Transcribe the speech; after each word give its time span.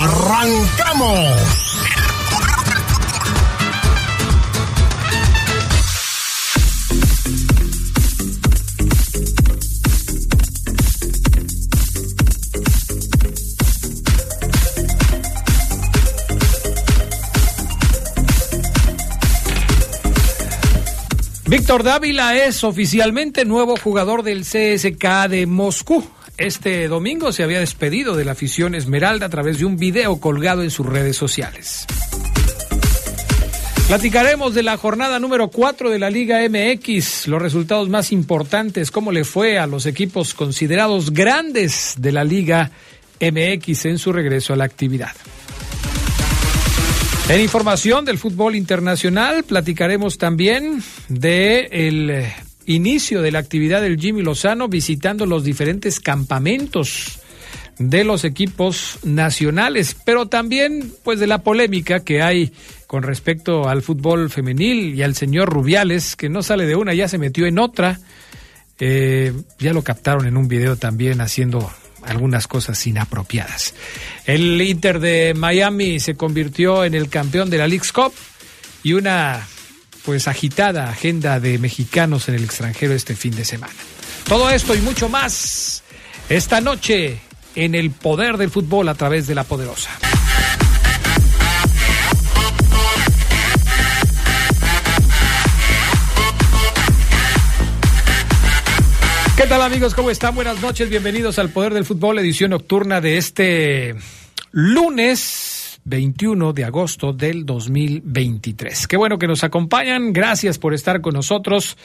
¡Arrancamos! 0.00 1.58
Víctor 21.48 21.82
Dávila 21.82 22.36
es 22.36 22.62
oficialmente 22.62 23.44
nuevo 23.44 23.76
jugador 23.76 24.22
del 24.22 24.42
CSK 24.42 25.28
de 25.28 25.46
Moscú. 25.48 26.04
Este 26.38 26.86
domingo 26.86 27.32
se 27.32 27.42
había 27.42 27.58
despedido 27.58 28.14
de 28.14 28.24
la 28.24 28.30
afición 28.32 28.76
Esmeralda 28.76 29.26
a 29.26 29.28
través 29.28 29.58
de 29.58 29.64
un 29.64 29.76
video 29.76 30.20
colgado 30.20 30.62
en 30.62 30.70
sus 30.70 30.86
redes 30.86 31.16
sociales. 31.16 31.84
Platicaremos 33.88 34.54
de 34.54 34.62
la 34.62 34.76
jornada 34.76 35.18
número 35.18 35.48
4 35.48 35.90
de 35.90 35.98
la 35.98 36.10
Liga 36.10 36.38
MX, 36.48 37.26
los 37.26 37.42
resultados 37.42 37.88
más 37.88 38.12
importantes, 38.12 38.92
cómo 38.92 39.10
le 39.10 39.24
fue 39.24 39.58
a 39.58 39.66
los 39.66 39.84
equipos 39.86 40.32
considerados 40.32 41.10
grandes 41.12 41.94
de 41.98 42.12
la 42.12 42.22
Liga 42.22 42.70
MX 43.20 43.86
en 43.86 43.98
su 43.98 44.12
regreso 44.12 44.52
a 44.52 44.56
la 44.56 44.64
actividad. 44.64 45.16
En 47.28 47.40
información 47.40 48.04
del 48.04 48.16
fútbol 48.16 48.54
internacional 48.54 49.42
platicaremos 49.42 50.18
también 50.18 50.84
de 51.08 51.68
el 51.72 52.26
inicio 52.68 53.22
de 53.22 53.32
la 53.32 53.38
actividad 53.38 53.80
del 53.80 53.98
Jimmy 53.98 54.22
Lozano 54.22 54.68
visitando 54.68 55.26
los 55.26 55.42
diferentes 55.42 56.00
campamentos 56.00 57.18
de 57.78 58.04
los 58.04 58.24
equipos 58.24 58.98
nacionales, 59.04 59.96
pero 60.04 60.26
también 60.26 60.92
pues 61.02 61.18
de 61.18 61.26
la 61.26 61.38
polémica 61.38 62.00
que 62.00 62.22
hay 62.22 62.52
con 62.86 63.02
respecto 63.02 63.68
al 63.68 63.82
fútbol 63.82 64.30
femenil 64.30 64.94
y 64.94 65.02
al 65.02 65.14
señor 65.14 65.48
Rubiales, 65.48 66.14
que 66.14 66.28
no 66.28 66.42
sale 66.42 66.66
de 66.66 66.76
una, 66.76 66.94
ya 66.94 67.08
se 67.08 67.18
metió 67.18 67.46
en 67.46 67.58
otra. 67.58 67.98
Eh, 68.80 69.32
ya 69.58 69.72
lo 69.72 69.82
captaron 69.82 70.26
en 70.26 70.36
un 70.36 70.46
video 70.46 70.76
también 70.76 71.20
haciendo 71.20 71.70
algunas 72.02 72.46
cosas 72.46 72.86
inapropiadas. 72.86 73.74
El 74.24 74.60
Inter 74.62 75.00
de 75.00 75.34
Miami 75.34 76.00
se 76.00 76.14
convirtió 76.14 76.84
en 76.84 76.94
el 76.94 77.08
campeón 77.08 77.50
de 77.50 77.58
la 77.58 77.66
League's 77.66 77.92
Cup 77.92 78.12
y 78.82 78.92
una 78.92 79.46
pues 80.04 80.28
agitada 80.28 80.88
agenda 80.88 81.40
de 81.40 81.58
mexicanos 81.58 82.28
en 82.28 82.36
el 82.36 82.44
extranjero 82.44 82.94
este 82.94 83.14
fin 83.14 83.34
de 83.34 83.44
semana. 83.44 83.74
Todo 84.28 84.50
esto 84.50 84.74
y 84.74 84.80
mucho 84.80 85.08
más 85.08 85.82
esta 86.28 86.60
noche 86.60 87.18
en 87.54 87.74
el 87.74 87.90
poder 87.90 88.36
del 88.36 88.50
fútbol 88.50 88.88
a 88.88 88.94
través 88.94 89.26
de 89.26 89.34
la 89.34 89.44
poderosa. 89.44 89.90
¿Qué 99.36 99.46
tal 99.46 99.62
amigos? 99.62 99.94
¿Cómo 99.94 100.10
están? 100.10 100.34
Buenas 100.34 100.60
noches, 100.60 100.90
bienvenidos 100.90 101.38
al 101.38 101.50
Poder 101.50 101.72
del 101.72 101.84
Fútbol, 101.84 102.18
edición 102.18 102.50
nocturna 102.50 103.00
de 103.00 103.18
este 103.18 103.94
lunes 104.50 105.57
21 105.88 106.52
de 106.52 106.64
agosto 106.64 107.12
del 107.12 107.46
2023. 107.46 108.86
Qué 108.86 108.96
bueno 108.96 109.18
que 109.18 109.26
nos 109.26 109.42
acompañan, 109.44 110.12
gracias 110.12 110.58
por 110.58 110.74
estar 110.74 111.00
con 111.00 111.14
nosotros. 111.14 111.76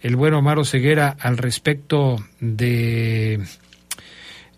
el 0.00 0.16
buen 0.16 0.34
Omar 0.34 0.58
Oseguera 0.58 1.16
al 1.18 1.38
respecto 1.38 2.24
de 2.40 3.40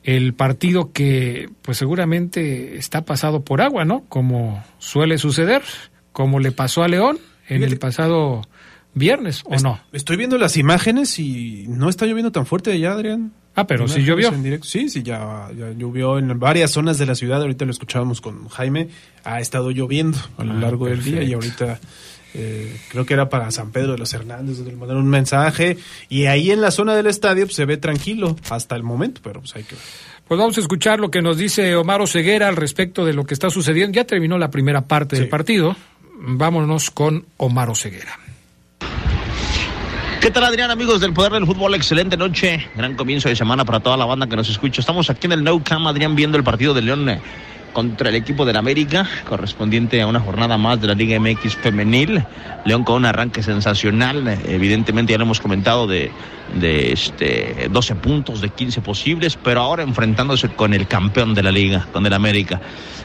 el 0.02 0.34
partido 0.34 0.92
que 0.92 1.48
pues 1.62 1.78
seguramente 1.78 2.76
está 2.76 3.04
pasado 3.04 3.44
por 3.44 3.60
agua, 3.60 3.84
¿no? 3.84 4.04
Como 4.08 4.62
suele 4.78 5.18
suceder, 5.18 5.62
como 6.12 6.40
le 6.40 6.52
pasó 6.52 6.82
a 6.82 6.88
León 6.88 7.18
en 7.48 7.62
el 7.62 7.78
pasado 7.78 8.42
viernes 8.94 9.42
o 9.44 9.56
no. 9.56 9.80
Estoy 9.92 10.16
viendo 10.16 10.38
las 10.38 10.56
imágenes 10.56 11.18
y 11.18 11.66
no 11.68 11.88
está 11.88 12.06
lloviendo 12.06 12.32
tan 12.32 12.46
fuerte 12.46 12.72
allá, 12.72 12.92
Adrián. 12.92 13.32
Ah, 13.54 13.66
pero 13.66 13.88
sí 13.88 14.02
llovió. 14.02 14.32
Sí, 14.62 14.88
sí, 14.88 15.02
ya, 15.02 15.48
ya, 15.56 15.72
llovió 15.72 16.18
en 16.18 16.38
varias 16.38 16.70
zonas 16.70 16.98
de 16.98 17.06
la 17.06 17.14
ciudad. 17.14 17.40
Ahorita 17.40 17.64
lo 17.64 17.72
escuchábamos 17.72 18.20
con 18.20 18.48
Jaime. 18.48 18.88
Ha 19.24 19.40
estado 19.40 19.70
lloviendo 19.70 20.18
a 20.38 20.44
lo 20.44 20.52
ah, 20.52 20.56
largo 20.56 20.86
del 20.86 21.02
día 21.02 21.22
y 21.22 21.32
ahorita 21.32 21.80
eh, 22.32 22.80
creo 22.88 23.04
que 23.04 23.14
era 23.14 23.28
para 23.28 23.50
San 23.50 23.72
Pedro 23.72 23.92
de 23.92 23.98
los 23.98 24.12
Hernández 24.14 24.56
donde 24.58 24.72
le 24.72 24.76
mandaron 24.76 25.02
un 25.02 25.10
mensaje. 25.10 25.78
Y 26.08 26.26
ahí 26.26 26.50
en 26.50 26.60
la 26.60 26.70
zona 26.70 26.94
del 26.94 27.06
estadio 27.06 27.44
pues, 27.46 27.56
se 27.56 27.64
ve 27.64 27.76
tranquilo 27.76 28.36
hasta 28.48 28.76
el 28.76 28.82
momento, 28.82 29.20
pero 29.22 29.40
pues 29.40 29.54
hay 29.56 29.64
que 29.64 29.74
Pues 30.28 30.38
vamos 30.38 30.56
a 30.56 30.60
escuchar 30.60 31.00
lo 31.00 31.10
que 31.10 31.20
nos 31.20 31.36
dice 31.36 31.74
Omar 31.74 32.06
Ceguera 32.06 32.48
al 32.48 32.56
respecto 32.56 33.04
de 33.04 33.14
lo 33.14 33.24
que 33.24 33.34
está 33.34 33.50
sucediendo. 33.50 33.96
Ya 33.96 34.04
terminó 34.04 34.38
la 34.38 34.50
primera 34.50 34.82
parte 34.82 35.16
del 35.16 35.28
partido. 35.28 35.76
Vámonos 36.22 36.90
con 36.90 37.26
Omar 37.36 37.74
Ceguera. 37.76 38.29
¿Qué 40.20 40.30
tal 40.30 40.44
Adrián, 40.44 40.70
amigos 40.70 41.00
del 41.00 41.14
Poder 41.14 41.32
del 41.32 41.46
Fútbol? 41.46 41.74
Excelente 41.74 42.14
noche, 42.14 42.68
gran 42.76 42.94
comienzo 42.94 43.30
de 43.30 43.36
semana 43.36 43.64
para 43.64 43.80
toda 43.80 43.96
la 43.96 44.04
banda 44.04 44.26
que 44.26 44.36
nos 44.36 44.50
escucha. 44.50 44.82
Estamos 44.82 45.08
aquí 45.08 45.26
en 45.26 45.32
el 45.32 45.42
No 45.42 45.64
Cam, 45.64 45.86
Adrián, 45.86 46.14
viendo 46.14 46.36
el 46.36 46.44
partido 46.44 46.74
de 46.74 46.82
León 46.82 47.08
eh, 47.08 47.22
contra 47.72 48.08
el 48.08 48.14
equipo 48.14 48.44
del 48.44 48.56
América, 48.56 49.06
correspondiente 49.28 50.00
a 50.00 50.06
una 50.06 50.20
jornada 50.20 50.58
más 50.58 50.80
de 50.80 50.88
la 50.88 50.94
Liga 50.94 51.18
MX 51.18 51.56
femenil. 51.56 52.24
León 52.64 52.84
con 52.84 52.96
un 52.96 53.04
arranque 53.06 53.42
sensacional, 53.42 54.38
evidentemente 54.46 55.12
ya 55.12 55.18
lo 55.18 55.24
hemos 55.24 55.40
comentado 55.40 55.86
de, 55.86 56.10
de 56.54 56.92
este 56.92 57.68
12 57.70 57.94
puntos 57.96 58.40
de 58.40 58.50
15 58.50 58.80
posibles, 58.80 59.38
pero 59.42 59.60
ahora 59.60 59.82
enfrentándose 59.82 60.48
con 60.48 60.74
el 60.74 60.86
campeón 60.86 61.34
de 61.34 61.42
la 61.42 61.50
liga, 61.50 61.86
con 61.92 62.06
el 62.06 62.12
América. 62.12 62.60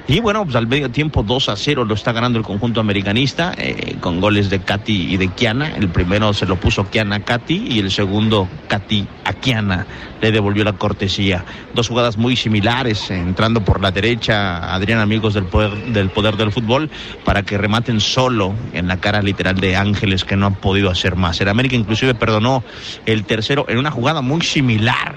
Y 0.08 0.20
bueno, 0.20 0.44
pues 0.44 0.56
al 0.56 0.68
medio 0.68 0.92
tiempo 0.92 1.24
2 1.24 1.50
a 1.50 1.56
0 1.56 1.84
lo 1.86 1.96
está 1.96 2.12
ganando 2.12 2.38
el 2.38 2.46
conjunto 2.46 2.80
americanista 2.80 3.54
eh, 3.58 3.98
con 4.00 4.22
goles 4.22 4.52
de 4.52 4.60
Katy 4.60 5.14
y 5.14 5.18
de 5.18 5.30
Kiana. 5.30 5.76
El 5.76 5.90
primero 5.90 6.32
se 6.32 6.46
lo 6.46 6.58
puso 6.58 6.88
Kiana 6.88 7.16
a 7.16 7.20
Katy 7.22 7.70
y 7.72 7.80
el 7.80 7.90
segundo 7.90 8.48
Katy 8.68 9.08
a 9.24 9.34
Kiana. 9.34 9.88
Le 10.22 10.32
devolvió 10.32 10.64
la 10.64 10.74
cortesía. 10.74 11.44
Dos 11.74 11.88
jugadas 11.88 12.18
muy 12.18 12.36
similares, 12.36 13.10
entrando 13.10 13.64
por 13.64 13.82
la 13.82 13.90
derecha, 13.90 14.55
Adrián, 14.58 15.00
amigos 15.00 15.34
del 15.34 15.46
poder, 15.46 15.72
del 15.94 16.10
poder 16.10 16.38
del 16.38 16.52
fútbol, 16.52 16.90
para 17.24 17.44
que 17.44 17.58
rematen 17.58 18.00
solo 18.00 18.54
en 18.74 18.88
la 18.88 18.98
cara 18.98 19.22
literal 19.22 19.56
de 19.56 19.76
Ángeles 19.76 20.24
que 20.24 20.36
no 20.36 20.46
han 20.46 20.56
podido 20.56 20.90
hacer 20.90 21.16
más. 21.16 21.40
El 21.42 21.50
América 21.50 21.76
inclusive 21.76 22.16
perdonó 22.16 22.64
el 23.06 23.26
tercero 23.26 23.66
en 23.68 23.78
una 23.78 23.92
jugada 23.92 24.22
muy 24.22 24.42
similar. 24.42 25.16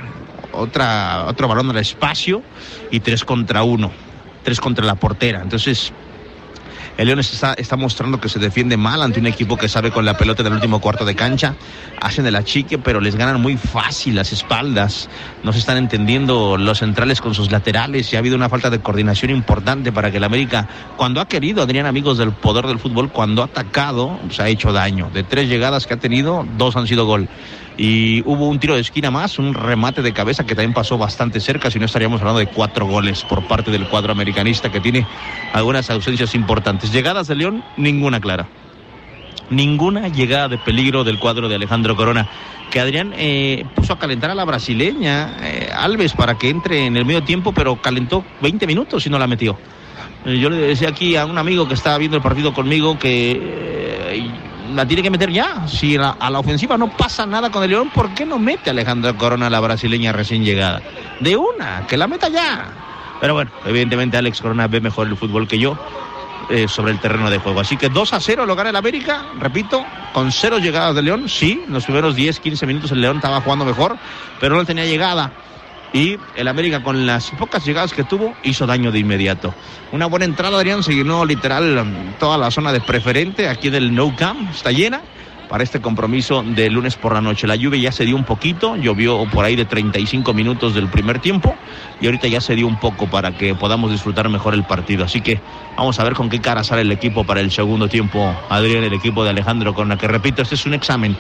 Otra, 0.53 1.27
otro 1.27 1.47
balón 1.47 1.71
al 1.71 1.79
espacio 1.79 2.43
y 2.91 3.01
tres 3.01 3.25
contra 3.25 3.63
uno 3.63 3.93
tres 4.49 4.61
contra 4.61 4.87
la 4.87 4.95
portera. 4.95 5.43
Entonces, 5.43 5.93
el 6.99 7.07
León 7.07 7.21
está, 7.21 7.77
mostrando 7.77 8.21
que 8.21 8.29
se 8.29 8.41
defiende 8.41 8.77
mal 8.77 9.03
ante 9.03 9.21
un 9.21 9.29
equipo 9.29 9.57
que 9.57 9.69
sabe 9.69 9.93
con 9.93 10.05
la 10.05 10.17
pelota 10.17 10.43
del 10.43 10.53
último 10.53 10.81
cuarto 10.81 11.05
de 11.05 11.15
cancha. 11.15 11.55
Hacen 12.01 12.27
el 12.27 12.35
achique, 12.35 12.77
pero 12.77 13.01
les 13.01 13.15
ganan 13.15 13.41
muy 13.41 13.57
fácil 13.57 14.17
las 14.17 14.33
espaldas. 14.33 15.09
No 15.45 15.53
se 15.53 15.61
están 15.61 15.77
entendiendo 15.77 16.57
los 16.57 16.81
centrales 16.81 17.21
con 17.21 17.35
sus 17.35 17.53
laterales 17.53 18.13
y 18.13 18.17
ha 18.17 18.19
habido 18.19 18.35
una 18.35 18.49
falta 18.49 18.69
de 18.69 18.81
coordinación 18.81 19.31
importante 19.31 19.93
para 19.93 20.11
que 20.11 20.17
el 20.17 20.25
América, 20.25 20.69
cuando 20.97 21.21
ha 21.21 21.29
querido, 21.29 21.63
Adrián, 21.63 21.87
amigos 21.87 22.19
del 22.19 22.33
poder 22.33 22.67
del 22.67 22.81
fútbol, 22.81 23.13
cuando 23.13 23.43
ha 23.43 23.45
atacado, 23.45 24.19
se 24.31 24.43
ha 24.43 24.49
hecho 24.49 24.73
daño. 24.73 25.09
De 25.15 25.23
tres 25.23 25.49
llegadas 25.49 25.87
que 25.87 25.95
ha 25.95 25.99
tenido, 25.99 26.45
dos 26.57 26.75
han 26.75 26.89
sido 26.89 27.07
gol 27.07 27.29
y 27.79 28.23
hubo 28.27 28.49
un 28.49 28.59
tiro 28.59 28.75
de 28.75 28.81
esquina 28.81 29.13
más, 29.13 29.39
un 29.39 29.55
remate 29.55 30.03
de 30.03 30.13
cabeza 30.13 30.45
que 30.45 30.57
también 30.57 30.75
pasó 30.75 30.99
bastante 30.99 31.39
cerca, 31.39 31.71
si 31.71 31.79
no 31.79 31.87
estaríamos 31.87 32.21
hablando 32.21 32.41
de 32.41 32.49
cuatro 32.49 32.87
goles 32.87 33.23
por 33.23 33.47
parte 33.47 33.71
del 33.71 33.87
cuadro 33.87 34.11
americanista 34.11 34.71
que 34.71 34.81
tiene 34.81 35.07
algunas 35.53 35.89
ausencias 35.89 36.35
importantes. 36.35 36.93
Llegadas 36.93 37.29
de 37.29 37.37
León, 37.37 37.63
ninguna 37.77 38.21
clara. 38.21 38.49
Ninguna 39.49 40.09
llegada 40.09 40.49
de 40.49 40.59
peligro 40.59 41.05
del 41.05 41.21
cuadro 41.21 41.49
de 41.49 41.55
Alejandro 41.55 41.95
Corona. 41.95 42.29
Que 42.73 42.81
Adrián 42.81 43.15
eh, 43.17 43.65
puso 43.77 43.93
a 43.95 43.99
calentar 43.99 44.31
a 44.31 44.35
la 44.35 44.45
brasileña, 44.45 45.37
eh, 45.41 45.71
Alves, 45.73 46.13
para 46.13 46.37
que 46.37 46.51
entre 46.51 46.85
en 46.85 46.97
el 46.97 47.07
medio 47.07 47.23
tiempo, 47.23 47.53
pero 47.53 47.81
calentó 47.81 48.25
20 48.43 48.67
minutos 48.67 49.07
y 49.07 49.11
no 49.11 49.19
la 49.19 49.29
metió. 49.29 49.57
Eh, 50.27 50.39
yo 50.39 50.51
le 50.51 50.57
decía 50.57 50.89
aquí 50.89 51.17
a 51.17 51.25
un 51.25 51.39
amigo 51.39 51.69
que 51.69 51.75
estaba 51.75 51.97
viendo 51.97 52.17
el 52.17 52.23
partido 52.23 52.53
conmigo 52.53 52.99
que 52.99 54.39
la 54.75 54.87
tiene 54.87 55.03
que 55.03 55.11
meter 55.11 55.31
ya. 55.31 55.67
Si 55.67 55.97
a 55.97 56.31
la 56.31 56.39
ofensiva 56.39 56.77
no 56.77 56.89
pasa 56.97 57.27
nada 57.27 57.51
con 57.51 57.63
el 57.63 57.71
León, 57.71 57.91
¿por 57.91 58.15
qué 58.15 58.25
no 58.27 58.39
mete 58.39 58.71
a 58.71 58.73
Alejandra 58.73 59.15
Corona, 59.15 59.51
la 59.51 59.61
brasileña 59.61 60.13
recién 60.13 60.45
llegada? 60.45 60.83
De 61.21 61.37
una, 61.37 61.87
que 61.87 61.97
la 61.97 62.07
meta 62.07 62.29
ya. 62.29 62.73
Pero 63.21 63.35
bueno, 63.35 63.51
evidentemente 63.65 64.17
Alex 64.17 64.41
Corona 64.41 64.69
ve 64.69 64.81
mejor 64.81 65.09
el 65.09 65.17
fútbol 65.17 65.49
que 65.49 65.59
yo 65.59 65.77
eh, 66.51 66.69
sobre 66.69 66.93
el 66.93 67.01
terreno 67.01 67.31
de 67.31 67.39
juego. 67.39 67.61
Así 67.61 67.77
que 67.77 67.89
2 67.89 68.13
a 68.13 68.21
0 68.21 68.47
lo 68.47 68.55
gana 68.57 68.71
el 68.71 68.77
América, 68.77 69.27
repito, 69.39 69.85
con 70.13 70.33
cero 70.33 70.59
llegadas 70.59 70.95
de 70.95 71.03
León. 71.03 71.29
Sí, 71.29 71.63
en 71.67 71.73
los 71.73 71.85
primeros 71.85 72.15
10, 72.15 72.41
15 72.41 72.67
minutos 72.67 72.93
el 72.93 73.01
León 73.01 73.17
estaba 73.17 73.41
jugando 73.41 73.65
mejor, 73.65 73.99
pero 74.41 74.57
no 74.57 74.65
tenía 74.65 74.87
llegada 74.87 75.33
y 75.93 76.19
el 76.37 76.49
América 76.49 76.83
con 76.83 77.07
las 77.07 77.31
pocas 77.33 77.65
llegadas 77.65 77.93
que 77.93 78.05
tuvo 78.05 78.35
hizo 78.43 78.67
daño 78.67 78.93
de 78.93 78.99
inmediato. 78.99 79.55
Una 79.93 80.07
buena 80.07 80.25
entrada, 80.25 80.57
Adrián, 80.57 80.83
se 80.83 80.95
llenó 80.95 81.25
literal 81.25 81.79
um, 81.79 82.13
toda 82.19 82.37
la 82.39 82.51
zona 82.51 82.73
de 82.73 82.81
preferente 82.81 83.49
aquí 83.49 83.71
del 83.71 83.95
No 83.95 84.15
Camp, 84.15 84.51
está 84.51 84.71
llena 84.71 85.01
para 85.49 85.65
este 85.65 85.81
compromiso 85.81 86.43
de 86.43 86.69
lunes 86.69 86.97
por 86.97 87.15
la 87.15 87.21
noche. 87.21 87.47
La 87.47 87.57
lluvia 87.57 87.81
ya 87.81 87.93
se 87.93 88.05
dio 88.05 88.17
un 88.17 88.25
poquito, 88.25 88.77
llovió 88.77 89.25
por 89.31 89.47
ahí 89.47 89.57
de 89.57 89.65
35 89.65 90.35
minutos 90.35 90.75
del 90.75 90.89
primer 90.89 91.21
tiempo 91.21 91.57
y 92.01 92.07
ahorita 92.07 92.29
ya 92.29 92.41
se 92.41 92.55
dio 92.55 92.67
un 92.67 92.79
poco 92.79 93.07
para 93.07 93.33
que 93.33 93.55
podamos 93.55 93.91
disfrutar 93.91 94.29
mejor 94.29 94.53
el 94.55 94.65
partido. 94.65 95.05
Así 95.05 95.23
que 95.23 95.41
vamos 95.77 95.99
a 95.99 96.05
ver 96.05 96.13
con 96.13 96.29
qué 96.29 96.41
cara 96.41 96.63
sale 96.65 96.83
el 96.83 96.93
equipo 96.93 97.25
para 97.25 97.41
el 97.41 97.51
segundo 97.51 97.89
tiempo, 97.89 98.37
Adrián, 98.51 98.85
el 98.85 98.93
equipo 98.93 99.25
de 99.25 99.31
Alejandro 99.31 99.75
con 99.75 99.89
la 99.89 99.97
que 99.97 100.07
repito, 100.07 100.43
este 100.43 100.55
es 100.55 100.67
un 100.67 100.75
examen 100.75 101.17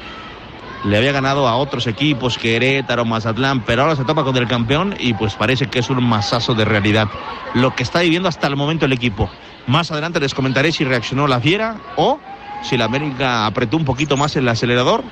le 0.84 0.96
había 0.96 1.12
ganado 1.12 1.48
a 1.48 1.56
otros 1.56 1.86
equipos, 1.86 2.38
Querétaro, 2.38 3.04
Mazatlán, 3.04 3.64
pero 3.64 3.82
ahora 3.82 3.96
se 3.96 4.04
topa 4.04 4.24
con 4.24 4.36
el 4.36 4.46
campeón 4.46 4.94
y 4.98 5.14
pues 5.14 5.34
parece 5.34 5.66
que 5.66 5.80
es 5.80 5.90
un 5.90 6.02
masazo 6.04 6.54
de 6.54 6.64
realidad. 6.64 7.08
Lo 7.54 7.74
que 7.74 7.82
está 7.82 8.00
viviendo 8.00 8.28
hasta 8.28 8.46
el 8.46 8.56
momento 8.56 8.86
el 8.86 8.92
equipo. 8.92 9.30
Más 9.66 9.90
adelante 9.90 10.20
les 10.20 10.34
comentaré 10.34 10.72
si 10.72 10.84
reaccionó 10.84 11.26
la 11.26 11.40
fiera 11.40 11.76
o 11.96 12.18
si 12.62 12.76
la 12.76 12.86
América 12.86 13.46
apretó 13.46 13.76
un 13.76 13.84
poquito 13.84 14.16
más 14.16 14.36
el 14.36 14.48
acelerador 14.48 15.02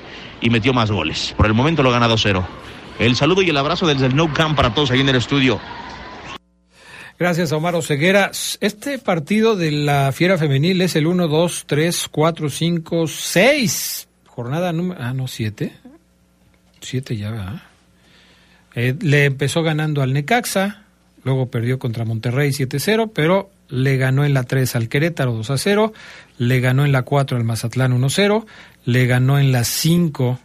y 0.40 0.50
metió 0.50 0.72
más 0.72 0.90
goles. 0.90 1.34
Por 1.36 1.46
el 1.46 1.54
momento 1.54 1.82
lo 1.82 1.90
ganado 1.90 2.16
cero. 2.16 2.46
El 2.98 3.16
saludo 3.16 3.42
y 3.42 3.50
el 3.50 3.56
abrazo 3.56 3.86
desde 3.86 4.06
el 4.06 4.16
No 4.16 4.32
Camp 4.32 4.56
para 4.56 4.72
todos 4.72 4.90
ahí 4.90 5.00
en 5.00 5.08
el 5.08 5.16
estudio. 5.16 5.60
Gracias, 7.18 7.50
Omar 7.52 7.74
Oseguera. 7.74 8.30
Este 8.60 8.98
partido 8.98 9.56
de 9.56 9.70
la 9.70 10.12
Fiera 10.12 10.36
Femenil 10.38 10.82
es 10.82 10.96
el 10.96 11.06
1, 11.06 11.28
2, 11.28 11.64
3, 11.66 12.08
4, 12.10 12.50
5, 12.50 13.06
6 13.06 14.05
jornada 14.36 14.70
número, 14.74 15.00
ah, 15.02 15.14
no, 15.14 15.28
siete, 15.28 15.72
siete 16.82 17.16
ya, 17.16 17.30
va. 17.30 17.62
Eh, 18.74 18.94
le 19.00 19.24
empezó 19.24 19.62
ganando 19.62 20.02
al 20.02 20.12
Necaxa, 20.12 20.82
luego 21.24 21.50
perdió 21.50 21.78
contra 21.78 22.04
Monterrey 22.04 22.50
7-0, 22.50 23.10
pero 23.14 23.50
le 23.70 23.96
ganó 23.96 24.26
en 24.26 24.34
la 24.34 24.42
3 24.42 24.76
al 24.76 24.90
Querétaro 24.90 25.34
2-0, 25.40 25.92
le 26.36 26.60
ganó 26.60 26.84
en 26.84 26.92
la 26.92 27.02
4 27.02 27.38
al 27.38 27.44
Mazatlán 27.44 27.98
1-0, 27.98 28.44
le 28.84 29.06
ganó 29.06 29.38
en 29.38 29.52
la 29.52 29.64
5 29.64 30.38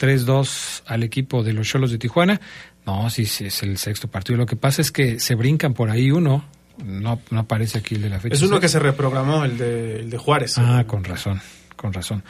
3-2 0.00 0.82
al 0.86 1.02
equipo 1.02 1.42
de 1.42 1.52
los 1.52 1.68
Cholos 1.68 1.90
de 1.90 1.98
Tijuana. 1.98 2.40
No, 2.86 3.10
sí, 3.10 3.26
sí, 3.26 3.44
es 3.44 3.62
el 3.62 3.76
sexto 3.76 4.08
partido. 4.08 4.38
Lo 4.38 4.46
que 4.46 4.56
pasa 4.56 4.80
es 4.80 4.90
que 4.90 5.20
se 5.20 5.34
brincan 5.34 5.74
por 5.74 5.90
ahí 5.90 6.10
uno, 6.10 6.46
no, 6.82 7.20
no 7.30 7.40
aparece 7.40 7.78
aquí 7.78 7.96
el 7.96 8.02
de 8.02 8.08
la 8.08 8.20
fecha. 8.20 8.34
Es 8.34 8.42
uno 8.42 8.58
que 8.58 8.70
se 8.70 8.78
reprogramó, 8.78 9.44
el 9.44 9.58
de, 9.58 10.00
el 10.00 10.08
de 10.08 10.16
Juárez. 10.16 10.56
Ah, 10.56 10.84
con 10.86 11.04
razón, 11.04 11.42
con 11.76 11.92
razón. 11.92 12.24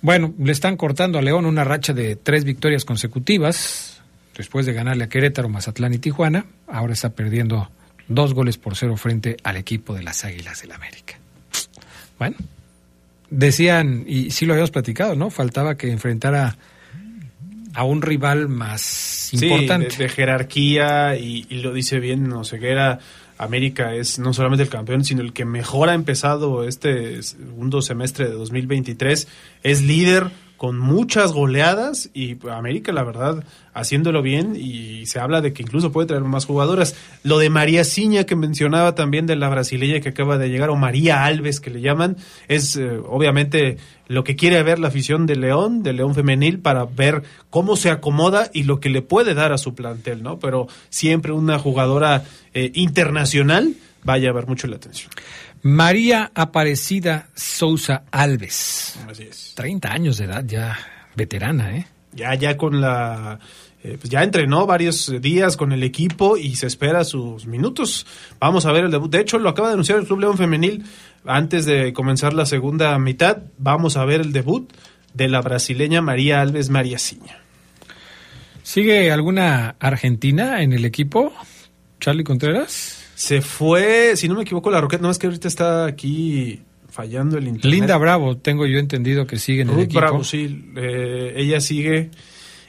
Bueno, 0.00 0.32
le 0.38 0.52
están 0.52 0.76
cortando 0.76 1.18
a 1.18 1.22
León 1.22 1.44
una 1.46 1.64
racha 1.64 1.92
de 1.92 2.16
tres 2.16 2.44
victorias 2.44 2.84
consecutivas, 2.84 4.00
después 4.36 4.64
de 4.66 4.72
ganarle 4.72 5.04
a 5.04 5.08
Querétaro, 5.08 5.48
Mazatlán 5.48 5.94
y 5.94 5.98
Tijuana. 5.98 6.46
Ahora 6.68 6.92
está 6.92 7.10
perdiendo 7.10 7.68
dos 8.06 8.32
goles 8.34 8.58
por 8.58 8.76
cero 8.76 8.96
frente 8.96 9.36
al 9.42 9.56
equipo 9.56 9.94
de 9.94 10.02
las 10.02 10.24
Águilas 10.24 10.60
del 10.60 10.70
la 10.70 10.76
América. 10.76 11.18
Bueno, 12.18 12.36
decían, 13.30 14.04
y 14.06 14.30
sí 14.30 14.46
lo 14.46 14.52
habíamos 14.52 14.70
platicado, 14.70 15.16
¿no? 15.16 15.30
Faltaba 15.30 15.76
que 15.76 15.90
enfrentara 15.90 16.56
a 17.74 17.84
un 17.84 18.02
rival 18.02 18.48
más 18.48 19.32
importante. 19.32 19.96
de, 19.96 20.08
jerarquía, 20.08 21.16
y, 21.16 21.46
y, 21.48 21.60
lo 21.60 21.72
dice 21.72 22.00
bien, 22.00 22.28
no 22.28 22.44
sé 22.44 22.58
qué 22.58 22.70
era 22.70 22.98
América 23.38 23.94
es 23.94 24.18
no 24.18 24.34
solamente 24.34 24.64
el 24.64 24.68
campeón, 24.68 25.04
sino 25.04 25.22
el 25.22 25.32
que 25.32 25.44
mejor 25.44 25.88
ha 25.88 25.94
empezado 25.94 26.64
este 26.64 27.22
segundo 27.22 27.80
semestre 27.82 28.26
de 28.26 28.32
2023. 28.32 29.28
Es 29.62 29.82
líder 29.82 30.30
con 30.58 30.76
muchas 30.76 31.32
goleadas 31.32 32.10
y 32.12 32.36
América, 32.50 32.92
la 32.92 33.04
verdad, 33.04 33.44
haciéndolo 33.72 34.22
bien 34.22 34.56
y 34.56 35.06
se 35.06 35.20
habla 35.20 35.40
de 35.40 35.52
que 35.52 35.62
incluso 35.62 35.92
puede 35.92 36.08
traer 36.08 36.24
más 36.24 36.46
jugadoras. 36.46 36.96
Lo 37.22 37.38
de 37.38 37.48
María 37.48 37.84
Ciña 37.84 38.24
que 38.24 38.34
mencionaba 38.34 38.96
también 38.96 39.26
de 39.26 39.36
la 39.36 39.48
brasileña 39.48 40.00
que 40.00 40.08
acaba 40.08 40.36
de 40.36 40.50
llegar, 40.50 40.68
o 40.70 40.76
María 40.76 41.24
Alves 41.24 41.60
que 41.60 41.70
le 41.70 41.80
llaman, 41.80 42.16
es 42.48 42.74
eh, 42.74 42.98
obviamente 43.08 43.78
lo 44.08 44.24
que 44.24 44.34
quiere 44.34 44.60
ver 44.64 44.80
la 44.80 44.88
afición 44.88 45.26
de 45.26 45.36
León, 45.36 45.84
de 45.84 45.92
León 45.92 46.16
Femenil, 46.16 46.58
para 46.58 46.84
ver 46.84 47.22
cómo 47.50 47.76
se 47.76 47.90
acomoda 47.90 48.50
y 48.52 48.64
lo 48.64 48.80
que 48.80 48.90
le 48.90 49.00
puede 49.00 49.34
dar 49.34 49.52
a 49.52 49.58
su 49.58 49.76
plantel, 49.76 50.24
¿no? 50.24 50.40
Pero 50.40 50.66
siempre 50.88 51.30
una 51.30 51.60
jugadora 51.60 52.24
eh, 52.52 52.72
internacional 52.74 53.74
vaya 54.02 54.30
a 54.30 54.32
ver 54.32 54.46
mucho 54.46 54.66
la 54.66 54.76
atención. 54.76 55.10
María 55.62 56.30
Aparecida 56.34 57.28
Sousa 57.34 58.04
Alves. 58.10 58.98
Así 59.08 59.24
es. 59.24 59.52
30 59.56 59.92
años 59.92 60.18
de 60.18 60.24
edad, 60.24 60.44
ya 60.44 60.78
veterana, 61.16 61.76
¿eh? 61.76 61.86
Ya, 62.12 62.34
ya 62.34 62.56
con 62.56 62.80
la. 62.80 63.38
Eh, 63.82 63.96
pues 64.00 64.10
ya 64.10 64.24
entrenó 64.24 64.66
varios 64.66 65.12
días 65.20 65.56
con 65.56 65.72
el 65.72 65.84
equipo 65.84 66.36
y 66.36 66.56
se 66.56 66.66
espera 66.66 67.04
sus 67.04 67.46
minutos. 67.46 68.06
Vamos 68.40 68.66
a 68.66 68.72
ver 68.72 68.84
el 68.84 68.90
debut. 68.90 69.10
De 69.10 69.20
hecho, 69.20 69.38
lo 69.38 69.48
acaba 69.48 69.68
de 69.68 69.74
anunciar 69.74 69.98
el 69.98 70.06
Club 70.06 70.20
León 70.20 70.36
Femenil 70.36 70.84
antes 71.24 71.64
de 71.64 71.92
comenzar 71.92 72.34
la 72.34 72.46
segunda 72.46 72.98
mitad. 72.98 73.38
Vamos 73.58 73.96
a 73.96 74.04
ver 74.04 74.20
el 74.20 74.32
debut 74.32 74.72
de 75.14 75.28
la 75.28 75.40
brasileña 75.40 76.02
María 76.02 76.40
Alves 76.40 76.70
María 76.70 76.98
Ciña. 76.98 77.38
¿Sigue 78.62 79.10
alguna 79.12 79.76
argentina 79.80 80.62
en 80.62 80.72
el 80.72 80.84
equipo? 80.84 81.32
Charlie 82.00 82.24
Contreras. 82.24 82.97
Se 83.18 83.42
fue, 83.42 84.16
si 84.16 84.28
no 84.28 84.36
me 84.36 84.42
equivoco, 84.42 84.70
la 84.70 84.80
Roquette, 84.80 85.02
no 85.02 85.08
más 85.08 85.18
que 85.18 85.26
ahorita 85.26 85.48
está 85.48 85.86
aquí 85.86 86.62
fallando 86.88 87.36
el 87.36 87.48
internet. 87.48 87.64
Linda 87.64 87.96
Bravo, 87.96 88.36
tengo 88.36 88.64
yo 88.64 88.78
entendido 88.78 89.26
que 89.26 89.40
sigue 89.40 89.62
en 89.62 89.70
el 89.70 89.80
equipo. 89.80 89.98
Bravo, 89.98 90.22
sí, 90.22 90.70
eh, 90.76 91.32
ella 91.34 91.60
sigue. 91.60 92.12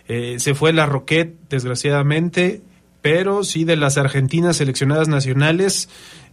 Eh, 0.08 0.40
se 0.40 0.56
fue 0.56 0.74
la 0.74 0.88
Roquette, 0.88 1.36
desgraciadamente, 1.52 2.64
pero 3.04 3.44
sí 3.44 3.64
de 3.64 3.76
las 3.76 4.00
argentinas 4.00 4.58
seleccionadas 4.58 5.08
nacionales, 5.08 5.88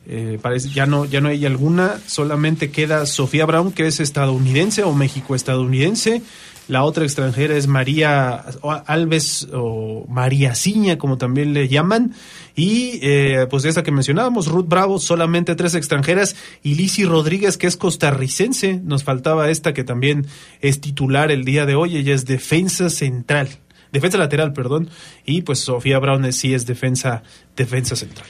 eh, 0.09 0.39
parece 0.41 0.71
ya 0.71 0.87
no 0.87 1.05
ya 1.05 1.21
no 1.21 1.29
hay 1.29 1.45
alguna, 1.47 2.01
solamente 2.07 2.71
queda 2.71 3.07
Sofía 3.07 3.45
Brown, 3.45 3.73
que 3.73 3.87
es 3.87 4.01
estadounidense 4.01 4.85
o 4.85 4.93
México-estadounidense. 4.93 6.23
La 6.69 6.83
otra 6.83 7.05
extranjera 7.05 7.57
es 7.57 7.69
María 7.69 8.45
Alves 8.87 9.47
o 9.53 10.05
María 10.09 10.57
Ciña, 10.57 10.99
como 10.99 11.17
también 11.17 11.55
le 11.55 11.69
llaman. 11.69 12.15
Y 12.57 12.99
eh, 13.03 13.47
pues 13.49 13.65
esa 13.65 13.85
que 13.85 13.93
mencionábamos, 13.93 14.49
Ruth 14.49 14.67
Bravo, 14.67 14.99
solamente 14.99 15.55
tres 15.55 15.77
extranjeras, 15.77 16.35
y 16.65 16.75
Lisi 16.75 17.05
Rodríguez, 17.05 17.57
que 17.57 17.69
es 17.69 17.77
costarricense, 17.77 18.81
nos 18.83 19.05
faltaba 19.05 19.49
esta 19.51 19.75
que 19.75 19.85
también 19.85 20.27
es 20.61 20.81
titular 20.81 21.31
el 21.31 21.45
día 21.45 21.67
de 21.67 21.77
hoy, 21.77 21.99
ella 21.99 22.15
es 22.15 22.25
defensa 22.25 22.91
central, 22.91 23.49
defensa 23.93 24.19
lateral, 24.19 24.53
perdón, 24.53 24.89
y 25.25 25.43
pues 25.43 25.61
Sofía 25.61 26.01
Brown 26.01 26.33
sí 26.33 26.53
es 26.53 26.67
defensa, 26.67 27.23
defensa 27.55 27.95
central. 27.95 28.27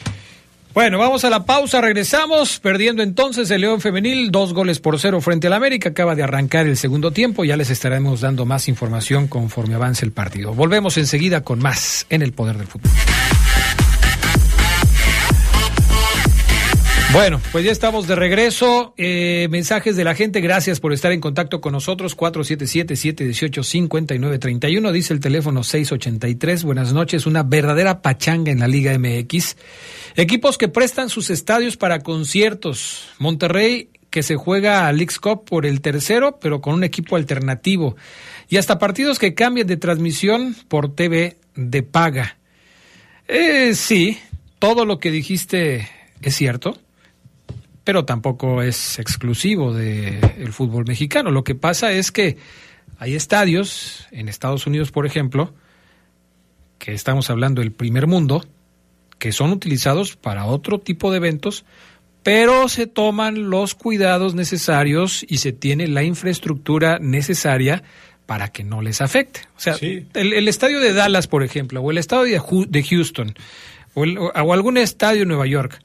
Bueno, 0.76 0.99
vamos 0.99 1.25
a 1.25 1.30
la 1.30 1.47
pausa, 1.47 1.80
regresamos, 1.80 2.59
perdiendo 2.59 3.02
entonces 3.02 3.50
el 3.50 3.62
León 3.62 3.80
Femenil, 3.80 4.30
dos 4.30 4.52
goles 4.52 4.78
por 4.78 5.00
cero 5.00 5.23
frente 5.23 5.47
al 5.47 5.54
América, 5.54 5.88
acaba 5.88 6.14
de 6.14 6.23
arrancar 6.23 6.66
el 6.66 6.76
segundo 6.76 7.12
tiempo, 7.12 7.47
ya 7.47 7.56
les 7.56 7.71
estaremos 7.71 8.21
dando 8.21 8.45
más 8.45 8.68
información 8.68 9.26
conforme 9.26 9.75
avance 9.75 10.04
el 10.04 10.12
partido. 10.12 10.52
Volvemos 10.52 10.99
enseguida 10.99 11.42
con 11.42 11.61
más 11.61 12.04
en 12.11 12.21
el 12.21 12.35
Poder 12.35 12.59
del 12.59 12.66
Fútbol. 12.66 12.90
Bueno, 17.16 17.40
pues 17.50 17.64
ya 17.64 17.73
estamos 17.73 18.06
de 18.06 18.14
regreso. 18.14 18.92
Eh, 18.99 19.49
mensajes 19.50 19.96
de 19.96 20.04
la 20.04 20.14
gente, 20.14 20.42
gracias 20.42 20.80
por 20.80 20.92
estar 20.92 21.12
en 21.12 21.23
contacto 21.23 21.62
con 21.62 21.73
nosotros. 21.73 22.14
477-718-5931, 22.14 24.92
dice 24.92 25.14
el 25.14 25.20
teléfono 25.20 25.64
683. 25.64 26.64
Buenas 26.64 26.92
noches, 26.92 27.25
una 27.25 27.42
verdadera 27.42 28.02
pachanga 28.02 28.52
en 28.52 28.58
la 28.58 28.68
Liga 28.68 28.92
MX. 28.99 29.56
Equipos 30.14 30.58
que 30.58 30.68
prestan 30.68 31.08
sus 31.08 31.30
estadios 31.30 31.78
para 31.78 32.00
conciertos. 32.00 33.08
Monterrey 33.18 33.88
que 34.11 34.23
se 34.23 34.37
juega 34.37 34.87
a 34.87 34.92
Leagues 34.92 35.18
Cup 35.18 35.46
por 35.46 35.64
el 35.64 35.80
tercero, 35.80 36.38
pero 36.38 36.61
con 36.61 36.75
un 36.75 36.85
equipo 36.85 37.16
alternativo. 37.16 37.96
Y 38.50 38.58
hasta 38.58 38.78
partidos 38.78 39.18
que 39.18 39.32
cambian 39.32 39.66
de 39.66 39.78
transmisión 39.78 40.54
por 40.68 40.94
TV 40.94 41.38
de 41.54 41.82
paga. 41.82 42.37
Eh, 43.26 43.75
sí, 43.75 44.18
todo 44.58 44.85
lo 44.85 44.99
que 44.99 45.11
dijiste 45.11 45.88
es 46.20 46.37
cierto 46.37 46.76
pero 47.87 48.05
tampoco 48.05 48.62
es 48.62 48.99
exclusivo 48.99 49.73
del 49.73 50.52
fútbol 50.52 50.87
mexicano. 50.88 51.31
Lo 51.31 51.45
que 51.45 51.55
pasa 51.55 51.93
es 51.93 52.11
que 52.11 52.37
hay 52.99 53.14
estadios 53.14 54.09
en 54.11 54.28
Estados 54.28 54.66
Unidos, 54.66 54.90
por 54.90 55.07
ejemplo, 55.07 55.55
que 56.81 56.95
estamos 56.95 57.31
hablando 57.31 57.61
del 57.61 57.71
primer 57.71 58.09
mundo, 58.09 58.45
que 59.21 59.31
son 59.31 59.52
utilizados 59.52 60.16
para 60.16 60.47
otro 60.47 60.81
tipo 60.81 61.12
de 61.12 61.19
eventos, 61.19 61.64
pero 62.25 62.69
se 62.69 62.88
toman 62.88 63.50
los 63.50 63.76
cuidados 63.76 64.35
necesarios 64.35 65.25
y 65.28 65.38
se 65.38 65.52
tiene 65.52 65.87
la 65.87 66.02
infraestructura 66.02 66.99
necesaria 66.99 67.85
para 68.26 68.49
que 68.49 68.64
no 68.64 68.83
les 68.83 69.00
afecte. 69.00 69.43
O 69.57 69.61
sea, 69.61 69.76
el, 69.81 70.49
estadio 70.49 70.81
de 70.81 70.93
Dallas, 70.93 71.28
por 71.28 71.45
ejemplo, 71.45 71.81
o 71.83 71.93
el 71.93 71.99
estadio 71.99 72.43
de, 72.66 72.83
Houston, 72.83 73.37
o, 73.95 74.02
o 74.02 74.52
algún 74.52 74.76
estadio 74.76 75.23
en 75.23 75.28
Nueva 75.28 75.47
York, 75.47 75.81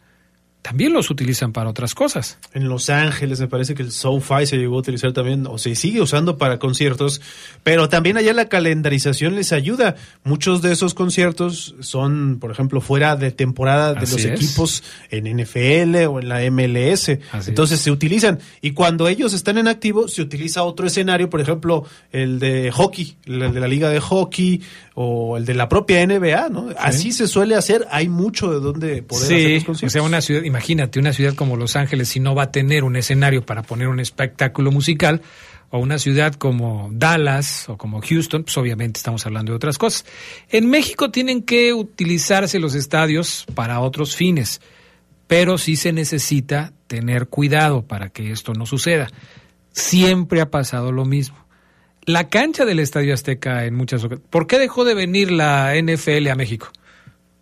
también 0.61 0.93
los 0.93 1.09
utilizan 1.09 1.53
para 1.53 1.69
otras 1.69 1.95
cosas. 1.95 2.37
En 2.53 2.69
Los 2.69 2.89
Ángeles 2.89 3.39
me 3.39 3.47
parece 3.47 3.73
que 3.73 3.81
el 3.81 3.91
SoFi 3.91 4.45
se 4.45 4.57
llegó 4.57 4.75
a 4.75 4.79
utilizar 4.79 5.11
también, 5.11 5.47
o 5.47 5.57
se 5.57 5.75
sigue 5.75 6.01
usando 6.01 6.37
para 6.37 6.59
conciertos, 6.59 7.21
pero 7.63 7.89
también 7.89 8.17
allá 8.17 8.33
la 8.33 8.47
calendarización 8.47 9.35
les 9.35 9.53
ayuda. 9.53 9.95
Muchos 10.23 10.61
de 10.61 10.71
esos 10.71 10.93
conciertos 10.93 11.75
son, 11.79 12.37
por 12.39 12.51
ejemplo, 12.51 12.79
fuera 12.79 13.15
de 13.15 13.31
temporada 13.31 13.95
de 13.95 14.01
los 14.01 14.23
equipos 14.23 14.83
en 15.09 15.25
NFL 15.35 16.05
o 16.07 16.19
en 16.19 16.29
la 16.29 16.39
MLS. 16.51 17.09
Entonces 17.47 17.79
se 17.79 17.89
utilizan. 17.89 18.39
Y 18.61 18.71
cuando 18.71 19.07
ellos 19.07 19.33
están 19.33 19.57
en 19.57 19.67
activo, 19.67 20.07
se 20.07 20.21
utiliza 20.21 20.63
otro 20.63 20.85
escenario, 20.85 21.29
por 21.29 21.41
ejemplo, 21.41 21.85
el 22.11 22.39
de 22.39 22.71
hockey, 22.71 23.15
el 23.25 23.51
de 23.51 23.59
la 23.59 23.67
liga 23.67 23.89
de 23.89 23.99
hockey 23.99 24.61
o 24.93 25.37
el 25.37 25.45
de 25.45 25.53
la 25.53 25.69
propia 25.69 26.05
NBA, 26.05 26.49
¿no? 26.49 26.69
Así 26.77 27.11
se 27.11 27.27
suele 27.27 27.55
hacer. 27.55 27.87
Hay 27.91 28.09
mucho 28.09 28.51
de 28.51 28.59
donde 28.59 29.03
poder 29.03 29.23
hacer 29.23 29.51
los 29.51 29.63
conciertos. 29.63 29.83
O 29.83 29.89
sea, 29.89 30.01
una 30.03 30.21
ciudad 30.21 30.43
imagínate, 30.43 30.99
una 30.99 31.13
ciudad 31.13 31.33
como 31.33 31.55
Los 31.55 31.75
Ángeles, 31.75 32.09
si 32.09 32.19
no 32.19 32.35
va 32.35 32.43
a 32.43 32.51
tener 32.51 32.83
un 32.83 32.95
escenario 32.95 33.45
para 33.45 33.63
poner 33.63 33.87
un 33.87 33.99
espectáculo 33.99 34.71
musical, 34.71 35.21
o 35.71 35.79
una 35.79 35.97
ciudad 35.97 36.35
como 36.35 36.89
Dallas 36.91 37.67
o 37.69 37.77
como 37.77 38.01
Houston, 38.01 38.43
pues 38.43 38.57
obviamente 38.57 38.97
estamos 38.97 39.25
hablando 39.25 39.53
de 39.53 39.55
otras 39.55 39.77
cosas. 39.77 40.05
En 40.49 40.69
México 40.69 41.11
tienen 41.11 41.43
que 41.43 41.73
utilizarse 41.73 42.59
los 42.59 42.75
estadios 42.75 43.45
para 43.55 43.79
otros 43.79 44.15
fines, 44.15 44.61
pero 45.27 45.57
sí 45.57 45.77
se 45.77 45.93
necesita 45.93 46.73
tener 46.87 47.27
cuidado 47.27 47.83
para 47.83 48.09
que 48.09 48.31
esto 48.31 48.53
no 48.53 48.65
suceda. 48.65 49.09
Siempre 49.71 50.41
ha 50.41 50.51
pasado 50.51 50.91
lo 50.91 51.05
mismo. 51.05 51.37
La 52.05 52.29
cancha 52.29 52.65
del 52.65 52.79
Estadio 52.79 53.13
Azteca 53.13 53.65
en 53.65 53.75
muchas 53.75 54.03
ocasiones. 54.03 54.27
¿Por 54.29 54.47
qué 54.47 54.57
dejó 54.57 54.83
de 54.83 54.93
venir 54.93 55.31
la 55.31 55.73
NFL 55.75 56.27
a 56.29 56.35
México 56.35 56.69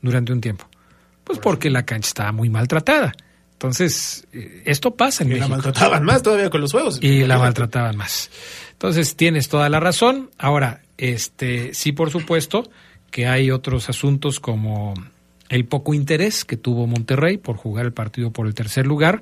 durante 0.02 0.34
un 0.34 0.42
tiempo? 0.42 0.68
Pues 1.24 1.40
porque 1.40 1.70
la 1.70 1.86
cancha 1.86 2.08
estaba 2.08 2.32
muy 2.32 2.50
maltratada. 2.50 3.14
Entonces, 3.54 4.26
eh, 4.34 4.64
esto 4.66 4.96
pasa 4.96 5.24
en 5.24 5.30
y 5.30 5.34
México. 5.34 5.50
la 5.50 5.56
maltrataban 5.56 6.04
más 6.04 6.24
todavía 6.24 6.50
con 6.50 6.62
los 6.62 6.72
juegos. 6.72 7.00
Y 7.02 7.26
la 7.26 7.38
maltrataban 7.38 7.98
más. 7.98 8.30
Entonces, 8.72 9.16
tienes 9.16 9.50
toda 9.50 9.70
la 9.70 9.80
razón. 9.80 10.32
Ahora, 10.38 10.82
este, 10.98 11.74
sí, 11.74 11.92
por 11.92 12.10
supuesto, 12.10 12.70
que 13.12 13.28
hay 13.28 13.52
otros 13.52 13.90
asuntos 13.90 14.40
como 14.40 14.94
el 15.50 15.66
poco 15.66 15.94
interés 15.94 16.46
que 16.46 16.58
tuvo 16.58 16.88
Monterrey 16.88 17.38
por 17.38 17.58
jugar 17.58 17.86
el 17.86 17.94
partido 17.94 18.32
por 18.32 18.48
el 18.48 18.54
tercer 18.54 18.86
lugar. 18.88 19.22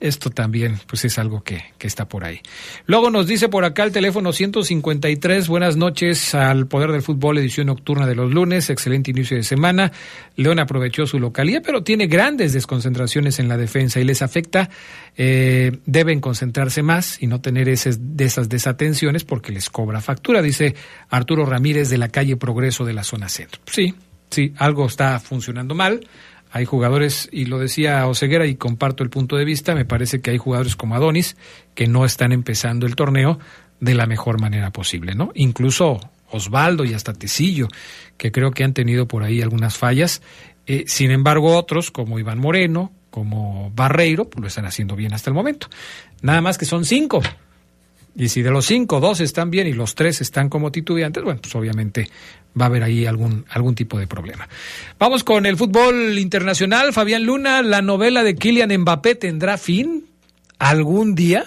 Esto 0.00 0.30
también 0.30 0.78
pues 0.86 1.04
es 1.04 1.18
algo 1.18 1.42
que, 1.42 1.62
que, 1.78 1.86
está 1.86 2.08
por 2.08 2.24
ahí. 2.24 2.40
Luego 2.86 3.10
nos 3.10 3.26
dice 3.26 3.48
por 3.48 3.64
acá 3.64 3.84
el 3.84 3.92
teléfono 3.92 4.32
153, 4.32 5.48
buenas 5.48 5.76
noches 5.76 6.34
al 6.34 6.66
Poder 6.66 6.90
del 6.90 7.02
Fútbol, 7.02 7.38
edición 7.38 7.68
nocturna 7.68 8.06
de 8.06 8.14
los 8.14 8.32
lunes, 8.32 8.68
excelente 8.68 9.12
inicio 9.12 9.36
de 9.36 9.44
semana. 9.44 9.92
León 10.36 10.58
aprovechó 10.58 11.06
su 11.06 11.18
localidad, 11.18 11.62
pero 11.64 11.82
tiene 11.82 12.06
grandes 12.06 12.52
desconcentraciones 12.52 13.38
en 13.38 13.48
la 13.48 13.56
defensa 13.56 14.00
y 14.00 14.04
les 14.04 14.22
afecta, 14.22 14.70
eh, 15.16 15.78
deben 15.86 16.20
concentrarse 16.20 16.82
más 16.82 17.22
y 17.22 17.26
no 17.28 17.40
tener 17.40 17.68
ese, 17.68 17.92
de 17.98 18.24
esas 18.24 18.48
desatenciones 18.48 19.24
porque 19.24 19.52
les 19.52 19.70
cobra 19.70 20.00
factura, 20.00 20.42
dice 20.42 20.74
Arturo 21.08 21.46
Ramírez 21.46 21.88
de 21.90 21.98
la 21.98 22.08
calle 22.08 22.36
Progreso 22.36 22.84
de 22.84 22.92
la 22.92 23.04
zona 23.04 23.28
centro. 23.28 23.60
Sí, 23.66 23.94
sí, 24.32 24.52
algo 24.58 24.86
está 24.86 25.20
funcionando 25.20 25.74
mal. 25.74 26.06
Hay 26.50 26.64
jugadores, 26.66 27.28
y 27.32 27.46
lo 27.46 27.58
decía 27.58 28.06
Oseguera 28.06 28.46
y 28.46 28.56
comparto 28.56 29.02
el 29.02 29.10
punto 29.10 29.36
de 29.36 29.44
vista, 29.44 29.74
me 29.74 29.86
parece 29.86 30.20
que 30.20 30.30
hay 30.30 30.38
jugadores 30.38 30.76
como 30.76 30.94
Adonis 30.94 31.36
que 31.74 31.86
no 31.86 32.04
están 32.04 32.32
empezando 32.32 32.86
el 32.86 32.94
torneo 32.94 33.38
de 33.80 33.94
la 33.94 34.06
mejor 34.06 34.40
manera 34.40 34.70
posible, 34.70 35.14
¿no? 35.14 35.30
Incluso 35.34 35.98
Osvaldo 36.30 36.84
y 36.84 36.94
hasta 36.94 37.12
Tecillo, 37.14 37.68
que 38.16 38.32
creo 38.32 38.50
que 38.50 38.64
han 38.64 38.74
tenido 38.74 39.08
por 39.08 39.22
ahí 39.22 39.40
algunas 39.40 39.78
fallas. 39.78 40.22
Eh, 40.66 40.84
sin 40.86 41.10
embargo, 41.10 41.56
otros 41.56 41.90
como 41.90 42.18
Iván 42.18 42.38
Moreno, 42.38 42.92
como 43.10 43.70
Barreiro, 43.74 44.28
pues 44.28 44.40
lo 44.40 44.48
están 44.48 44.66
haciendo 44.66 44.94
bien 44.94 45.14
hasta 45.14 45.30
el 45.30 45.34
momento. 45.34 45.68
Nada 46.20 46.40
más 46.40 46.58
que 46.58 46.64
son 46.64 46.84
cinco. 46.84 47.22
Y 48.14 48.28
si 48.28 48.42
de 48.42 48.50
los 48.50 48.66
cinco, 48.66 49.00
dos 49.00 49.20
están 49.20 49.50
bien 49.50 49.66
y 49.66 49.72
los 49.72 49.94
tres 49.94 50.20
están 50.20 50.48
como 50.48 50.70
titubeantes, 50.70 51.24
bueno, 51.24 51.40
pues 51.40 51.54
obviamente 51.54 52.10
va 52.60 52.66
a 52.66 52.68
haber 52.68 52.82
ahí 52.82 53.06
algún, 53.06 53.46
algún 53.48 53.74
tipo 53.74 53.98
de 53.98 54.06
problema. 54.06 54.48
Vamos 54.98 55.24
con 55.24 55.46
el 55.46 55.56
fútbol 55.56 56.18
internacional. 56.18 56.92
Fabián 56.92 57.24
Luna, 57.24 57.62
la 57.62 57.80
novela 57.80 58.22
de 58.22 58.34
Kylian 58.34 58.76
Mbappé 58.80 59.14
tendrá 59.14 59.56
fin 59.56 60.04
algún 60.58 61.14
día. 61.14 61.46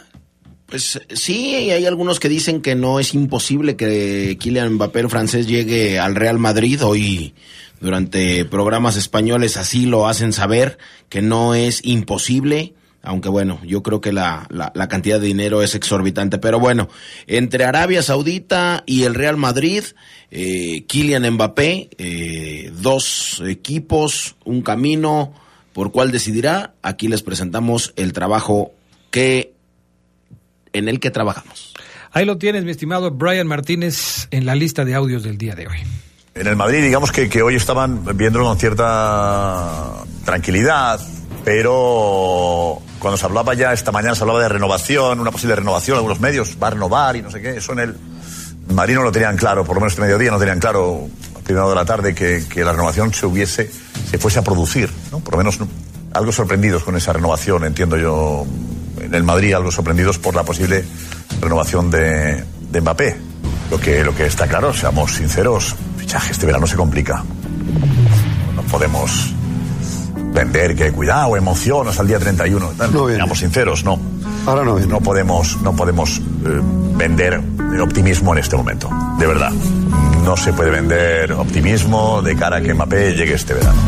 Pues 0.66 1.00
sí, 1.14 1.54
hay 1.54 1.86
algunos 1.86 2.20
que 2.20 2.28
dicen 2.28 2.62
que 2.62 2.74
no 2.74 3.00
es 3.00 3.14
imposible 3.14 3.76
que 3.76 4.36
Kylian 4.40 4.74
Mbappé, 4.74 5.02
el 5.02 5.10
francés, 5.12 5.46
llegue 5.46 6.00
al 6.00 6.16
Real 6.16 6.40
Madrid. 6.40 6.84
Hoy, 6.84 7.36
durante 7.80 8.46
programas 8.46 8.98
españoles, 8.98 9.58
así 9.58 9.86
lo 9.86 10.08
hacen 10.08 10.34
saber, 10.34 10.80
que 11.10 11.22
no 11.22 11.54
es 11.54 11.86
imposible 11.86 12.74
aunque 13.06 13.30
bueno, 13.30 13.60
yo 13.66 13.84
creo 13.84 14.02
que 14.02 14.12
la, 14.12 14.48
la, 14.50 14.88
cantidad 14.88 15.20
de 15.20 15.28
dinero 15.28 15.62
es 15.62 15.76
exorbitante. 15.76 16.38
Pero 16.38 16.60
bueno, 16.60 16.90
entre 17.28 17.64
Arabia 17.64 18.02
Saudita 18.02 18.84
y 18.86 19.04
el 19.04 19.16
Real 19.16 19.38
Madrid, 19.38 19.84
eh, 20.32 20.86
Kylian 20.88 21.30
Mbappé, 21.34 21.90
eh, 21.98 22.72
dos 22.76 23.42
equipos, 23.46 24.36
un 24.44 24.62
camino 24.62 25.34
por 25.74 25.92
cuál 25.92 26.12
decidirá. 26.12 26.74
Aquí 26.82 27.08
les 27.08 27.22
presentamos 27.22 27.94
el 27.96 28.14
trabajo 28.14 28.72
que 29.12 29.54
en 30.74 30.90
el 30.90 31.00
que 31.00 31.12
trabajamos. 31.12 31.74
Ahí 32.12 32.26
lo 32.26 32.38
tienes, 32.38 32.64
mi 32.64 32.72
estimado 32.72 33.12
Brian 33.12 33.48
Martínez, 33.48 34.28
en 34.32 34.46
la 34.46 34.56
lista 34.56 34.86
de 34.86 34.96
audios 34.96 35.24
del 35.24 35.38
día 35.38 35.54
de 35.54 35.68
hoy. 35.68 35.78
En 36.34 36.48
el 36.48 36.56
Madrid, 36.56 36.82
digamos 36.82 37.12
que, 37.12 37.30
que 37.30 37.42
hoy 37.42 37.56
estaban 37.56 38.04
viéndolo 38.18 38.46
con 38.46 38.58
cierta 38.58 40.04
tranquilidad, 40.26 41.00
pero 41.46 42.82
cuando 42.98 43.18
se 43.18 43.26
hablaba 43.26 43.54
ya 43.54 43.72
esta 43.72 43.92
mañana, 43.92 44.16
se 44.16 44.24
hablaba 44.24 44.42
de 44.42 44.50
renovación, 44.50 45.20
una 45.20 45.30
posible 45.30 45.56
renovación, 45.56 45.98
algunos 45.98 46.20
medios, 46.20 46.58
va 46.62 46.68
a 46.68 46.70
renovar 46.72 47.16
y 47.16 47.22
no 47.22 47.30
sé 47.30 47.40
qué, 47.40 47.58
eso 47.58 47.72
en 47.74 47.80
el 47.80 47.96
Marino 48.74 49.04
lo 49.04 49.12
tenían 49.12 49.38
claro, 49.38 49.64
por 49.64 49.76
lo 49.76 49.82
menos 49.82 49.94
este 49.94 50.02
mediodía 50.02 50.32
no 50.32 50.40
tenían 50.40 50.60
claro, 50.60 51.08
a 51.38 51.40
primera 51.42 51.68
de 51.68 51.76
la 51.76 51.86
tarde, 51.86 52.16
que, 52.16 52.44
la 52.66 52.72
renovación 52.72 53.14
se 53.14 53.28
hubiese, 53.28 53.70
se 54.10 54.18
fuese 54.18 54.40
a 54.40 54.42
producir, 54.42 54.90
¿no? 55.12 55.20
Por 55.20 55.36
lo 55.36 55.38
menos 55.38 55.60
algo 56.14 56.32
sorprendidos 56.32 56.84
con 56.84 56.98
esa 56.98 57.14
renovación, 57.14 57.64
entiendo 57.64 57.96
yo, 57.96 58.44
en 59.00 59.14
el 59.14 59.24
Madrid, 59.24 59.54
algo 59.54 59.72
sorprendidos 59.72 60.18
por 60.18 60.36
la 60.36 60.42
posible 60.42 60.84
renovación 61.42 61.92
de, 61.92 62.44
Mbappé. 62.74 63.18
Lo 63.70 63.80
que, 63.80 64.04
lo 64.04 64.16
que 64.16 64.26
está 64.26 64.48
claro, 64.48 64.74
seamos 64.74 65.14
sinceros, 65.14 65.76
fichaje 65.98 66.32
este 66.32 66.48
verano 66.48 66.66
se 66.66 66.76
complica. 66.76 67.24
No 68.56 68.64
podemos 68.64 69.35
vender 70.36 70.76
que 70.76 70.92
cuidado, 70.92 71.36
emoción 71.36 71.88
hasta 71.88 72.04
el 72.04 72.10
día 72.10 72.20
31. 72.20 72.74
No 72.92 73.08
Seamos 73.08 73.40
sinceros, 73.40 73.84
no. 73.84 74.00
Ahora 74.46 74.64
no 74.64 74.78
No 74.80 75.02
podemos, 75.02 75.60
no 75.62 75.76
podemos 75.76 76.20
eh, 76.20 76.62
vender 76.96 77.42
optimismo 77.82 78.34
en 78.34 78.40
este 78.40 78.56
momento, 78.56 78.90
de 79.18 79.28
verdad. 79.28 79.52
No 80.24 80.38
se 80.38 80.54
puede 80.54 80.70
vender 80.70 81.34
optimismo 81.34 82.22
de 82.22 82.36
cara 82.36 82.58
a 82.58 82.62
que 82.62 82.74
Mbappé 82.74 83.14
llegue 83.14 83.34
este 83.34 83.54
verano. 83.54 83.80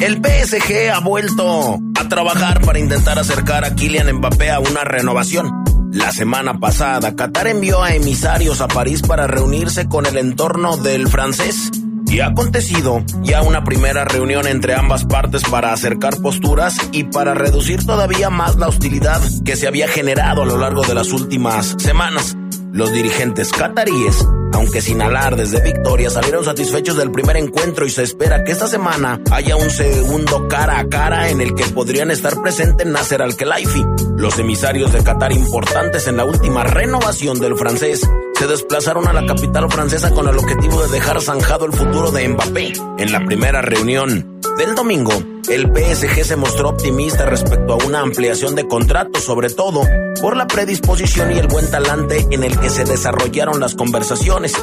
El 0.00 0.16
PSG 0.16 0.90
ha 0.92 1.00
vuelto 1.00 1.78
a 1.98 2.08
trabajar 2.08 2.60
para 2.62 2.78
intentar 2.78 3.18
acercar 3.18 3.64
a 3.64 3.74
Kylian 3.74 4.12
Mbappé 4.16 4.50
a 4.50 4.60
una 4.60 4.84
renovación. 4.84 5.64
La 5.92 6.10
semana 6.10 6.58
pasada, 6.58 7.14
Qatar 7.14 7.46
envió 7.48 7.82
a 7.82 7.94
emisarios 7.94 8.60
a 8.60 8.68
París 8.68 9.02
para 9.02 9.26
reunirse 9.26 9.88
con 9.88 10.06
el 10.06 10.16
entorno 10.16 10.76
del 10.76 11.06
francés 11.08 11.70
Y 12.12 12.20
ha 12.20 12.26
acontecido 12.26 13.02
ya 13.22 13.40
una 13.40 13.64
primera 13.64 14.04
reunión 14.04 14.46
entre 14.46 14.74
ambas 14.74 15.06
partes 15.06 15.44
para 15.44 15.72
acercar 15.72 16.20
posturas 16.20 16.76
y 16.92 17.04
para 17.04 17.32
reducir 17.32 17.86
todavía 17.86 18.28
más 18.28 18.56
la 18.56 18.68
hostilidad 18.68 19.18
que 19.46 19.56
se 19.56 19.66
había 19.66 19.88
generado 19.88 20.42
a 20.42 20.44
lo 20.44 20.58
largo 20.58 20.82
de 20.82 20.94
las 20.94 21.10
últimas 21.10 21.74
semanas. 21.78 22.36
Los 22.70 22.92
dirigentes 22.92 23.50
cataríes, 23.50 24.28
aunque 24.52 24.82
sin 24.82 25.00
alardes 25.00 25.52
de 25.52 25.62
victoria, 25.62 26.10
salieron 26.10 26.44
satisfechos 26.44 26.98
del 26.98 27.10
primer 27.10 27.38
encuentro 27.38 27.86
y 27.86 27.90
se 27.90 28.02
espera 28.02 28.44
que 28.44 28.52
esta 28.52 28.66
semana 28.66 29.18
haya 29.30 29.56
un 29.56 29.70
segundo 29.70 30.48
cara 30.48 30.80
a 30.80 30.88
cara 30.90 31.30
en 31.30 31.40
el 31.40 31.54
que 31.54 31.64
podrían 31.64 32.10
estar 32.10 32.42
presentes 32.42 32.86
Nasser 32.86 33.22
Al-Khelaifi. 33.22 33.86
Los 34.18 34.38
emisarios 34.38 34.92
de 34.92 35.02
Qatar 35.02 35.32
importantes 35.32 36.06
en 36.06 36.18
la 36.18 36.26
última 36.26 36.62
renovación 36.62 37.40
del 37.40 37.56
francés 37.56 38.06
se 38.42 38.48
desplazaron 38.48 39.06
a 39.06 39.12
la 39.12 39.24
capital 39.24 39.70
francesa 39.70 40.10
con 40.10 40.26
el 40.26 40.36
objetivo 40.36 40.82
de 40.82 40.88
dejar 40.88 41.22
zanjado 41.22 41.64
el 41.64 41.72
futuro 41.72 42.10
de 42.10 42.28
Mbappé. 42.28 42.72
En 42.98 43.12
la 43.12 43.24
primera 43.24 43.62
reunión 43.62 44.40
del 44.58 44.74
domingo, 44.74 45.12
el 45.48 45.70
PSG 45.72 46.24
se 46.24 46.34
mostró 46.34 46.70
optimista 46.70 47.24
respecto 47.24 47.74
a 47.74 47.86
una 47.86 48.00
ampliación 48.00 48.56
de 48.56 48.66
contratos, 48.66 49.22
sobre 49.22 49.48
todo 49.48 49.82
por 50.20 50.36
la 50.36 50.48
predisposición 50.48 51.30
y 51.30 51.38
el 51.38 51.46
buen 51.46 51.70
talante 51.70 52.26
en 52.32 52.42
el 52.42 52.58
que 52.58 52.68
se 52.68 52.82
desarrollaron 52.82 53.60
las 53.60 53.76
conversaciones. 53.76 54.54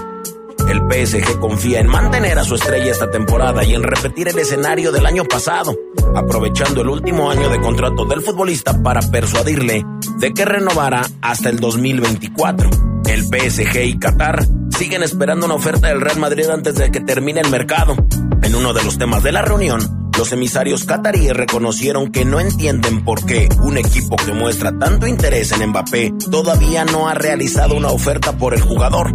El 0.68 0.82
PSG 0.82 1.40
confía 1.40 1.80
en 1.80 1.88
mantener 1.88 2.38
a 2.38 2.44
su 2.44 2.56
estrella 2.56 2.92
esta 2.92 3.10
temporada 3.10 3.64
y 3.64 3.76
en 3.76 3.84
repetir 3.84 4.28
el 4.28 4.40
escenario 4.40 4.92
del 4.92 5.06
año 5.06 5.24
pasado, 5.24 5.74
aprovechando 6.18 6.82
el 6.82 6.90
último 6.90 7.32
año 7.32 7.48
de 7.48 7.62
contrato 7.62 8.04
del 8.04 8.24
futbolista 8.24 8.84
para 8.84 9.00
persuadirle 9.00 9.86
de 10.18 10.34
que 10.34 10.44
renovara 10.44 11.04
hasta 11.22 11.48
el 11.48 11.62
2024. 11.62 12.89
El 13.10 13.24
PSG 13.24 13.86
y 13.86 13.98
Qatar 13.98 14.46
siguen 14.78 15.02
esperando 15.02 15.48
una 15.48 15.56
oferta 15.56 15.88
del 15.88 16.00
Real 16.00 16.20
Madrid 16.20 16.48
antes 16.48 16.76
de 16.76 16.92
que 16.92 17.00
termine 17.00 17.42
el 17.42 17.50
mercado. 17.50 17.96
En 18.44 18.54
uno 18.54 18.72
de 18.72 18.84
los 18.84 19.00
temas 19.00 19.24
de 19.24 19.32
la 19.32 19.42
reunión, 19.42 20.12
los 20.16 20.32
emisarios 20.32 20.86
cataríes 20.86 21.36
reconocieron 21.36 22.12
que 22.12 22.24
no 22.24 22.40
entienden 22.40 23.04
por 23.04 23.26
qué 23.26 23.50
un 23.64 23.80
equipo 23.80 24.16
que 24.16 24.32
muestra 24.32 24.78
tanto 24.78 25.08
interés 25.08 25.52
en 25.52 25.70
Mbappé 25.70 26.14
todavía 26.30 26.86
no 26.86 27.10
ha 27.10 27.16
realizado 27.16 27.76
una 27.76 27.88
oferta 27.88 28.38
por 28.38 28.54
el 28.54 28.62
jugador, 28.62 29.12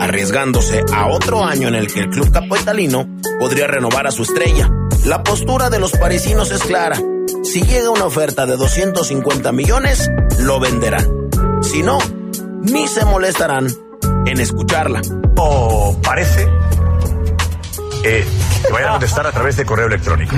arriesgándose 0.00 0.84
a 0.92 1.06
otro 1.06 1.44
año 1.44 1.68
en 1.68 1.76
el 1.76 1.92
que 1.92 2.00
el 2.00 2.10
club 2.10 2.32
capitalino 2.32 3.06
podría 3.38 3.68
renovar 3.68 4.08
a 4.08 4.10
su 4.10 4.24
estrella. 4.24 4.68
La 5.04 5.22
postura 5.22 5.70
de 5.70 5.78
los 5.78 5.92
parisinos 5.92 6.50
es 6.50 6.62
clara. 6.62 7.00
Si 7.44 7.62
llega 7.62 7.90
una 7.90 8.06
oferta 8.06 8.46
de 8.46 8.56
250 8.56 9.52
millones, 9.52 10.10
lo 10.40 10.58
venderán. 10.58 11.06
Si 11.62 11.84
no, 11.84 11.98
ni 12.62 12.86
se 12.88 13.04
molestarán 13.04 13.66
en 14.26 14.40
escucharla. 14.40 15.00
O 15.36 15.96
parece 16.02 16.48
eh, 18.04 18.26
que 18.66 18.72
vayan 18.72 18.88
a 18.88 18.92
contestar 18.92 19.26
a 19.26 19.32
través 19.32 19.56
de 19.56 19.64
correo 19.64 19.86
electrónico. 19.86 20.34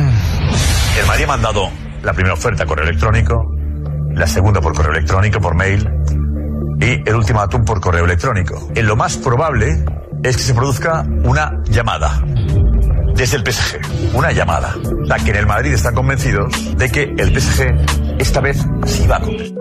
El 0.99 1.07
Madrid 1.07 1.25
ha 1.25 1.29
mandado 1.29 1.71
la 2.03 2.13
primera 2.13 2.35
oferta 2.35 2.67
correo 2.67 2.87
electrónico, 2.87 3.55
la 4.15 4.27
segunda 4.27 4.61
por 4.61 4.75
correo 4.75 4.93
electrónico, 4.93 5.41
por 5.41 5.55
mail, 5.55 5.89
y 6.81 7.09
el 7.09 7.15
ultimátum 7.15 7.65
por 7.65 7.81
correo 7.81 8.05
electrónico. 8.05 8.71
En 8.75 8.87
lo 8.87 8.97
más 8.97 9.17
probable 9.17 9.85
es 10.23 10.37
que 10.37 10.43
se 10.43 10.55
produzca 10.55 11.05
una 11.25 11.63
llamada 11.65 12.23
desde 13.15 13.37
el 13.37 13.45
PSG. 13.45 14.15
Una 14.15 14.33
llamada. 14.33 14.75
La 15.05 15.17
que 15.19 15.31
en 15.31 15.37
el 15.37 15.47
Madrid 15.47 15.73
están 15.73 15.95
convencidos 15.95 16.77
de 16.77 16.91
que 16.91 17.03
el 17.03 17.39
PSG 17.39 18.19
esta 18.19 18.41
vez 18.41 18.59
sí 18.87 19.07
va 19.07 19.17
a 19.17 19.21
contestar. 19.21 19.59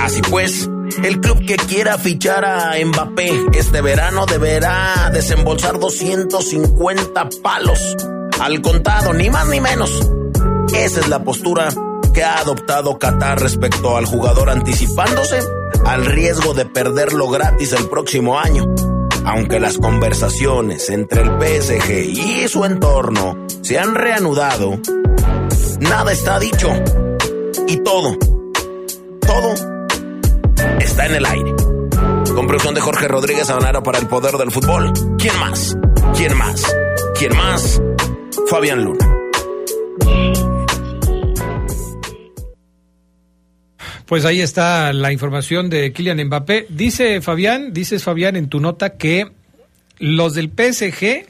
Así 0.00 0.22
pues, 0.22 0.68
el 1.02 1.20
club 1.20 1.44
que 1.44 1.56
quiera 1.56 1.98
fichar 1.98 2.44
a 2.44 2.72
Mbappé 2.84 3.46
este 3.54 3.80
verano 3.80 4.26
deberá 4.26 5.10
desembolsar 5.12 5.78
250 5.78 7.28
palos 7.42 7.96
al 8.40 8.60
contado, 8.60 9.12
ni 9.12 9.30
más 9.30 9.48
ni 9.48 9.60
menos. 9.60 9.90
Esa 10.74 11.00
es 11.00 11.08
la 11.08 11.24
postura 11.24 11.68
que 12.12 12.22
ha 12.22 12.38
adoptado 12.38 12.98
Qatar 12.98 13.40
respecto 13.40 13.96
al 13.96 14.06
jugador 14.06 14.50
anticipándose 14.50 15.40
al 15.84 16.04
riesgo 16.06 16.54
de 16.54 16.66
perderlo 16.66 17.28
gratis 17.28 17.72
el 17.72 17.88
próximo 17.88 18.38
año. 18.38 18.66
Aunque 19.24 19.58
las 19.58 19.78
conversaciones 19.78 20.88
entre 20.90 21.22
el 21.22 21.30
PSG 21.30 21.90
y 21.90 22.48
su 22.48 22.64
entorno 22.64 23.46
se 23.62 23.78
han 23.78 23.94
reanudado, 23.94 24.78
nada 25.80 26.12
está 26.12 26.38
dicho. 26.38 26.68
Y 27.66 27.78
todo, 27.78 28.16
todo 29.20 29.65
está 30.96 31.06
en 31.08 31.14
el 31.14 31.26
aire. 31.26 31.54
Con 32.34 32.46
producción 32.46 32.74
de 32.74 32.80
Jorge 32.80 33.06
Rodríguez 33.06 33.50
Habanero 33.50 33.82
para 33.82 33.98
el 33.98 34.06
poder 34.06 34.34
del 34.36 34.50
fútbol. 34.50 34.90
¿Quién 35.18 35.38
más? 35.38 35.76
¿Quién 36.16 36.34
más? 36.38 36.74
¿Quién 37.18 37.36
más? 37.36 37.82
Fabián 38.48 38.82
Luna. 38.82 39.06
Pues 44.06 44.24
ahí 44.24 44.40
está 44.40 44.94
la 44.94 45.12
información 45.12 45.68
de 45.68 45.92
Kylian 45.92 46.24
Mbappé. 46.28 46.64
Dice 46.70 47.20
Fabián, 47.20 47.74
dices 47.74 48.02
Fabián 48.02 48.34
en 48.34 48.48
tu 48.48 48.60
nota 48.60 48.96
que 48.96 49.30
los 49.98 50.32
del 50.32 50.48
PSG 50.48 51.26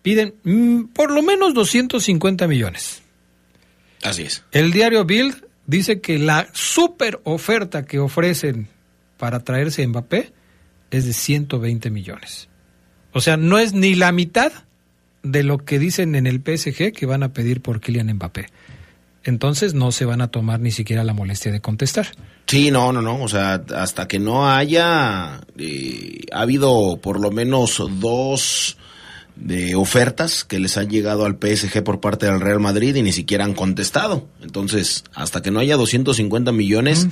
piden 0.00 0.36
mm, 0.42 0.84
por 0.94 1.10
lo 1.10 1.20
menos 1.20 1.52
250 1.52 2.46
millones. 2.46 3.02
Así 4.02 4.22
es. 4.22 4.42
El 4.52 4.72
diario 4.72 5.04
Bild 5.04 5.49
dice 5.70 6.00
que 6.00 6.18
la 6.18 6.48
super 6.52 7.20
oferta 7.24 7.84
que 7.84 8.00
ofrecen 8.00 8.68
para 9.16 9.40
traerse 9.40 9.82
a 9.84 9.88
Mbappé 9.88 10.32
es 10.90 11.06
de 11.06 11.12
120 11.12 11.90
millones. 11.90 12.48
O 13.12 13.20
sea, 13.20 13.36
no 13.36 13.58
es 13.58 13.72
ni 13.72 13.94
la 13.94 14.10
mitad 14.12 14.52
de 15.22 15.42
lo 15.42 15.58
que 15.58 15.78
dicen 15.78 16.14
en 16.14 16.26
el 16.26 16.38
PSG 16.40 16.92
que 16.92 17.06
van 17.06 17.22
a 17.22 17.32
pedir 17.32 17.60
por 17.60 17.80
Kylian 17.80 18.12
Mbappé. 18.14 18.48
Entonces 19.22 19.74
no 19.74 19.92
se 19.92 20.06
van 20.06 20.22
a 20.22 20.28
tomar 20.28 20.60
ni 20.60 20.70
siquiera 20.72 21.04
la 21.04 21.12
molestia 21.12 21.52
de 21.52 21.60
contestar. 21.60 22.08
Sí, 22.46 22.70
no, 22.70 22.92
no, 22.92 23.02
no. 23.02 23.22
O 23.22 23.28
sea, 23.28 23.62
hasta 23.76 24.08
que 24.08 24.18
no 24.18 24.50
haya. 24.50 25.40
eh, 25.58 26.22
ha 26.32 26.40
habido 26.40 26.98
por 27.00 27.20
lo 27.20 27.30
menos 27.30 27.80
dos 28.00 28.76
de 29.40 29.74
ofertas 29.74 30.44
que 30.44 30.60
les 30.60 30.76
han 30.76 30.88
llegado 30.88 31.24
al 31.24 31.38
PSG 31.40 31.82
por 31.82 32.00
parte 32.00 32.26
del 32.26 32.40
Real 32.40 32.60
Madrid 32.60 32.94
y 32.94 33.02
ni 33.02 33.12
siquiera 33.12 33.44
han 33.44 33.54
contestado. 33.54 34.28
Entonces, 34.42 35.04
hasta 35.14 35.42
que 35.42 35.50
no 35.50 35.60
haya 35.60 35.76
250 35.76 36.52
millones, 36.52 37.08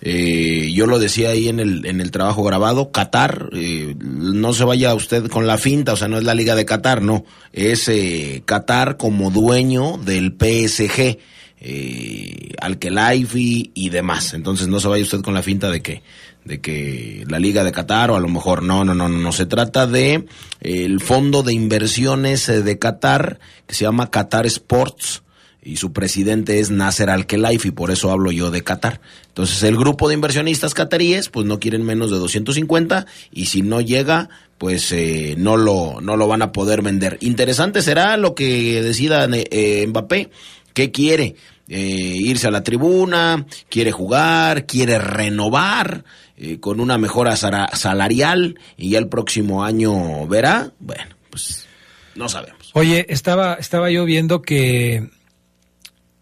eh, 0.00 0.70
yo 0.72 0.86
lo 0.86 0.98
decía 0.98 1.30
ahí 1.30 1.48
en 1.48 1.60
el, 1.60 1.84
en 1.84 2.00
el 2.00 2.10
trabajo 2.10 2.44
grabado, 2.44 2.92
Qatar, 2.92 3.50
eh, 3.52 3.94
no 3.98 4.52
se 4.52 4.64
vaya 4.64 4.94
usted 4.94 5.28
con 5.28 5.46
la 5.46 5.58
finta, 5.58 5.92
o 5.92 5.96
sea, 5.96 6.08
no 6.08 6.18
es 6.18 6.24
la 6.24 6.34
Liga 6.34 6.54
de 6.54 6.64
Qatar, 6.64 7.02
no, 7.02 7.24
es 7.52 7.88
eh, 7.88 8.42
Qatar 8.44 8.96
como 8.96 9.30
dueño 9.30 9.98
del 9.98 10.34
PSG. 10.38 11.18
Eh, 11.64 12.54
Al-Khelaifi 12.60 13.70
y 13.72 13.90
demás. 13.90 14.34
Entonces 14.34 14.66
no 14.66 14.80
se 14.80 14.88
vaya 14.88 15.04
usted 15.04 15.20
con 15.20 15.32
la 15.32 15.44
finta 15.44 15.70
de 15.70 15.80
que 15.80 16.02
de 16.44 16.60
que 16.60 17.24
la 17.28 17.38
Liga 17.38 17.64
de 17.64 17.72
Qatar 17.72 18.10
o 18.10 18.16
a 18.16 18.20
lo 18.20 18.28
mejor 18.28 18.62
no, 18.62 18.84
no, 18.84 18.94
no, 18.94 19.08
no, 19.08 19.18
no 19.18 19.32
se 19.32 19.46
trata 19.46 19.86
de 19.86 20.14
eh, 20.14 20.24
el 20.60 21.00
fondo 21.00 21.42
de 21.42 21.52
inversiones 21.52 22.48
eh, 22.48 22.62
de 22.62 22.78
Qatar 22.78 23.38
que 23.66 23.74
se 23.74 23.84
llama 23.84 24.10
Qatar 24.10 24.46
Sports 24.46 25.22
y 25.64 25.76
su 25.76 25.92
presidente 25.92 26.58
es 26.58 26.70
Nasser 26.70 27.08
Al-Khelaifi, 27.08 27.70
por 27.70 27.92
eso 27.92 28.10
hablo 28.10 28.32
yo 28.32 28.50
de 28.50 28.62
Qatar. 28.62 29.00
Entonces 29.28 29.62
el 29.62 29.76
grupo 29.76 30.08
de 30.08 30.14
inversionistas 30.14 30.74
cataríes 30.74 31.28
pues 31.28 31.46
no 31.46 31.60
quieren 31.60 31.84
menos 31.84 32.10
de 32.10 32.18
250 32.18 33.06
y 33.30 33.46
si 33.46 33.62
no 33.62 33.80
llega 33.80 34.28
pues 34.58 34.92
eh, 34.92 35.34
no 35.38 35.56
lo 35.56 36.00
no 36.00 36.16
lo 36.16 36.26
van 36.26 36.42
a 36.42 36.52
poder 36.52 36.82
vender. 36.82 37.18
Interesante 37.20 37.82
será 37.82 38.16
lo 38.16 38.34
que 38.34 38.82
decida 38.82 39.28
eh, 39.30 39.86
Mbappé, 39.88 40.30
qué 40.74 40.90
quiere, 40.90 41.36
eh, 41.68 41.78
irse 41.78 42.48
a 42.48 42.50
la 42.50 42.62
tribuna, 42.62 43.46
quiere 43.68 43.92
jugar, 43.92 44.66
quiere 44.66 44.98
renovar 44.98 46.04
eh, 46.36 46.60
con 46.60 46.80
una 46.80 46.98
mejora 46.98 47.36
salarial 47.36 48.58
y 48.76 48.90
ya 48.90 48.98
el 48.98 49.08
próximo 49.08 49.64
año 49.64 50.26
verá. 50.26 50.72
Bueno, 50.78 51.14
pues 51.30 51.66
no 52.14 52.28
sabemos. 52.28 52.70
Oye, 52.74 53.06
estaba, 53.08 53.54
estaba 53.54 53.90
yo 53.90 54.04
viendo 54.04 54.42
que 54.42 55.08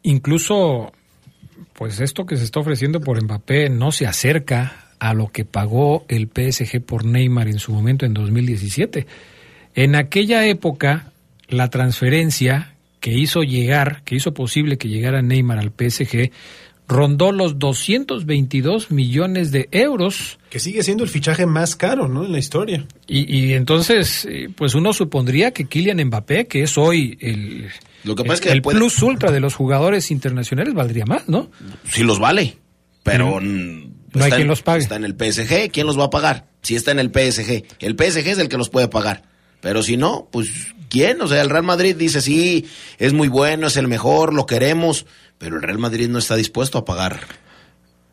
incluso 0.03 0.92
pues 1.75 2.01
esto 2.01 2.27
que 2.27 2.37
se 2.37 2.44
está 2.44 2.61
ofreciendo 2.61 3.01
por 3.01 3.23
Mbappé 3.23 3.70
no 3.70 3.90
se 3.92 4.07
acerca 4.07 4.88
a 4.99 5.14
lo 5.14 5.29
que 5.29 5.46
pagó 5.46 6.05
el 6.09 6.29
PSG 6.29 6.83
por 6.83 7.07
Neymar 7.07 7.49
en 7.49 7.59
su 7.59 7.73
momento 7.73 8.05
en 8.05 8.12
2017. 8.12 9.07
En 9.75 9.94
aquella 9.96 10.46
época, 10.46 11.12
la 11.49 11.70
transferencia 11.70 12.75
que 13.01 13.12
hizo 13.12 13.42
llegar, 13.42 14.03
que 14.05 14.14
hizo 14.14 14.35
posible 14.35 14.77
que 14.77 14.88
llegara 14.88 15.23
Neymar 15.23 15.59
al 15.59 15.70
PSG, 15.70 16.31
rondó 16.90 17.31
los 17.33 17.59
222 17.59 18.90
millones 18.90 19.53
de 19.53 19.68
euros. 19.72 20.38
Que 20.50 20.59
sigue 20.61 20.83
siendo 20.83 21.05
el 21.05 21.11
fichaje 21.11 21.46
más 21.46 21.76
caro, 21.76 22.09
¿no? 22.09 22.24
En 22.24 22.33
la 22.33 22.38
historia. 22.38 22.85
Y, 23.07 23.35
y 23.35 23.53
entonces, 23.55 24.26
eh, 24.29 24.48
pues 24.55 24.74
uno 24.74 24.92
supondría 24.92 25.53
que 25.53 25.66
Kylian 25.66 26.05
Mbappé, 26.07 26.46
que 26.46 26.62
es 26.64 26.76
hoy 26.76 27.16
el, 27.20 27.68
Lo 28.05 28.14
que 28.16 28.24
pasa 28.24 28.35
el, 28.35 28.35
es 28.35 28.40
que 28.40 28.53
el 28.53 28.62
puede- 28.62 28.79
plus 28.79 29.03
ultra 29.03 29.31
de 29.31 29.40
los 29.40 29.55
jugadores 29.55 30.11
internacionales, 30.11 30.74
valdría 30.74 31.07
más, 31.07 31.29
¿no? 31.29 31.50
Sí 31.90 32.03
los 32.03 32.18
vale, 32.18 32.57
pero 33.03 33.40
mm, 33.40 33.92
No 34.14 34.24
hay 34.24 34.31
quien 34.31 34.42
en- 34.42 34.48
los 34.48 34.62
pague. 34.62 34.83
Está 34.83 34.96
en 34.96 35.05
el 35.05 35.14
PSG, 35.14 35.70
¿quién 35.70 35.87
los 35.87 35.98
va 35.98 36.05
a 36.07 36.11
pagar? 36.11 36.48
Si 36.62 36.74
está 36.74 36.90
en 36.90 36.98
el 36.98 37.11
PSG, 37.11 37.64
el 37.79 37.94
PSG 37.96 38.26
es 38.33 38.38
el 38.38 38.48
que 38.48 38.59
los 38.59 38.68
puede 38.68 38.88
pagar. 38.88 39.22
Pero 39.61 39.83
si 39.83 39.96
no, 39.96 40.29
pues 40.33 40.48
¿quién? 40.88 41.20
O 41.20 41.29
sea, 41.29 41.40
el 41.42 41.50
Real 41.50 41.62
Madrid 41.62 41.94
dice, 41.94 42.20
sí, 42.20 42.66
es 42.98 43.12
muy 43.12 43.29
bueno, 43.29 43.66
es 43.68 43.76
el 43.76 43.87
mejor, 43.88 44.33
lo 44.35 44.46
queremos, 44.46 45.07
pero 45.40 45.57
el 45.57 45.62
Real 45.62 45.79
Madrid 45.79 46.09
no 46.09 46.18
está 46.18 46.37
dispuesto 46.37 46.76
a 46.76 46.85
pagar 46.85 47.20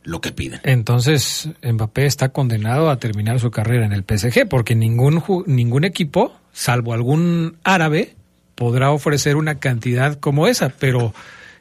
lo 0.04 0.22
que 0.22 0.32
piden. 0.32 0.62
Entonces, 0.64 1.50
Mbappé 1.62 2.06
está 2.06 2.30
condenado 2.30 2.90
a 2.90 2.98
terminar 2.98 3.42
su 3.42 3.52
carrera 3.52 3.86
en 3.86 3.92
el 3.92 4.06
PSG 4.06 4.48
porque 4.48 4.74
ningún, 4.74 5.22
ningún 5.46 5.84
equipo, 5.84 6.34
salvo 6.54 6.94
algún 6.94 7.58
árabe, 7.66 8.16
podrá 8.56 8.92
ofrecer 8.92 9.36
una 9.36 9.60
cantidad 9.60 10.18
como 10.18 10.48
esa, 10.48 10.70
pero 10.70 11.14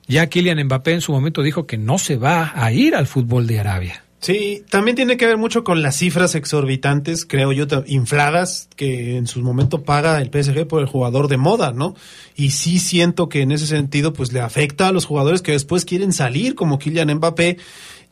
ya 0.06 0.28
Kylian 0.28 0.64
Mbappé 0.66 0.92
en 0.92 1.00
su 1.00 1.10
momento 1.10 1.42
dijo 1.42 1.66
que 1.66 1.78
no 1.78 1.98
se 1.98 2.14
va 2.16 2.52
a 2.54 2.70
ir 2.70 2.94
al 2.94 3.08
fútbol 3.08 3.48
de 3.48 3.58
Arabia. 3.58 4.05
Sí, 4.18 4.64
también 4.70 4.96
tiene 4.96 5.16
que 5.16 5.26
ver 5.26 5.36
mucho 5.36 5.62
con 5.62 5.82
las 5.82 5.98
cifras 5.98 6.34
exorbitantes, 6.34 7.26
creo 7.26 7.52
yo, 7.52 7.66
infladas, 7.86 8.68
que 8.74 9.16
en 9.18 9.26
su 9.26 9.42
momento 9.42 9.82
paga 9.82 10.20
el 10.20 10.30
PSG 10.30 10.66
por 10.66 10.80
el 10.80 10.88
jugador 10.88 11.28
de 11.28 11.36
moda, 11.36 11.72
¿no? 11.72 11.94
Y 12.34 12.50
sí 12.50 12.78
siento 12.78 13.28
que 13.28 13.42
en 13.42 13.52
ese 13.52 13.66
sentido, 13.66 14.14
pues 14.14 14.32
le 14.32 14.40
afecta 14.40 14.88
a 14.88 14.92
los 14.92 15.04
jugadores 15.04 15.42
que 15.42 15.52
después 15.52 15.84
quieren 15.84 16.12
salir, 16.12 16.54
como 16.54 16.78
Kylian 16.78 17.14
Mbappé. 17.14 17.58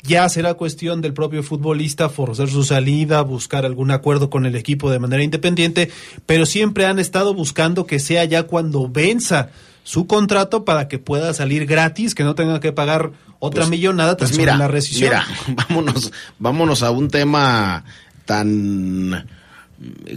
Ya 0.02 0.28
será 0.28 0.52
cuestión 0.52 1.00
del 1.00 1.14
propio 1.14 1.42
futbolista 1.42 2.10
forzar 2.10 2.48
su 2.48 2.62
salida, 2.62 3.22
buscar 3.22 3.64
algún 3.64 3.90
acuerdo 3.90 4.28
con 4.28 4.44
el 4.44 4.54
equipo 4.54 4.90
de 4.90 4.98
manera 4.98 5.22
independiente, 5.22 5.90
pero 6.26 6.44
siempre 6.44 6.84
han 6.84 6.98
estado 6.98 7.32
buscando 7.32 7.86
que 7.86 7.98
sea 7.98 8.26
ya 8.26 8.42
cuando 8.42 8.86
venza 8.86 9.48
su 9.84 10.06
contrato 10.06 10.64
para 10.64 10.88
que 10.88 10.98
pueda 10.98 11.32
salir 11.34 11.66
gratis, 11.66 12.14
que 12.14 12.24
no 12.24 12.34
tenga 12.34 12.58
que 12.58 12.72
pagar 12.72 13.12
otra 13.38 13.60
pues, 13.60 13.70
millonada 13.70 14.16
pues 14.16 14.36
mira, 14.36 14.56
la 14.56 14.66
rescisión. 14.66 15.10
Mira, 15.10 15.26
vámonos, 15.68 16.10
vámonos 16.38 16.82
a 16.82 16.90
un 16.90 17.08
tema 17.08 17.84
tan, 18.24 19.28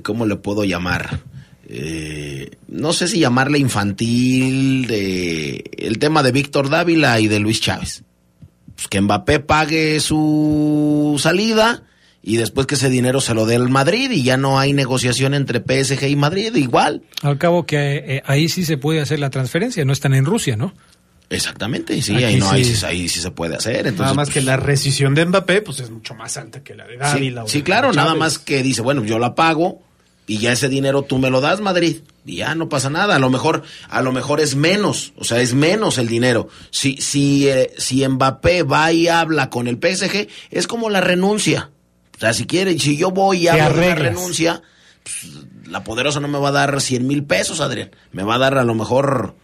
¿cómo 0.04 0.26
le 0.26 0.38
puedo 0.38 0.64
llamar? 0.64 1.20
Eh, 1.70 2.52
no 2.70 2.94
sé 2.94 3.10
si 3.10 3.20
llamarle 3.20 3.60
infantil, 3.60 4.88
de 4.88 5.70
el 5.78 6.00
tema 6.00 6.24
de 6.24 6.32
Víctor 6.32 6.70
Dávila 6.70 7.20
y 7.20 7.28
de 7.28 7.40
Luis 7.40 7.60
Chávez. 7.60 8.04
Pues 8.74 8.88
que 8.88 9.02
Mbappé 9.02 9.42
pague 9.42 10.00
su 10.00 11.18
salida 11.22 11.84
y 12.24 12.38
después 12.38 12.68
que 12.68 12.76
ese 12.76 12.90
dinero 12.90 13.22
se 13.22 13.34
lo 13.34 13.46
dé 13.46 13.56
el 13.56 13.70
Madrid 13.70 14.12
y 14.12 14.24
ya 14.24 14.38
no 14.38 14.60
hay 14.60 14.74
negociación 14.74 15.34
entre 15.34 15.60
PSG 15.60 16.08
y 16.08 16.16
Madrid, 16.16 16.56
igual. 16.56 17.04
Al 17.22 17.38
cabo 17.38 17.66
que 17.66 18.04
eh, 18.06 18.24
ahí 18.26 18.50
sí 18.50 18.66
se 18.66 18.78
puede 18.78 19.02
hacer 19.02 19.20
la 19.20 19.30
transferencia, 19.30 19.86
no 19.86 19.94
están 19.94 20.14
en 20.14 20.26
Rusia, 20.26 20.58
¿no? 20.58 20.74
Exactamente, 21.30 22.02
sí, 22.02 22.16
ahí, 22.24 22.38
no, 22.38 22.50
sí. 22.52 22.86
Ahí, 22.86 23.10
sí 23.10 23.20
se 23.20 23.32
puede 23.32 23.56
hacer. 23.56 23.80
Entonces, 23.80 24.00
nada 24.00 24.14
más 24.14 24.30
que 24.30 24.36
pues, 24.36 24.46
la 24.46 24.56
rescisión 24.56 25.14
de 25.14 25.26
Mbappé 25.26 25.62
pues 25.62 25.82
es 25.82 25.90
mucho 25.90 26.16
más 26.16 26.38
alta 26.38 26.64
que 26.64 26.74
la 26.74 26.88
de 26.88 26.98
Dávila. 26.98 27.44
Sí, 27.46 27.58
sí 27.58 27.62
claro, 27.64 27.92
nada 27.92 28.16
más 28.16 28.40
que 28.40 28.64
dice, 28.64 28.82
bueno, 28.82 29.04
yo 29.04 29.20
la 29.20 29.36
pago 29.36 29.82
y 30.26 30.38
ya 30.38 30.52
ese 30.52 30.70
dinero 30.70 31.04
tú 31.04 31.18
me 31.18 31.30
lo 31.30 31.42
das, 31.42 31.60
Madrid, 31.60 32.02
y 32.26 32.38
ya 32.38 32.56
no 32.56 32.70
pasa 32.70 32.90
nada. 32.90 33.16
A 33.16 33.20
lo 33.20 33.30
mejor, 33.30 33.64
a 33.90 34.02
lo 34.02 34.12
mejor 34.12 34.40
es 34.40 34.56
menos, 34.56 35.14
o 35.18 35.24
sea, 35.24 35.42
es 35.42 35.54
menos 35.54 35.98
el 35.98 36.08
dinero. 36.08 36.48
Si, 36.70 36.98
si, 36.98 37.50
eh, 37.50 37.74
si 37.78 38.08
Mbappé 38.08 38.64
va 38.64 38.92
y 38.92 39.08
habla 39.08 39.50
con 39.50 39.68
el 39.68 39.78
PSG, 39.78 40.28
es 40.52 40.68
como 40.68 40.90
la 40.90 41.02
renuncia. 41.02 41.72
O 42.18 42.20
sea, 42.20 42.34
si 42.34 42.48
quiere, 42.48 42.78
si 42.80 42.98
yo 42.98 43.12
voy 43.12 43.44
y 43.44 43.48
hago 43.48 43.78
una 43.78 43.96
renuncia, 43.96 44.64
pues, 45.04 45.46
la 45.68 45.84
poderosa 45.84 46.20
no 46.20 46.28
me 46.28 46.40
va 46.40 46.50
a 46.50 46.54
dar 46.54 46.82
100 46.82 47.06
mil 47.06 47.24
pesos, 47.24 47.62
Adrián. 47.62 47.92
Me 48.12 48.24
va 48.24 48.36
a 48.36 48.40
dar 48.40 48.58
a 48.58 48.64
lo 48.64 48.74
mejor 48.74 49.36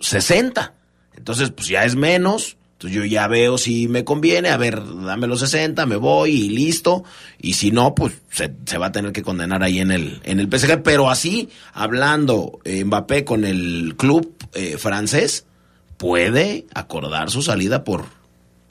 60. 0.00 0.74
Entonces, 1.16 1.50
pues 1.50 1.68
ya 1.68 1.84
es 1.84 1.94
menos. 1.94 2.56
Entonces 2.72 2.96
yo 2.96 3.04
ya 3.04 3.28
veo 3.28 3.58
si 3.58 3.88
me 3.88 4.04
conviene, 4.04 4.48
a 4.48 4.56
ver, 4.56 4.82
dame 5.04 5.26
los 5.26 5.40
60, 5.40 5.84
me 5.84 5.96
voy 5.96 6.30
y 6.30 6.48
listo. 6.48 7.04
Y 7.38 7.52
si 7.52 7.70
no, 7.70 7.94
pues 7.94 8.14
se, 8.30 8.78
va 8.78 8.86
a 8.86 8.92
tener 8.92 9.12
que 9.12 9.22
condenar 9.22 9.62
ahí 9.62 9.80
en 9.80 9.90
el, 9.90 10.20
en 10.24 10.40
el 10.40 10.48
PSG. 10.48 10.82
Pero 10.82 11.10
así, 11.10 11.50
hablando 11.74 12.58
eh, 12.64 12.82
Mbappé 12.84 13.24
con 13.24 13.44
el 13.44 13.94
club 13.98 14.34
eh, 14.54 14.78
francés, 14.78 15.44
puede 15.98 16.66
acordar 16.74 17.30
su 17.30 17.42
salida 17.42 17.84
por, 17.84 18.06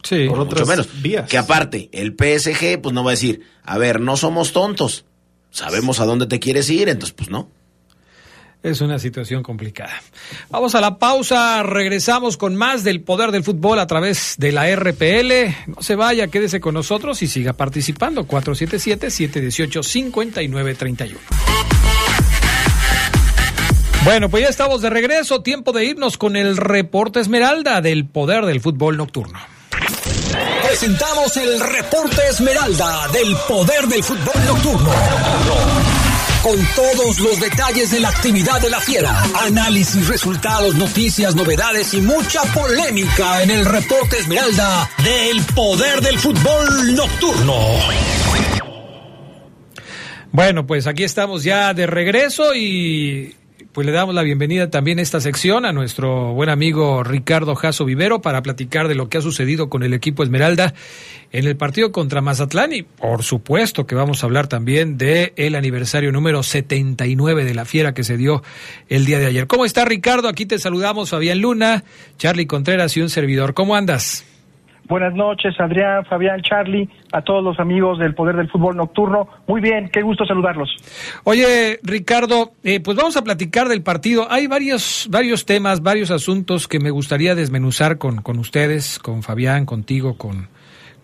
Sí, 0.04 0.28
por 0.28 0.40
otras 0.40 0.68
menos. 0.68 0.88
Que 1.28 1.38
aparte, 1.38 1.90
el 1.92 2.12
PSG 2.12 2.82
pues 2.82 2.94
no 2.94 3.04
va 3.04 3.12
a 3.12 3.14
decir, 3.14 3.42
a 3.64 3.78
ver, 3.78 4.00
no 4.00 4.18
somos 4.18 4.54
tontos, 4.54 5.06
sabemos 5.52 6.00
a 6.00 6.06
dónde 6.06 6.26
te 6.26 6.40
quieres 6.40 6.70
ir, 6.70 6.90
entonces 6.90 7.14
pues 7.14 7.30
no. 7.30 7.50
Es 8.62 8.82
una 8.82 9.00
situación 9.00 9.42
complicada. 9.42 9.94
Vamos 10.50 10.76
a 10.76 10.82
la 10.82 11.00
pausa, 11.00 11.64
regresamos 11.64 12.36
con 12.36 12.58
más 12.58 12.84
del 12.84 13.00
poder 13.00 13.32
del 13.32 13.46
fútbol 13.46 13.80
a 13.80 13.88
través 13.88 14.36
de 14.38 14.52
la 14.52 14.70
RPL. 14.76 15.68
No 15.68 15.82
se 15.82 15.96
vaya, 15.96 16.28
quédese 16.28 16.60
con 16.60 16.74
nosotros 16.74 17.22
y 17.22 17.28
siga 17.28 17.54
participando. 17.54 18.28
477-718-5931. 18.28 21.16
Bueno, 24.04 24.30
pues 24.30 24.44
ya 24.44 24.50
estamos 24.50 24.82
de 24.82 24.90
regreso. 24.90 25.42
Tiempo 25.42 25.72
de 25.72 25.86
irnos 25.86 26.18
con 26.18 26.36
el 26.36 26.58
reporte 26.58 27.22
Esmeralda 27.22 27.80
del 27.80 28.08
poder 28.08 28.46
del 28.46 28.60
fútbol 28.60 28.98
nocturno. 28.98 29.40
Presentamos 30.70 31.36
el 31.36 31.60
reporte 31.60 32.22
Esmeralda 32.30 33.08
del 33.12 33.36
poder 33.48 33.88
del 33.88 34.04
fútbol 34.04 34.46
nocturno. 34.46 34.92
Con 36.44 36.60
todos 36.76 37.20
los 37.20 37.40
detalles 37.40 37.90
de 37.90 38.00
la 38.00 38.10
actividad 38.10 38.62
de 38.62 38.70
la 38.70 38.80
fiera, 38.80 39.20
análisis, 39.48 40.08
resultados, 40.08 40.76
noticias, 40.76 41.34
novedades 41.34 41.96
y 41.96 42.02
mucha 42.02 42.44
polémica 42.54 43.42
en 43.42 43.50
el 43.50 43.66
reporte 43.66 44.20
Esmeralda 44.20 44.88
del 45.04 45.44
poder 45.56 46.02
del 46.02 46.20
fútbol 46.20 46.96
nocturno. 46.96 47.58
Bueno, 50.32 50.68
pues 50.68 50.86
aquí 50.86 51.04
estamos 51.04 51.44
ya 51.44 51.74
de 51.74 51.88
regreso 51.88 52.54
y 52.54 53.36
pues 53.72 53.86
le 53.86 53.94
damos 53.94 54.16
la 54.16 54.24
bienvenida 54.24 54.70
también 54.70 55.00
a 55.00 55.02
esta 55.02 55.22
sección 55.22 55.66
a 55.66 55.74
nuestro 55.74 56.34
buen 56.34 56.50
amigo 56.50 57.04
Ricardo 57.04 57.56
Jasso 57.56 57.86
Vivero 57.86 58.22
para 58.22 58.42
platicar 58.42 58.88
de 58.88 58.96
lo 58.96 59.10
que 59.10 59.18
ha 59.18 59.22
sucedido 59.22 59.70
con 59.70 59.84
el 59.84 59.94
equipo 59.94 60.24
Esmeralda 60.24 60.74
en 61.32 61.46
el 61.46 61.56
partido 61.56 61.92
contra 61.92 62.22
Mazatlán 62.22 62.74
y 62.74 62.84
por 62.84 63.24
supuesto 63.24 63.86
que 63.86 63.96
vamos 63.96 64.24
a 64.24 64.28
hablar 64.28 64.48
también 64.48 64.98
de 64.98 65.34
el 65.36 65.56
aniversario 65.56 66.12
número 66.12 66.44
79 66.44 67.46
de 67.46 67.54
la 67.54 67.66
fiera 67.66 67.94
que 67.94 68.04
se 68.04 68.18
dio 68.18 68.44
el 68.88 69.06
día 69.06 69.20
de 69.20 69.28
ayer. 69.28 69.48
¿Cómo 69.48 69.66
está 69.66 69.86
Ricardo? 69.86 70.28
Aquí 70.28 70.46
te 70.46 70.60
saludamos 70.60 71.10
Fabián 71.10 71.40
Luna, 71.40 71.84
Charlie 72.18 72.48
Contreras 72.48 72.96
y 72.98 73.02
un 73.02 73.10
servidor. 73.10 73.54
¿Cómo 73.54 73.76
andas? 73.76 74.26
Buenas 74.90 75.14
noches, 75.14 75.54
Adrián, 75.60 76.04
Fabián, 76.06 76.42
Charlie, 76.42 76.90
a 77.12 77.22
todos 77.22 77.44
los 77.44 77.60
amigos 77.60 78.00
del 78.00 78.16
Poder 78.16 78.36
del 78.36 78.50
Fútbol 78.50 78.76
Nocturno. 78.76 79.30
Muy 79.46 79.62
bien, 79.62 79.88
qué 79.94 80.02
gusto 80.02 80.26
saludarlos. 80.26 80.68
Oye, 81.26 81.80
Ricardo, 81.84 82.54
eh, 82.64 82.80
pues 82.80 82.98
vamos 82.98 83.16
a 83.16 83.24
platicar 83.24 83.68
del 83.68 83.84
partido. 83.84 84.26
Hay 84.32 84.48
varios, 84.48 85.08
varios 85.12 85.46
temas, 85.46 85.84
varios 85.84 86.10
asuntos 86.10 86.68
que 86.68 86.80
me 86.80 86.90
gustaría 86.90 87.36
desmenuzar 87.36 88.00
con, 88.00 88.24
con 88.24 88.40
ustedes, 88.40 88.98
con 88.98 89.22
Fabián, 89.22 89.68
contigo, 89.68 90.18
con, 90.18 90.48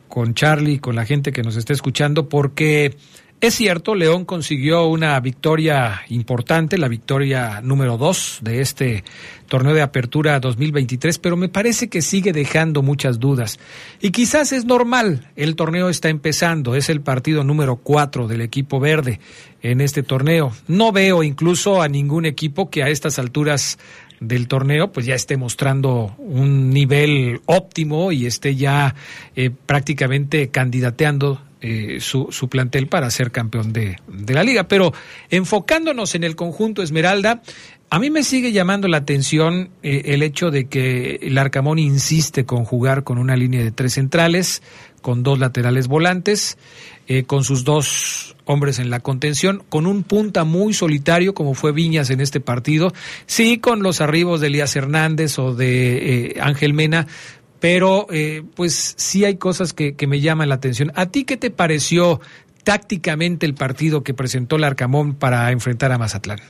con 0.08 0.34
Charlie, 0.34 0.80
con 0.80 0.96
la 0.96 1.06
gente 1.06 1.32
que 1.32 1.44
nos 1.44 1.56
está 1.56 1.74
escuchando, 1.74 2.28
porque 2.28 2.96
es 3.42 3.54
cierto, 3.54 3.94
León 3.94 4.26
consiguió 4.26 4.88
una 4.88 5.20
victoria 5.20 6.02
importante, 6.08 6.80
la 6.80 6.88
victoria 6.88 7.62
número 7.62 7.98
dos 7.98 8.40
de 8.42 8.62
este 8.62 9.04
torneo 9.48 9.74
de 9.74 9.82
apertura 9.82 10.40
2023, 10.40 11.20
pero 11.20 11.38
me 11.38 11.50
parece 11.50 11.88
que 11.88 12.02
sigue 12.02 12.34
dejando 12.34 12.82
muchas 12.82 13.20
dudas. 13.20 13.60
Y 14.02 14.12
quizás 14.12 14.52
es 14.52 14.66
normal, 14.66 15.30
el 15.36 15.56
torneo 15.56 15.90
está 15.90 16.10
empezando, 16.10 16.76
es 16.76 16.90
el 16.90 17.02
partido 17.02 17.44
número 17.44 17.78
cuatro 17.78 18.28
del 18.28 18.42
equipo 18.42 18.80
verde 18.80 19.20
en 19.62 19.82
este 19.82 20.04
torneo. 20.04 20.52
No 20.68 20.92
veo 20.92 21.24
incluso 21.24 21.82
a 21.82 21.88
ningún 21.88 22.26
equipo 22.26 22.70
que 22.70 22.84
a 22.84 22.90
estas 22.90 23.20
alturas 23.20 23.78
del 24.20 24.48
torneo 24.48 24.92
pues 24.92 25.06
ya 25.06 25.16
esté 25.16 25.38
mostrando 25.38 26.16
un 26.18 26.70
nivel 26.70 27.42
óptimo 27.46 28.12
y 28.12 28.26
esté 28.26 28.56
ya 28.56 28.96
eh, 29.36 29.52
prácticamente 29.66 30.50
candidateando 30.50 31.42
eh, 31.62 31.98
su, 32.00 32.28
su, 32.32 32.48
plantel 32.48 32.88
para 32.88 33.10
ser 33.10 33.32
campeón 33.32 33.74
de, 33.74 33.98
de, 34.08 34.34
la 34.34 34.44
liga. 34.44 34.68
Pero 34.68 34.94
enfocándonos 35.32 36.14
en 36.14 36.24
el 36.24 36.36
conjunto 36.36 36.84
Esmeralda, 36.84 37.42
a 37.96 38.00
mí 38.00 38.10
me 38.10 38.24
sigue 38.24 38.52
llamando 38.52 38.90
la 38.90 38.98
atención 38.98 39.70
eh, 39.82 40.02
el 40.08 40.22
hecho 40.22 40.52
de 40.52 40.66
que 40.66 41.18
el 41.22 41.38
Arcamón 41.38 41.80
insiste 41.80 42.46
con 42.46 42.66
jugar 42.66 43.06
con 43.06 43.18
una 43.18 43.38
línea 43.38 43.64
de 43.64 43.72
tres 43.72 43.94
centrales, 43.94 44.62
con 45.02 45.24
dos 45.24 45.40
laterales 45.40 45.88
volantes, 45.88 46.58
eh, 47.08 47.24
con 47.24 47.46
sus 47.46 47.64
dos 47.64 48.36
hombres 48.44 48.80
en 48.80 48.90
la 48.90 49.00
contención, 49.00 49.64
con 49.70 49.88
un 49.88 50.04
punta 50.04 50.44
muy 50.44 50.74
solitario 50.74 51.34
como 51.34 51.54
fue 51.54 51.72
Viñas 51.72 52.10
en 52.10 52.20
este 52.20 52.42
partido, 52.42 52.92
sí 53.28 53.60
con 53.60 53.82
los 53.82 54.02
arribos 54.02 54.42
de 54.42 54.48
Elías 54.48 54.76
Hernández 54.76 55.40
o 55.40 55.56
de 55.56 56.36
Ángel 56.42 56.74
Mena, 56.74 57.08
pero 57.62 58.08
eh, 58.12 58.44
pues 58.56 58.96
sí 58.98 59.24
hay 59.24 59.38
cosas 59.38 59.72
que, 59.72 59.96
me 60.06 60.20
llaman 60.20 60.50
la 60.50 60.56
atención. 60.56 60.92
¿A 60.96 61.06
ti 61.06 61.24
qué 61.24 61.38
te 61.38 61.50
pareció 61.50 62.20
tácticamente 62.66 63.46
el 63.46 63.54
partido 63.54 64.04
que 64.04 64.14
presentó 64.14 64.58
el 64.58 64.66
Arcamón 64.66 65.16
para 65.16 65.50
enfrentar 65.54 65.94
a 65.94 65.98
Mazatlán? 65.98 66.42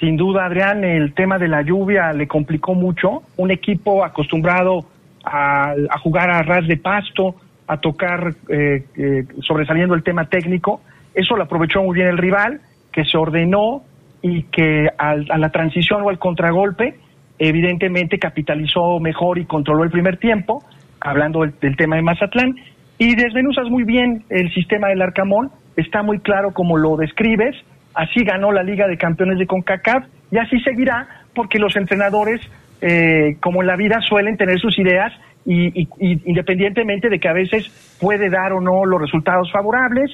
Sin 0.00 0.16
duda, 0.16 0.46
Adrián, 0.46 0.84
el 0.84 1.12
tema 1.14 1.38
de 1.38 1.48
la 1.48 1.62
lluvia 1.62 2.12
le 2.12 2.28
complicó 2.28 2.74
mucho. 2.74 3.22
Un 3.36 3.50
equipo 3.50 4.04
acostumbrado 4.04 4.86
a, 5.24 5.74
jugar 6.02 6.30
a 6.30 6.42
ras 6.42 6.66
de 6.68 6.76
pasto, 6.76 7.34
a 7.66 7.78
tocar 7.78 8.34
eh, 8.48 8.84
eh, 8.96 9.24
sobresaliendo 9.42 9.94
el 9.94 10.02
tema 10.02 10.26
técnico, 10.26 10.80
eso 11.14 11.36
lo 11.36 11.42
aprovechó 11.42 11.82
muy 11.82 11.94
bien 11.96 12.08
el 12.08 12.18
rival, 12.18 12.60
que 12.92 13.04
se 13.04 13.18
ordenó, 13.18 13.82
y 14.22 14.44
que 14.44 14.88
al- 14.98 15.26
a 15.30 15.38
la 15.38 15.50
transición 15.50 16.02
o 16.02 16.08
al 16.08 16.18
contragolpe, 16.18 16.94
evidentemente 17.38 18.18
capitalizó 18.18 18.98
mejor 19.00 19.38
y 19.38 19.44
controló 19.44 19.84
el 19.84 19.90
primer 19.90 20.16
tiempo, 20.18 20.62
hablando 21.00 21.40
del, 21.42 21.54
del 21.60 21.76
tema 21.76 21.96
de 21.96 22.02
Mazatlán, 22.02 22.54
y 22.98 23.14
desmenuzas 23.14 23.68
muy 23.68 23.84
bien 23.84 24.24
el 24.30 24.52
sistema 24.54 24.88
del 24.88 25.02
Arcamón, 25.02 25.50
está 25.76 26.02
muy 26.02 26.18
claro 26.20 26.52
como 26.52 26.76
lo 26.78 26.96
describes, 26.96 27.54
así 27.94 28.24
ganó 28.24 28.52
la 28.52 28.62
Liga 28.62 28.86
de 28.86 28.96
Campeones 28.96 29.38
de 29.38 29.46
CONCACAF 29.46 30.04
y 30.30 30.38
así 30.38 30.60
seguirá, 30.60 31.08
porque 31.34 31.58
los 31.58 31.76
entrenadores, 31.76 32.40
eh, 32.80 33.36
como 33.40 33.62
en 33.62 33.66
la 33.66 33.76
vida, 33.76 34.00
suelen 34.00 34.36
tener 34.36 34.58
sus 34.58 34.78
ideas 34.78 35.12
y, 35.44 35.88
independientemente 35.98 37.08
de 37.08 37.18
que 37.18 37.28
a 37.28 37.32
veces 37.32 37.96
puede 38.00 38.28
dar 38.28 38.52
o 38.52 38.60
no 38.60 38.84
los 38.84 39.00
resultados 39.00 39.50
favorables, 39.50 40.10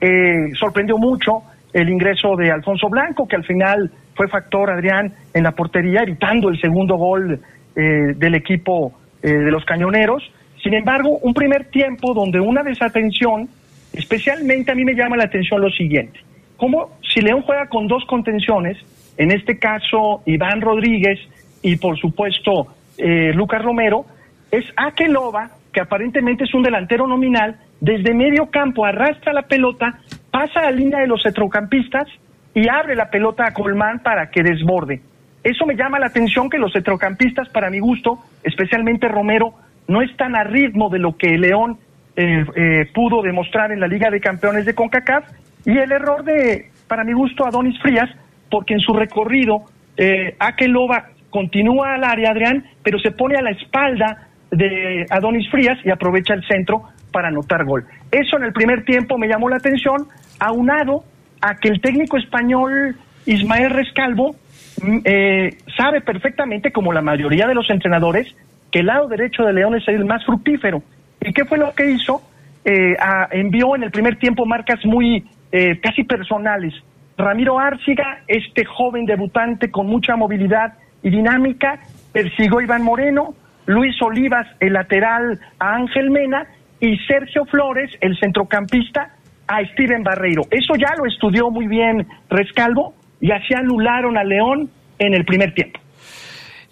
eh, 0.00 0.50
sorprendió 0.58 0.96
mucho 0.96 1.42
el 1.72 1.90
ingreso 1.90 2.36
de 2.36 2.50
Alfonso 2.50 2.88
Blanco, 2.88 3.28
que 3.28 3.36
al 3.36 3.44
final 3.44 3.90
fue 4.14 4.28
factor, 4.28 4.70
Adrián, 4.70 5.12
en 5.34 5.42
la 5.42 5.52
portería, 5.52 6.02
evitando 6.02 6.48
el 6.48 6.60
segundo 6.60 6.96
gol 6.96 7.40
eh, 7.76 8.14
del 8.16 8.34
equipo 8.34 8.92
eh, 9.22 9.30
de 9.30 9.50
los 9.50 9.64
cañoneros. 9.64 10.22
Sin 10.62 10.74
embargo, 10.74 11.18
un 11.18 11.34
primer 11.34 11.66
tiempo 11.66 12.14
donde 12.14 12.40
una 12.40 12.62
desatención, 12.62 13.48
especialmente 13.92 14.72
a 14.72 14.74
mí 14.74 14.84
me 14.84 14.94
llama 14.94 15.16
la 15.16 15.24
atención 15.24 15.60
lo 15.60 15.70
siguiente, 15.70 16.18
como 16.58 16.98
si 17.14 17.20
León 17.20 17.42
juega 17.42 17.68
con 17.68 17.86
dos 17.86 18.04
contenciones, 18.04 18.76
en 19.16 19.30
este 19.30 19.58
caso 19.58 20.22
Iván 20.26 20.60
Rodríguez 20.60 21.18
y 21.62 21.76
por 21.76 21.98
supuesto 21.98 22.66
eh, 22.98 23.32
Lucas 23.32 23.62
Romero, 23.62 24.04
es 24.50 24.64
Akeloba, 24.76 25.50
que 25.72 25.80
aparentemente 25.80 26.44
es 26.44 26.54
un 26.54 26.62
delantero 26.62 27.06
nominal, 27.06 27.56
desde 27.80 28.12
medio 28.12 28.46
campo 28.50 28.84
arrastra 28.84 29.32
la 29.32 29.42
pelota, 29.42 30.00
pasa 30.30 30.60
a 30.60 30.64
la 30.64 30.70
línea 30.72 31.00
de 31.00 31.06
los 31.06 31.22
centrocampistas 31.22 32.08
y 32.54 32.68
abre 32.68 32.96
la 32.96 33.08
pelota 33.08 33.46
a 33.46 33.54
Colmán 33.54 34.00
para 34.00 34.30
que 34.30 34.42
desborde. 34.42 35.00
Eso 35.44 35.64
me 35.64 35.76
llama 35.76 36.00
la 36.00 36.06
atención 36.06 36.50
que 36.50 36.58
los 36.58 36.72
centrocampistas, 36.72 37.48
para 37.50 37.70
mi 37.70 37.78
gusto, 37.78 38.18
especialmente 38.42 39.06
Romero, 39.06 39.54
no 39.86 40.02
están 40.02 40.34
a 40.34 40.42
ritmo 40.42 40.90
de 40.90 40.98
lo 40.98 41.16
que 41.16 41.38
León 41.38 41.78
eh, 42.16 42.44
eh, 42.56 42.90
pudo 42.92 43.22
demostrar 43.22 43.70
en 43.70 43.78
la 43.78 43.86
Liga 43.86 44.10
de 44.10 44.20
Campeones 44.20 44.66
de 44.66 44.74
CONCACAF 44.74 45.24
y 45.68 45.76
el 45.76 45.92
error 45.92 46.24
de, 46.24 46.70
para 46.86 47.04
mi 47.04 47.12
gusto, 47.12 47.46
Adonis 47.46 47.78
Frías, 47.82 48.08
porque 48.50 48.72
en 48.72 48.80
su 48.80 48.94
recorrido 48.94 49.64
eh, 49.98 50.34
Akeloba 50.38 51.10
continúa 51.28 51.92
al 51.92 52.04
área, 52.04 52.30
Adrián, 52.30 52.64
pero 52.82 52.98
se 52.98 53.10
pone 53.10 53.36
a 53.36 53.42
la 53.42 53.50
espalda 53.50 54.28
de 54.50 55.04
Adonis 55.10 55.46
Frías 55.50 55.78
y 55.84 55.90
aprovecha 55.90 56.32
el 56.32 56.42
centro 56.46 56.84
para 57.12 57.28
anotar 57.28 57.66
gol. 57.66 57.84
Eso 58.10 58.38
en 58.38 58.44
el 58.44 58.54
primer 58.54 58.86
tiempo 58.86 59.18
me 59.18 59.28
llamó 59.28 59.50
la 59.50 59.56
atención, 59.56 60.08
aunado 60.40 61.04
a 61.42 61.56
que 61.56 61.68
el 61.68 61.82
técnico 61.82 62.16
español 62.16 62.96
Ismael 63.26 63.68
Rescalvo 63.68 64.36
mm, 64.82 64.98
eh, 65.04 65.58
sabe 65.76 66.00
perfectamente, 66.00 66.72
como 66.72 66.94
la 66.94 67.02
mayoría 67.02 67.46
de 67.46 67.54
los 67.54 67.68
entrenadores, 67.68 68.34
que 68.72 68.78
el 68.78 68.86
lado 68.86 69.06
derecho 69.06 69.42
de 69.42 69.52
León 69.52 69.74
es 69.74 69.86
el 69.88 70.06
más 70.06 70.24
fructífero. 70.24 70.82
¿Y 71.20 71.34
qué 71.34 71.44
fue 71.44 71.58
lo 71.58 71.74
que 71.74 71.90
hizo? 71.90 72.22
Eh, 72.64 72.96
envió 73.32 73.76
en 73.76 73.82
el 73.82 73.90
primer 73.90 74.16
tiempo 74.16 74.46
marcas 74.46 74.82
muy 74.86 75.24
eh, 75.52 75.80
casi 75.80 76.04
personales. 76.04 76.74
Ramiro 77.16 77.58
Árciga, 77.58 78.22
este 78.28 78.64
joven 78.64 79.04
debutante 79.04 79.70
con 79.70 79.86
mucha 79.86 80.14
movilidad 80.16 80.74
y 81.02 81.10
dinámica, 81.10 81.80
persiguió 82.12 82.58
a 82.58 82.62
Iván 82.62 82.82
Moreno, 82.82 83.34
Luis 83.66 84.00
Olivas, 84.00 84.46
el 84.60 84.72
lateral, 84.74 85.40
a 85.58 85.74
Ángel 85.74 86.10
Mena, 86.10 86.46
y 86.80 86.96
Sergio 87.08 87.44
Flores, 87.46 87.90
el 88.00 88.16
centrocampista, 88.18 89.14
a 89.48 89.64
Steven 89.72 90.02
Barreiro. 90.04 90.42
Eso 90.50 90.74
ya 90.76 90.94
lo 90.96 91.06
estudió 91.06 91.50
muy 91.50 91.66
bien 91.66 92.06
Rescalvo 92.28 92.94
y 93.20 93.32
así 93.32 93.54
anularon 93.54 94.16
a 94.16 94.24
León 94.24 94.70
en 94.98 95.14
el 95.14 95.24
primer 95.24 95.54
tiempo. 95.54 95.80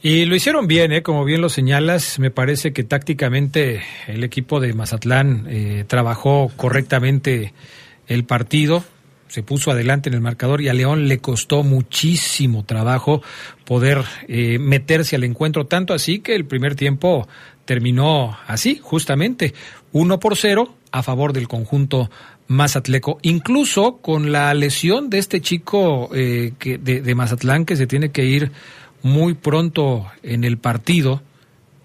Y 0.02 0.26
lo 0.26 0.36
hicieron 0.36 0.68
bien, 0.68 0.92
¿eh? 0.92 1.02
como 1.02 1.24
bien 1.24 1.40
lo 1.40 1.48
señalas. 1.48 2.20
Me 2.20 2.30
parece 2.30 2.72
que 2.72 2.84
tácticamente 2.84 3.80
el 4.06 4.22
equipo 4.22 4.60
de 4.60 4.72
Mazatlán 4.72 5.46
eh, 5.48 5.84
trabajó 5.88 6.52
correctamente 6.56 7.52
el 8.06 8.24
partido, 8.24 8.84
se 9.28 9.42
puso 9.42 9.70
adelante 9.70 10.08
en 10.08 10.14
el 10.14 10.20
marcador 10.20 10.60
y 10.60 10.68
a 10.68 10.74
León 10.74 11.08
le 11.08 11.18
costó 11.18 11.62
muchísimo 11.62 12.64
trabajo 12.64 13.22
poder 13.64 14.04
eh, 14.28 14.58
meterse 14.58 15.16
al 15.16 15.24
encuentro, 15.24 15.66
tanto 15.66 15.94
así 15.94 16.20
que 16.20 16.34
el 16.34 16.44
primer 16.44 16.74
tiempo 16.76 17.26
terminó 17.64 18.38
así, 18.46 18.78
justamente, 18.80 19.54
uno 19.92 20.20
por 20.20 20.36
cero 20.36 20.74
a 20.92 21.02
favor 21.02 21.32
del 21.32 21.48
conjunto 21.48 22.10
Mazatleco, 22.48 23.18
incluso 23.22 23.96
con 23.96 24.30
la 24.30 24.54
lesión 24.54 25.10
de 25.10 25.18
este 25.18 25.40
chico 25.40 26.10
eh, 26.14 26.52
que, 26.58 26.78
de, 26.78 27.00
de 27.00 27.14
Mazatlán 27.14 27.64
que 27.64 27.74
se 27.74 27.88
tiene 27.88 28.10
que 28.10 28.24
ir 28.24 28.52
muy 29.02 29.34
pronto 29.34 30.06
en 30.22 30.44
el 30.44 30.58
partido 30.58 31.22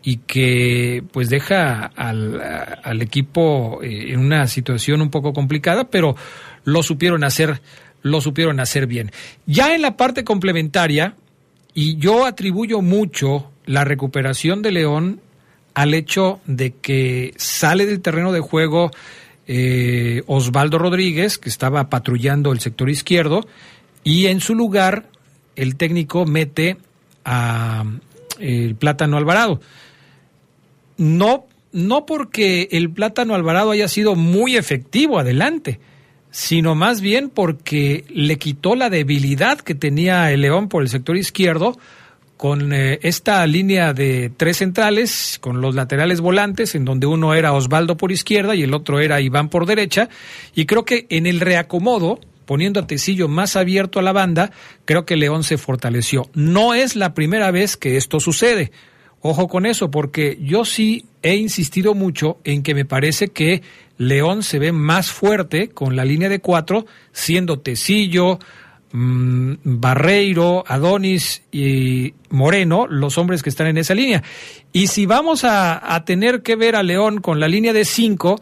y 0.03 0.17
que 0.17 1.03
pues 1.11 1.29
deja 1.29 1.85
al, 1.95 2.41
al 2.83 3.01
equipo 3.01 3.79
eh, 3.83 4.13
en 4.13 4.19
una 4.19 4.47
situación 4.47 5.01
un 5.01 5.09
poco 5.09 5.33
complicada, 5.33 5.85
pero 5.85 6.15
lo 6.63 6.83
supieron 6.83 7.23
hacer, 7.23 7.61
lo 8.01 8.21
supieron 8.21 8.59
hacer 8.59 8.87
bien. 8.87 9.11
Ya 9.45 9.75
en 9.75 9.81
la 9.81 9.97
parte 9.97 10.23
complementaria, 10.23 11.15
y 11.73 11.97
yo 11.97 12.25
atribuyo 12.25 12.81
mucho 12.81 13.51
la 13.65 13.83
recuperación 13.83 14.61
de 14.61 14.71
León 14.71 15.21
al 15.73 15.93
hecho 15.93 16.41
de 16.45 16.71
que 16.71 17.33
sale 17.37 17.85
del 17.85 18.01
terreno 18.01 18.31
de 18.31 18.41
juego 18.41 18.91
eh, 19.47 20.23
Osvaldo 20.27 20.77
Rodríguez, 20.77 21.37
que 21.37 21.49
estaba 21.49 21.89
patrullando 21.89 22.51
el 22.51 22.59
sector 22.59 22.89
izquierdo, 22.89 23.47
y 24.03 24.27
en 24.27 24.41
su 24.41 24.55
lugar 24.55 25.05
el 25.55 25.75
técnico 25.75 26.25
mete 26.25 26.77
a 27.23 27.85
el 28.39 28.75
Plátano 28.75 29.17
Alvarado. 29.17 29.61
No, 31.01 31.47
no 31.71 32.05
porque 32.05 32.69
el 32.73 32.91
Plátano 32.91 33.33
Alvarado 33.33 33.71
haya 33.71 33.87
sido 33.87 34.13
muy 34.13 34.55
efectivo 34.55 35.17
adelante, 35.17 35.79
sino 36.29 36.75
más 36.75 37.01
bien 37.01 37.31
porque 37.31 38.05
le 38.07 38.37
quitó 38.37 38.75
la 38.75 38.91
debilidad 38.91 39.59
que 39.59 39.73
tenía 39.73 40.31
el 40.31 40.41
León 40.41 40.69
por 40.69 40.83
el 40.83 40.89
sector 40.89 41.17
izquierdo 41.17 41.75
con 42.37 42.71
eh, 42.71 42.99
esta 43.01 43.47
línea 43.47 43.93
de 43.93 44.31
tres 44.37 44.57
centrales, 44.57 45.39
con 45.41 45.59
los 45.59 45.73
laterales 45.73 46.21
volantes, 46.21 46.75
en 46.75 46.85
donde 46.85 47.07
uno 47.07 47.33
era 47.33 47.53
Osvaldo 47.53 47.97
por 47.97 48.11
izquierda 48.11 48.53
y 48.53 48.61
el 48.61 48.75
otro 48.75 48.99
era 48.99 49.21
Iván 49.21 49.49
por 49.49 49.65
derecha, 49.65 50.07
y 50.53 50.67
creo 50.67 50.85
que 50.85 51.07
en 51.09 51.25
el 51.25 51.39
reacomodo, 51.39 52.19
poniendo 52.45 52.79
a 52.79 52.85
Tecillo 52.85 53.27
más 53.27 53.55
abierto 53.55 53.97
a 53.97 54.03
la 54.03 54.11
banda, 54.11 54.51
creo 54.85 55.03
que 55.07 55.15
León 55.17 55.43
se 55.43 55.57
fortaleció. 55.57 56.29
No 56.35 56.75
es 56.75 56.95
la 56.95 57.15
primera 57.15 57.49
vez 57.49 57.75
que 57.75 57.97
esto 57.97 58.19
sucede. 58.19 58.71
Ojo 59.21 59.47
con 59.47 59.65
eso, 59.65 59.91
porque 59.91 60.39
yo 60.41 60.65
sí 60.65 61.05
he 61.21 61.35
insistido 61.35 61.93
mucho 61.93 62.39
en 62.43 62.63
que 62.63 62.73
me 62.73 62.85
parece 62.85 63.27
que 63.27 63.61
León 63.97 64.41
se 64.41 64.57
ve 64.57 64.71
más 64.71 65.11
fuerte 65.11 65.69
con 65.69 65.95
la 65.95 66.05
línea 66.05 66.27
de 66.27 66.39
cuatro, 66.39 66.87
siendo 67.11 67.59
Tecillo, 67.59 68.39
mmm, 68.91 69.53
Barreiro, 69.63 70.63
Adonis 70.65 71.43
y 71.51 72.15
Moreno 72.29 72.87
los 72.87 73.19
hombres 73.19 73.43
que 73.43 73.49
están 73.49 73.67
en 73.67 73.77
esa 73.77 73.93
línea. 73.93 74.23
Y 74.73 74.87
si 74.87 75.05
vamos 75.05 75.43
a, 75.43 75.93
a 75.95 76.03
tener 76.03 76.41
que 76.41 76.55
ver 76.55 76.75
a 76.75 76.81
León 76.81 77.21
con 77.21 77.39
la 77.39 77.47
línea 77.47 77.73
de 77.73 77.85
cinco, 77.85 78.41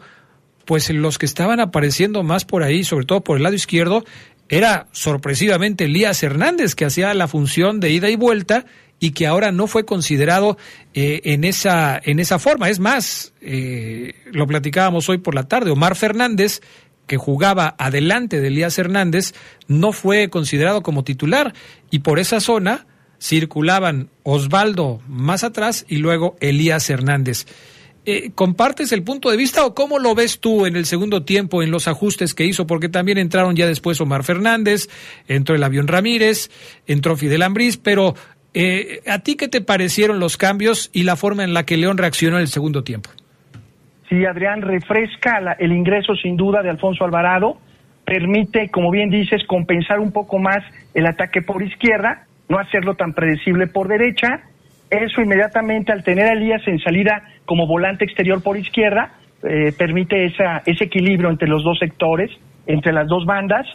pues 0.64 0.88
los 0.88 1.18
que 1.18 1.26
estaban 1.26 1.60
apareciendo 1.60 2.22
más 2.22 2.46
por 2.46 2.62
ahí, 2.62 2.84
sobre 2.84 3.04
todo 3.04 3.22
por 3.22 3.36
el 3.36 3.42
lado 3.42 3.54
izquierdo, 3.54 4.04
era 4.48 4.88
sorpresivamente 4.92 5.84
Elías 5.84 6.22
Hernández, 6.22 6.74
que 6.74 6.84
hacía 6.86 7.12
la 7.12 7.28
función 7.28 7.80
de 7.80 7.90
ida 7.90 8.08
y 8.08 8.16
vuelta 8.16 8.64
y 9.00 9.12
que 9.12 9.26
ahora 9.26 9.50
no 9.50 9.66
fue 9.66 9.84
considerado 9.84 10.58
eh, 10.94 11.22
en, 11.24 11.44
esa, 11.44 12.00
en 12.04 12.20
esa 12.20 12.38
forma. 12.38 12.68
Es 12.68 12.78
más, 12.78 13.32
eh, 13.40 14.14
lo 14.30 14.46
platicábamos 14.46 15.08
hoy 15.08 15.18
por 15.18 15.34
la 15.34 15.48
tarde, 15.48 15.70
Omar 15.70 15.96
Fernández, 15.96 16.60
que 17.06 17.16
jugaba 17.16 17.74
adelante 17.78 18.40
de 18.40 18.48
Elías 18.48 18.78
Hernández, 18.78 19.34
no 19.66 19.92
fue 19.92 20.28
considerado 20.28 20.82
como 20.82 21.02
titular 21.02 21.54
y 21.90 22.00
por 22.00 22.20
esa 22.20 22.38
zona 22.38 22.86
circulaban 23.20 24.10
Osvaldo 24.22 25.00
más 25.08 25.42
atrás 25.42 25.84
y 25.88 25.96
luego 25.96 26.36
Elías 26.40 26.88
Hernández. 26.88 27.46
Eh, 28.06 28.30
¿Compartes 28.34 28.92
el 28.92 29.02
punto 29.02 29.30
de 29.30 29.36
vista 29.36 29.66
o 29.66 29.74
cómo 29.74 29.98
lo 29.98 30.14
ves 30.14 30.40
tú 30.40 30.64
en 30.64 30.74
el 30.74 30.86
segundo 30.86 31.22
tiempo 31.22 31.62
en 31.62 31.70
los 31.70 31.86
ajustes 31.86 32.32
que 32.34 32.46
hizo? 32.46 32.66
Porque 32.66 32.88
también 32.88 33.18
entraron 33.18 33.56
ya 33.56 33.66
después 33.66 34.00
Omar 34.00 34.24
Fernández, 34.24 34.88
entró 35.28 35.54
el 35.54 35.62
avión 35.62 35.86
Ramírez, 35.86 36.50
entró 36.86 37.16
Fidel 37.16 37.42
Ambriz, 37.42 37.76
pero 37.76 38.14
eh, 38.54 39.00
¿a 39.06 39.20
ti 39.20 39.36
qué 39.36 39.48
te 39.48 39.60
parecieron 39.60 40.18
los 40.18 40.36
cambios 40.36 40.90
y 40.92 41.04
la 41.04 41.16
forma 41.16 41.44
en 41.44 41.54
la 41.54 41.64
que 41.64 41.76
León 41.76 41.98
reaccionó 41.98 42.36
en 42.36 42.42
el 42.42 42.48
segundo 42.48 42.82
tiempo? 42.82 43.10
Sí, 44.08 44.24
Adrián, 44.24 44.62
refresca 44.62 45.40
la, 45.40 45.52
el 45.52 45.72
ingreso 45.72 46.14
sin 46.16 46.36
duda 46.36 46.62
de 46.62 46.70
Alfonso 46.70 47.04
Alvarado, 47.04 47.58
permite, 48.04 48.68
como 48.70 48.90
bien 48.90 49.08
dices, 49.08 49.42
compensar 49.46 50.00
un 50.00 50.10
poco 50.10 50.38
más 50.38 50.58
el 50.94 51.06
ataque 51.06 51.42
por 51.42 51.62
izquierda, 51.62 52.26
no 52.48 52.58
hacerlo 52.58 52.94
tan 52.94 53.12
predecible 53.12 53.68
por 53.68 53.86
derecha. 53.86 54.40
Eso 54.90 55.22
inmediatamente 55.22 55.92
al 55.92 56.02
tener 56.02 56.26
a 56.26 56.32
Elías 56.32 56.66
en 56.66 56.80
salida 56.80 57.22
como 57.44 57.68
volante 57.68 58.04
exterior 58.04 58.42
por 58.42 58.56
izquierda, 58.56 59.12
eh, 59.44 59.72
permite 59.78 60.24
esa, 60.24 60.62
ese 60.66 60.84
equilibrio 60.84 61.30
entre 61.30 61.48
los 61.48 61.62
dos 61.62 61.78
sectores, 61.78 62.30
entre 62.66 62.92
las 62.92 63.06
dos 63.06 63.24
bandas, 63.24 63.66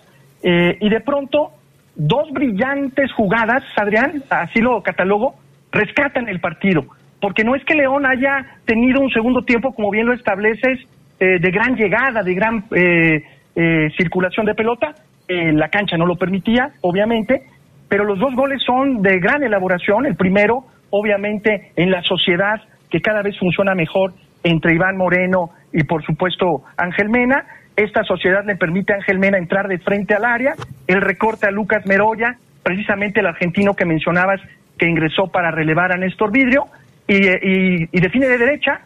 eh, 0.43 0.77
y 0.81 0.89
de 0.89 0.99
pronto 0.99 1.51
dos 1.95 2.31
brillantes 2.31 3.11
jugadas, 3.13 3.63
Adrián, 3.75 4.23
así 4.29 4.59
lo 4.59 4.81
catalogo, 4.81 5.35
rescatan 5.71 6.27
el 6.29 6.39
partido. 6.39 6.85
Porque 7.21 7.43
no 7.43 7.55
es 7.55 7.63
que 7.63 7.75
León 7.75 8.05
haya 8.05 8.45
tenido 8.65 9.01
un 9.01 9.09
segundo 9.09 9.43
tiempo, 9.43 9.73
como 9.73 9.89
bien 9.91 10.05
lo 10.05 10.13
estableces, 10.13 10.79
eh, 11.19 11.39
de 11.39 11.51
gran 11.51 11.75
llegada, 11.75 12.21
de 12.23 12.33
gran 12.33 12.65
eh, 12.75 13.23
eh, 13.55 13.89
circulación 13.97 14.45
de 14.45 14.53
pelota. 14.53 14.95
la 15.27 15.69
cancha 15.69 15.97
no 15.97 16.05
lo 16.05 16.17
permitía, 16.17 16.69
obviamente, 16.81 17.41
pero 17.89 18.03
los 18.03 18.19
dos 18.19 18.35
goles 18.35 18.61
son 18.63 19.01
de 19.01 19.17
gran 19.19 19.41
elaboración. 19.43 20.05
El 20.05 20.15
primero, 20.15 20.65
obviamente, 20.91 21.71
en 21.75 21.89
la 21.89 22.03
sociedad 22.03 22.61
que 22.91 23.01
cada 23.01 23.23
vez 23.23 23.39
funciona 23.39 23.73
mejor 23.73 24.13
entre 24.43 24.75
Iván 24.75 24.97
Moreno 24.97 25.49
y, 25.73 25.83
por 25.83 26.03
supuesto, 26.03 26.63
Ángel 26.77 27.09
Mena. 27.09 27.45
Esta 27.75 28.03
sociedad 28.03 28.45
le 28.45 28.55
permite 28.55 28.93
a 28.93 28.97
Ángel 28.97 29.19
Mena 29.19 29.37
entrar 29.37 29.67
de 29.67 29.79
frente 29.79 30.13
al 30.13 30.25
área. 30.25 30.53
El 30.87 31.01
recorte 31.01 31.47
a 31.47 31.51
Lucas 31.51 31.85
Meroya, 31.85 32.37
precisamente 32.63 33.19
el 33.19 33.27
argentino 33.27 33.73
que 33.73 33.85
mencionabas 33.85 34.41
que 34.77 34.87
ingresó 34.87 35.27
para 35.27 35.51
relevar 35.51 35.91
a 35.91 35.97
Néstor 35.97 36.31
Vidrio, 36.31 36.65
y, 37.07 37.99
define 37.99 38.27
de 38.27 38.37
derecha 38.37 38.81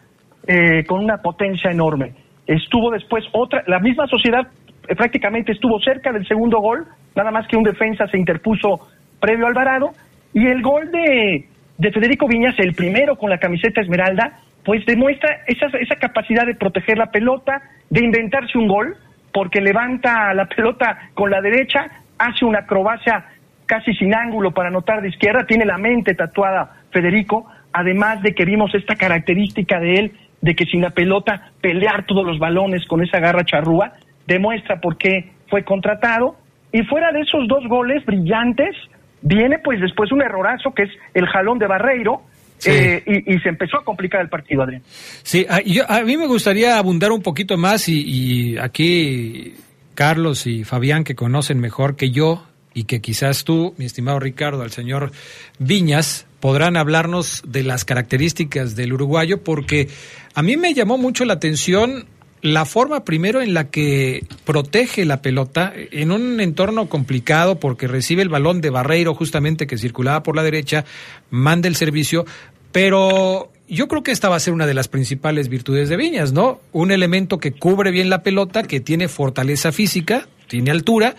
con 0.86 1.02
una 1.02 1.18
potencia 1.18 1.70
enorme. 1.70 2.12
Estuvo 2.46 2.90
después 2.90 3.24
otra, 3.32 3.62
la 3.66 3.78
misma 3.78 4.08
sociedad 4.08 4.48
eh, 4.88 4.96
prácticamente 4.96 5.52
estuvo 5.52 5.78
cerca 5.80 6.12
del 6.12 6.26
segundo 6.26 6.58
gol, 6.58 6.84
nada 7.14 7.30
más 7.30 7.46
que 7.46 7.56
un 7.56 7.62
defensa 7.62 8.08
se 8.08 8.18
interpuso 8.18 8.88
previo 9.20 9.46
al 9.46 9.54
varado, 9.54 9.92
y 10.34 10.46
el 10.48 10.60
gol 10.60 10.90
de, 10.90 11.46
de 11.78 11.92
Federico 11.92 12.26
Viñas, 12.26 12.58
el 12.58 12.74
primero 12.74 13.14
con 13.16 13.30
la 13.30 13.38
camiseta 13.38 13.80
esmeralda, 13.80 14.40
pues 14.64 14.84
demuestra 14.84 15.42
esa, 15.46 15.66
esa 15.78 15.94
capacidad 15.94 16.44
de 16.44 16.56
proteger 16.56 16.98
la 16.98 17.12
pelota, 17.12 17.62
de 17.90 18.04
inventarse 18.04 18.56
un 18.56 18.68
gol, 18.68 18.96
porque 19.32 19.60
levanta 19.60 20.32
la 20.34 20.46
pelota 20.46 21.10
con 21.14 21.30
la 21.30 21.40
derecha, 21.40 21.86
hace 22.18 22.44
una 22.44 22.60
acrobacia 22.60 23.26
casi 23.66 23.94
sin 23.94 24.14
ángulo 24.14 24.52
para 24.52 24.68
anotar 24.68 25.02
de 25.02 25.08
izquierda, 25.08 25.46
tiene 25.46 25.64
la 25.64 25.78
mente 25.78 26.14
tatuada 26.14 26.76
Federico, 26.90 27.46
además 27.72 28.22
de 28.22 28.34
que 28.34 28.44
vimos 28.44 28.74
esta 28.74 28.96
característica 28.96 29.78
de 29.78 29.94
él 29.94 30.12
de 30.40 30.54
que 30.54 30.64
sin 30.64 30.80
la 30.80 30.90
pelota 30.90 31.50
pelear 31.60 32.06
todos 32.06 32.24
los 32.24 32.38
balones 32.38 32.86
con 32.86 33.02
esa 33.02 33.20
garra 33.20 33.44
charrúa, 33.44 33.92
demuestra 34.26 34.80
por 34.80 34.96
qué 34.96 35.32
fue 35.48 35.64
contratado. 35.64 36.36
Y 36.72 36.82
fuera 36.82 37.12
de 37.12 37.20
esos 37.20 37.46
dos 37.48 37.66
goles 37.68 38.04
brillantes, 38.06 38.74
viene 39.22 39.58
pues 39.58 39.80
después 39.80 40.12
un 40.12 40.22
errorazo 40.22 40.72
que 40.72 40.84
es 40.84 40.90
el 41.14 41.26
jalón 41.26 41.58
de 41.58 41.66
Barreiro, 41.66 42.22
eh, 42.66 43.02
y, 43.26 43.38
se 43.38 43.48
empezó 43.48 43.78
a 43.78 43.84
complicar 43.84 44.20
el 44.20 44.28
partido, 44.28 44.62
Adrián. 44.62 44.82
Sí, 45.22 45.46
a, 45.48 45.60
yo, 45.62 45.90
a 45.90 46.02
mí 46.02 46.16
me 46.16 46.26
gustaría 46.26 46.78
abundar 46.78 47.12
un 47.12 47.22
poquito 47.22 47.56
más 47.56 47.88
y, 47.88 48.02
y, 48.02 48.58
aquí 48.58 49.54
Carlos 49.94 50.46
y 50.46 50.64
Fabián, 50.64 51.04
que 51.04 51.14
conocen 51.14 51.60
mejor 51.60 51.96
que 51.96 52.10
yo 52.10 52.46
y 52.74 52.84
que 52.84 53.00
quizás 53.00 53.44
tú, 53.44 53.74
mi 53.78 53.84
estimado 53.84 54.20
Ricardo, 54.20 54.62
al 54.62 54.70
señor 54.70 55.12
Viñas, 55.58 56.26
podrán 56.40 56.76
hablarnos 56.76 57.42
de 57.46 57.62
las 57.62 57.84
características 57.84 58.76
del 58.76 58.92
uruguayo, 58.92 59.42
porque 59.42 59.88
a 60.34 60.42
mí 60.42 60.56
me 60.56 60.74
llamó 60.74 60.98
mucho 60.98 61.24
la 61.24 61.34
atención 61.34 62.06
la 62.42 62.64
forma 62.64 63.04
primero 63.04 63.42
en 63.42 63.52
la 63.54 63.68
que 63.68 64.24
protege 64.44 65.04
la 65.04 65.20
pelota 65.20 65.72
en 65.76 66.10
un 66.10 66.40
entorno 66.40 66.88
complicado 66.88 67.60
porque 67.60 67.86
recibe 67.86 68.22
el 68.22 68.28
balón 68.28 68.60
de 68.60 68.70
Barreiro 68.70 69.14
justamente 69.14 69.66
que 69.66 69.76
circulaba 69.76 70.22
por 70.22 70.36
la 70.36 70.42
derecha, 70.42 70.84
manda 71.30 71.68
el 71.68 71.76
servicio, 71.76 72.24
pero 72.72 73.50
yo 73.68 73.88
creo 73.88 74.02
que 74.02 74.10
esta 74.10 74.28
va 74.28 74.36
a 74.36 74.40
ser 74.40 74.52
una 74.52 74.66
de 74.66 74.74
las 74.74 74.88
principales 74.88 75.48
virtudes 75.48 75.88
de 75.88 75.96
Viñas, 75.96 76.32
¿no? 76.32 76.60
Un 76.72 76.90
elemento 76.90 77.38
que 77.38 77.52
cubre 77.52 77.90
bien 77.90 78.10
la 78.10 78.22
pelota, 78.22 78.64
que 78.64 78.80
tiene 78.80 79.08
fortaleza 79.08 79.72
física, 79.72 80.28
tiene 80.48 80.70
altura 80.70 81.14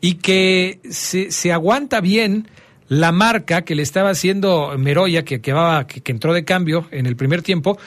y 0.00 0.14
que 0.14 0.78
se, 0.88 1.52
aguanta 1.52 2.00
bien 2.00 2.48
la 2.88 3.10
marca 3.10 3.62
que 3.62 3.74
le 3.74 3.82
estaba 3.82 4.10
haciendo 4.10 4.72
Meroya, 4.78 5.24
que, 5.24 5.40
que, 5.40 5.52
que, 6.04 6.12
entró 6.12 6.32
de 6.32 6.44
cambio 6.44 6.86
en 6.92 7.06
el 7.06 7.16
primer 7.16 7.42
tiempo, 7.42 7.78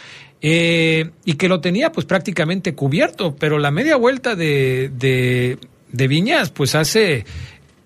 eh, 0.41 1.11
y 1.23 1.35
que 1.35 1.47
lo 1.47 1.61
tenía 1.61 1.91
pues 1.91 2.05
prácticamente 2.05 2.75
cubierto, 2.75 3.35
pero 3.37 3.59
la 3.59 3.71
media 3.71 3.95
vuelta 3.95 4.35
de, 4.35 4.91
de, 4.93 5.57
de 5.91 6.07
Viñas 6.07 6.49
pues 6.49 6.75
hace 6.75 7.25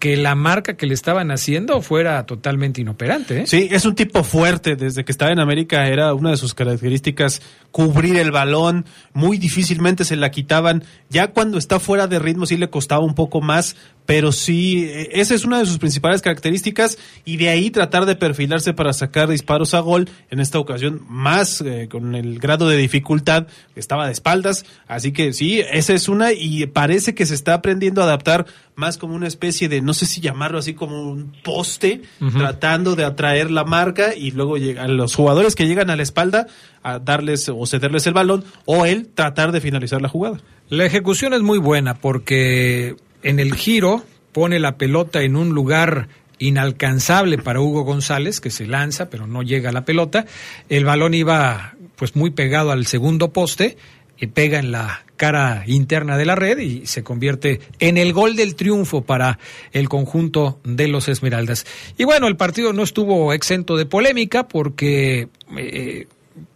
que 0.04 0.18
la 0.18 0.36
marca 0.36 0.76
que 0.76 0.86
le 0.86 0.94
estaban 0.94 1.32
haciendo 1.32 1.82
fuera 1.82 2.26
totalmente 2.26 2.82
inoperante. 2.82 3.44
¿eh? 3.44 3.48
Sí, 3.48 3.70
es 3.72 3.86
un 3.86 3.96
tipo 3.96 4.26
fuerte. 4.26 4.76
Desde 4.76 5.06
que 5.06 5.14
estaba 5.14 5.32
en 5.32 5.40
América 5.40 5.88
era 5.88 6.14
una 6.14 6.32
de 6.32 6.36
sus 6.36 6.54
características 6.54 7.42
cubrir 7.72 8.18
el 8.18 8.30
balón. 8.30 8.84
Muy 9.14 9.38
difícilmente 9.38 10.04
se 10.04 10.18
la 10.18 10.30
quitaban. 10.30 10.84
Ya 11.10 11.28
cuando 11.28 11.58
está 11.58 11.80
fuera 11.80 12.08
de 12.08 12.20
ritmo 12.20 12.46
sí 12.46 12.58
le 12.58 12.70
costaba 12.70 13.02
un 13.02 13.16
poco 13.16 13.40
más, 13.40 13.78
pero 14.06 14.32
sí, 14.32 14.90
esa 15.12 15.34
es 15.34 15.46
una 15.46 15.60
de 15.60 15.66
sus 15.66 15.78
principales 15.78 16.22
características 16.22 16.98
y 17.24 17.38
de 17.38 17.50
ahí 17.50 17.70
tratar 17.70 18.06
de 18.06 18.16
perfilarse 18.16 18.74
para 18.74 18.92
sacar 18.92 19.30
disparos 19.30 19.74
a 19.74 19.80
gol. 19.80 20.10
En 20.30 20.40
esta 20.40 20.60
ocasión 20.60 21.02
más 21.08 21.62
eh, 21.62 21.88
con 21.90 22.16
el 22.16 22.40
grado 22.40 22.68
de 22.68 22.78
dificultad 22.78 23.48
estaba 23.76 24.06
de 24.06 24.12
espaldas. 24.12 24.66
Así 24.88 25.14
que 25.14 25.32
sí, 25.32 25.62
esa 25.72 25.94
es 25.94 26.10
una 26.10 26.34
y 26.34 26.66
parece 26.66 27.16
que 27.16 27.26
se 27.26 27.34
está 27.34 27.54
aprendiendo 27.54 28.02
a 28.02 28.06
adaptar 28.06 28.46
más 28.76 28.98
como 28.98 29.16
una 29.16 29.28
especie 29.28 29.70
de, 29.70 29.82
no 29.82 29.94
sé 29.94 30.06
si 30.06 30.20
llamarlo 30.20 30.58
así 30.58 30.74
como 30.74 31.10
un 31.10 31.32
poste, 31.44 32.02
tratando 32.38 32.96
de 32.96 33.06
atraer 33.06 33.52
la 33.52 33.64
marca 33.64 34.16
y 34.16 34.32
luego 34.32 34.56
a 34.56 34.88
los 34.88 35.16
jugadores 35.16 35.56
que 35.56 35.68
llegan 35.68 35.90
a 35.90 35.96
la 35.96 36.04
espalda 36.04 36.48
a 36.82 37.00
darles 37.00 37.50
o 37.50 37.66
cederles 37.66 38.08
el 38.08 38.14
balón 38.14 38.44
o 38.66 38.86
él 38.86 39.08
tratar 39.14 39.52
de 39.52 39.62
finalizar 39.62 40.02
la 40.02 40.10
jugada. 40.10 40.42
La 40.70 40.86
ejecución 40.86 41.34
es 41.34 41.42
muy 41.42 41.60
buena 41.60 41.94
porque 41.94 42.96
en 43.24 43.40
el 43.40 43.56
giro 43.56 44.04
pone 44.32 44.60
la 44.60 44.78
pelota 44.78 45.22
en 45.22 45.36
un 45.36 45.50
lugar 45.50 46.10
inalcanzable 46.40 47.38
para 47.38 47.62
Hugo 47.62 47.84
González, 47.84 48.42
que 48.42 48.50
se 48.50 48.66
lanza 48.66 49.10
pero 49.10 49.28
no 49.28 49.44
llega 49.44 49.70
a 49.70 49.74
la 49.74 49.86
pelota. 49.86 50.26
El 50.70 50.86
balón 50.86 51.14
iba 51.14 51.76
pues 51.96 52.16
muy 52.16 52.32
pegado 52.32 52.72
al 52.72 52.86
segundo 52.86 53.32
poste 53.32 53.78
y 54.20 54.28
pega 54.28 54.60
en 54.60 54.72
la 54.72 55.06
cara 55.16 55.64
interna 55.68 56.18
de 56.18 56.26
la 56.26 56.36
red 56.36 56.58
y 56.60 56.86
se 56.86 57.04
convierte 57.04 57.62
en 57.80 57.98
el 57.98 58.14
gol 58.14 58.36
del 58.36 58.56
triunfo 58.56 59.02
para 59.02 59.40
el 59.72 59.88
conjunto 59.88 60.60
de 60.64 60.88
los 60.88 61.08
Esmeraldas. 61.08 61.66
Y 61.98 62.04
bueno, 62.04 62.28
el 62.28 62.36
partido 62.36 62.74
no 62.74 62.84
estuvo 62.84 63.34
exento 63.34 63.78
de 63.78 63.86
polémica 63.86 64.48
porque 64.48 65.30
eh, 65.58 66.08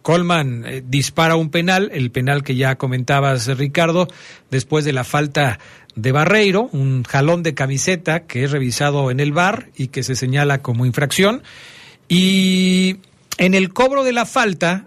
Colman 0.02 0.64
eh, 0.66 0.82
dispara 0.84 1.36
un 1.36 1.50
penal, 1.50 1.90
el 1.92 2.10
penal 2.10 2.42
que 2.42 2.56
ya 2.56 2.76
comentabas 2.76 3.46
Ricardo, 3.56 4.08
después 4.50 4.84
de 4.84 4.92
la 4.92 5.04
falta 5.04 5.58
de 5.98 6.12
Barreiro, 6.12 6.68
un 6.72 7.02
jalón 7.02 7.42
de 7.42 7.54
camiseta 7.54 8.20
que 8.20 8.44
es 8.44 8.52
revisado 8.52 9.10
en 9.10 9.18
el 9.18 9.32
bar 9.32 9.70
y 9.76 9.88
que 9.88 10.04
se 10.04 10.14
señala 10.14 10.62
como 10.62 10.86
infracción. 10.86 11.42
Y 12.08 12.98
en 13.36 13.54
el 13.54 13.72
cobro 13.72 14.04
de 14.04 14.12
la 14.12 14.24
falta, 14.24 14.86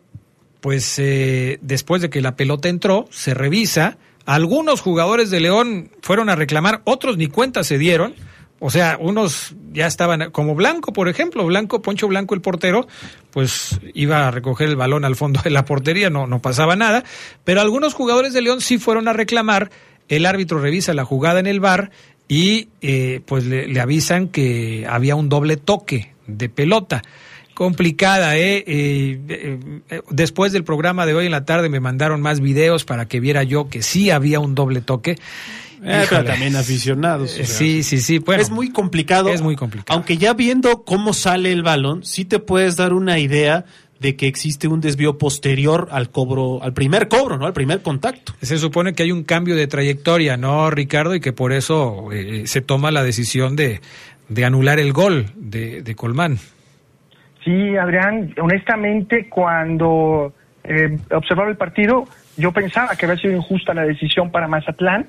pues 0.61 0.97
eh, 0.99 1.59
después 1.61 2.01
de 2.01 2.09
que 2.09 2.21
la 2.21 2.37
pelota 2.37 2.69
entró, 2.69 3.07
se 3.11 3.33
revisa. 3.33 3.97
Algunos 4.25 4.79
jugadores 4.79 5.29
de 5.29 5.41
León 5.41 5.91
fueron 6.01 6.29
a 6.29 6.35
reclamar, 6.35 6.81
otros 6.85 7.17
ni 7.17 7.27
cuenta 7.27 7.65
se 7.65 7.77
dieron. 7.77 8.15
O 8.63 8.69
sea, 8.69 8.97
unos 8.99 9.55
ya 9.73 9.87
estaban, 9.87 10.29
como 10.29 10.53
Blanco, 10.53 10.93
por 10.93 11.09
ejemplo, 11.09 11.43
Blanco, 11.45 11.81
Poncho 11.81 12.07
Blanco, 12.07 12.35
el 12.35 12.41
portero, 12.41 12.87
pues 13.31 13.79
iba 13.95 14.27
a 14.27 14.31
recoger 14.31 14.69
el 14.69 14.75
balón 14.75 15.03
al 15.03 15.15
fondo 15.15 15.41
de 15.43 15.49
la 15.49 15.65
portería, 15.65 16.11
no, 16.11 16.27
no 16.27 16.39
pasaba 16.39 16.75
nada. 16.75 17.03
Pero 17.43 17.59
algunos 17.59 17.95
jugadores 17.95 18.33
de 18.33 18.41
León 18.41 18.61
sí 18.61 18.77
fueron 18.77 19.07
a 19.07 19.13
reclamar. 19.13 19.71
El 20.11 20.27
árbitro 20.27 20.59
revisa 20.59 20.93
la 20.93 21.05
jugada 21.05 21.39
en 21.39 21.47
el 21.47 21.59
bar 21.59 21.89
y 22.27 22.69
eh, 22.81 23.21
pues 23.25 23.45
le 23.45 23.79
avisan 23.81 24.27
que 24.27 24.85
había 24.87 25.15
un 25.15 25.27
doble 25.27 25.57
toque 25.57 26.13
de 26.27 26.49
pelota 26.49 27.01
complicada, 27.53 28.37
¿eh? 28.37 28.63
¿eh? 28.65 29.19
Eh, 29.89 30.01
Después 30.09 30.51
del 30.51 30.63
programa 30.63 31.05
de 31.05 31.13
hoy 31.13 31.25
en 31.25 31.31
la 31.31 31.45
tarde 31.45 31.69
me 31.69 31.79
mandaron 31.79 32.19
más 32.19 32.39
videos 32.39 32.85
para 32.85 33.07
que 33.07 33.19
viera 33.19 33.43
yo 33.43 33.69
que 33.69 33.83
sí 33.83 34.09
había 34.09 34.39
un 34.39 34.55
doble 34.55 34.81
toque. 34.81 35.17
Eh, 35.83 36.05
también 36.09 36.55
aficionados. 36.55 37.31
sí, 37.31 37.83
sí, 37.83 37.99
sí. 37.99 38.19
es 38.37 38.49
muy 38.49 38.71
complicado. 38.71 39.29
Es 39.29 39.41
muy 39.41 39.55
complicado. 39.55 39.95
Aunque 39.95 40.17
ya 40.17 40.33
viendo 40.33 40.83
cómo 40.83 41.13
sale 41.13 41.51
el 41.51 41.63
balón, 41.63 42.03
sí 42.03 42.25
te 42.25 42.39
puedes 42.39 42.77
dar 42.77 42.93
una 42.93 43.19
idea 43.19 43.65
de 44.01 44.15
que 44.15 44.27
existe 44.27 44.67
un 44.67 44.81
desvío 44.81 45.17
posterior 45.17 45.87
al 45.91 46.09
cobro, 46.09 46.61
al 46.61 46.73
primer 46.73 47.07
cobro, 47.07 47.37
¿no? 47.37 47.45
Al 47.45 47.53
primer 47.53 47.81
contacto. 47.81 48.33
Se 48.41 48.57
supone 48.57 48.93
que 48.93 49.03
hay 49.03 49.11
un 49.11 49.23
cambio 49.23 49.55
de 49.55 49.67
trayectoria, 49.67 50.35
¿no, 50.35 50.69
Ricardo? 50.71 51.15
Y 51.15 51.21
que 51.21 51.31
por 51.31 51.53
eso 51.53 52.09
se 52.45 52.61
toma 52.61 52.91
la 52.91 53.03
decisión 53.03 53.55
de, 53.55 53.79
de 54.27 54.45
anular 54.45 54.79
el 54.79 54.91
gol 54.91 55.27
de, 55.35 55.81
de 55.83 55.95
Colmán. 55.95 56.37
Sí, 57.43 57.75
Adrián, 57.75 58.33
honestamente, 58.39 59.27
cuando 59.29 60.33
eh, 60.63 60.97
observaba 61.11 61.49
el 61.49 61.57
partido, 61.57 62.05
yo 62.37 62.51
pensaba 62.51 62.95
que 62.95 63.05
había 63.05 63.17
sido 63.17 63.35
injusta 63.35 63.73
la 63.73 63.83
decisión 63.83 64.31
para 64.31 64.47
Mazatlán. 64.47 65.07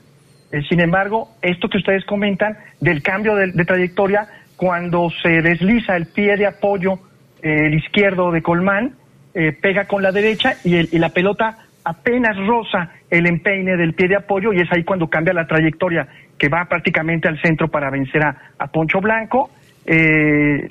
Eh, 0.51 0.63
sin 0.69 0.81
embargo, 0.81 1.29
esto 1.43 1.69
que 1.69 1.79
ustedes 1.79 2.05
comentan 2.05 2.57
del 2.81 3.03
cambio 3.03 3.37
de, 3.37 3.65
trayectoria, 3.65 4.29
cuando 4.57 5.11
se 5.23 5.43
desliza 5.43 5.97
el 5.97 6.07
pie 6.07 6.37
de 6.37 6.47
apoyo, 6.47 6.95
eh, 6.95 6.99
el 7.43 7.75
izquierdo 7.75 8.31
de 8.31 8.43
Colmán, 8.43 8.95
pega 9.61 9.87
con 9.87 10.03
la 10.03 10.13
derecha 10.13 10.55
y, 10.65 10.99
la 10.99 11.09
pelota 11.09 11.59
apenas 11.85 12.37
roza 12.47 12.91
el 13.11 13.27
empeine 13.27 13.77
del 13.77 13.95
pie 13.95 14.09
de 14.09 14.17
apoyo 14.17 14.53
y 14.53 14.61
es 14.61 14.69
ahí 14.73 14.85
cuando 14.85 15.09
cambia 15.09 15.33
la 15.33 15.47
trayectoria 15.47 16.07
que 16.39 16.49
va 16.49 16.65
prácticamente 16.67 17.29
al 17.29 17.41
centro 17.41 17.69
para 17.69 17.91
vencer 17.91 18.25
a, 18.25 18.53
a 18.59 18.67
Poncho 18.67 19.01
Blanco. 19.01 19.51
Eh, 19.87 20.69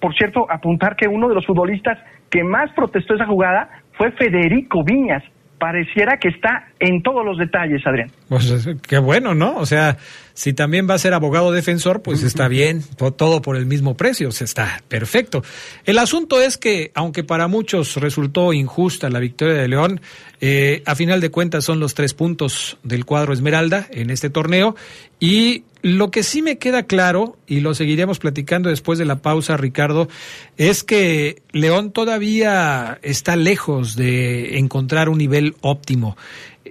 por 0.00 0.14
cierto, 0.14 0.46
apuntar 0.50 0.96
que 0.96 1.08
uno 1.08 1.28
de 1.28 1.34
los 1.34 1.46
futbolistas 1.46 1.98
que 2.30 2.44
más 2.44 2.70
protestó 2.72 3.14
esa 3.14 3.26
jugada 3.26 3.70
fue 3.92 4.12
Federico 4.12 4.84
Viñas. 4.84 5.22
Pareciera 5.58 6.18
que 6.18 6.28
está 6.28 6.68
en 6.78 7.02
todos 7.02 7.24
los 7.24 7.38
detalles, 7.38 7.86
Adrián. 7.86 8.10
Pues 8.28 8.68
qué 8.86 8.98
bueno, 8.98 9.34
¿no? 9.34 9.56
O 9.56 9.64
sea, 9.64 9.96
si 10.34 10.52
también 10.52 10.88
va 10.90 10.94
a 10.94 10.98
ser 10.98 11.14
abogado 11.14 11.52
defensor, 11.52 12.02
pues 12.02 12.22
está 12.22 12.48
bien, 12.48 12.82
todo 13.16 13.40
por 13.40 13.56
el 13.56 13.66
mismo 13.66 13.96
precio, 13.96 14.28
o 14.28 14.32
sea, 14.32 14.44
está 14.44 14.82
perfecto. 14.88 15.44
El 15.84 15.98
asunto 15.98 16.40
es 16.40 16.58
que, 16.58 16.90
aunque 16.94 17.22
para 17.22 17.46
muchos 17.46 17.96
resultó 17.96 18.52
injusta 18.52 19.08
la 19.10 19.20
victoria 19.20 19.54
de 19.54 19.68
León, 19.68 20.00
eh, 20.40 20.82
a 20.86 20.96
final 20.96 21.20
de 21.20 21.30
cuentas 21.30 21.64
son 21.64 21.78
los 21.78 21.94
tres 21.94 22.14
puntos 22.14 22.78
del 22.82 23.04
cuadro 23.04 23.32
Esmeralda 23.32 23.86
en 23.90 24.10
este 24.10 24.28
torneo 24.28 24.74
y 25.20 25.62
lo 25.84 26.10
que 26.10 26.22
sí 26.22 26.40
me 26.40 26.56
queda 26.56 26.84
claro, 26.84 27.36
y 27.46 27.60
lo 27.60 27.74
seguiremos 27.74 28.18
platicando 28.18 28.70
después 28.70 28.98
de 28.98 29.04
la 29.04 29.16
pausa, 29.16 29.58
Ricardo, 29.58 30.08
es 30.56 30.82
que 30.82 31.42
León 31.52 31.92
todavía 31.92 32.98
está 33.02 33.36
lejos 33.36 33.94
de 33.94 34.58
encontrar 34.58 35.10
un 35.10 35.18
nivel 35.18 35.56
óptimo. 35.60 36.16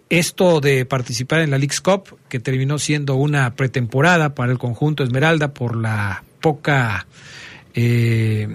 Esto 0.10 0.62
de 0.62 0.86
participar 0.86 1.42
en 1.42 1.52
la 1.52 1.58
League's 1.58 1.82
Cup, 1.82 2.18
que 2.30 2.40
terminó 2.40 2.78
siendo 2.78 3.16
una 3.16 3.56
pretemporada 3.56 4.36
para 4.36 4.52
el 4.52 4.60
conjunto 4.60 5.04
Esmeralda 5.04 5.54
por 5.54 5.76
la 5.76 6.24
poca 6.42 7.08
eh, 7.74 8.48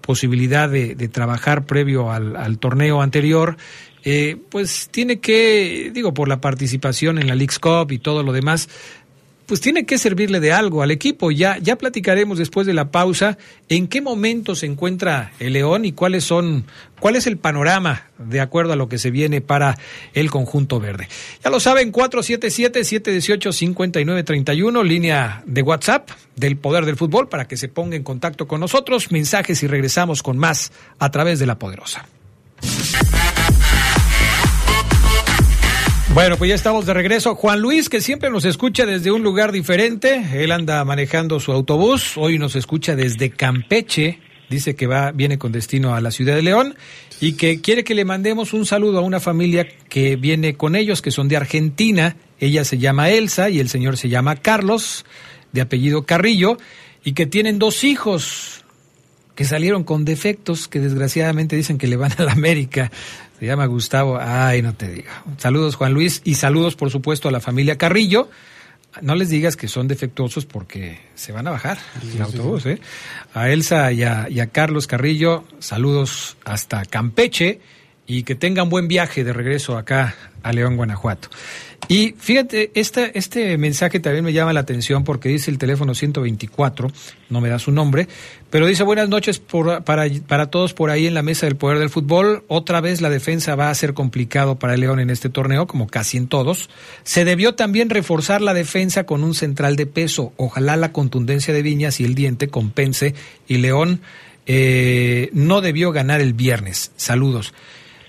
posibilidad 0.00 0.68
de, 0.68 0.94
trabajar 1.08 1.66
previo 1.66 2.10
al, 2.10 2.58
torneo 2.58 3.02
anterior, 3.02 3.56
eh, 4.04 4.36
pues 4.48 4.88
tiene 4.90 5.20
que, 5.20 5.90
digo, 5.92 6.14
por 6.14 6.28
la 6.28 6.40
participación 6.40 7.18
en 7.18 7.26
la 7.26 7.34
League's 7.34 7.58
Cup 7.58 7.92
y 7.92 7.98
todo 7.98 8.22
lo 8.22 8.32
demás, 8.32 8.68
pues 9.46 9.60
tiene 9.60 9.84
que 9.84 9.98
servirle 9.98 10.40
de 10.40 10.52
algo 10.52 10.82
al 10.82 10.90
equipo. 10.90 11.30
Ya, 11.30 11.58
ya 11.58 11.76
platicaremos 11.76 12.38
después 12.38 12.66
de 12.66 12.74
la 12.74 12.90
pausa 12.90 13.38
en 13.68 13.88
qué 13.88 14.00
momento 14.00 14.54
se 14.54 14.66
encuentra 14.66 15.32
el 15.38 15.54
León 15.54 15.84
y 15.84 15.92
cuáles 15.92 16.24
son, 16.24 16.64
cuál 17.00 17.16
es 17.16 17.26
el 17.26 17.36
panorama 17.36 18.06
de 18.18 18.40
acuerdo 18.40 18.72
a 18.72 18.76
lo 18.76 18.88
que 18.88 18.98
se 18.98 19.10
viene 19.10 19.40
para 19.40 19.76
el 20.14 20.30
conjunto 20.30 20.78
verde. 20.80 21.08
Ya 21.44 21.50
lo 21.50 21.60
saben, 21.60 21.92
477-718-5931, 21.92 24.84
línea 24.84 25.42
de 25.46 25.62
WhatsApp 25.62 26.10
del 26.36 26.56
Poder 26.56 26.86
del 26.86 26.96
Fútbol 26.96 27.28
para 27.28 27.46
que 27.46 27.56
se 27.56 27.68
ponga 27.68 27.96
en 27.96 28.02
contacto 28.02 28.46
con 28.46 28.60
nosotros, 28.60 29.10
mensajes 29.10 29.62
y 29.62 29.66
regresamos 29.66 30.22
con 30.22 30.38
más 30.38 30.72
a 30.98 31.10
través 31.10 31.38
de 31.38 31.46
la 31.46 31.58
Poderosa. 31.58 32.06
Bueno, 36.14 36.36
pues 36.36 36.50
ya 36.50 36.54
estamos 36.54 36.84
de 36.84 36.92
regreso. 36.92 37.34
Juan 37.34 37.60
Luis, 37.60 37.88
que 37.88 38.02
siempre 38.02 38.28
nos 38.28 38.44
escucha 38.44 38.84
desde 38.84 39.10
un 39.10 39.22
lugar 39.22 39.50
diferente, 39.50 40.22
él 40.34 40.52
anda 40.52 40.84
manejando 40.84 41.40
su 41.40 41.52
autobús, 41.52 42.18
hoy 42.18 42.38
nos 42.38 42.54
escucha 42.54 42.94
desde 42.94 43.30
Campeche, 43.30 44.18
dice 44.50 44.76
que 44.76 44.86
va, 44.86 45.12
viene 45.12 45.38
con 45.38 45.52
destino 45.52 45.94
a 45.94 46.02
la 46.02 46.10
ciudad 46.10 46.34
de 46.34 46.42
León 46.42 46.74
y 47.18 47.32
que 47.32 47.62
quiere 47.62 47.82
que 47.82 47.94
le 47.94 48.04
mandemos 48.04 48.52
un 48.52 48.66
saludo 48.66 48.98
a 48.98 49.02
una 49.02 49.20
familia 49.20 49.66
que 49.88 50.16
viene 50.16 50.54
con 50.54 50.76
ellos, 50.76 51.00
que 51.00 51.10
son 51.10 51.28
de 51.28 51.38
Argentina. 51.38 52.16
Ella 52.38 52.66
se 52.66 52.76
llama 52.76 53.08
Elsa 53.08 53.48
y 53.48 53.58
el 53.58 53.70
señor 53.70 53.96
se 53.96 54.10
llama 54.10 54.36
Carlos, 54.36 55.06
de 55.52 55.62
apellido 55.62 56.04
Carrillo, 56.04 56.58
y 57.02 57.14
que 57.14 57.24
tienen 57.24 57.58
dos 57.58 57.84
hijos 57.84 58.61
que 59.34 59.44
salieron 59.44 59.84
con 59.84 60.04
defectos, 60.04 60.68
que 60.68 60.80
desgraciadamente 60.80 61.56
dicen 61.56 61.78
que 61.78 61.86
le 61.86 61.96
van 61.96 62.12
a 62.18 62.22
la 62.24 62.32
América. 62.32 62.90
Se 63.38 63.46
llama 63.46 63.66
Gustavo. 63.66 64.18
Ay, 64.20 64.62
no 64.62 64.74
te 64.74 64.88
diga. 64.88 65.24
Saludos, 65.38 65.76
Juan 65.76 65.92
Luis. 65.92 66.20
Y 66.24 66.34
saludos, 66.34 66.76
por 66.76 66.90
supuesto, 66.90 67.28
a 67.28 67.32
la 67.32 67.40
familia 67.40 67.78
Carrillo. 67.78 68.28
No 69.00 69.14
les 69.14 69.30
digas 69.30 69.56
que 69.56 69.68
son 69.68 69.88
defectuosos 69.88 70.44
porque 70.44 71.00
se 71.14 71.32
van 71.32 71.46
a 71.46 71.50
bajar 71.50 71.78
el 72.14 72.20
autobús. 72.20 72.66
¿eh? 72.66 72.78
A 73.32 73.48
Elsa 73.48 73.90
y 73.90 74.02
a, 74.02 74.28
y 74.28 74.40
a 74.40 74.48
Carlos 74.48 74.86
Carrillo, 74.86 75.44
saludos 75.60 76.36
hasta 76.44 76.84
Campeche 76.84 77.60
y 78.06 78.24
que 78.24 78.34
tengan 78.34 78.68
buen 78.68 78.88
viaje 78.88 79.24
de 79.24 79.32
regreso 79.32 79.78
acá 79.78 80.14
a 80.42 80.52
León, 80.52 80.76
Guanajuato. 80.76 81.30
Y 81.88 82.14
fíjate, 82.16 82.70
este, 82.74 83.18
este 83.18 83.58
mensaje 83.58 84.00
también 84.00 84.24
me 84.24 84.32
llama 84.32 84.52
la 84.52 84.60
atención 84.60 85.04
porque 85.04 85.28
dice 85.28 85.50
el 85.50 85.58
teléfono 85.58 85.94
124, 85.94 86.90
no 87.28 87.40
me 87.40 87.48
da 87.48 87.58
su 87.58 87.72
nombre, 87.72 88.08
pero 88.50 88.66
dice 88.66 88.82
buenas 88.82 89.08
noches 89.08 89.38
por, 89.38 89.82
para, 89.82 90.06
para 90.26 90.46
todos 90.46 90.74
por 90.74 90.90
ahí 90.90 91.06
en 91.06 91.14
la 91.14 91.22
mesa 91.22 91.46
del 91.46 91.56
poder 91.56 91.78
del 91.78 91.90
fútbol. 91.90 92.44
Otra 92.48 92.80
vez 92.80 93.00
la 93.00 93.10
defensa 93.10 93.56
va 93.56 93.68
a 93.68 93.74
ser 93.74 93.94
complicado 93.94 94.58
para 94.58 94.74
el 94.74 94.80
León 94.80 95.00
en 95.00 95.10
este 95.10 95.28
torneo, 95.28 95.66
como 95.66 95.86
casi 95.86 96.16
en 96.16 96.28
todos. 96.28 96.70
Se 97.02 97.24
debió 97.24 97.54
también 97.56 97.90
reforzar 97.90 98.40
la 98.42 98.54
defensa 98.54 99.04
con 99.04 99.24
un 99.24 99.34
central 99.34 99.76
de 99.76 99.86
peso. 99.86 100.32
Ojalá 100.36 100.76
la 100.76 100.92
contundencia 100.92 101.52
de 101.52 101.62
Viñas 101.62 102.00
y 102.00 102.04
el 102.04 102.14
diente 102.14 102.48
compense 102.48 103.14
y 103.48 103.58
León 103.58 104.00
eh, 104.46 105.30
no 105.32 105.60
debió 105.60 105.92
ganar 105.92 106.20
el 106.20 106.32
viernes. 106.32 106.92
Saludos. 106.96 107.52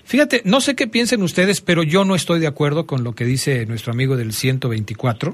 Fíjate, 0.05 0.41
no 0.45 0.61
sé 0.61 0.75
qué 0.75 0.87
piensen 0.87 1.23
ustedes, 1.23 1.61
pero 1.61 1.83
yo 1.83 2.05
no 2.05 2.15
estoy 2.15 2.39
de 2.39 2.47
acuerdo 2.47 2.85
con 2.85 3.03
lo 3.03 3.15
que 3.15 3.25
dice 3.25 3.65
nuestro 3.65 3.93
amigo 3.93 4.17
del 4.17 4.33
124, 4.33 5.33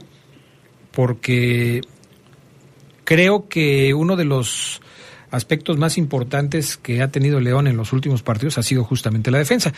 porque 0.92 1.82
creo 3.04 3.48
que 3.50 3.94
uno 3.94 4.16
de 4.16 4.26
los 4.26 4.82
aspectos 5.32 5.78
más 5.78 5.98
importantes 5.98 6.78
que 6.78 7.02
ha 7.02 7.10
tenido 7.10 7.40
León 7.40 7.68
en 7.68 7.78
los 7.78 7.94
últimos 7.94 8.24
partidos 8.24 8.58
ha 8.58 8.64
sido 8.64 8.84
justamente 8.84 9.32
la 9.32 9.40
defensa. 9.40 9.74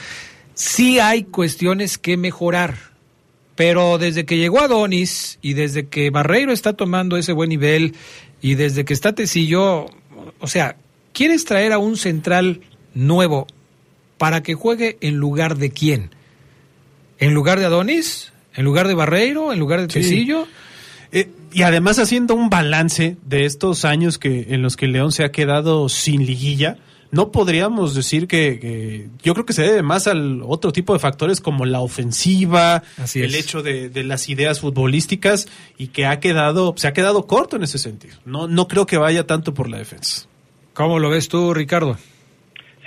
Sí 0.53 0.99
hay 0.99 1.23
cuestiones 1.23 1.97
que 1.97 2.17
mejorar, 2.17 2.75
pero 3.55 3.97
desde 3.97 4.25
que 4.25 4.37
llegó 4.37 4.59
Adonis 4.59 5.39
y 5.41 5.53
desde 5.53 5.87
que 5.87 6.09
Barreiro 6.09 6.51
está 6.51 6.73
tomando 6.73 7.17
ese 7.17 7.31
buen 7.31 7.49
nivel 7.49 7.95
y 8.41 8.55
desde 8.55 8.85
que 8.85 8.93
está 8.93 9.13
Tecillo, 9.13 9.85
o 10.39 10.47
sea, 10.47 10.75
¿quieres 11.13 11.45
traer 11.45 11.71
a 11.71 11.77
un 11.77 11.97
central 11.97 12.61
nuevo 12.93 13.47
para 14.21 14.43
que 14.43 14.53
juegue 14.53 14.99
en 15.01 15.15
lugar 15.15 15.57
de 15.57 15.71
quién? 15.71 16.11
¿En 17.17 17.33
lugar 17.33 17.57
de 17.57 17.65
Adonis? 17.65 18.31
¿En 18.53 18.65
lugar 18.65 18.87
de 18.87 18.93
Barreiro? 18.93 19.51
¿En 19.51 19.57
lugar 19.57 19.81
de 19.81 19.87
Tecillo? 19.87 20.47
Eh, 21.11 21.31
y 21.51 21.63
además 21.63 21.97
haciendo 21.97 22.35
un 22.35 22.51
balance 22.51 23.17
de 23.25 23.45
estos 23.45 23.83
años 23.83 24.19
que 24.19 24.49
en 24.49 24.61
los 24.61 24.77
que 24.77 24.85
León 24.85 25.11
se 25.11 25.23
ha 25.23 25.31
quedado 25.31 25.89
sin 25.89 26.23
liguilla, 26.27 26.77
no 27.09 27.31
podríamos 27.31 27.95
decir 27.95 28.27
que, 28.27 29.09
yo 29.23 29.33
creo 29.33 29.47
que 29.47 29.53
se 29.53 29.63
debe 29.63 29.81
más 29.81 30.05
al 30.05 30.43
otro 30.43 30.71
tipo 30.71 30.93
de 30.93 30.99
factores 30.99 31.41
como 31.41 31.65
la 31.65 31.79
ofensiva, 31.79 32.83
el 33.15 33.33
hecho 33.33 33.63
de, 33.63 33.89
de, 33.89 34.03
las 34.03 34.29
ideas 34.29 34.59
futbolísticas 34.59 35.47
y 35.79 35.87
que 35.87 36.05
ha 36.05 36.19
quedado 36.19 36.75
se 36.77 36.87
ha 36.87 36.93
quedado 36.93 37.25
corto 37.25 37.55
en 37.55 37.63
ese 37.63 37.79
sentido. 37.79 38.17
No 38.25 38.47
no 38.47 38.67
creo 38.67 38.85
que 38.85 38.97
vaya 38.97 39.25
tanto 39.25 39.55
por 39.55 39.67
la 39.67 39.79
defensa. 39.79 40.27
¿Cómo 40.75 40.99
lo 40.99 41.09
ves 41.09 41.27
tú, 41.27 41.55
Ricardo? 41.55 41.97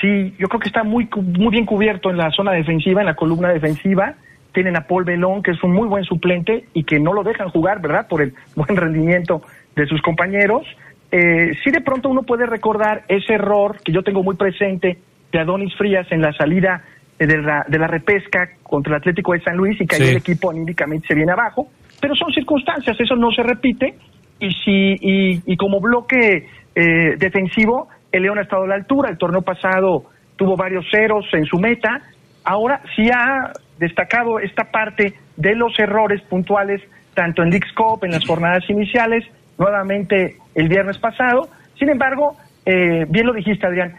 Sí, 0.04 0.34
yo 0.38 0.48
creo 0.48 0.60
que 0.60 0.68
está 0.68 0.84
muy, 0.84 1.08
muy 1.16 1.48
bien 1.48 1.64
cubierto 1.64 2.10
en 2.10 2.18
la 2.18 2.30
zona 2.30 2.52
defensiva, 2.52 3.00
en 3.00 3.06
la 3.06 3.14
columna 3.14 3.48
defensiva. 3.48 4.16
Tienen 4.52 4.76
a 4.76 4.82
Paul 4.82 5.04
Belón, 5.04 5.42
que 5.42 5.52
es 5.52 5.64
un 5.64 5.72
muy 5.72 5.88
buen 5.88 6.04
suplente 6.04 6.66
y 6.74 6.84
que 6.84 7.00
no 7.00 7.14
lo 7.14 7.22
dejan 7.22 7.48
jugar, 7.48 7.80
¿verdad? 7.80 8.06
Por 8.06 8.20
el 8.20 8.34
buen 8.54 8.76
rendimiento 8.76 9.40
de 9.74 9.86
sus 9.86 10.02
compañeros. 10.02 10.66
Eh, 11.10 11.52
sí, 11.64 11.70
de 11.70 11.80
pronto 11.80 12.10
uno 12.10 12.22
puede 12.22 12.44
recordar 12.44 13.04
ese 13.08 13.32
error 13.32 13.78
que 13.82 13.92
yo 13.92 14.02
tengo 14.02 14.22
muy 14.22 14.36
presente 14.36 14.98
de 15.32 15.38
Adonis 15.38 15.74
Frías 15.74 16.06
en 16.10 16.20
la 16.20 16.34
salida 16.34 16.84
de 17.18 17.38
la, 17.38 17.64
de 17.66 17.78
la 17.78 17.86
repesca 17.86 18.50
contra 18.62 18.92
el 18.92 18.98
Atlético 18.98 19.32
de 19.32 19.40
San 19.40 19.56
Luis 19.56 19.80
y 19.80 19.86
que 19.86 19.96
ahí 19.96 20.10
el 20.10 20.16
equipo 20.18 20.50
anímicamente 20.50 21.06
se 21.06 21.14
viene 21.14 21.32
abajo. 21.32 21.68
Pero 21.98 22.14
son 22.14 22.30
circunstancias, 22.30 22.94
eso 23.00 23.16
no 23.16 23.30
se 23.30 23.42
repite. 23.42 23.94
Y, 24.38 24.50
si, 24.50 24.98
y, 25.00 25.40
y 25.46 25.56
como 25.56 25.80
bloque 25.80 26.46
eh, 26.74 27.16
defensivo, 27.16 27.88
el 28.14 28.22
León 28.22 28.38
ha 28.38 28.42
estado 28.42 28.62
a 28.62 28.68
la 28.68 28.76
altura, 28.76 29.10
el 29.10 29.18
torneo 29.18 29.42
pasado 29.42 30.04
tuvo 30.36 30.56
varios 30.56 30.86
ceros 30.88 31.26
en 31.32 31.44
su 31.46 31.58
meta, 31.58 32.00
ahora 32.44 32.80
sí 32.94 33.10
ha 33.12 33.52
destacado 33.78 34.38
esta 34.38 34.70
parte 34.70 35.14
de 35.36 35.56
los 35.56 35.76
errores 35.80 36.22
puntuales, 36.22 36.80
tanto 37.14 37.42
en 37.42 37.50
League's 37.50 37.72
Cup, 37.72 38.04
en 38.04 38.12
las 38.12 38.24
jornadas 38.24 38.62
iniciales, 38.70 39.24
nuevamente 39.58 40.36
el 40.54 40.68
viernes 40.68 40.96
pasado. 40.98 41.48
Sin 41.76 41.88
embargo, 41.88 42.36
eh, 42.64 43.04
bien 43.08 43.26
lo 43.26 43.32
dijiste, 43.32 43.66
Adrián, 43.66 43.94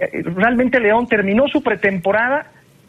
eh, 0.00 0.22
realmente 0.34 0.80
León 0.80 1.06
terminó 1.06 1.46
su 1.46 1.62
pretemporada, 1.62 2.46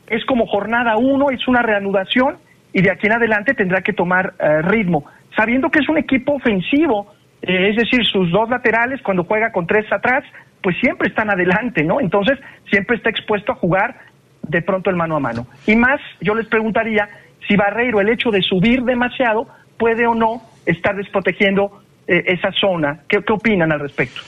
es 0.08 0.26
como 0.26 0.48
jornada 0.48 0.98
uno, 0.98 1.30
es 1.30 1.48
una 1.48 1.62
reanudación 1.62 2.38
y 2.74 2.82
de 2.82 2.92
aquí 2.92 3.06
en 3.06 3.14
adelante 3.14 3.54
tendrá 3.54 3.82
que 3.82 3.94
tomar 3.94 4.34
eh, 4.40 4.64
ritmo, 4.64 5.06
sabiendo 5.36 5.70
que 5.70 5.80
es 5.80 5.90
un 5.90 6.00
equipo 6.00 6.34
ofensivo, 6.34 7.14
es 7.42 7.76
decir, 7.76 8.04
sus 8.06 8.32
dos 8.32 8.50
laterales 8.50 9.04
cuando 9.04 9.24
juega 9.24 9.52
con 9.52 9.68
tres 9.68 9.86
atrás 9.92 10.24
pues 10.66 10.78
siempre 10.80 11.10
están 11.10 11.30
adelante, 11.30 11.84
¿no? 11.84 12.02
Entonces, 12.02 12.40
siempre 12.72 12.98
está 12.98 13.12
expuesto 13.12 13.52
a 13.52 13.56
jugar 13.56 14.00
de 14.42 14.64
pronto 14.64 14.90
el 14.90 14.96
mano 14.96 15.16
a 15.16 15.20
mano. 15.20 15.46
Y 15.68 15.76
más, 15.76 16.02
yo 16.22 16.34
les 16.34 16.48
preguntaría 16.48 17.08
si 17.48 17.56
Barreiro, 17.56 18.02
el 18.02 18.10
hecho 18.10 18.32
de 18.32 18.42
subir 18.42 18.82
demasiado, 18.82 19.48
puede 19.78 20.08
o 20.08 20.16
no 20.16 20.42
estar 20.66 20.96
desprotegiendo 20.96 21.84
eh, 22.08 22.24
esa 22.26 22.52
zona. 22.60 23.02
¿Qué, 23.08 23.22
¿Qué 23.24 23.32
opinan 23.32 23.72
al 23.72 23.80
respecto? 23.80 24.22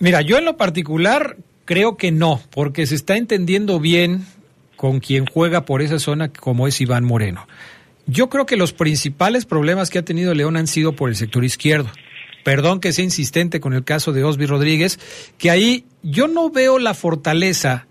Mira, 0.00 0.20
yo 0.20 0.36
en 0.36 0.46
lo 0.46 0.56
particular 0.56 1.36
creo 1.64 1.96
que 1.96 2.10
no, 2.10 2.40
porque 2.52 2.84
se 2.86 2.96
está 2.96 3.16
entendiendo 3.16 3.78
bien 3.78 4.22
con 4.74 4.98
quien 4.98 5.26
juega 5.26 5.64
por 5.64 5.80
esa 5.80 6.00
zona 6.00 6.32
como 6.32 6.66
es 6.66 6.80
Iván 6.80 7.04
Moreno. 7.04 7.46
Yo 8.06 8.30
creo 8.30 8.46
que 8.46 8.56
los 8.56 8.72
principales 8.72 9.46
problemas 9.46 9.90
que 9.90 10.00
ha 10.00 10.04
tenido 10.04 10.34
León 10.34 10.56
han 10.56 10.66
sido 10.66 10.96
por 10.96 11.08
el 11.08 11.14
sector 11.14 11.44
izquierdo. 11.44 11.88
Perdón 12.44 12.80
que 12.80 12.92
sea 12.92 13.04
insistente 13.04 13.60
con 13.60 13.74
el 13.74 13.84
caso 13.84 14.12
de 14.12 14.24
Osby 14.24 14.46
Rodríguez, 14.46 14.98
que 15.38 15.50
ahí 15.50 15.84
yo 16.02 16.28
no 16.28 16.50
veo 16.50 16.78
la 16.78 16.94
fortaleza 16.94 17.86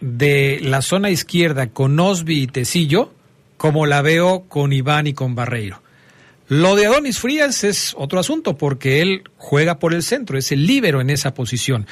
de 0.00 0.60
la 0.62 0.82
zona 0.82 1.10
izquierda 1.10 1.68
con 1.68 1.98
Osby 1.98 2.42
y 2.42 2.46
Tecillo 2.46 3.12
como 3.56 3.84
la 3.86 4.00
veo 4.00 4.44
con 4.48 4.72
Iván 4.72 5.06
y 5.06 5.12
con 5.12 5.34
Barreiro. 5.34 5.82
Lo 6.48 6.74
de 6.74 6.86
Adonis 6.86 7.20
Frías 7.20 7.62
es 7.62 7.94
otro 7.96 8.18
asunto 8.18 8.56
porque 8.56 9.02
él 9.02 9.22
juega 9.36 9.78
por 9.78 9.94
el 9.94 10.02
centro, 10.02 10.36
es 10.36 10.50
el 10.50 10.66
líbero 10.66 11.00
en 11.00 11.08
esa 11.08 11.32
posición. 11.32 11.86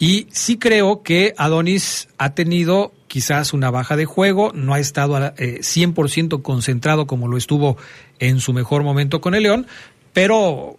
Y 0.00 0.26
sí 0.32 0.58
creo 0.58 1.04
que 1.04 1.32
Adonis 1.36 2.08
ha 2.18 2.34
tenido 2.34 2.92
quizás 3.06 3.52
una 3.52 3.70
baja 3.70 3.96
de 3.96 4.06
juego, 4.06 4.50
no 4.52 4.74
ha 4.74 4.80
estado 4.80 5.16
eh, 5.36 5.60
100% 5.60 6.42
concentrado 6.42 7.06
como 7.06 7.28
lo 7.28 7.36
estuvo 7.36 7.76
en 8.18 8.40
su 8.40 8.52
mejor 8.52 8.82
momento 8.82 9.20
con 9.20 9.36
el 9.36 9.44
León, 9.44 9.68
pero 10.12 10.76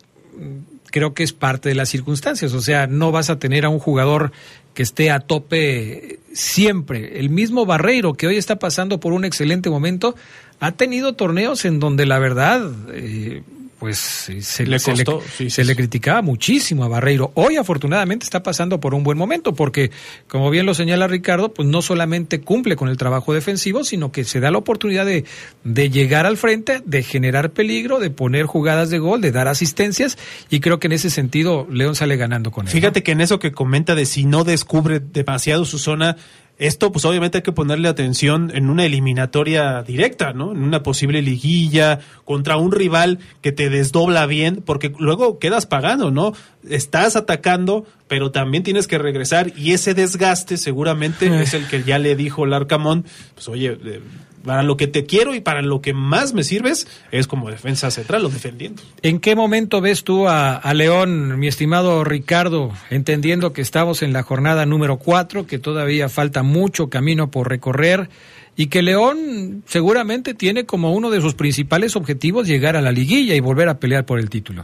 creo 0.92 1.14
que 1.14 1.24
es 1.24 1.34
parte 1.34 1.70
de 1.70 1.76
las 1.76 1.90
circunstancias. 1.90 2.54
O 2.54 2.62
sea, 2.62 2.88
no 2.88 3.12
vas 3.12 3.30
a 3.30 3.40
tener 3.40 3.66
a 3.66 3.70
un 3.70 3.80
jugador 3.80 4.32
que 4.74 4.84
esté 4.84 5.12
a 5.12 5.20
tope 5.20 6.20
siempre. 6.34 7.20
El 7.20 7.30
mismo 7.30 7.66
Barreiro, 7.66 8.14
que 8.14 8.28
hoy 8.28 8.38
está 8.38 8.58
pasando 8.58 9.00
por 9.00 9.14
un 9.14 9.26
excelente 9.26 9.70
momento, 9.70 10.16
ha 10.60 10.74
tenido 10.74 11.14
torneos 11.14 11.66
en 11.66 11.80
donde 11.80 12.06
la 12.06 12.20
verdad, 12.20 12.72
eh, 12.94 13.44
pues 13.82 13.98
se 13.98 14.68
le, 14.68 14.78
se 14.78 15.64
le, 15.66 15.76
criticaba 15.76 16.22
muchísimo 16.22 16.84
a 16.84 16.88
Barreiro. 16.88 17.32
Hoy 17.34 17.56
afortunadamente 17.56 18.26
está 18.26 18.44
pasando 18.44 18.80
por 18.80 18.94
un 18.94 19.02
buen 19.04 19.18
momento 19.18 19.56
porque, 19.56 19.90
como 20.28 20.52
bien 20.52 20.68
lo 20.68 20.76
señala 20.76 21.08
Ricardo, 21.08 21.52
pues 21.52 21.68
no 21.68 21.82
solamente 21.82 22.42
cumple 22.42 22.76
con 22.76 22.90
el 22.90 22.98
trabajo 22.98 23.34
defensivo, 23.34 23.84
sino 23.84 24.12
que 24.12 24.24
se 24.24 24.40
da 24.40 24.52
la 24.52 24.60
oportunidad 24.60 25.08
de, 25.08 25.26
de 25.64 25.90
llegar 25.90 26.28
al 26.28 26.38
frente, 26.38 26.84
de 26.86 27.02
generar 27.02 27.54
peligro, 27.54 28.00
de 28.00 28.12
poner 28.12 28.46
jugadas 28.46 28.92
de 28.92 29.00
gol, 29.00 29.20
de 29.20 29.32
dar 29.32 29.48
asistencias 29.48 30.16
y 30.52 30.60
creo 30.60 30.80
que 30.80 30.86
en 30.86 30.94
ese 30.94 31.10
sentido 31.10 31.66
León 31.72 31.96
sale 31.96 32.18
ganando 32.18 32.52
con 32.52 32.68
él. 32.68 32.72
Fíjate 32.72 33.02
que 33.02 33.14
en 33.14 33.22
eso 33.22 33.40
que 33.40 33.52
comenta 33.52 33.96
de 33.96 34.06
si 34.06 34.26
no 34.26 34.44
descubre 34.44 35.00
demasiado 35.00 35.66
su 35.66 35.80
zona, 35.80 36.18
esto, 36.58 36.92
pues 36.92 37.06
obviamente 37.06 37.40
hay 37.40 37.42
que 37.42 37.52
ponerle 37.52 37.88
atención 37.88 38.52
en 38.54 38.70
una 38.70 38.86
eliminatoria 38.86 39.82
directa, 39.82 40.34
¿no? 40.34 40.52
En 40.52 40.62
una 40.62 40.84
posible 40.84 41.22
liguilla 41.22 42.00
contra 42.24 42.58
un 42.58 42.72
rival 42.72 43.20
que 43.42 43.52
te 43.52 43.70
desdobla 43.70 44.26
bien, 44.28 44.62
porque 44.64 44.94
luego 45.00 45.40
quedas 45.40 45.66
pagando, 45.66 46.12
¿no? 46.12 46.34
Estás 46.70 47.16
atacando, 47.16 47.86
pero 48.08 48.32
también 48.32 48.64
tienes 48.64 48.88
que 48.88 49.00
regresar 49.00 49.52
y 49.58 49.72
ese 49.72 49.94
desgaste 49.94 50.58
seguramente 50.58 51.28
eh. 51.28 51.42
es 51.42 51.54
el 51.54 51.68
que 51.68 51.84
ya 51.84 51.98
le 51.98 52.16
dijo 52.16 52.46
Larcamón, 52.46 53.06
pues 53.34 53.48
oye, 53.48 53.78
eh, 53.84 54.02
para 54.46 54.64
lo 54.64 54.78
que 54.78 54.88
te 54.88 55.06
quiero 55.06 55.36
y 55.36 55.42
para 55.42 55.62
lo 55.62 55.82
que 55.82 55.94
más 55.94 56.34
me 56.34 56.44
sirves 56.44 56.88
es 57.12 57.28
como 57.28 57.50
defensa 57.50 57.92
central 57.92 58.26
o 58.26 58.30
defendiendo. 58.30 58.82
¿En 59.02 59.20
qué 59.20 59.36
momento 59.36 59.82
ves 59.82 60.04
tú 60.04 60.28
a, 60.28 60.62
León, 60.74 61.40
mi 61.40 61.48
estimado 61.48 62.04
Ricardo, 62.04 62.72
entendiendo 62.90 63.54
que 63.54 63.62
estamos 63.62 64.04
en 64.04 64.14
la 64.14 64.24
jornada 64.24 64.66
número 64.66 64.98
cuatro, 64.98 65.46
que 65.46 65.60
todavía 65.60 66.10
falta 66.10 66.44
mucho 66.44 66.90
camino 66.90 67.30
por 67.30 67.50
recorrer 67.50 68.10
y 68.56 68.68
que 68.68 68.82
León 68.82 69.64
seguramente 69.66 70.34
tiene 70.34 70.66
como 70.66 70.94
uno 70.94 71.10
de 71.10 71.22
sus 71.22 71.36
principales 71.36 71.96
objetivos 71.96 72.48
llegar 72.48 72.76
a 72.76 72.82
la 72.82 72.92
liguilla 72.92 73.36
y 73.36 73.40
volver 73.40 73.70
a 73.70 73.80
pelear 73.80 74.06
por 74.06 74.20
el 74.20 74.30
título? 74.30 74.64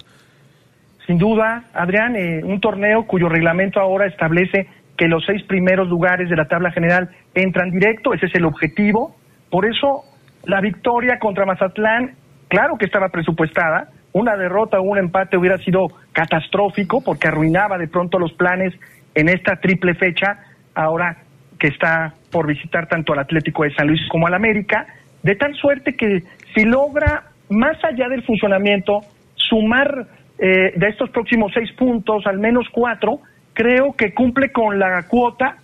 Sin 1.06 1.18
duda, 1.18 1.64
Adrián, 1.74 2.16
eh, 2.16 2.42
un 2.44 2.60
torneo 2.60 3.06
cuyo 3.06 3.30
reglamento 3.30 3.80
ahora 3.80 4.08
establece 4.08 4.68
que 4.98 5.08
los 5.08 5.24
seis 5.26 5.44
primeros 5.44 5.88
lugares 5.88 6.30
de 6.30 6.36
la 6.36 6.48
tabla 6.48 6.72
general 6.72 7.10
entran 7.34 7.72
directo, 7.72 8.14
ese 8.14 8.26
es 8.26 8.36
el 8.36 8.46
objetivo 8.46 9.16
por 9.50 9.66
eso 9.66 10.04
la 10.43 10.62
victoria 10.62 11.20
contra 11.20 11.45
Mazatlán, 11.45 12.16
claro 12.48 12.78
que 12.78 12.86
estaba 12.86 13.10
presupuestada, 13.10 13.89
una 14.14 14.36
derrota 14.36 14.80
o 14.80 14.84
un 14.84 14.98
empate 14.98 15.38
hubiera 15.38 15.58
sido 15.58 15.88
catastrófico 16.14 17.02
porque 17.02 17.28
arruinaba 17.28 17.78
de 17.78 17.88
pronto 17.88 18.18
los 18.18 18.34
planes 18.34 18.74
en 19.14 19.30
esta 19.30 19.58
triple 19.58 19.93
fecha, 19.95 20.39
ahora 20.74 21.18
que 21.60 21.68
está 21.68 22.14
por 22.32 22.48
visitar 22.48 22.88
tanto 22.88 23.14
al 23.14 23.20
Atlético 23.20 23.64
de 23.64 23.74
San 23.74 23.88
Luis 23.88 24.02
como 24.10 24.28
al 24.28 24.34
América, 24.34 24.88
de 25.24 25.36
tal 25.36 25.56
suerte 25.56 25.95
que 25.95 26.24
si 26.56 26.66
logra, 26.66 27.24
más 27.50 27.84
allá 27.84 28.08
del 28.10 28.24
funcionamiento, 28.24 29.02
sumar 29.36 30.08
eh, 30.39 30.74
de 30.76 30.88
estos 30.88 31.10
próximos 31.10 31.52
seis 31.54 31.72
puntos 31.74 32.26
al 32.28 32.39
menos 32.39 32.68
cuatro, 32.72 33.20
creo 33.54 33.93
que 33.93 34.14
cumple 34.14 34.52
con 34.52 34.78
la 34.80 35.04
cuota 35.08 35.58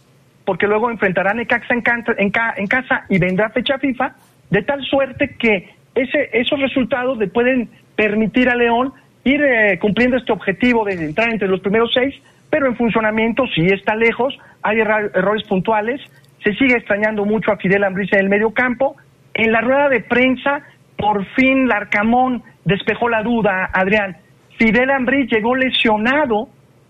porque 0.46 0.68
luego 0.68 0.90
enfrentarán 0.90 1.38
Necaxa 1.38 1.74
en, 1.74 1.84
en, 2.18 2.68
casa 2.68 3.06
y 3.10 3.18
vendrá 3.20 3.50
fecha 3.50 3.78
FIFA, 3.78 4.16
de 4.50 4.62
tal 4.64 4.84
suerte 4.84 5.36
que 5.38 5.70
ese, 5.96 6.30
esos 6.34 6.60
resultados 6.60 7.18
le 7.18 7.28
pueden 7.28 7.70
permitir 7.96 8.50
a 8.50 8.56
León 8.56 8.94
ir 9.24 9.42
eh, 9.42 9.80
cumpliendo 9.80 10.18
este 10.18 10.32
objetivo 10.32 10.84
de 10.84 10.94
entrar 10.94 11.30
entre 11.30 11.48
los 11.48 11.62
primeros 11.62 11.92
seis, 11.94 12.14
pero 12.50 12.68
en 12.68 12.76
funcionamiento 12.76 13.46
sí 13.56 13.66
está 13.66 13.96
lejos, 13.96 14.38
hay 14.62 14.80
errores 14.80 15.44
puntuales, 15.48 16.02
se 16.44 16.54
sigue 16.56 16.76
extrañando 16.76 17.26
mucho 17.26 17.52
a 17.52 17.58
Fidel 17.58 17.84
Ambriz 17.84 18.12
en 18.14 18.20
el 18.20 18.30
medio 18.30 18.52
campo. 18.52 18.98
En 19.34 19.52
la 19.52 19.62
rueda 19.62 19.88
de 19.90 20.02
prensa, 20.02 20.62
por 20.98 21.26
fin 21.36 21.68
Larcamón 21.68 22.44
despejó 22.66 23.08
la 23.08 23.24
duda, 23.24 23.70
Adrián. 23.74 24.18
Fidel 24.58 24.92
Ambriz 24.92 25.32
llegó 25.32 25.56
lesionado 25.56 26.50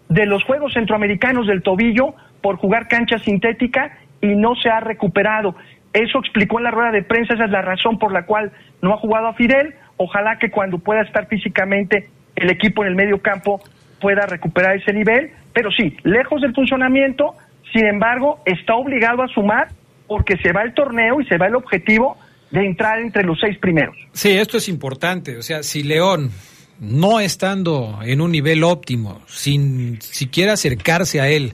de 0.09 0.25
los 0.25 0.43
Juegos 0.43 0.73
Centroamericanos 0.73 1.47
del 1.47 1.61
tobillo 1.61 2.15
por 2.43 2.57
jugar 2.57 2.89
cancha 2.89 3.17
sintética 3.19 3.97
y 4.21 4.35
no 4.35 4.53
se 4.55 4.69
ha 4.69 4.81
recuperado. 4.81 5.55
Eso 5.93 6.19
explicó 6.19 6.59
en 6.59 6.65
la 6.65 6.71
rueda 6.71 6.91
de 6.91 7.01
prensa, 7.01 7.35
esa 7.35 7.45
es 7.45 7.51
la 7.51 7.61
razón 7.61 7.97
por 7.97 8.11
la 8.11 8.25
cual 8.25 8.51
no 8.81 8.93
ha 8.93 8.97
jugado 8.97 9.27
a 9.27 9.33
Fidel. 9.33 9.75
Ojalá 9.97 10.37
que 10.37 10.51
cuando 10.51 10.77
pueda 10.77 11.01
estar 11.01 11.27
físicamente 11.27 12.09
el 12.35 12.49
equipo 12.49 12.83
en 12.83 12.89
el 12.89 12.95
medio 12.95 13.21
campo 13.21 13.61
pueda 14.01 14.25
recuperar 14.25 14.75
ese 14.75 14.91
nivel, 14.91 15.31
pero 15.53 15.71
sí, 15.71 15.95
lejos 16.03 16.41
del 16.41 16.53
funcionamiento, 16.53 17.35
sin 17.71 17.85
embargo, 17.85 18.41
está 18.45 18.75
obligado 18.75 19.23
a 19.23 19.27
sumar 19.29 19.69
porque 20.07 20.35
se 20.37 20.51
va 20.51 20.63
el 20.63 20.73
torneo 20.73 21.21
y 21.21 21.25
se 21.25 21.37
va 21.37 21.47
el 21.47 21.55
objetivo 21.55 22.17
de 22.51 22.65
entrar 22.65 22.99
entre 22.99 23.23
los 23.23 23.39
seis 23.39 23.57
primeros. 23.59 23.95
Sí, 24.11 24.31
esto 24.31 24.57
es 24.57 24.67
importante, 24.67 25.37
o 25.37 25.41
sea, 25.41 25.63
si 25.63 25.83
León 25.83 26.31
no 26.81 27.21
estando 27.21 27.99
en 28.03 28.19
un 28.19 28.31
nivel 28.31 28.63
óptimo, 28.63 29.21
sin 29.27 30.01
siquiera 30.01 30.53
acercarse 30.53 31.21
a 31.21 31.29
él, 31.29 31.53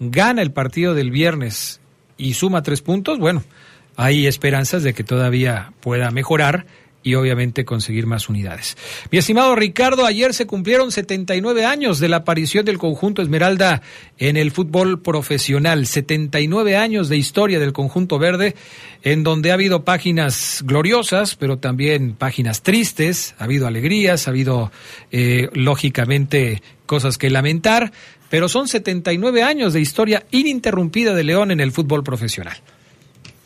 gana 0.00 0.42
el 0.42 0.52
partido 0.52 0.94
del 0.94 1.10
viernes 1.10 1.80
y 2.16 2.34
suma 2.34 2.62
tres 2.62 2.82
puntos, 2.82 3.18
bueno, 3.18 3.44
hay 3.96 4.26
esperanzas 4.26 4.82
de 4.82 4.94
que 4.94 5.04
todavía 5.04 5.72
pueda 5.80 6.10
mejorar 6.10 6.66
y 7.06 7.14
obviamente 7.14 7.64
conseguir 7.64 8.04
más 8.04 8.28
unidades. 8.28 8.76
Mi 9.12 9.18
estimado 9.18 9.54
Ricardo, 9.54 10.04
ayer 10.04 10.34
se 10.34 10.48
cumplieron 10.48 10.90
79 10.90 11.64
años 11.64 12.00
de 12.00 12.08
la 12.08 12.16
aparición 12.16 12.64
del 12.64 12.78
conjunto 12.78 13.22
Esmeralda 13.22 13.80
en 14.18 14.36
el 14.36 14.50
fútbol 14.50 15.00
profesional, 15.00 15.86
79 15.86 16.76
años 16.76 17.08
de 17.08 17.16
historia 17.16 17.60
del 17.60 17.72
conjunto 17.72 18.18
verde, 18.18 18.56
en 19.04 19.22
donde 19.22 19.52
ha 19.52 19.54
habido 19.54 19.84
páginas 19.84 20.64
gloriosas, 20.64 21.36
pero 21.36 21.58
también 21.58 22.16
páginas 22.16 22.64
tristes, 22.64 23.36
ha 23.38 23.44
habido 23.44 23.68
alegrías, 23.68 24.26
ha 24.26 24.30
habido 24.32 24.72
eh, 25.12 25.48
lógicamente 25.52 26.60
cosas 26.86 27.18
que 27.18 27.30
lamentar, 27.30 27.92
pero 28.30 28.48
son 28.48 28.68
79 28.68 29.42
años 29.42 29.72
de 29.72 29.80
historia 29.80 30.22
ininterrumpida 30.30 31.14
de 31.14 31.24
León 31.24 31.50
en 31.50 31.60
el 31.60 31.72
fútbol 31.72 32.02
profesional. 32.02 32.56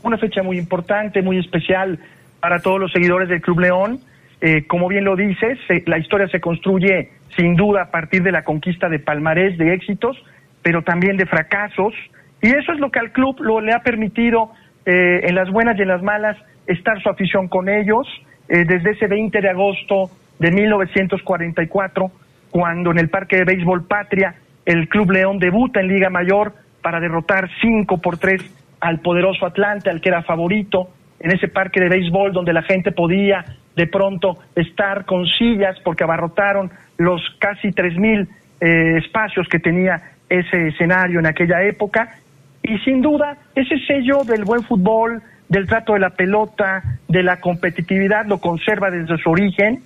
Una 0.03 0.19
fecha 0.19 0.43
muy 0.43 0.59
importante, 0.59 1.23
muy 1.23 1.39
especial 1.39 1.99
para 2.41 2.61
todos 2.61 2.81
los 2.81 2.93
seguidores 2.93 3.29
del 3.29 3.43
Club 3.43 3.61
León. 3.61 4.01
Eh, 4.41 4.67
como 4.67 4.89
bien 4.89 5.05
lo 5.05 5.17
dices, 5.17 5.59
la 5.87 5.99
historia 5.99 6.27
se 6.29 6.41
construye 6.41 7.11
sin 7.37 7.55
duda 7.55 7.83
a 7.83 7.91
partir 7.91 8.23
de 8.23 8.33
la 8.33 8.43
conquista 8.43 8.89
de 8.89 8.99
palmarés, 8.99 9.59
de 9.59 9.75
éxitos, 9.75 10.17
pero 10.63 10.83
también 10.83 11.17
de 11.17 11.27
fracasos. 11.27 11.93
Y 12.41 12.49
eso 12.49 12.73
es 12.73 12.81
lo 12.81 12.91
que 12.91 12.99
al 12.99 13.13
club 13.13 13.39
lo, 13.41 13.61
le 13.61 13.73
ha 13.73 13.81
permitido, 13.81 14.51
eh, 14.87 15.21
en 15.25 15.35
las 15.35 15.51
buenas 15.51 15.79
y 15.79 15.83
en 15.83 15.89
las 15.89 16.03
malas, 16.03 16.39
estar 16.67 17.01
su 17.03 17.11
afición 17.11 17.49
con 17.49 17.69
ellos. 17.69 18.07
Eh, 18.49 18.65
desde 18.67 18.93
ese 18.93 19.07
20 19.07 19.41
de 19.41 19.49
agosto 19.49 20.11
de 20.39 20.51
1944, 20.51 22.11
cuando 22.51 22.91
en 22.91 22.99
el 22.99 23.11
Parque 23.11 23.37
de 23.37 23.45
Béisbol 23.45 23.87
Patria 23.87 24.35
el 24.65 24.89
Club 24.89 25.13
León 25.13 25.39
debuta 25.39 25.81
en 25.81 25.89
Liga 25.89 26.11
Mayor 26.11 26.55
para 26.83 27.01
derrotar 27.01 27.49
5 27.61 27.99
por 27.99 28.19
3 28.19 28.43
al 28.81 29.01
poderoso 29.01 29.47
Atlante, 29.47 29.91
al 29.91 30.01
que 30.01 30.09
era 30.09 30.23
favorito, 30.23 30.91
en 31.19 31.33
ese 31.33 31.49
parque 31.49 31.81
de 31.81 31.89
béisbol 31.89 32.33
donde 32.33 32.53
la 32.53 32.63
gente 32.63 32.93
podía 32.93 33.45
de 33.77 33.87
pronto 33.87 34.39
estar 34.55 35.05
con 35.05 35.27
sillas 35.27 35.79
porque 35.85 36.05
abarrotaron 36.05 36.71
los 36.97 37.23
casi 37.39 37.69
3.000 37.69 38.29
eh, 38.61 38.99
espacios 38.99 39.49
que 39.49 39.59
tenía 39.59 40.03
ese 40.29 40.69
escenario 40.69 41.19
en 41.19 41.27
aquella 41.27 41.63
época. 41.63 42.17
Y 42.63 42.79
sin 42.79 43.01
duda, 43.01 43.37
ese 43.55 43.79
sello 43.87 44.25
del 44.25 44.45
buen 44.45 44.63
fútbol, 44.63 45.23
del 45.49 45.67
trato 45.67 45.95
de 45.95 46.01
la 46.01 46.11
pelota, 46.11 46.83
de 47.09 47.23
la 47.23 47.41
competitividad, 47.41 48.27
lo 48.27 48.39
conserva 48.39 48.91
desde 48.91 49.19
su 49.19 49.31
origen. 49.31 49.83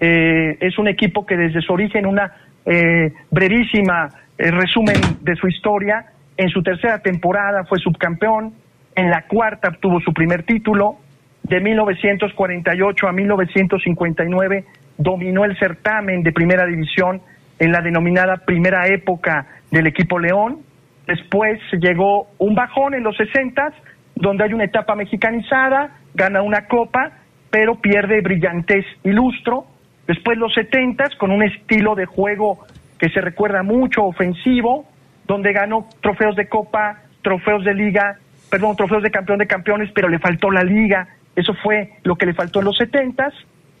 Eh, 0.00 0.56
es 0.60 0.78
un 0.78 0.88
equipo 0.88 1.24
que 1.24 1.36
desde 1.36 1.60
su 1.60 1.72
origen, 1.72 2.06
una 2.06 2.32
eh, 2.66 3.12
brevísima 3.30 4.08
resumen 4.38 4.96
de 5.20 5.36
su 5.36 5.48
historia, 5.48 6.06
en 6.36 6.48
su 6.48 6.62
tercera 6.62 6.98
temporada 6.98 7.64
fue 7.64 7.78
subcampeón, 7.78 8.54
en 8.96 9.10
la 9.10 9.22
cuarta 9.26 9.68
obtuvo 9.68 10.00
su 10.00 10.12
primer 10.12 10.44
título, 10.44 10.96
de 11.44 11.60
1948 11.60 13.06
a 13.06 13.12
1959 13.12 14.64
dominó 14.96 15.44
el 15.44 15.58
certamen 15.58 16.22
de 16.22 16.32
primera 16.32 16.66
división 16.66 17.20
en 17.58 17.72
la 17.72 17.80
denominada 17.80 18.38
primera 18.38 18.86
época 18.88 19.46
del 19.70 19.86
equipo 19.86 20.18
León. 20.18 20.60
Después 21.06 21.60
llegó 21.80 22.28
un 22.38 22.54
bajón 22.54 22.94
en 22.94 23.02
los 23.02 23.16
60, 23.16 23.72
donde 24.14 24.44
hay 24.44 24.54
una 24.54 24.64
etapa 24.64 24.94
mexicanizada, 24.94 25.98
gana 26.14 26.42
una 26.42 26.66
copa, 26.66 27.12
pero 27.50 27.74
pierde 27.80 28.20
brillantez 28.22 28.84
y 29.02 29.10
lustro. 29.10 29.66
Después 30.06 30.38
los 30.38 30.52
70 30.54 31.04
con 31.18 31.30
un 31.30 31.42
estilo 31.42 31.94
de 31.94 32.06
juego 32.06 32.66
que 32.98 33.08
se 33.08 33.20
recuerda 33.20 33.62
mucho, 33.62 34.04
ofensivo, 34.04 34.86
donde 35.26 35.52
ganó 35.52 35.88
trofeos 36.00 36.36
de 36.36 36.48
copa, 36.48 37.02
trofeos 37.22 37.64
de 37.64 37.74
liga, 37.74 38.18
perdón, 38.50 38.76
trofeos 38.76 39.02
de 39.02 39.10
campeón 39.10 39.38
de 39.38 39.46
campeones, 39.46 39.90
pero 39.94 40.08
le 40.08 40.18
faltó 40.18 40.50
la 40.50 40.62
liga. 40.62 41.08
Eso 41.34 41.54
fue 41.62 41.94
lo 42.02 42.16
que 42.16 42.26
le 42.26 42.34
faltó 42.34 42.60
en 42.60 42.66
los 42.66 42.76
70 42.76 43.32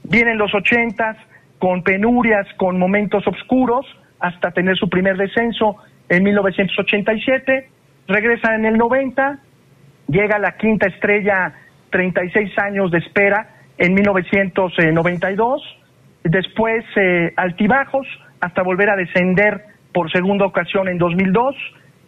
Vienen 0.04 0.36
los 0.36 0.54
80 0.54 1.16
con 1.58 1.82
penurias, 1.82 2.46
con 2.56 2.78
momentos 2.78 3.26
oscuros, 3.26 3.86
hasta 4.20 4.50
tener 4.50 4.76
su 4.76 4.88
primer 4.88 5.16
descenso 5.16 5.76
en 6.08 6.22
1987. 6.22 7.68
Regresa 8.06 8.54
en 8.54 8.66
el 8.66 8.76
90, 8.76 9.38
llega 10.08 10.38
la 10.38 10.56
quinta 10.56 10.86
estrella, 10.86 11.54
36 11.90 12.58
años 12.58 12.90
de 12.90 12.98
espera 12.98 13.48
en 13.78 13.94
1992. 13.94 15.62
Después 16.24 16.84
eh, 16.96 17.32
altibajos 17.36 18.06
hasta 18.40 18.62
volver 18.62 18.90
a 18.90 18.96
descender 18.96 19.62
por 19.92 20.10
segunda 20.10 20.46
ocasión 20.46 20.88
en 20.88 20.98
2002. 20.98 21.54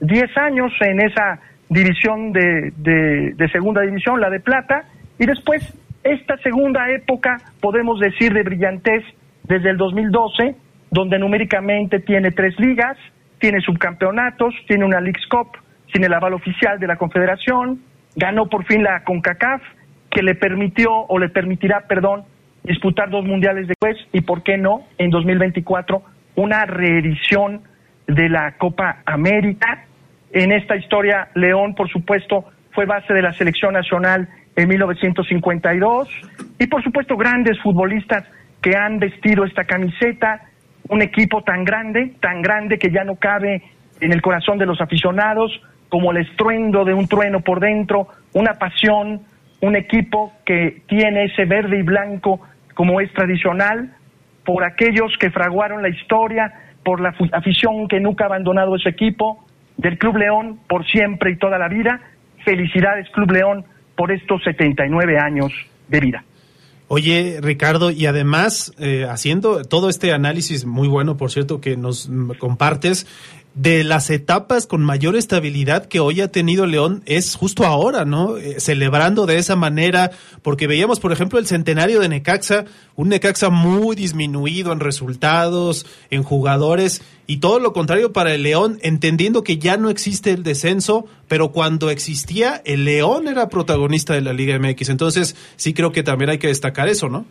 10 0.01 0.37
años 0.37 0.73
en 0.81 1.01
esa 1.01 1.41
división 1.69 2.33
de, 2.33 2.73
de 3.37 3.49
segunda 3.51 3.83
división, 3.83 4.21
la 4.21 4.31
de 4.31 4.41
plata. 4.41 4.85
Y 5.19 5.27
después 5.27 5.63
esta 6.07 6.37
segunda 6.39 6.89
época, 6.91 7.39
podemos 7.61 7.99
decir, 7.99 8.33
de 8.33 8.43
brillantez 8.43 9.03
desde 9.43 9.71
el 9.71 9.77
2012, 9.77 10.55
donde 10.91 11.19
numéricamente 11.19 11.99
tiene 11.99 12.31
tres 12.31 12.59
ligas, 12.61 12.97
tiene 13.41 13.61
subcampeonatos, 13.61 14.55
tiene 14.69 14.85
una 14.85 15.01
Leagues 15.01 15.27
Cup, 15.29 15.49
tiene 15.93 16.07
el 16.07 16.15
aval 16.15 16.35
oficial 16.35 16.79
de 16.79 16.87
la 16.87 16.97
Confederación, 16.97 17.83
ganó 18.15 18.47
por 18.47 18.65
fin 18.67 18.83
la 18.83 19.03
CONCACAF, 19.03 19.63
que 20.11 20.23
le 20.23 20.35
permitió 20.37 20.93
o 20.93 21.19
le 21.19 21.29
permitirá, 21.29 21.87
perdón, 21.89 22.25
disputar 22.67 23.11
dos 23.11 23.25
mundiales 23.25 23.69
después 23.69 23.97
y, 24.13 24.21
¿por 24.21 24.43
qué 24.43 24.59
no?, 24.59 24.83
en 24.99 25.11
2024, 25.11 26.03
una 26.35 26.67
reedición 26.67 27.63
de 28.07 28.29
la 28.29 28.57
Copa 28.59 29.03
América. 29.07 29.85
En 30.33 30.53
esta 30.53 30.77
historia, 30.77 31.29
León, 31.35 31.75
por 31.75 31.89
supuesto, 31.89 32.45
fue 32.73 32.85
base 32.85 33.15
de 33.15 33.23
la 33.23 33.33
selección 33.33 33.73
nacional 33.73 34.29
en 34.55 34.69
1952 34.69 36.09
y 36.59 36.67
por 36.67 36.83
supuesto 36.83 37.17
grandes 37.17 37.59
futbolistas 37.63 38.25
que 38.61 38.77
han 38.77 38.99
vestido 38.99 39.45
esta 39.45 39.65
camiseta, 39.65 40.43
un 40.89 41.03
equipo 41.03 41.43
tan 41.43 41.65
grande, 41.65 42.15
tan 42.21 42.43
grande 42.43 42.79
que 42.79 42.91
ya 42.91 43.05
no 43.05 43.17
cabe 43.17 43.63
en 44.01 44.13
el 44.13 44.21
corazón 44.21 44.59
de 44.59 44.67
los 44.67 44.81
aficionados, 44.81 45.53
como 45.89 46.11
el 46.11 46.19
estruendo 46.19 46.85
de 46.85 46.93
un 46.93 47.07
trueno 47.07 47.41
por 47.41 47.61
dentro, 47.61 48.09
una 48.33 48.55
pasión, 48.55 49.23
un 49.61 49.77
equipo 49.77 50.33
que 50.45 50.83
tiene 50.87 51.25
ese 51.25 51.45
verde 51.45 51.79
y 51.79 51.83
blanco 51.83 52.41
como 52.77 53.01
es 53.01 53.13
tradicional, 53.15 53.97
por 54.45 54.63
aquellos 54.63 55.11
que 55.19 55.31
fraguaron 55.31 55.83
la 55.83 55.89
historia, 55.89 56.53
por 56.85 57.01
la 57.01 57.13
afición 57.33 57.89
que 57.89 57.99
nunca 57.99 58.25
ha 58.25 58.27
abandonado 58.29 58.77
ese 58.77 58.91
equipo, 58.91 59.45
del 59.79 59.99
Club 59.99 60.19
León 60.19 60.61
por 60.69 60.87
siempre 60.87 61.33
y 61.33 61.37
toda 61.37 61.59
la 61.59 61.69
vida. 61.69 62.01
Felicidades 62.45 63.09
Club 63.11 63.33
León 63.33 63.65
por 63.97 64.13
estos 64.13 64.43
79 64.45 65.19
años 65.19 65.53
de 65.89 66.01
vida. 66.01 66.25
Oye, 66.89 67.41
Ricardo, 67.43 67.91
y 67.91 68.07
además, 68.07 68.73
eh, 68.79 69.07
haciendo 69.11 69.65
todo 69.65 69.89
este 69.89 70.13
análisis 70.13 70.67
muy 70.67 70.87
bueno, 70.87 71.17
por 71.17 71.33
cierto, 71.33 71.61
que 71.61 71.77
nos 71.77 72.09
compartes, 72.39 73.09
de 73.57 73.85
las 73.85 74.11
etapas 74.11 74.67
con 74.67 74.85
mayor 74.85 75.17
estabilidad 75.17 75.87
que 75.87 75.99
hoy 75.99 76.21
ha 76.21 76.31
tenido 76.31 76.67
León 76.67 77.03
es 77.07 77.35
justo 77.37 77.65
ahora, 77.65 78.05
¿no? 78.05 78.37
Eh, 78.37 78.61
celebrando 78.61 79.25
de 79.25 79.39
esa 79.39 79.57
manera, 79.57 80.11
porque 80.43 80.67
veíamos, 80.67 81.01
por 81.01 81.11
ejemplo, 81.11 81.39
el 81.39 81.47
centenario 81.47 82.01
de 82.01 82.11
Necaxa, 82.11 82.67
un 82.97 83.09
Necaxa 83.09 83.49
muy 83.49 83.97
disminuido 83.97 84.73
en 84.73 84.81
resultados, 84.81 85.87
en 86.11 86.23
jugadores, 86.23 87.03
y 87.27 87.39
todo 87.39 87.59
lo 87.59 87.73
contrario 87.73 88.13
para 88.13 88.35
el 88.35 88.43
León, 88.43 88.77
entendiendo 88.83 89.43
que 89.43 89.57
ya 89.57 89.79
no 89.79 89.89
existe 89.89 90.33
el 90.33 90.43
descenso, 90.43 91.07
pero 91.27 91.51
cuando 91.51 91.89
existía, 91.89 92.61
el 92.67 92.85
León 92.85 93.27
era 93.27 93.49
protagonista 93.49 94.13
de 94.13 94.21
la 94.21 94.35
Liga 94.35 94.59
MX. 94.59 94.91
Entonces, 94.91 95.35
sí 95.57 95.73
creo 95.73 95.93
que 95.93 96.03
también 96.03 96.29
hay 96.29 96.39
que 96.39 96.49
destacar 96.49 96.89
eso, 96.89 97.09
¿no? 97.09 97.25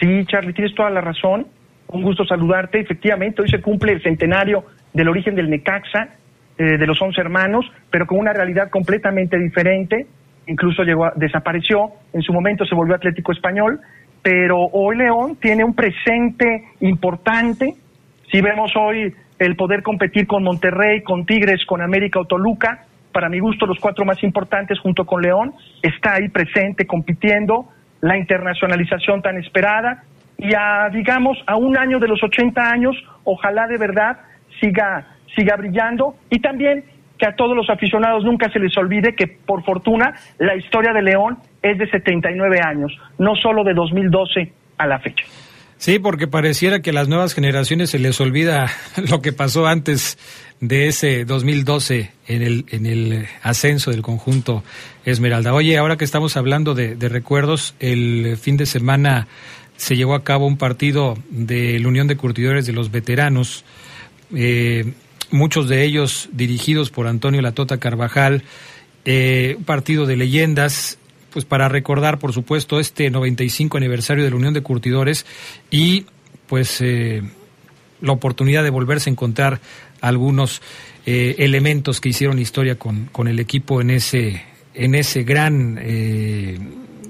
Sí, 0.00 0.24
Charlie, 0.26 0.54
tienes 0.54 0.74
toda 0.74 0.88
la 0.88 1.02
razón. 1.02 1.46
Un 1.88 2.02
gusto 2.02 2.24
saludarte. 2.24 2.80
Efectivamente, 2.80 3.42
hoy 3.42 3.50
se 3.50 3.60
cumple 3.60 3.92
el 3.92 4.02
centenario 4.02 4.64
del 4.94 5.08
origen 5.08 5.34
del 5.34 5.50
Necaxa, 5.50 6.08
eh, 6.56 6.78
de 6.78 6.86
los 6.86 7.00
once 7.02 7.20
hermanos, 7.20 7.70
pero 7.90 8.06
con 8.06 8.18
una 8.18 8.32
realidad 8.32 8.70
completamente 8.70 9.36
diferente. 9.38 10.06
Incluso 10.46 10.84
llegó 10.84 11.10
desapareció, 11.16 11.90
en 12.12 12.22
su 12.22 12.32
momento 12.32 12.64
se 12.64 12.74
volvió 12.74 12.94
Atlético 12.94 13.32
Español, 13.32 13.80
pero 14.22 14.58
hoy 14.72 14.96
León 14.96 15.36
tiene 15.40 15.64
un 15.64 15.74
presente 15.74 16.64
importante. 16.80 17.74
Si 18.30 18.40
vemos 18.40 18.72
hoy 18.76 19.12
el 19.38 19.56
poder 19.56 19.82
competir 19.82 20.26
con 20.26 20.44
Monterrey, 20.44 21.02
con 21.02 21.26
Tigres, 21.26 21.64
con 21.66 21.82
América 21.82 22.20
o 22.20 22.24
Toluca, 22.24 22.84
para 23.12 23.28
mi 23.28 23.38
gusto 23.38 23.66
los 23.66 23.78
cuatro 23.78 24.04
más 24.04 24.22
importantes 24.22 24.78
junto 24.78 25.04
con 25.04 25.22
León, 25.22 25.54
está 25.82 26.14
ahí 26.14 26.28
presente 26.28 26.86
compitiendo, 26.86 27.68
la 28.00 28.18
internacionalización 28.18 29.22
tan 29.22 29.38
esperada 29.38 30.04
y 30.36 30.52
a, 30.54 30.90
digamos, 30.92 31.38
a 31.46 31.56
un 31.56 31.76
año 31.78 31.98
de 31.98 32.08
los 32.08 32.22
80 32.22 32.70
años, 32.70 32.96
ojalá 33.24 33.66
de 33.66 33.78
verdad 33.78 34.18
siga, 34.64 35.06
siga 35.34 35.56
brillando 35.56 36.16
y 36.30 36.40
también 36.40 36.84
que 37.18 37.26
a 37.26 37.36
todos 37.36 37.56
los 37.56 37.68
aficionados 37.70 38.24
nunca 38.24 38.50
se 38.50 38.58
les 38.58 38.76
olvide 38.76 39.14
que 39.14 39.26
por 39.26 39.64
fortuna 39.64 40.14
la 40.38 40.56
historia 40.56 40.92
de 40.92 41.02
León 41.02 41.38
es 41.62 41.78
de 41.78 41.88
79 41.88 42.60
años, 42.60 42.92
no 43.18 43.36
solo 43.36 43.62
de 43.62 43.74
2012 43.74 44.52
a 44.78 44.86
la 44.86 44.98
fecha. 44.98 45.24
Sí, 45.76 45.98
porque 45.98 46.26
pareciera 46.26 46.80
que 46.80 46.90
a 46.90 46.92
las 46.92 47.08
nuevas 47.08 47.34
generaciones 47.34 47.90
se 47.90 47.98
les 47.98 48.20
olvida 48.20 48.68
lo 49.10 49.20
que 49.20 49.32
pasó 49.32 49.66
antes 49.66 50.18
de 50.60 50.86
ese 50.86 51.24
2012 51.24 52.10
en 52.26 52.42
el, 52.42 52.64
en 52.70 52.86
el 52.86 53.26
ascenso 53.42 53.90
del 53.90 54.02
conjunto 54.02 54.64
Esmeralda. 55.04 55.52
Oye, 55.52 55.76
ahora 55.76 55.96
que 55.96 56.04
estamos 56.04 56.36
hablando 56.36 56.74
de, 56.74 56.96
de 56.96 57.08
recuerdos, 57.08 57.74
el 57.80 58.36
fin 58.38 58.56
de 58.56 58.66
semana 58.66 59.26
se 59.76 59.96
llevó 59.96 60.14
a 60.14 60.24
cabo 60.24 60.46
un 60.46 60.56
partido 60.56 61.18
de 61.28 61.78
la 61.78 61.88
Unión 61.88 62.06
de 62.06 62.16
Curtidores 62.16 62.66
de 62.66 62.72
los 62.72 62.90
Veteranos 62.90 63.64
eh, 64.34 64.92
muchos 65.30 65.68
de 65.68 65.84
ellos 65.84 66.28
dirigidos 66.32 66.90
por 66.90 67.06
Antonio 67.06 67.42
Latota 67.42 67.78
Carvajal, 67.78 68.42
eh, 69.04 69.54
un 69.58 69.64
partido 69.64 70.06
de 70.06 70.16
leyendas, 70.16 70.98
pues 71.30 71.44
para 71.44 71.68
recordar, 71.68 72.18
por 72.18 72.32
supuesto, 72.32 72.78
este 72.78 73.10
95 73.10 73.76
aniversario 73.76 74.24
de 74.24 74.30
la 74.30 74.36
Unión 74.36 74.54
de 74.54 74.62
Curtidores 74.62 75.26
y 75.70 76.06
pues 76.46 76.80
eh, 76.80 77.22
la 78.00 78.12
oportunidad 78.12 78.62
de 78.62 78.70
volverse 78.70 79.10
a 79.10 79.12
encontrar 79.12 79.60
algunos 80.00 80.62
elementos 81.06 82.00
que 82.00 82.08
hicieron 82.08 82.38
historia 82.38 82.78
con, 82.78 83.06
con, 83.06 83.28
el 83.28 83.38
equipo 83.38 83.82
en 83.82 83.90
ese, 83.90 84.42
en 84.72 84.94
ese 84.94 85.22
gran 85.22 85.78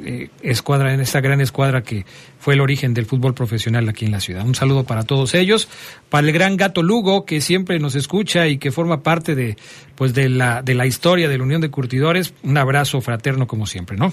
eh, 0.05 0.31
escuadra, 0.43 0.93
en 0.93 1.01
esta 1.01 1.21
gran 1.21 1.41
escuadra 1.41 1.83
que 1.83 2.05
fue 2.39 2.55
el 2.55 2.61
origen 2.61 2.95
del 2.95 3.07
fútbol 3.07 3.35
profesional 3.35 3.89
aquí 3.89 4.05
en 4.05 4.13
la 4.13 4.21
ciudad. 4.21 4.47
Un 4.47 4.55
saludo 4.55 4.85
para 4.85 5.05
todos 5.05 5.35
ellos, 5.35 5.69
para 6.09 6.27
el 6.27 6.33
gran 6.33 6.57
gato 6.57 6.83
Lugo 6.83 7.25
que 7.25 7.41
siempre 7.41 7.79
nos 7.79 7.95
escucha 7.95 8.47
y 8.47 8.59
que 8.59 8.71
forma 8.71 9.03
parte 9.03 9.35
de, 9.35 9.57
pues 9.95 10.15
de 10.15 10.29
la, 10.29 10.63
de 10.63 10.75
la 10.75 10.87
historia 10.87 11.29
de 11.29 11.39
la 11.39 11.45
Unión 11.45 11.61
de 11.61 11.71
Curtidores. 11.71 12.35
Un 12.43 12.57
abrazo 12.59 13.01
fraterno 13.01 13.47
como 13.47 13.67
siempre, 13.67 13.97
¿no? 13.97 14.13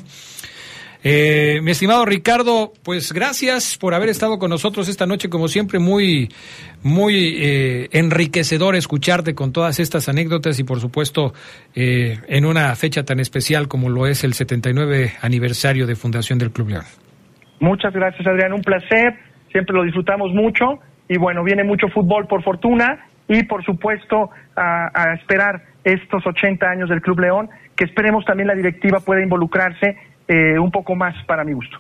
Eh, 1.04 1.62
mi 1.64 1.72
estimado 1.72 2.06
Ricardo, 2.06 2.74
pues 2.84 3.12
gracias 3.12 3.76
por 3.80 3.96
haber 3.96 4.10
estado 4.10 4.38
con 4.38 4.52
nosotros 4.52 4.88
esta 4.88 5.08
noche, 5.08 5.30
como 5.30 5.48
siempre, 5.48 5.80
muy, 5.80 6.30
muy 6.84 7.38
eh, 7.40 7.90
enriquecedor 7.92 8.76
escucharte 8.76 9.34
con 9.34 9.52
todas 9.52 9.80
estas 9.80 10.10
anécdotas 10.10 10.60
y, 10.60 10.64
por 10.64 10.80
supuesto, 10.80 11.34
eh, 11.74 12.20
en 12.28 12.46
una 12.46 12.76
fecha 12.76 13.04
tan 13.04 13.20
especial 13.20 13.68
como 13.68 13.90
lo 13.90 14.06
es 14.06 14.24
el 14.24 14.34
79 14.34 15.14
aniversario 15.22 15.88
de 15.88 15.96
fundación 15.96 16.38
del 16.38 16.52
Club 16.52 16.70
León. 16.70 16.86
Muchas 17.60 17.94
gracias, 17.94 18.28
Adrián, 18.28 18.54
un 18.54 18.62
placer, 18.62 19.16
siempre 19.52 19.76
lo 19.76 19.84
disfrutamos 19.84 20.32
mucho. 20.34 20.80
Y 21.10 21.18
bueno, 21.18 21.44
viene 21.44 21.64
mucho 21.64 21.88
fútbol 21.88 22.28
por 22.28 22.44
fortuna. 22.44 23.08
Y, 23.28 23.44
por 23.44 23.66
supuesto, 23.66 24.30
a, 24.56 24.92
a 24.94 25.14
esperar 25.16 25.64
estos 25.84 26.26
80 26.26 26.66
años 26.70 26.90
del 26.90 27.02
Club 27.02 27.20
León, 27.22 27.50
que 27.76 27.86
esperemos 27.86 28.24
también 28.26 28.48
la 28.48 28.56
directiva 28.56 29.00
pueda 29.00 29.22
involucrarse 29.22 29.98
eh, 30.28 30.58
un 30.60 30.72
poco 30.72 30.96
más 30.96 31.16
para 31.26 31.44
mi 31.44 31.54
gusto. 31.54 31.78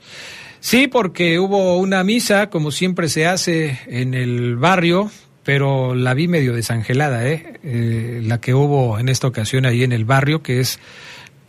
Sí, 0.60 0.88
porque 0.88 1.39
hubo 1.39 1.78
una 1.78 2.04
misa, 2.04 2.50
como 2.50 2.72
siempre 2.72 3.10
se 3.10 3.26
hace 3.26 3.80
en 3.88 4.14
el 4.14 4.58
barrio, 4.58 5.10
pero 5.44 5.96
la 5.96 6.14
vi 6.14 6.28
medio 6.28 6.54
desangelada, 6.54 7.28
¿eh? 7.28 7.60
¿eh? 7.64 8.22
la 8.24 8.39
que 8.39 8.54
hubo 8.54 9.00
en 9.00 9.10
esta 9.10 9.28
ocasión 9.28 9.66
ahí 9.66 9.84
en 9.84 9.92
el 9.92 10.06
barrio, 10.06 10.44
que 10.44 10.60
es 10.60 10.80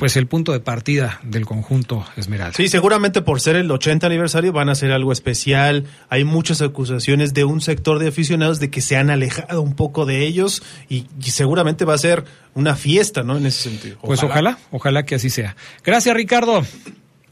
pues 0.02 0.16
el 0.16 0.26
punto 0.26 0.50
de 0.50 0.58
partida 0.58 1.20
del 1.22 1.46
conjunto 1.46 2.04
Esmeralda. 2.16 2.54
Sí, 2.54 2.66
seguramente 2.66 3.22
por 3.22 3.40
ser 3.40 3.54
el 3.54 3.70
80 3.70 4.04
aniversario 4.04 4.52
van 4.52 4.68
a 4.68 4.72
hacer 4.72 4.90
algo 4.90 5.12
especial. 5.12 5.84
Hay 6.08 6.24
muchas 6.24 6.60
acusaciones 6.60 7.34
de 7.34 7.44
un 7.44 7.60
sector 7.60 8.00
de 8.00 8.08
aficionados 8.08 8.58
de 8.58 8.68
que 8.68 8.80
se 8.80 8.96
han 8.96 9.10
alejado 9.10 9.62
un 9.62 9.76
poco 9.76 10.04
de 10.04 10.26
ellos 10.26 10.64
y, 10.88 11.06
y 11.24 11.30
seguramente 11.30 11.84
va 11.84 11.94
a 11.94 11.98
ser 11.98 12.24
una 12.54 12.74
fiesta, 12.74 13.22
¿no? 13.22 13.36
En 13.36 13.46
ese 13.46 13.70
sentido. 13.70 13.96
Pues 14.02 14.24
ojalá, 14.24 14.58
ojalá 14.72 15.04
que 15.04 15.14
así 15.14 15.30
sea. 15.30 15.54
Gracias, 15.84 16.16
Ricardo. 16.16 16.64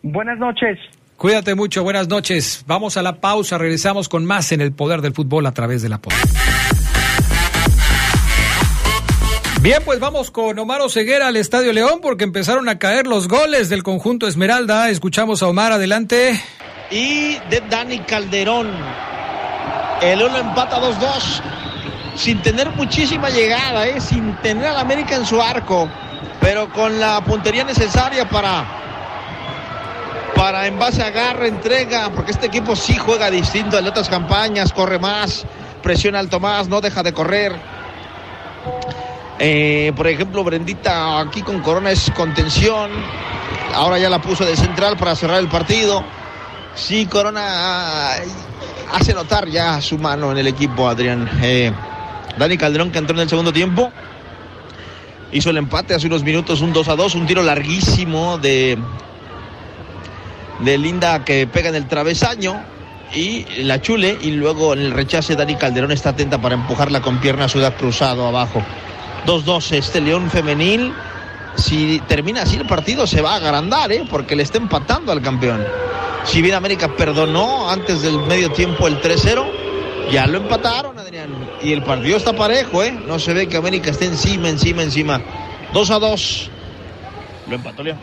Buenas 0.05 0.39
noches. 0.39 0.79
Cuídate 1.17 1.57
mucho, 1.57 1.83
buenas 1.83 2.07
noches. 2.07 2.63
Vamos 2.69 2.97
a 2.97 3.03
la 3.03 3.17
pausa, 3.17 3.59
regresamos 3.59 4.09
con 4.09 4.25
más 4.25 4.53
en 4.53 4.61
el 4.61 4.71
poder 4.71 5.01
del 5.01 5.13
fútbol 5.13 5.45
a 5.47 5.53
través 5.53 5.83
de 5.83 5.89
la 5.89 5.99
poder. 5.99 6.21
Bien, 9.63 9.83
pues 9.85 10.01
vamos 10.01 10.31
con 10.31 10.59
Omar 10.59 10.81
Oseguera 10.81 11.29
al 11.29 11.37
Estadio 11.37 11.75
León 11.75 11.99
porque 12.01 12.25
empezaron 12.25 12.67
a 12.71 12.79
caer 12.79 13.07
los 13.07 13.29
goles 13.29 13.69
del 13.69 13.83
conjunto 13.83 14.27
Esmeralda. 14.27 14.89
Escuchamos 14.89 15.43
a 15.43 15.49
Omar, 15.49 15.71
adelante. 15.71 16.43
Y 16.91 17.35
de 17.51 17.63
Dani 17.69 17.99
Calderón. 17.99 18.71
El 20.01 20.23
uno 20.23 20.39
empata 20.39 20.81
2-2. 20.81 21.43
Sin 22.17 22.41
tener 22.41 22.71
muchísima 22.71 23.29
llegada, 23.29 23.87
¿eh? 23.87 24.01
sin 24.01 24.35
tener 24.37 24.65
al 24.65 24.79
América 24.79 25.17
en 25.17 25.27
su 25.27 25.43
arco. 25.43 25.91
Pero 26.41 26.73
con 26.73 26.99
la 26.99 27.23
puntería 27.23 27.63
necesaria 27.63 28.27
para, 28.31 28.65
para 30.35 30.69
en 30.69 30.79
base 30.79 31.03
a 31.03 31.11
garra, 31.11 31.47
entrega. 31.47 32.11
Porque 32.13 32.31
este 32.31 32.47
equipo 32.47 32.75
sí 32.75 32.97
juega 32.97 33.31
distinto 33.31 33.77
a 33.77 33.83
las 33.83 33.91
otras 33.91 34.09
campañas. 34.09 34.73
Corre 34.73 34.99
más, 34.99 35.45
presiona 35.83 36.19
alto 36.19 36.41
más, 36.41 36.67
no 36.67 36.81
deja 36.81 37.03
de 37.03 37.13
correr. 37.13 37.53
Eh, 39.43 39.95
por 39.97 40.07
ejemplo, 40.07 40.45
Brendita 40.45 41.19
aquí 41.19 41.41
con 41.41 41.61
Corona 41.61 41.91
es 41.91 42.11
contención. 42.15 42.91
Ahora 43.75 43.99
ya 43.99 44.11
la 44.11 44.21
puso 44.21 44.45
de 44.45 44.55
central 44.55 44.99
para 44.99 45.17
cerrar 45.17 45.39
el 45.39 45.49
partido. 45.49 46.05
Sí, 46.75 47.07
Corona 47.07 47.41
ah, 47.43 48.17
hace 48.93 49.15
notar 49.15 49.49
ya 49.49 49.81
su 49.81 49.97
mano 49.97 50.31
en 50.31 50.39
el 50.39 50.47
equipo, 50.47 50.87
Adrián. 50.87 51.29
Eh, 51.43 51.73
Dani 52.39 52.59
Calderón 52.59 52.91
que 52.91 52.99
entró 52.99 53.17
en 53.17 53.23
el 53.23 53.29
segundo 53.31 53.51
tiempo. 53.51 53.91
Hizo 55.33 55.49
el 55.49 55.57
empate 55.57 55.95
hace 55.95 56.07
unos 56.07 56.23
minutos, 56.23 56.61
un 56.61 56.75
2 56.75 56.89
a 56.89 56.97
2, 56.97 57.15
un 57.15 57.27
tiro 57.27 57.43
larguísimo 57.43 58.37
de, 58.37 58.77
de 60.59 60.77
Linda 60.77 61.25
que 61.25 61.47
pega 61.47 61.71
en 61.71 61.77
el 61.77 61.89
travesaño 61.89 62.63
y 63.15 63.47
la 63.63 63.81
chule 63.81 64.19
y 64.21 64.33
luego 64.33 64.75
en 64.75 64.81
el 64.81 64.91
rechace 64.91 65.35
Dani 65.35 65.55
Calderón 65.55 65.93
está 65.93 66.11
atenta 66.11 66.39
para 66.43 66.57
empujarla 66.57 67.01
con 67.01 67.21
pierna 67.21 67.49
suda 67.49 67.75
cruzado 67.75 68.27
abajo. 68.27 68.63
2-2 69.27 69.73
este 69.73 70.01
León 70.01 70.31
femenil. 70.31 70.93
Si 71.57 72.01
termina 72.07 72.43
así 72.43 72.57
el 72.57 72.67
partido 72.67 73.07
se 73.07 73.21
va 73.21 73.33
a 73.33 73.37
agrandar, 73.37 73.91
¿eh? 73.93 74.05
porque 74.09 74.37
le 74.37 74.43
está 74.43 74.59
empatando 74.59 75.13
al 75.13 75.21
campeón. 75.21 75.65
Si 76.25 76.43
bien 76.43 76.55
América 76.55 76.95
perdonó 76.97 77.71
antes 77.71 78.03
del 78.03 78.19
medio 78.21 78.51
tiempo 78.53 78.87
el 78.87 79.01
3-0, 79.01 79.45
ya 80.13 80.27
lo 80.27 80.39
empataron, 80.39 80.99
Adrián. 80.99 81.31
Y 81.63 81.73
el 81.73 81.83
partido 81.83 82.17
está 82.17 82.33
parejo, 82.35 82.83
¿eh? 82.83 82.93
No 83.07 83.19
se 83.19 83.33
ve 83.33 83.49
que 83.49 83.57
América 83.57 83.91
esté 83.91 84.07
encima, 84.07 84.49
encima, 84.49 84.83
encima. 84.83 85.21
2 85.73 85.91
a 85.91 85.99
2. 85.99 86.51
Lo 87.49 87.55
empató 87.57 87.83
León. 87.83 87.99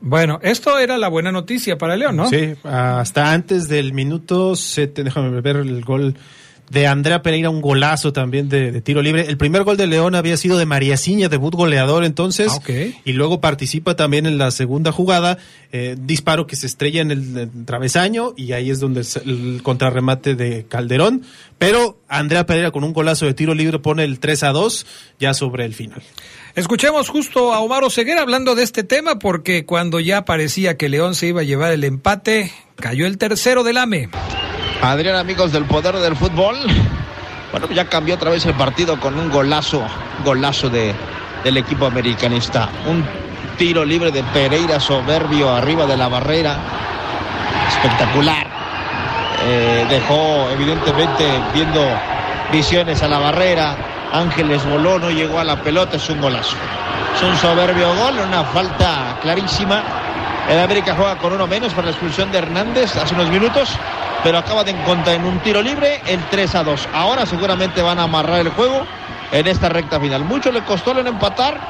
Bueno, 0.00 0.38
esto 0.42 0.78
era 0.78 0.98
la 0.98 1.08
buena 1.08 1.32
noticia 1.32 1.78
para 1.78 1.96
León, 1.96 2.16
¿no? 2.16 2.28
Sí, 2.28 2.54
hasta 2.62 3.32
antes 3.32 3.68
del 3.68 3.94
minuto 3.94 4.54
7, 4.54 5.02
déjame 5.02 5.40
ver 5.40 5.56
el 5.56 5.82
gol 5.82 6.14
de 6.70 6.86
Andrea 6.86 7.22
Pereira, 7.22 7.50
un 7.50 7.60
golazo 7.60 8.12
también 8.12 8.48
de, 8.48 8.72
de, 8.72 8.80
tiro 8.80 9.02
libre. 9.02 9.26
El 9.28 9.36
primer 9.36 9.64
gol 9.64 9.76
de 9.76 9.86
León 9.86 10.14
había 10.14 10.36
sido 10.36 10.58
de 10.58 10.66
María 10.66 10.96
Ciña, 10.96 11.28
debut 11.28 11.54
goleador 11.54 12.04
entonces, 12.04 12.52
Ah, 12.52 12.60
y 13.04 13.12
luego 13.12 13.40
participa 13.40 13.96
también 13.96 14.26
en 14.26 14.38
la 14.38 14.50
segunda 14.50 14.92
jugada, 14.92 15.38
eh, 15.72 15.96
disparo 15.98 16.46
que 16.46 16.56
se 16.56 16.66
estrella 16.66 17.02
en 17.02 17.10
el, 17.10 17.36
el 17.36 17.64
travesaño 17.64 18.34
y 18.36 18.52
ahí 18.52 18.70
es 18.70 18.80
donde 18.80 19.02
es 19.02 19.16
el 19.16 19.60
contrarremate 19.62 20.34
de 20.34 20.64
Calderón, 20.66 21.22
pero 21.58 21.98
Andrea 22.08 22.46
Pereira 22.46 22.70
con 22.70 22.84
un 22.84 22.92
golazo 22.92 23.26
de 23.26 23.34
tiro 23.34 23.54
libre 23.54 23.78
pone 23.78 24.04
el 24.04 24.18
3 24.18 24.42
a 24.44 24.52
2 24.52 24.86
ya 25.20 25.34
sobre 25.34 25.64
el 25.64 25.74
final. 25.74 26.02
Escuchemos 26.54 27.08
justo 27.08 27.52
a 27.52 27.60
Omar 27.60 27.82
Oseguera 27.82 28.22
hablando 28.22 28.54
de 28.54 28.62
este 28.62 28.84
tema 28.84 29.18
porque 29.18 29.66
cuando 29.66 29.98
ya 29.98 30.24
parecía 30.24 30.76
que 30.76 30.88
León 30.88 31.14
se 31.14 31.26
iba 31.28 31.40
a 31.40 31.44
llevar 31.44 31.72
el 31.72 31.82
empate, 31.82 32.52
cayó 32.76 33.06
el 33.06 33.18
tercero 33.18 33.64
del 33.64 33.78
AME. 33.78 34.10
Adrián, 34.82 35.16
amigos 35.16 35.52
del 35.52 35.64
poder 35.64 35.96
del 35.96 36.16
fútbol. 36.16 36.56
Bueno, 37.50 37.68
ya 37.70 37.86
cambió 37.86 38.16
otra 38.16 38.30
vez 38.30 38.44
el 38.46 38.54
partido 38.54 38.98
con 38.98 39.18
un 39.18 39.30
golazo, 39.30 39.82
golazo 40.24 40.68
de, 40.68 40.94
del 41.42 41.56
equipo 41.56 41.86
americanista. 41.86 42.68
Un 42.86 43.04
tiro 43.56 43.84
libre 43.84 44.10
de 44.10 44.22
Pereira 44.24 44.80
soberbio 44.80 45.50
arriba 45.50 45.86
de 45.86 45.96
la 45.96 46.08
barrera. 46.08 46.56
Espectacular. 47.68 48.46
Eh, 49.46 49.86
dejó 49.88 50.48
evidentemente 50.50 51.26
viendo 51.52 51.80
visiones 52.52 53.02
a 53.02 53.08
la 53.08 53.18
barrera. 53.18 53.76
Ángeles 54.12 54.64
voló, 54.68 54.98
no 54.98 55.10
llegó 55.10 55.38
a 55.38 55.44
la 55.44 55.62
pelota, 55.62 55.96
es 55.96 56.08
un 56.08 56.20
golazo. 56.20 56.56
Es 57.16 57.22
un 57.22 57.36
soberbio 57.36 57.94
gol, 57.94 58.18
una 58.26 58.44
falta 58.44 59.16
clarísima. 59.22 59.82
El 60.48 60.58
América 60.58 60.94
juega 60.96 61.16
con 61.16 61.32
uno 61.32 61.46
menos 61.46 61.72
para 61.72 61.86
la 61.86 61.92
expulsión 61.92 62.30
de 62.30 62.38
Hernández 62.38 62.94
hace 62.96 63.14
unos 63.14 63.30
minutos, 63.30 63.70
pero 64.24 64.38
acaba 64.38 64.64
de 64.64 64.70
encontrar 64.70 65.16
en 65.16 65.24
un 65.26 65.38
tiro 65.40 65.62
libre 65.62 66.00
el 66.06 66.18
3 66.30 66.54
a 66.54 66.64
2. 66.64 66.88
Ahora 66.94 67.26
seguramente 67.26 67.82
van 67.82 67.98
a 67.98 68.04
amarrar 68.04 68.40
el 68.40 68.48
juego 68.48 68.84
en 69.30 69.46
esta 69.46 69.68
recta 69.68 70.00
final. 70.00 70.24
Mucho 70.24 70.50
le 70.50 70.62
costó 70.62 70.92
el 70.92 71.06
empatar 71.06 71.60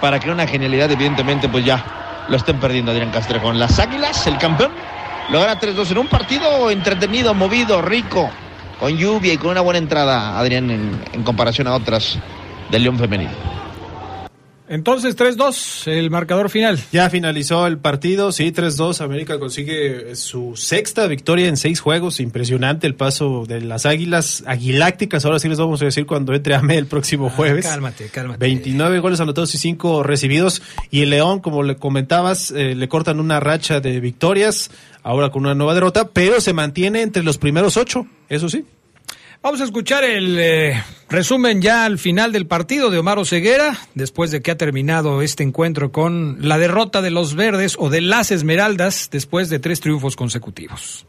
para 0.00 0.20
que 0.20 0.30
una 0.30 0.46
genialidad, 0.46 0.90
evidentemente, 0.92 1.48
pues 1.48 1.64
ya 1.64 1.84
lo 2.28 2.36
estén 2.36 2.60
perdiendo 2.60 2.92
Adrián 2.92 3.10
Castrejón. 3.10 3.58
Las 3.58 3.80
Águilas, 3.80 4.24
el 4.28 4.38
campeón, 4.38 4.70
lo 5.30 5.40
gana 5.40 5.58
3-2 5.58 5.90
en 5.90 5.98
un 5.98 6.06
partido 6.06 6.70
entretenido, 6.70 7.34
movido, 7.34 7.82
rico, 7.82 8.30
con 8.78 8.96
lluvia 8.96 9.32
y 9.32 9.38
con 9.38 9.50
una 9.50 9.60
buena 9.60 9.78
entrada, 9.78 10.38
Adrián, 10.38 10.70
en, 10.70 11.22
comparación 11.24 11.66
a 11.66 11.74
otras 11.74 12.18
del 12.70 12.84
León 12.84 12.98
Femenil. 12.98 13.30
Entonces 14.74 15.16
3-2, 15.16 15.86
el 15.86 16.10
marcador 16.10 16.50
final. 16.50 16.80
Ya 16.90 17.08
finalizó 17.08 17.64
el 17.68 17.78
partido, 17.78 18.32
sí, 18.32 18.50
3-2. 18.50 19.02
América 19.02 19.38
consigue 19.38 20.16
su 20.16 20.56
sexta 20.56 21.06
victoria 21.06 21.46
en 21.46 21.56
seis 21.56 21.78
juegos. 21.78 22.18
Impresionante 22.18 22.88
el 22.88 22.96
paso 22.96 23.44
de 23.46 23.60
las 23.60 23.86
águilas 23.86 24.42
aguilácticas. 24.48 25.24
Ahora 25.24 25.38
sí 25.38 25.48
les 25.48 25.58
vamos 25.58 25.80
a 25.80 25.84
decir 25.84 26.06
cuando 26.06 26.34
entre 26.34 26.56
AME 26.56 26.76
el 26.76 26.86
próximo 26.86 27.30
jueves. 27.30 27.66
Ah, 27.66 27.70
cálmate, 27.70 28.08
cálmate. 28.08 28.40
29 28.40 28.98
goles 28.98 29.20
anotados 29.20 29.54
y 29.54 29.58
5 29.58 30.02
recibidos. 30.02 30.60
Y 30.90 31.02
el 31.02 31.10
León, 31.10 31.38
como 31.38 31.62
le 31.62 31.76
comentabas, 31.76 32.50
eh, 32.50 32.74
le 32.74 32.88
cortan 32.88 33.20
una 33.20 33.38
racha 33.38 33.78
de 33.78 34.00
victorias. 34.00 34.72
Ahora 35.04 35.30
con 35.30 35.42
una 35.42 35.54
nueva 35.54 35.74
derrota, 35.74 36.08
pero 36.08 36.40
se 36.40 36.52
mantiene 36.52 37.02
entre 37.02 37.22
los 37.22 37.38
primeros 37.38 37.76
ocho, 37.76 38.08
eso 38.28 38.48
sí. 38.48 38.64
Vamos 39.44 39.60
a 39.60 39.64
escuchar 39.64 40.04
el 40.04 40.38
eh, 40.40 40.82
resumen 41.10 41.60
ya 41.60 41.84
al 41.84 41.98
final 41.98 42.32
del 42.32 42.46
partido 42.46 42.88
de 42.88 42.96
Omar 42.96 43.26
Ceguera, 43.26 43.76
después 43.94 44.30
de 44.30 44.40
que 44.40 44.50
ha 44.50 44.56
terminado 44.56 45.20
este 45.20 45.42
encuentro 45.42 45.92
con 45.92 46.38
la 46.48 46.56
derrota 46.56 47.02
de 47.02 47.10
los 47.10 47.34
verdes 47.34 47.76
o 47.78 47.90
de 47.90 48.00
las 48.00 48.30
Esmeraldas 48.30 49.10
después 49.12 49.50
de 49.50 49.58
tres 49.58 49.80
triunfos 49.80 50.16
consecutivos. 50.16 51.04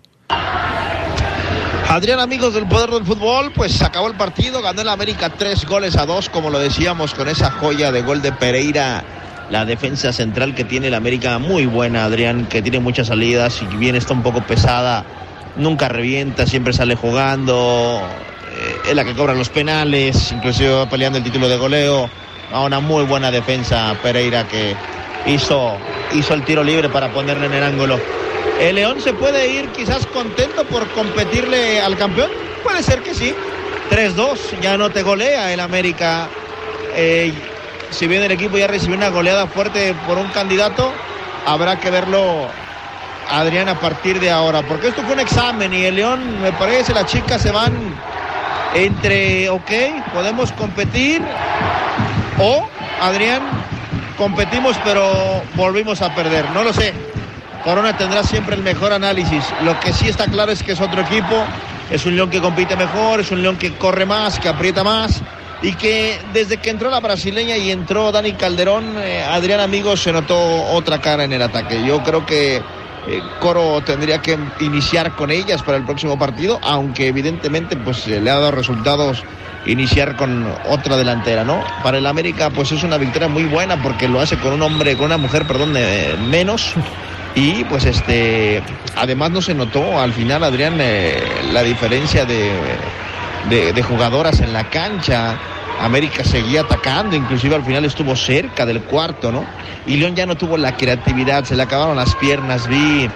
Adrián, 1.87 2.19
amigos 2.19 2.53
del 2.53 2.67
poder 2.67 2.89
del 2.89 3.05
fútbol, 3.05 3.53
pues 3.55 3.81
acabó 3.81 4.09
el 4.09 4.17
partido, 4.17 4.61
ganó 4.61 4.81
el 4.81 4.89
América 4.89 5.29
tres 5.29 5.65
goles 5.65 5.95
a 5.95 6.05
dos, 6.05 6.27
como 6.27 6.49
lo 6.49 6.59
decíamos, 6.59 7.13
con 7.13 7.29
esa 7.29 7.51
joya 7.51 7.93
de 7.93 8.01
gol 8.01 8.21
de 8.21 8.33
Pereira. 8.33 9.01
La 9.49 9.63
defensa 9.63 10.11
central 10.11 10.55
que 10.55 10.65
tiene 10.65 10.87
el 10.87 10.93
América 10.93 11.39
muy 11.39 11.67
buena, 11.67 12.03
Adrián, 12.03 12.47
que 12.47 12.61
tiene 12.61 12.81
muchas 12.81 13.07
salidas 13.07 13.61
y 13.61 13.77
bien 13.77 13.95
está 13.95 14.13
un 14.13 14.23
poco 14.23 14.41
pesada, 14.41 15.05
nunca 15.55 15.89
revienta, 15.89 16.45
siempre 16.45 16.73
sale 16.73 16.95
jugando, 16.95 18.01
eh, 18.51 18.89
es 18.89 18.95
la 18.95 19.03
que 19.03 19.13
cobra 19.13 19.33
los 19.33 19.49
penales, 19.49 20.31
inclusive 20.31 20.87
peleando 20.87 21.17
el 21.17 21.23
título 21.23 21.49
de 21.49 21.57
goleo. 21.57 22.09
A 22.51 22.61
una 22.61 22.79
muy 22.79 23.03
buena 23.05 23.31
defensa 23.31 23.97
Pereira 24.03 24.47
que 24.47 24.75
hizo, 25.25 25.75
hizo 26.13 26.33
el 26.33 26.43
tiro 26.43 26.63
libre 26.63 26.89
para 26.89 27.11
ponerle 27.11 27.47
en 27.47 27.53
el 27.53 27.63
ángulo. 27.63 27.99
¿El 28.59 28.75
León 28.75 29.01
se 29.01 29.13
puede 29.13 29.51
ir 29.51 29.67
quizás 29.69 30.05
contento 30.07 30.63
por 30.65 30.87
competirle 30.91 31.81
al 31.81 31.97
campeón? 31.97 32.29
Puede 32.63 32.83
ser 32.83 33.01
que 33.01 33.13
sí. 33.13 33.33
3-2, 33.89 34.61
ya 34.61 34.77
no 34.77 34.89
te 34.89 35.03
golea 35.03 35.51
el 35.51 35.59
América. 35.59 36.29
Eh, 36.95 37.33
si 37.89 38.07
bien 38.07 38.23
el 38.23 38.31
equipo 38.31 38.57
ya 38.57 38.67
recibió 38.67 38.95
una 38.95 39.09
goleada 39.09 39.47
fuerte 39.47 39.93
por 40.07 40.17
un 40.17 40.27
candidato, 40.27 40.91
habrá 41.45 41.79
que 41.79 41.89
verlo, 41.89 42.47
Adrián, 43.29 43.69
a 43.69 43.79
partir 43.79 44.19
de 44.19 44.29
ahora. 44.29 44.61
Porque 44.63 44.87
esto 44.87 45.01
fue 45.03 45.13
un 45.13 45.19
examen 45.19 45.73
y 45.73 45.85
el 45.85 45.95
León, 45.95 46.41
me 46.41 46.51
parece, 46.53 46.93
las 46.93 47.05
chicas 47.05 47.41
se 47.41 47.51
van 47.51 47.73
entre, 48.73 49.49
ok, 49.49 49.71
podemos 50.13 50.51
competir 50.51 51.21
o, 52.39 52.67
Adrián, 53.01 53.41
competimos 54.17 54.75
pero 54.83 55.41
volvimos 55.55 56.01
a 56.01 56.13
perder. 56.13 56.49
No 56.51 56.63
lo 56.63 56.73
sé. 56.73 56.93
Corona 57.63 57.97
tendrá 57.97 58.23
siempre 58.23 58.55
el 58.55 58.61
mejor 58.61 58.93
análisis. 58.93 59.43
Lo 59.63 59.79
que 59.79 59.91
sí 59.91 60.07
está 60.07 60.25
claro 60.25 60.51
es 60.51 60.61
que 60.61 60.73
es 60.73 60.81
otro 60.81 61.01
equipo, 61.01 61.43
es 61.89 62.05
un 62.05 62.15
León 62.15 62.29
que 62.29 62.39
compite 62.39 62.75
mejor, 62.75 63.21
es 63.21 63.31
un 63.31 63.41
León 63.41 63.57
que 63.57 63.73
corre 63.73 64.05
más, 64.05 64.39
que 64.39 64.47
aprieta 64.49 64.83
más, 64.83 65.23
y 65.63 65.73
que 65.73 66.19
desde 66.31 66.57
que 66.57 66.69
entró 66.69 66.91
la 66.91 66.99
brasileña 66.99 67.57
y 67.57 67.71
entró 67.71 68.11
Dani 68.11 68.33
Calderón, 68.33 68.95
eh, 68.97 69.23
Adrián 69.23 69.61
Amigos 69.61 70.01
se 70.01 70.11
notó 70.11 70.37
otra 70.65 71.01
cara 71.01 71.23
en 71.23 71.33
el 71.33 71.41
ataque. 71.41 71.83
Yo 71.83 72.03
creo 72.03 72.23
que 72.23 72.61
eh, 73.07 73.21
Coro 73.39 73.81
tendría 73.81 74.19
que 74.19 74.37
iniciar 74.59 75.15
con 75.15 75.31
ellas 75.31 75.61
para 75.61 75.77
el 75.77 75.85
próximo 75.85 76.17
partido, 76.17 76.59
aunque 76.63 77.07
evidentemente 77.07 77.75
pues 77.75 78.07
le 78.07 78.29
ha 78.29 78.35
dado 78.35 78.51
resultados 78.51 79.23
iniciar 79.65 80.15
con 80.15 80.47
otra 80.69 80.97
delantera, 80.97 81.43
¿no? 81.43 81.63
Para 81.83 81.97
el 81.97 82.05
América 82.05 82.49
pues 82.49 82.71
es 82.71 82.83
una 82.83 82.97
victoria 82.97 83.27
muy 83.27 83.45
buena 83.45 83.81
porque 83.81 84.07
lo 84.07 84.19
hace 84.21 84.37
con 84.37 84.53
un 84.53 84.61
hombre, 84.61 84.95
con 84.95 85.07
una 85.07 85.17
mujer, 85.17 85.45
perdón, 85.45 85.73
de 85.73 86.15
menos. 86.29 86.73
Y 87.37 87.65
pues 87.65 87.83
este, 87.83 88.63
además 88.95 89.29
no 89.29 89.41
se 89.41 89.53
notó 89.53 89.99
al 89.99 90.13
final, 90.13 90.41
Adrián, 90.41 90.77
eh, 90.79 91.21
la 91.51 91.63
diferencia 91.63 92.23
de, 92.23 92.49
de, 93.49 93.73
de 93.73 93.83
jugadoras 93.83 94.39
en 94.39 94.53
la 94.53 94.69
cancha. 94.69 95.37
América 95.79 96.23
seguía 96.23 96.61
atacando, 96.61 97.15
inclusive 97.15 97.55
al 97.55 97.63
final 97.63 97.85
estuvo 97.85 98.15
cerca 98.15 98.65
del 98.65 98.81
cuarto, 98.81 99.31
¿no? 99.31 99.45
Y 99.85 99.97
León 99.97 100.15
ya 100.15 100.25
no 100.25 100.35
tuvo 100.35 100.57
la 100.57 100.75
creatividad, 100.75 101.43
se 101.43 101.55
le 101.55 101.63
acabaron 101.63 101.95
las 101.95 102.15
piernas, 102.15 102.67
vi 102.67 103.09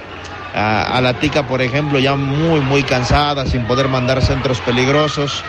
a, 0.54 1.00
la 1.02 1.14
tica, 1.14 1.48
por 1.48 1.62
ejemplo, 1.62 2.00
ya 2.00 2.16
muy, 2.16 2.60
muy 2.62 2.84
cansada, 2.84 3.46
sin 3.46 3.66
poder 3.66 3.88
mandar 3.88 4.22
centros 4.22 4.60
peligrosos. 4.62 5.44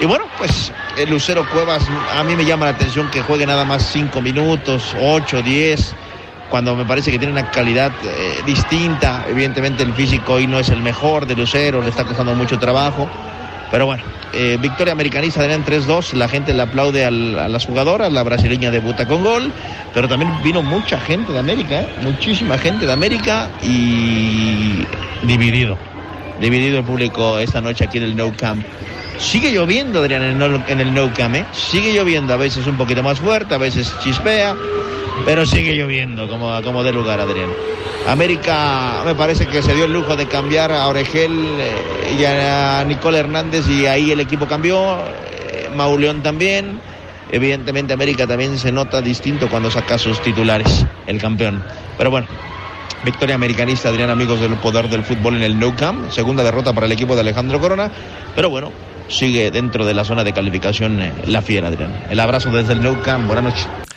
Y 0.00 0.06
bueno, 0.06 0.24
pues 0.36 0.72
el 0.96 1.10
Lucero 1.10 1.48
Cuevas, 1.50 1.84
a 2.16 2.22
mí 2.24 2.36
me 2.36 2.44
llama 2.44 2.66
la 2.66 2.72
atención 2.72 3.10
que 3.10 3.22
juegue 3.22 3.46
nada 3.46 3.64
más 3.64 3.90
cinco 3.92 4.20
minutos, 4.20 4.94
ocho, 5.00 5.42
diez, 5.42 5.94
cuando 6.50 6.74
me 6.76 6.84
parece 6.84 7.10
que 7.10 7.18
tiene 7.18 7.32
una 7.32 7.50
calidad 7.50 7.92
eh, 8.04 8.40
distinta. 8.46 9.24
Evidentemente 9.28 9.82
el 9.82 9.92
físico 9.92 10.34
hoy 10.34 10.46
no 10.46 10.58
es 10.58 10.68
el 10.70 10.82
mejor 10.82 11.26
de 11.26 11.34
Lucero, 11.34 11.82
le 11.82 11.90
está 11.90 12.04
costando 12.04 12.34
mucho 12.34 12.58
trabajo. 12.58 13.08
Pero 13.70 13.86
bueno, 13.86 14.02
eh, 14.32 14.58
victoria 14.60 14.92
americanista 14.92 15.44
en 15.44 15.64
3-2, 15.64 16.14
la 16.14 16.28
gente 16.28 16.54
le 16.54 16.62
aplaude 16.62 17.04
al, 17.04 17.38
a 17.38 17.48
las 17.48 17.66
jugadoras, 17.66 18.12
la 18.12 18.22
brasileña 18.22 18.70
debuta 18.70 19.06
con 19.06 19.22
gol, 19.22 19.52
pero 19.92 20.08
también 20.08 20.32
vino 20.42 20.62
mucha 20.62 20.98
gente 21.00 21.32
de 21.32 21.38
América, 21.38 21.82
¿eh? 21.82 21.88
muchísima 22.02 22.56
gente 22.56 22.86
de 22.86 22.92
América 22.92 23.50
y 23.62 24.86
dividido, 25.22 25.76
dividido 26.40 26.78
el 26.78 26.84
público 26.84 27.38
esta 27.38 27.60
noche 27.60 27.84
aquí 27.84 27.98
en 27.98 28.04
el 28.04 28.16
No 28.16 28.32
Camp. 28.36 28.64
Sigue 29.18 29.50
lloviendo, 29.50 29.98
Adrián, 29.98 30.22
en 30.22 30.40
el, 30.40 30.62
en 30.68 30.80
el 30.80 30.94
No 30.94 31.12
Camp, 31.12 31.34
¿eh? 31.34 31.44
sigue 31.52 31.92
lloviendo, 31.92 32.32
a 32.32 32.36
veces 32.36 32.66
un 32.66 32.76
poquito 32.76 33.02
más 33.02 33.18
fuerte, 33.20 33.54
a 33.54 33.58
veces 33.58 33.92
chispea, 34.02 34.54
pero 35.26 35.44
sigue 35.44 35.74
lloviendo, 35.74 36.28
como, 36.28 36.62
como 36.62 36.82
de 36.82 36.92
lugar, 36.92 37.20
Adrián. 37.20 37.50
América 38.08 39.02
me 39.04 39.14
parece 39.14 39.46
que 39.46 39.60
se 39.62 39.74
dio 39.74 39.84
el 39.84 39.92
lujo 39.92 40.16
de 40.16 40.26
cambiar 40.26 40.72
a 40.72 40.88
Oregel 40.88 41.30
eh, 41.58 42.16
y 42.18 42.24
a 42.24 42.82
Nicole 42.86 43.18
Hernández 43.18 43.68
y 43.68 43.84
ahí 43.84 44.10
el 44.10 44.20
equipo 44.20 44.46
cambió, 44.46 44.98
eh, 44.98 45.68
Mauleón 45.74 46.22
también. 46.22 46.80
Evidentemente 47.30 47.92
América 47.92 48.26
también 48.26 48.58
se 48.58 48.72
nota 48.72 49.02
distinto 49.02 49.50
cuando 49.50 49.70
saca 49.70 49.98
sus 49.98 50.22
titulares, 50.22 50.86
el 51.06 51.20
campeón. 51.20 51.62
Pero 51.98 52.10
bueno, 52.10 52.26
victoria 53.04 53.34
americanista, 53.34 53.90
Adrián, 53.90 54.08
amigos 54.08 54.40
del 54.40 54.54
poder 54.54 54.88
del 54.88 55.04
fútbol 55.04 55.36
en 55.36 55.42
el 55.42 55.74
Camp. 55.74 56.10
Segunda 56.10 56.42
derrota 56.42 56.72
para 56.72 56.86
el 56.86 56.92
equipo 56.92 57.14
de 57.14 57.20
Alejandro 57.20 57.60
Corona. 57.60 57.90
Pero 58.34 58.48
bueno, 58.48 58.72
sigue 59.08 59.50
dentro 59.50 59.84
de 59.84 59.92
la 59.92 60.04
zona 60.04 60.24
de 60.24 60.32
calificación 60.32 61.02
eh, 61.02 61.12
la 61.26 61.42
fiera, 61.42 61.68
Adrián. 61.68 61.92
El 62.08 62.20
abrazo 62.20 62.50
desde 62.50 62.72
el 62.72 62.82
Nou 62.82 63.02
Camp. 63.02 63.26
Buenas 63.26 63.44
noches. 63.44 63.87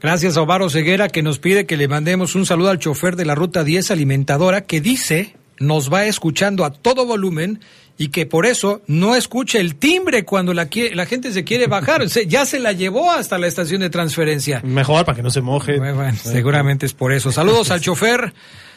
Gracias 0.00 0.36
a 0.36 0.42
Omar 0.42 0.68
Ceguera 0.70 1.08
que 1.08 1.22
nos 1.22 1.38
pide 1.38 1.66
que 1.66 1.76
le 1.76 1.88
mandemos 1.88 2.34
un 2.34 2.46
saludo 2.46 2.70
al 2.70 2.78
chofer 2.78 3.16
de 3.16 3.24
la 3.24 3.34
Ruta 3.34 3.64
10 3.64 3.90
Alimentadora 3.90 4.62
que 4.62 4.80
dice 4.80 5.34
nos 5.58 5.92
va 5.92 6.06
escuchando 6.06 6.64
a 6.64 6.72
todo 6.72 7.04
volumen 7.04 7.60
y 7.96 8.08
que 8.08 8.26
por 8.26 8.46
eso 8.46 8.80
no 8.86 9.16
escucha 9.16 9.58
el 9.58 9.74
timbre 9.74 10.24
cuando 10.24 10.54
la, 10.54 10.68
la 10.94 11.06
gente 11.06 11.32
se 11.32 11.42
quiere 11.42 11.66
bajar. 11.66 12.08
Se, 12.08 12.26
ya 12.28 12.46
se 12.46 12.60
la 12.60 12.72
llevó 12.72 13.10
hasta 13.10 13.38
la 13.38 13.48
estación 13.48 13.80
de 13.80 13.90
transferencia. 13.90 14.60
Mejor 14.64 15.04
para 15.04 15.16
que 15.16 15.22
no 15.22 15.30
se 15.30 15.40
moje. 15.40 15.78
Bueno, 15.78 15.96
bueno, 15.96 16.16
seguramente 16.22 16.86
es 16.86 16.94
por 16.94 17.12
eso. 17.12 17.32
Saludos 17.32 17.72
al 17.72 17.80
chofer. 17.82 18.32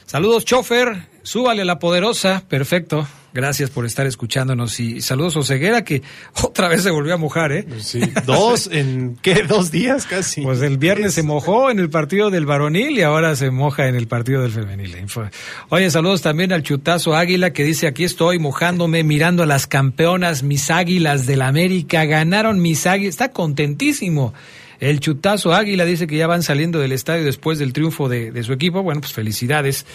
Saludos, 0.08 0.44
chofer. 0.44 1.08
Súbale 1.22 1.66
la 1.66 1.78
poderosa. 1.78 2.44
Perfecto. 2.48 3.08
Gracias 3.34 3.70
por 3.70 3.86
estar 3.86 4.06
escuchándonos 4.06 4.80
y 4.80 5.02
saludos 5.02 5.38
a 5.38 5.40
Oseguera 5.40 5.84
que 5.84 6.02
otra 6.44 6.68
vez 6.68 6.84
se 6.84 6.92
volvió 6.92 7.14
a 7.14 7.18
mojar, 7.18 7.52
¿eh? 7.52 7.66
Sí, 7.80 8.02
dos 8.26 8.70
en 8.72 9.18
qué, 9.22 9.44
dos 9.44 9.72
días 9.72 10.06
casi. 10.06 10.42
Pues 10.42 10.62
el 10.62 10.78
viernes 10.78 11.14
se 11.14 11.24
mojó 11.24 11.72
en 11.72 11.80
el 11.80 11.90
partido 11.90 12.30
del 12.30 12.46
varonil 12.46 12.98
y 12.98 13.02
ahora 13.02 13.36
se 13.36 13.52
moja 13.52 13.88
en 13.88 13.96
el 13.96 14.08
partido 14.08 14.42
del 14.42 14.52
femenil. 14.52 14.98
Oye, 15.70 15.90
saludos 15.90 16.22
también 16.22 16.52
al 16.52 16.64
chutazo 16.64 17.16
Águila 17.16 17.54
que 17.54 17.64
dice 17.64 17.88
aquí 17.88 18.04
estoy 18.04 18.40
mojándome 18.40 19.04
mirando 19.04 19.44
a 19.44 19.46
las 19.46 19.68
campeonas, 19.68 20.44
mis 20.44 20.70
águilas 20.70 21.26
del 21.26 21.42
América, 21.42 22.06
ganaron 22.06 22.62
mis 22.62 22.86
águilas, 22.86 23.14
está 23.14 23.32
contentísimo. 23.32 24.34
El 24.82 25.00
chutazo 25.00 25.54
Águila 25.54 25.86
dice 25.86 26.08
que 26.08 26.18
ya 26.18 26.26
van 26.26 26.42
saliendo 26.42 26.80
del 26.80 26.92
estadio 26.92 27.24
después 27.24 27.60
del 27.60 27.72
triunfo 27.72 28.10
de, 28.10 28.32
de, 28.32 28.44
su 28.44 28.52
equipo. 28.52 28.82
Bueno, 28.82 29.00
pues 29.00 29.14
felicidades. 29.14 29.86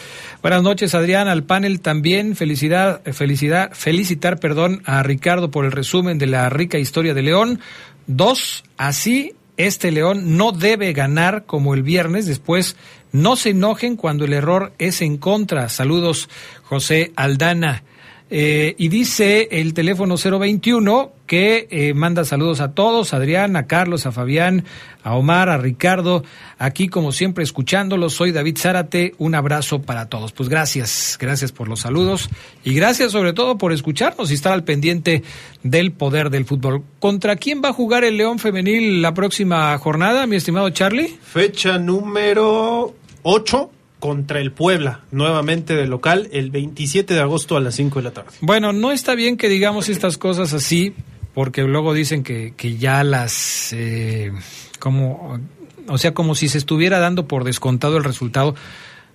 Buenas 0.43 0.63
noches, 0.63 0.95
Adrián, 0.95 1.27
al 1.27 1.43
panel 1.43 1.81
también. 1.81 2.37
Felicidad, 2.37 3.03
felicidad, 3.13 3.73
felicitar, 3.75 4.39
perdón, 4.39 4.83
a 4.85 5.03
Ricardo 5.03 5.51
por 5.51 5.65
el 5.65 5.73
resumen 5.73 6.19
de 6.19 6.27
la 6.27 6.49
rica 6.51 6.79
historia 6.79 7.15
de 7.15 7.23
León. 7.23 7.59
Dos, 8.07 8.63
así 8.77 9.35
este 9.57 9.91
León 9.91 10.37
no 10.37 10.53
debe 10.53 10.93
ganar 10.93 11.47
como 11.47 11.75
el 11.75 11.83
viernes. 11.83 12.27
Después, 12.27 12.77
no 13.11 13.35
se 13.35 13.51
enojen 13.51 13.97
cuando 13.97 14.25
el 14.25 14.35
error 14.35 14.73
es 14.79 15.03
en 15.03 15.17
contra. 15.17 15.69
Saludos, 15.69 16.29
José 16.63 17.13
Aldana. 17.17 17.83
Eh, 18.29 18.75
y 18.77 18.89
dice 18.89 19.49
el 19.53 19.73
teléfono 19.73 20.17
021 20.17 21.13
que 21.27 21.69
eh, 21.71 21.95
manda 21.95 22.25
saludos 22.25 22.61
a 22.61 22.73
todos, 22.73 23.13
a 23.13 23.19
Adrián, 23.19 23.55
a 23.55 23.67
Carlos, 23.69 24.05
a 24.07 24.13
Fabián, 24.13 24.65
a 25.05 25.15
Omar, 25.15 25.49
a 25.49 25.59
Ricardo, 25.59 26.25
aquí 26.59 26.89
como 26.89 27.13
siempre 27.13 27.45
escuchándolos, 27.45 28.15
soy 28.15 28.33
David 28.33 28.59
Zárate, 28.59 29.15
un 29.19 29.37
abrazo 29.37 29.83
para 29.83 30.09
todos. 30.09 30.33
Pues 30.33 30.49
gracias, 30.49 31.17
gracias 31.21 31.53
por 31.53 31.69
los 31.69 31.81
saludos 31.81 32.29
y 32.65 32.75
gracias 32.75 33.13
sobre 33.13 33.33
todo 33.33 33.59
por 33.59 33.73
escucharnos 33.73 34.31
y 34.31 34.35
estar 34.35 34.53
al 34.53 34.65
pendiente 34.65 35.23
del 35.63 35.93
poder 35.93 36.31
del 36.31 36.47
fútbol. 36.47 36.83
¿Contra 36.99 37.37
quién 37.37 37.63
va 37.65 37.69
a 37.69 37.73
jugar 37.73 38.03
el 38.03 38.17
León 38.17 38.41
Femenil 38.41 39.03
la 39.03 39.15
próxima 39.15 39.77
jornada, 39.79 40.27
mi 40.27 40.37
estimado 40.37 40.71
Charlie? 40.71 41.17
Fecha 41.23 41.79
número 41.79 42.95
8 43.23 43.71
contra 43.99 44.41
el 44.41 44.53
Puebla, 44.53 45.01
nuevamente 45.11 45.75
de 45.75 45.87
local, 45.87 46.29
el 46.33 46.51
27 46.51 47.15
de 47.15 47.21
agosto 47.21 47.57
a 47.57 47.61
las 47.61 47.75
5 47.77 47.99
de 47.99 48.03
la 48.03 48.11
tarde. 48.13 48.31
Bueno, 48.41 48.73
no 48.73 48.93
está 48.93 49.15
bien 49.15 49.37
que 49.37 49.49
digamos 49.49 49.89
estas 49.89 50.19
cosas 50.19 50.53
así, 50.53 50.95
porque 51.35 51.63
luego 51.63 51.95
dicen 51.95 52.23
que, 52.23 52.55
que 52.57 52.77
ya 52.77 53.05
las, 53.05 53.73
eh, 53.73 54.33
como, 54.79 55.41
o 55.89 55.99
sea, 55.99 56.15
como 56.15 56.35
si 56.35 56.49
se 56.49 56.59
estuviera 56.59 56.99
dando 56.99 57.27
por 57.27 57.45
descontado 57.45 57.97
el 57.97 58.05
resultado. 58.05 58.55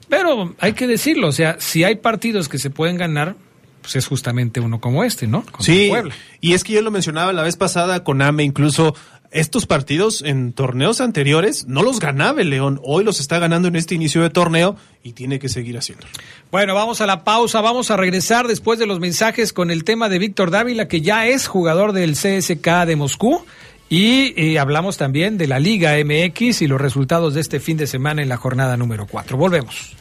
Pero 0.09 0.55
hay 0.59 0.73
que 0.73 0.87
decirlo, 0.87 1.27
o 1.27 1.31
sea, 1.31 1.55
si 1.59 1.83
hay 1.83 1.95
partidos 1.95 2.49
que 2.49 2.57
se 2.57 2.69
pueden 2.69 2.97
ganar, 2.97 3.35
pues 3.81 3.95
es 3.95 4.07
justamente 4.07 4.59
uno 4.59 4.79
como 4.79 5.03
este, 5.03 5.27
¿no? 5.27 5.43
Contra 5.43 5.61
sí, 5.63 5.87
Puebla. 5.89 6.13
y 6.41 6.53
es 6.53 6.63
que 6.63 6.73
yo 6.73 6.81
lo 6.81 6.91
mencionaba 6.91 7.33
la 7.33 7.43
vez 7.43 7.55
pasada 7.55 8.03
con 8.03 8.21
AME, 8.21 8.43
incluso 8.43 8.95
estos 9.31 9.65
partidos 9.65 10.21
en 10.21 10.51
torneos 10.51 10.99
anteriores 10.99 11.65
no 11.65 11.83
los 11.83 11.99
ganaba 11.99 12.41
el 12.41 12.49
León, 12.49 12.79
hoy 12.83 13.03
los 13.03 13.19
está 13.19 13.39
ganando 13.39 13.69
en 13.69 13.77
este 13.77 13.95
inicio 13.95 14.21
de 14.21 14.29
torneo 14.29 14.75
y 15.03 15.13
tiene 15.13 15.39
que 15.39 15.47
seguir 15.49 15.77
haciendo. 15.77 16.05
Bueno, 16.51 16.75
vamos 16.75 16.99
a 17.01 17.05
la 17.05 17.23
pausa, 17.23 17.61
vamos 17.61 17.91
a 17.91 17.97
regresar 17.97 18.47
después 18.47 18.77
de 18.77 18.85
los 18.85 18.99
mensajes 18.99 19.53
con 19.53 19.71
el 19.71 19.85
tema 19.85 20.09
de 20.09 20.19
Víctor 20.19 20.51
Dávila, 20.51 20.87
que 20.87 21.01
ya 21.01 21.27
es 21.27 21.47
jugador 21.47 21.93
del 21.93 22.13
CSK 22.13 22.85
de 22.85 22.95
Moscú. 22.97 23.45
Y 23.89 24.33
eh, 24.41 24.57
hablamos 24.57 24.97
también 24.97 25.37
de 25.37 25.47
la 25.47 25.59
Liga 25.59 25.95
MX 26.03 26.61
y 26.61 26.67
los 26.67 26.79
resultados 26.79 27.33
de 27.33 27.41
este 27.41 27.59
fin 27.59 27.75
de 27.75 27.87
semana 27.87 28.21
en 28.21 28.29
la 28.29 28.37
jornada 28.37 28.77
número 28.77 29.05
4. 29.05 29.37
Volvemos. 29.37 29.95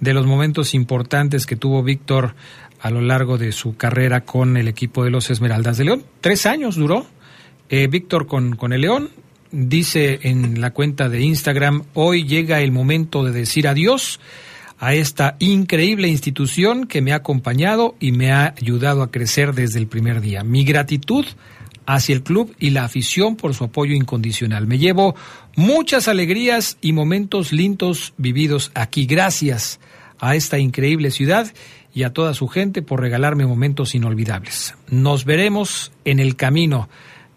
de 0.00 0.14
los 0.14 0.26
momentos 0.26 0.74
importantes 0.74 1.46
que 1.46 1.56
tuvo 1.56 1.82
Víctor 1.82 2.34
a 2.80 2.90
lo 2.90 3.00
largo 3.00 3.38
de 3.38 3.52
su 3.52 3.76
carrera 3.76 4.22
con 4.22 4.56
el 4.56 4.68
equipo 4.68 5.04
de 5.04 5.10
los 5.10 5.30
Esmeraldas 5.30 5.76
de 5.78 5.84
León. 5.84 6.04
Tres 6.20 6.46
años 6.46 6.76
duró 6.76 7.06
eh, 7.68 7.86
Víctor 7.86 8.26
con, 8.26 8.56
con 8.56 8.72
el 8.72 8.80
León, 8.82 9.10
dice 9.52 10.20
en 10.22 10.60
la 10.60 10.72
cuenta 10.72 11.08
de 11.08 11.20
Instagram, 11.20 11.84
hoy 11.94 12.24
llega 12.24 12.60
el 12.60 12.72
momento 12.72 13.22
de 13.24 13.32
decir 13.32 13.68
adiós 13.68 14.20
a 14.78 14.94
esta 14.94 15.36
increíble 15.38 16.08
institución 16.08 16.86
que 16.86 17.02
me 17.02 17.12
ha 17.12 17.16
acompañado 17.16 17.94
y 18.00 18.12
me 18.12 18.32
ha 18.32 18.54
ayudado 18.58 19.02
a 19.02 19.10
crecer 19.10 19.52
desde 19.54 19.78
el 19.78 19.86
primer 19.86 20.22
día. 20.22 20.42
Mi 20.42 20.64
gratitud 20.64 21.26
hacia 21.94 22.14
el 22.14 22.22
club 22.22 22.54
y 22.60 22.70
la 22.70 22.84
afición 22.84 23.34
por 23.34 23.52
su 23.52 23.64
apoyo 23.64 23.94
incondicional. 23.94 24.68
Me 24.68 24.78
llevo 24.78 25.16
muchas 25.56 26.06
alegrías 26.06 26.78
y 26.80 26.92
momentos 26.92 27.52
lindos 27.52 28.14
vividos 28.16 28.70
aquí. 28.74 29.06
Gracias 29.06 29.80
a 30.20 30.36
esta 30.36 30.58
increíble 30.58 31.10
ciudad 31.10 31.52
y 31.92 32.04
a 32.04 32.12
toda 32.12 32.32
su 32.34 32.46
gente 32.46 32.82
por 32.82 33.00
regalarme 33.00 33.44
momentos 33.44 33.96
inolvidables. 33.96 34.76
Nos 34.88 35.24
veremos 35.24 35.90
en 36.04 36.20
el 36.20 36.36
camino, 36.36 36.88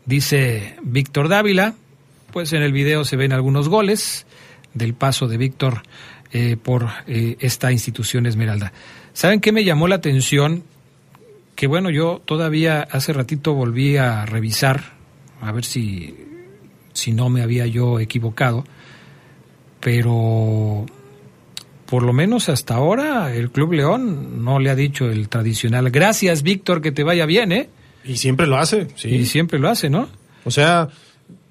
dice 0.06 0.76
Víctor 0.84 1.30
Dávila. 1.30 1.74
Pues 2.32 2.54
en 2.54 2.62
el 2.62 2.74
video 2.74 3.06
se 3.06 3.16
ven 3.16 3.34
algunos 3.34 3.70
goles 3.70 4.28
del 4.76 4.94
paso 4.94 5.28
de 5.28 5.38
Víctor 5.38 5.82
eh, 6.32 6.58
por 6.62 6.90
eh, 7.08 7.38
esta 7.40 7.72
institución 7.72 8.28
Esmeralda. 8.28 8.72
¿Saben 9.14 9.40
qué 9.40 9.52
me 9.52 9.64
llamó 9.64 9.88
la 9.88 9.96
atención? 9.96 10.64
Que 11.56 11.68
bueno, 11.68 11.90
yo 11.90 12.22
todavía 12.26 12.82
hace 12.82 13.14
ratito 13.14 13.54
volví 13.54 13.98
a 13.98 14.26
revisar, 14.26 14.94
a 15.42 15.52
ver 15.52 15.66
si, 15.66 16.16
si 16.94 17.12
no 17.12 17.30
me 17.30 17.42
había 17.42 17.68
yo 17.68 18.00
equivocado, 18.00 18.64
pero 19.80 20.86
por 21.86 22.04
lo 22.04 22.14
menos 22.14 22.50
hasta 22.50 22.76
ahora 22.76 23.36
el 23.36 23.52
Club 23.52 23.74
León 23.74 24.44
no 24.44 24.60
le 24.60 24.72
ha 24.72 24.76
dicho 24.76 25.10
el 25.10 25.30
tradicional, 25.30 25.92
gracias 25.92 26.42
Víctor, 26.42 26.82
que 26.82 26.92
te 26.92 27.04
vaya 27.04 27.26
bien, 27.26 27.52
¿eh? 27.52 27.70
Y 28.04 28.18
siempre 28.18 28.48
lo 28.48 28.58
hace, 28.58 28.88
sí. 28.96 29.10
Y 29.10 29.26
siempre 29.26 29.60
lo 29.60 29.70
hace, 29.70 29.90
¿no? 29.90 30.10
O 30.46 30.52
sea, 30.52 30.90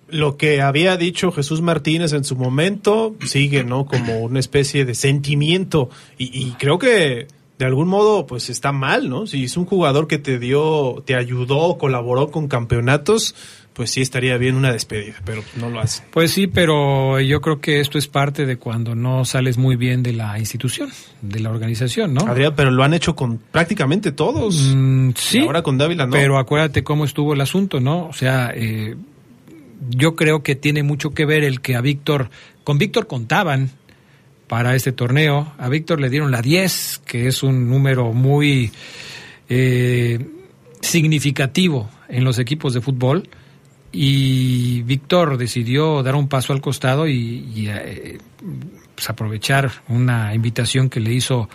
lo 0.09 0.37
que 0.37 0.61
había 0.61 0.97
dicho 0.97 1.33
Jesús 1.33 1.63
Martínez 1.63 2.13
en 2.13 2.25
su 2.25 2.37
momento 2.37 3.17
sigue, 3.25 3.65
¿no? 3.65 3.87
Como 3.87 4.21
una 4.21 4.39
especie 4.39 4.85
de 4.85 4.95
sentimiento. 4.95 5.89
Y, 6.19 6.25
y, 6.39 6.51
creo 6.59 6.79
que 6.79 7.27
de 7.63 7.69
algún 7.69 7.87
modo, 7.87 8.27
pues 8.27 8.51
está 8.51 8.73
mal, 8.73 9.09
¿no? 9.09 9.29
Si 9.29 9.45
es 9.45 9.57
un 9.57 9.67
jugador 9.67 10.09
que 10.09 10.19
te 10.19 10.41
dio, 10.41 11.01
te 11.07 11.15
ayudó, 11.15 11.79
colaboró 11.79 12.33
con 12.33 12.49
campeonatos, 12.49 13.37
pues 13.73 13.93
sí 13.93 14.01
estaría 14.01 14.37
bien 14.37 14.57
una 14.57 14.73
despedida, 14.73 15.15
pero 15.25 15.45
no 15.55 15.71
lo 15.71 15.79
hace. 15.79 16.03
Pues 16.11 16.33
sí, 16.33 16.49
pero 16.49 17.21
yo 17.21 17.41
creo 17.41 17.61
que 17.61 17.79
esto 17.79 17.99
es 17.99 18.09
parte 18.09 18.47
de 18.47 18.57
cuando 18.57 18.97
no 18.97 19.25
sales 19.25 19.59
muy 19.59 19.77
bien 19.77 20.03
de 20.03 20.13
la 20.13 20.41
institución, 20.41 20.91
de 21.21 21.39
la 21.39 21.51
organización, 21.51 22.15
¿no? 22.15 22.27
Adrián, 22.27 22.55
pero 22.57 22.73
lo 22.73 22.83
han 22.83 22.95
hecho 22.95 23.15
con 23.15 23.39
prácticamente 23.39 24.11
todos. 24.11 24.73
Mm, 24.75 25.11
sí. 25.15 25.39
Y 25.39 25.47
ahora 25.47 25.63
con 25.63 25.79
Dávila, 25.79 26.07
¿no? 26.07 26.11
Pero 26.11 26.39
acuérdate 26.39 26.83
cómo 26.83 27.05
estuvo 27.05 27.33
el 27.33 27.41
asunto, 27.43 27.79
¿no? 27.79 28.09
O 28.09 28.13
sea, 28.13 28.51
eh, 28.57 28.97
yo 29.89 30.17
creo 30.17 30.43
que 30.43 30.57
tiene 30.57 30.83
mucho 30.83 31.11
que 31.11 31.27
ver 31.27 31.45
el 31.45 31.61
que 31.61 31.77
a 31.77 31.81
Víctor, 31.81 32.29
con 32.65 32.79
Víctor 32.79 33.07
contaban 33.07 33.71
para 34.53 34.77
este 34.77 34.93
torneo, 34.93 35.51
a 35.57 35.71
Víctor 35.71 35.99
le 35.99 36.11
dieron 36.11 36.31
la 36.31 36.43
10, 36.43 37.01
que 37.07 37.27
es 37.27 37.43
un 37.43 37.71
número 37.71 38.13
muy 38.13 38.71
eh, 39.49 40.19
significativo 40.83 41.89
en 42.11 42.23
los 42.23 42.39
equipos 42.39 42.75
de 42.75 42.83
fútbol, 42.83 43.31
y 43.93 44.83
Víctor 44.83 45.39
decidió 45.39 46.03
dar 46.03 46.17
un 46.17 46.29
paso 46.29 46.53
al 46.53 46.61
costado 46.61 47.09
y, 47.09 47.67
eh, 47.67 48.19
pues 48.95 49.09
aprovechar 49.09 49.73
una 49.89 50.35
invitación 50.35 50.91
que 50.91 51.01
le 51.01 51.15
hizo 51.15 51.49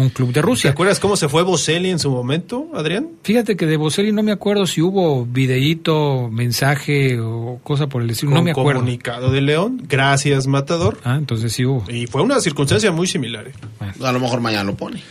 un 0.00 0.10
club 0.10 0.32
de 0.32 0.42
Rusia. 0.42 0.70
¿Te 0.70 0.72
acuerdas 0.72 1.00
cómo 1.00 1.16
se 1.16 1.28
fue 1.28 1.42
Boselli 1.42 1.90
en 1.90 1.98
su 1.98 2.10
momento, 2.10 2.68
Adrián? 2.74 3.08
Fíjate 3.22 3.56
que 3.56 3.66
de 3.66 3.76
Boselli 3.76 4.12
no 4.12 4.22
me 4.22 4.32
acuerdo 4.32 4.66
si 4.66 4.80
hubo 4.80 5.24
videíto, 5.24 6.28
mensaje 6.30 7.20
o 7.20 7.60
cosa 7.62 7.88
por 7.88 8.02
el 8.02 8.10
estilo, 8.10 8.32
no 8.32 8.42
me 8.42 8.52
acuerdo. 8.52 8.80
comunicado 8.80 9.30
de 9.30 9.40
León, 9.40 9.82
gracias 9.88 10.46
Matador. 10.46 10.98
Ah, 11.04 11.16
entonces 11.16 11.52
sí 11.52 11.64
hubo. 11.64 11.84
Y 11.90 12.06
fue 12.06 12.22
una 12.22 12.40
circunstancia 12.40 12.90
muy 12.92 13.06
similar. 13.06 13.48
¿eh? 13.48 13.52
Bueno. 13.78 13.94
A 14.02 14.12
lo 14.12 14.20
mejor 14.20 14.40
mañana 14.40 14.64
lo 14.64 14.76
pone. 14.76 15.02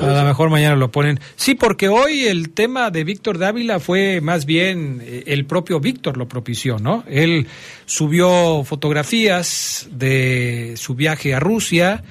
A 0.00 0.06
lo 0.06 0.24
mejor 0.24 0.50
mañana 0.50 0.76
lo 0.76 0.90
ponen. 0.90 1.20
Sí, 1.36 1.54
porque 1.54 1.88
hoy 1.88 2.24
el 2.24 2.50
tema 2.50 2.90
de 2.90 3.04
Víctor 3.04 3.38
Dávila 3.38 3.80
fue 3.80 4.20
más 4.20 4.44
bien 4.44 5.00
eh, 5.02 5.24
el 5.26 5.44
propio 5.46 5.80
Víctor 5.80 6.16
lo 6.16 6.26
propició, 6.26 6.78
¿no? 6.78 7.04
Él 7.08 7.46
subió 7.86 8.64
fotografías 8.64 9.88
de 9.92 10.74
su 10.76 10.94
viaje 10.94 11.34
a 11.34 11.40
Rusia 11.40 12.02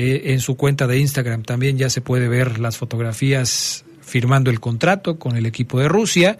eh, 0.00 0.32
en 0.32 0.38
su 0.38 0.56
cuenta 0.56 0.86
de 0.86 1.00
Instagram. 1.00 1.42
También 1.42 1.76
ya 1.76 1.90
se 1.90 2.00
puede 2.00 2.28
ver 2.28 2.60
las 2.60 2.76
fotografías 2.76 3.84
firmando 4.00 4.48
el 4.48 4.60
contrato 4.60 5.18
con 5.18 5.36
el 5.36 5.44
equipo 5.44 5.80
de 5.80 5.88
Rusia. 5.88 6.38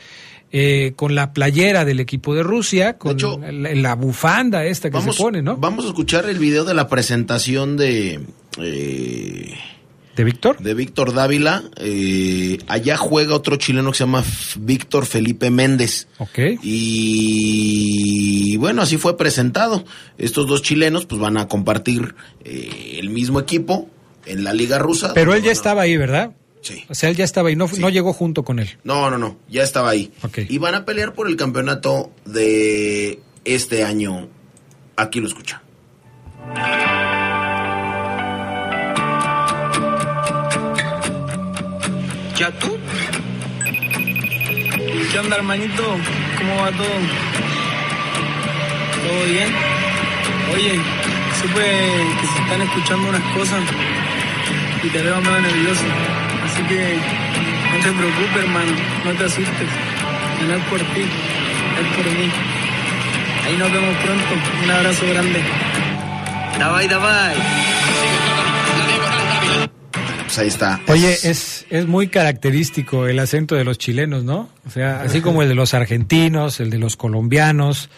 Eh, 0.50 0.94
con 0.96 1.14
la 1.14 1.34
playera 1.34 1.84
del 1.84 2.00
equipo 2.00 2.34
de 2.34 2.42
Rusia, 2.42 2.96
con 2.96 3.10
de 3.10 3.14
hecho, 3.18 3.38
la, 3.38 3.74
la, 3.74 3.94
bufanda 3.94 4.64
esta 4.64 4.88
que 4.88 4.96
vamos, 4.96 5.16
se 5.16 5.22
pone, 5.22 5.42
¿no? 5.42 5.58
Vamos 5.58 5.84
a 5.84 5.88
escuchar 5.88 6.26
el 6.26 6.38
video 6.38 6.64
de 6.64 6.72
la 6.72 6.88
presentación 6.88 7.76
de... 7.76 8.20
Eh, 8.58 9.52
¿De 10.18 10.24
Víctor? 10.24 10.58
De 10.58 10.74
Víctor 10.74 11.14
Dávila. 11.14 11.62
Eh, 11.76 12.58
allá 12.66 12.96
juega 12.96 13.36
otro 13.36 13.54
chileno 13.54 13.92
que 13.92 13.98
se 13.98 14.02
llama 14.02 14.24
Víctor 14.58 15.06
Felipe 15.06 15.48
Méndez. 15.48 16.08
Ok. 16.18 16.40
Y 16.60 18.56
bueno, 18.56 18.82
así 18.82 18.96
fue 18.96 19.16
presentado. 19.16 19.84
Estos 20.18 20.48
dos 20.48 20.62
chilenos 20.62 21.06
pues 21.06 21.20
van 21.20 21.36
a 21.36 21.46
compartir 21.46 22.16
eh, 22.44 22.96
el 22.98 23.10
mismo 23.10 23.38
equipo 23.38 23.88
en 24.26 24.42
la 24.42 24.52
liga 24.52 24.80
rusa. 24.80 25.14
Pero 25.14 25.34
él 25.34 25.42
ya 25.44 25.52
estaba 25.52 25.82
ahí, 25.82 25.96
¿verdad? 25.96 26.32
Sí. 26.62 26.84
O 26.88 26.96
sea, 26.96 27.10
él 27.10 27.16
ya 27.16 27.24
estaba 27.24 27.50
ahí, 27.50 27.54
no, 27.54 27.68
sí. 27.68 27.80
no 27.80 27.88
llegó 27.88 28.12
junto 28.12 28.42
con 28.42 28.58
él. 28.58 28.76
No, 28.82 29.08
no, 29.10 29.18
no, 29.18 29.38
ya 29.48 29.62
estaba 29.62 29.90
ahí. 29.90 30.10
Okay. 30.22 30.48
Y 30.50 30.58
van 30.58 30.74
a 30.74 30.84
pelear 30.84 31.14
por 31.14 31.28
el 31.28 31.36
campeonato 31.36 32.10
de 32.24 33.20
este 33.44 33.84
año. 33.84 34.28
Aquí 34.96 35.20
lo 35.20 35.28
escucha. 35.28 35.62
¿Ya 42.38 42.52
tú? 42.52 42.78
¿Qué 45.10 45.18
onda, 45.18 45.36
hermanito? 45.38 45.82
¿Cómo 46.38 46.54
va 46.62 46.70
todo? 46.70 46.86
¿Todo 49.02 49.24
bien? 49.26 49.48
Oye, 50.54 50.80
supe 51.40 51.60
que 52.20 52.26
se 52.28 52.42
están 52.42 52.62
escuchando 52.62 53.08
unas 53.08 53.22
cosas 53.34 53.60
y 54.84 54.88
te 54.88 55.02
veo 55.02 55.20
medio 55.20 55.40
nervioso. 55.40 55.82
Así 56.44 56.62
que 56.62 56.96
no 57.72 57.82
te 57.82 57.90
preocupes, 57.90 58.44
hermano, 58.44 58.72
no 59.04 59.12
te 59.14 59.24
asustes. 59.24 59.68
No 60.46 60.54
es 60.54 60.64
por 60.66 60.78
ti, 60.78 61.02
es 61.02 61.96
por 61.96 62.04
mí. 62.04 62.30
Ahí 63.46 63.56
nos 63.56 63.72
vemos 63.72 63.96
pronto. 63.96 64.34
Un 64.62 64.70
abrazo 64.70 65.08
grande. 65.08 65.42
Davai, 66.56 66.86
davai. 66.86 67.34
Pues 70.28 70.38
ahí 70.40 70.48
está. 70.48 70.78
Oye, 70.88 71.10
es, 71.22 71.64
es 71.70 71.86
muy 71.86 72.08
característico 72.08 73.06
el 73.06 73.18
acento 73.18 73.54
de 73.54 73.64
los 73.64 73.78
chilenos, 73.78 74.24
¿no? 74.24 74.50
O 74.66 74.70
sea, 74.70 75.00
así 75.00 75.22
como 75.22 75.40
el 75.40 75.48
de 75.48 75.54
los 75.54 75.72
argentinos, 75.72 76.60
el 76.60 76.68
de 76.68 76.76
los 76.76 76.98
colombianos. 76.98 77.88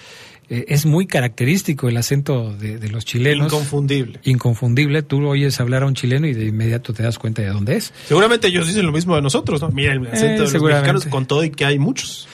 Eh, 0.48 0.66
es 0.68 0.86
muy 0.86 1.08
característico 1.08 1.88
el 1.88 1.96
acento 1.96 2.54
de, 2.56 2.78
de, 2.78 2.88
los 2.88 3.04
chilenos. 3.04 3.52
Inconfundible. 3.52 4.20
Inconfundible. 4.22 5.02
Tú 5.02 5.26
oyes 5.26 5.58
hablar 5.58 5.82
a 5.82 5.86
un 5.86 5.94
chileno 5.94 6.28
y 6.28 6.32
de 6.32 6.44
inmediato 6.44 6.92
te 6.92 7.02
das 7.02 7.18
cuenta 7.18 7.42
de 7.42 7.48
dónde 7.48 7.76
es. 7.76 7.92
Seguramente 8.06 8.46
ellos 8.46 8.68
dicen 8.68 8.86
lo 8.86 8.92
mismo 8.92 9.16
de 9.16 9.22
nosotros, 9.22 9.60
¿no? 9.60 9.70
Mira, 9.70 9.92
el 9.92 10.06
acento 10.06 10.44
eh, 10.44 10.46
de 10.46 10.52
los 10.52 10.62
mexicanos 10.62 11.06
con 11.06 11.26
todo 11.26 11.42
y 11.42 11.50
que 11.50 11.64
hay 11.64 11.80
muchos. 11.80 12.28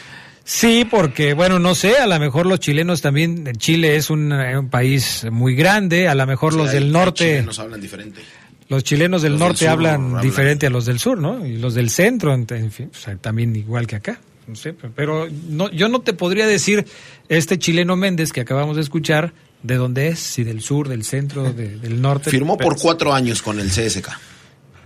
Sí, 0.44 0.86
porque, 0.88 1.32
bueno, 1.32 1.59
no 1.59 1.74
sé, 1.74 1.97
a 1.97 2.07
lo 2.07 2.20
mejor 2.20 2.44
los 2.44 2.61
chilenos 2.61 3.01
también, 3.01 3.51
Chile 3.57 3.97
es 3.97 4.11
un, 4.11 4.30
un 4.30 4.68
país 4.68 5.26
muy 5.30 5.57
grande, 5.57 6.07
a 6.07 6.14
lo 6.14 6.26
mejor 6.26 6.53
sí, 6.53 6.59
los 6.59 6.68
hay, 6.68 6.74
del 6.74 6.92
norte... 6.92 7.42
Nos 7.42 7.59
hablan 7.59 7.80
diferente. 7.80 8.20
Los 8.68 8.82
chilenos 8.82 9.22
del 9.22 9.32
los 9.32 9.40
norte 9.40 9.64
del 9.64 9.68
sur, 9.68 9.72
hablan, 9.72 10.04
hablan, 10.06 10.22
diferente 10.22 10.66
a 10.66 10.70
los 10.70 10.86
del 10.86 10.98
sur, 10.98 11.18
¿no? 11.18 11.46
Y 11.46 11.56
los 11.58 11.74
del 11.74 11.90
centro, 11.90 12.34
en 12.34 12.72
fin, 12.72 12.90
o 12.92 12.98
sea, 12.98 13.16
también 13.16 13.54
igual 13.54 13.86
que 13.86 13.96
acá. 13.96 14.20
No 14.46 14.54
sé, 14.54 14.74
pero 14.74 15.28
no, 15.48 15.70
yo 15.70 15.88
no 15.88 16.00
te 16.00 16.12
podría 16.12 16.46
decir 16.46 16.86
este 17.28 17.58
chileno 17.58 17.96
Méndez 17.96 18.32
que 18.32 18.40
acabamos 18.40 18.76
de 18.76 18.82
escuchar 18.82 19.32
de 19.62 19.74
dónde 19.74 20.08
es, 20.08 20.20
si 20.20 20.44
del 20.44 20.60
sur, 20.60 20.88
del 20.88 21.04
centro, 21.04 21.52
de, 21.52 21.76
del 21.78 22.00
norte. 22.00 22.30
Firmó 22.30 22.56
por 22.56 22.78
cuatro 22.78 23.12
años 23.12 23.42
con 23.42 23.58
el 23.58 23.68
CSK. 23.68 24.08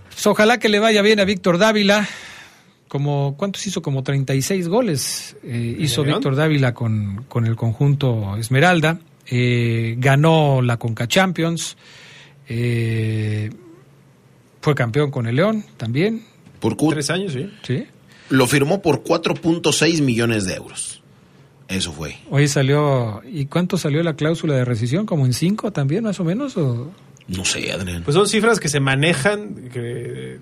Pues 0.09 0.27
ojalá 0.27 0.57
que 0.59 0.69
le 0.69 0.79
vaya 0.79 1.01
bien 1.01 1.19
a 1.19 1.25
Víctor 1.25 1.57
Dávila. 1.57 2.07
Como, 2.87 3.35
¿Cuántos 3.37 3.65
hizo? 3.67 3.81
Como 3.81 4.03
36 4.03 4.67
goles 4.67 5.37
eh, 5.43 5.77
hizo 5.79 6.03
Víctor 6.03 6.35
Dávila 6.35 6.73
con, 6.73 7.25
con 7.29 7.45
el 7.45 7.55
conjunto 7.55 8.35
Esmeralda. 8.37 8.99
Eh, 9.27 9.95
ganó 9.97 10.61
la 10.61 10.77
Conca 10.77 11.07
Champions. 11.07 11.77
Eh, 12.49 13.49
fue 14.61 14.75
campeón 14.75 15.11
con 15.11 15.27
el 15.27 15.35
León 15.35 15.65
también. 15.77 16.23
Por 16.59 16.77
Tres 16.77 17.09
años, 17.09 17.33
sí. 17.33 17.49
Sí. 17.63 17.85
Lo 18.29 18.47
firmó 18.47 18.81
por 18.81 19.03
4.6 19.03 20.01
millones 20.01 20.45
de 20.45 20.53
euros. 20.55 21.01
Eso 21.67 21.91
fue. 21.91 22.17
Hoy 22.29 22.47
salió. 22.47 23.21
¿Y 23.25 23.45
cuánto 23.45 23.77
salió 23.77 24.03
la 24.03 24.15
cláusula 24.15 24.55
de 24.55 24.65
rescisión? 24.65 25.05
¿Como 25.05 25.25
en 25.25 25.33
5 25.33 25.71
también, 25.71 26.03
más 26.03 26.19
o 26.19 26.23
menos? 26.23 26.55
O... 26.57 26.91
No 27.27 27.45
sé, 27.45 27.71
Adrián. 27.71 28.03
Pues 28.03 28.15
son 28.15 28.27
cifras 28.27 28.59
que 28.59 28.67
se 28.67 28.79
manejan 28.81 29.69
que 29.71 29.79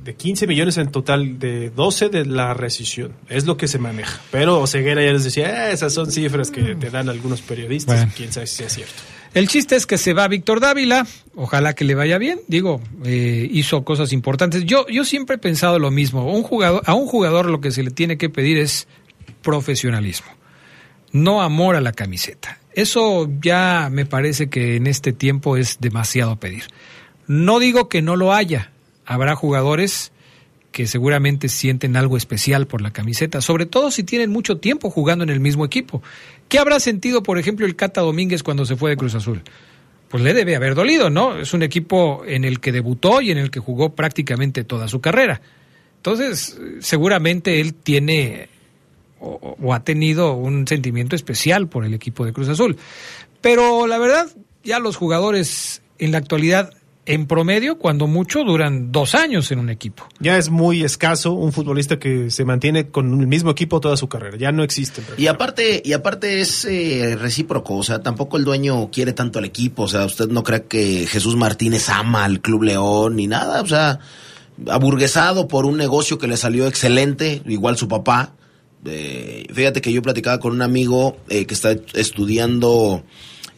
de 0.03 0.15
15 0.15 0.47
millones 0.47 0.77
en 0.77 0.91
total, 0.91 1.37
de 1.37 1.69
12 1.69 2.09
de 2.09 2.25
la 2.25 2.53
rescisión. 2.55 3.13
Es 3.29 3.45
lo 3.45 3.57
que 3.57 3.67
se 3.67 3.77
maneja. 3.77 4.19
Pero 4.31 4.59
Oseguera 4.59 5.03
ya 5.03 5.11
les 5.13 5.23
decía, 5.23 5.69
"Eh, 5.69 5.73
esas 5.73 5.93
son 5.93 6.11
cifras 6.11 6.49
que 6.49 6.75
te 6.75 6.89
dan 6.89 7.07
algunos 7.09 7.41
periodistas. 7.41 7.97
Bueno. 7.97 8.11
Quién 8.17 8.33
sabe 8.33 8.47
si 8.47 8.63
es 8.63 8.73
cierto. 8.73 8.93
El 9.33 9.47
chiste 9.47 9.75
es 9.75 9.85
que 9.85 9.97
se 9.97 10.13
va 10.13 10.27
Víctor 10.27 10.59
Dávila, 10.59 11.05
ojalá 11.35 11.75
que 11.75 11.85
le 11.85 11.93
vaya 11.93 12.17
bien, 12.17 12.39
digo, 12.47 12.81
eh, 13.05 13.47
hizo 13.51 13.83
cosas 13.83 14.11
importantes. 14.11 14.65
Yo, 14.65 14.87
yo 14.87 15.05
siempre 15.05 15.35
he 15.35 15.39
pensado 15.39 15.77
lo 15.77 15.91
mismo, 15.91 16.33
un 16.33 16.41
jugador, 16.41 16.81
a 16.85 16.95
un 16.95 17.05
jugador 17.05 17.45
lo 17.45 17.61
que 17.61 17.71
se 17.71 17.83
le 17.83 17.91
tiene 17.91 18.17
que 18.17 18.29
pedir 18.29 18.57
es 18.57 18.87
profesionalismo, 19.43 20.27
no 21.11 21.41
amor 21.41 21.75
a 21.75 21.81
la 21.81 21.91
camiseta. 21.91 22.57
Eso 22.73 23.29
ya 23.41 23.89
me 23.91 24.05
parece 24.05 24.49
que 24.49 24.77
en 24.77 24.87
este 24.87 25.13
tiempo 25.13 25.57
es 25.57 25.77
demasiado 25.79 26.37
pedir. 26.37 26.63
No 27.27 27.59
digo 27.59 27.87
que 27.87 28.01
no 28.01 28.15
lo 28.15 28.33
haya, 28.33 28.71
habrá 29.05 29.35
jugadores 29.35 30.11
que 30.71 30.87
seguramente 30.87 31.49
sienten 31.49 31.95
algo 31.95 32.17
especial 32.17 32.67
por 32.67 32.81
la 32.81 32.91
camiseta, 32.91 33.41
sobre 33.41 33.65
todo 33.65 33.91
si 33.91 34.03
tienen 34.03 34.29
mucho 34.29 34.57
tiempo 34.57 34.89
jugando 34.89 35.23
en 35.23 35.29
el 35.29 35.39
mismo 35.39 35.65
equipo. 35.65 36.03
¿Qué 36.47 36.59
habrá 36.59 36.79
sentido, 36.79 37.23
por 37.23 37.37
ejemplo, 37.37 37.65
el 37.65 37.75
Cata 37.75 38.01
Domínguez 38.01 38.43
cuando 38.43 38.65
se 38.65 38.75
fue 38.75 38.91
de 38.91 38.97
Cruz 38.97 39.15
Azul? 39.15 39.41
Pues 40.09 40.23
le 40.23 40.33
debe 40.33 40.55
haber 40.55 40.75
dolido, 40.75 41.09
¿no? 41.09 41.37
Es 41.37 41.53
un 41.53 41.63
equipo 41.63 42.23
en 42.25 42.43
el 42.45 42.59
que 42.59 42.71
debutó 42.71 43.21
y 43.21 43.31
en 43.31 43.37
el 43.37 43.51
que 43.51 43.59
jugó 43.59 43.95
prácticamente 43.95 44.63
toda 44.63 44.87
su 44.87 45.01
carrera. 45.01 45.41
Entonces, 45.97 46.59
seguramente 46.79 47.59
él 47.59 47.73
tiene 47.73 48.49
o, 49.19 49.57
o 49.61 49.73
ha 49.73 49.83
tenido 49.83 50.33
un 50.33 50.67
sentimiento 50.67 51.15
especial 51.15 51.67
por 51.67 51.85
el 51.85 51.93
equipo 51.93 52.25
de 52.25 52.33
Cruz 52.33 52.49
Azul. 52.49 52.77
Pero 53.41 53.85
la 53.87 53.97
verdad, 53.97 54.27
ya 54.63 54.79
los 54.79 54.95
jugadores 54.95 55.81
en 55.97 56.11
la 56.11 56.17
actualidad, 56.17 56.73
en 57.05 57.25
promedio, 57.25 57.79
cuando 57.79 58.07
mucho, 58.07 58.43
duran 58.43 58.91
dos 58.91 59.15
años 59.15 59.51
en 59.51 59.59
un 59.59 59.69
equipo. 59.69 60.07
Ya 60.19 60.37
es 60.37 60.49
muy 60.49 60.83
escaso 60.83 61.33
un 61.33 61.51
futbolista 61.51 61.97
que 61.97 62.29
se 62.29 62.45
mantiene 62.45 62.89
con 62.89 63.19
el 63.19 63.27
mismo 63.27 63.49
equipo 63.49 63.79
toda 63.79 63.97
su 63.97 64.07
carrera. 64.07 64.37
Ya 64.37 64.51
no 64.51 64.63
existe. 64.63 65.01
Y 65.17 65.27
aparte, 65.27 65.81
y 65.83 65.93
aparte 65.93 66.39
es 66.39 66.65
eh, 66.65 67.17
recíproco, 67.19 67.77
o 67.77 67.83
sea, 67.83 68.03
tampoco 68.03 68.37
el 68.37 68.45
dueño 68.45 68.91
quiere 68.91 69.13
tanto 69.13 69.39
al 69.39 69.45
equipo, 69.45 69.83
o 69.83 69.87
sea, 69.87 70.05
usted 70.05 70.27
no 70.27 70.43
cree 70.43 70.65
que 70.65 71.07
Jesús 71.07 71.35
Martínez 71.35 71.89
ama 71.89 72.25
al 72.25 72.41
Club 72.41 72.63
León 72.63 73.15
ni 73.15 73.25
nada, 73.25 73.61
o 73.61 73.67
sea, 73.67 73.99
aburguesado 74.67 75.47
por 75.47 75.65
un 75.65 75.77
negocio 75.77 76.17
que 76.17 76.27
le 76.27 76.37
salió 76.37 76.67
excelente, 76.67 77.41
igual 77.47 77.77
su 77.77 77.87
papá. 77.87 78.33
Eh, 78.85 79.45
fíjate 79.53 79.81
que 79.81 79.91
yo 79.91 80.01
platicaba 80.01 80.39
con 80.39 80.53
un 80.53 80.61
amigo 80.61 81.17
eh, 81.27 81.45
que 81.45 81.53
está 81.53 81.71
estudiando 81.93 83.03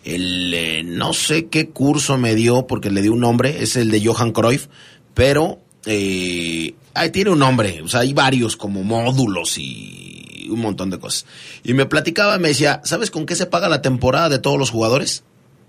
el 0.03 0.53
eh, 0.53 0.83
no 0.83 1.13
sé 1.13 1.47
qué 1.47 1.69
curso 1.69 2.17
me 2.17 2.35
dio 2.35 2.67
porque 2.67 2.89
le 2.89 3.01
dio 3.01 3.13
un 3.13 3.19
nombre, 3.19 3.63
es 3.63 3.75
el 3.75 3.91
de 3.91 4.05
Johan 4.05 4.31
Cruyff, 4.31 4.67
pero 5.13 5.59
eh, 5.85 6.73
ahí 6.93 7.09
tiene 7.11 7.31
un 7.31 7.39
nombre, 7.39 7.81
o 7.81 7.87
sea, 7.87 8.01
hay 8.01 8.13
varios 8.13 8.57
como 8.57 8.83
módulos 8.83 9.57
y 9.57 10.47
un 10.49 10.59
montón 10.59 10.89
de 10.89 10.99
cosas. 10.99 11.25
Y 11.63 11.73
me 11.73 11.85
platicaba, 11.85 12.37
me 12.37 12.49
decía, 12.49 12.81
¿sabes 12.83 13.11
con 13.11 13.25
qué 13.25 13.35
se 13.35 13.45
paga 13.45 13.69
la 13.69 13.81
temporada 13.81 14.29
de 14.29 14.39
todos 14.39 14.57
los 14.57 14.69
jugadores? 14.69 15.23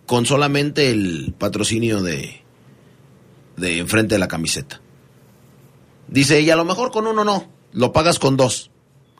Con 0.06 0.26
solamente 0.26 0.90
el 0.90 1.34
patrocinio 1.38 2.02
de 2.02 2.42
de 3.56 3.78
enfrente 3.78 4.14
de 4.14 4.18
la 4.18 4.28
camiseta. 4.28 4.80
Dice, 6.08 6.40
y 6.40 6.50
a 6.50 6.56
lo 6.56 6.64
mejor 6.64 6.90
con 6.90 7.06
uno 7.06 7.24
no, 7.24 7.48
lo 7.72 7.92
pagas 7.92 8.18
con 8.18 8.36
dos. 8.36 8.70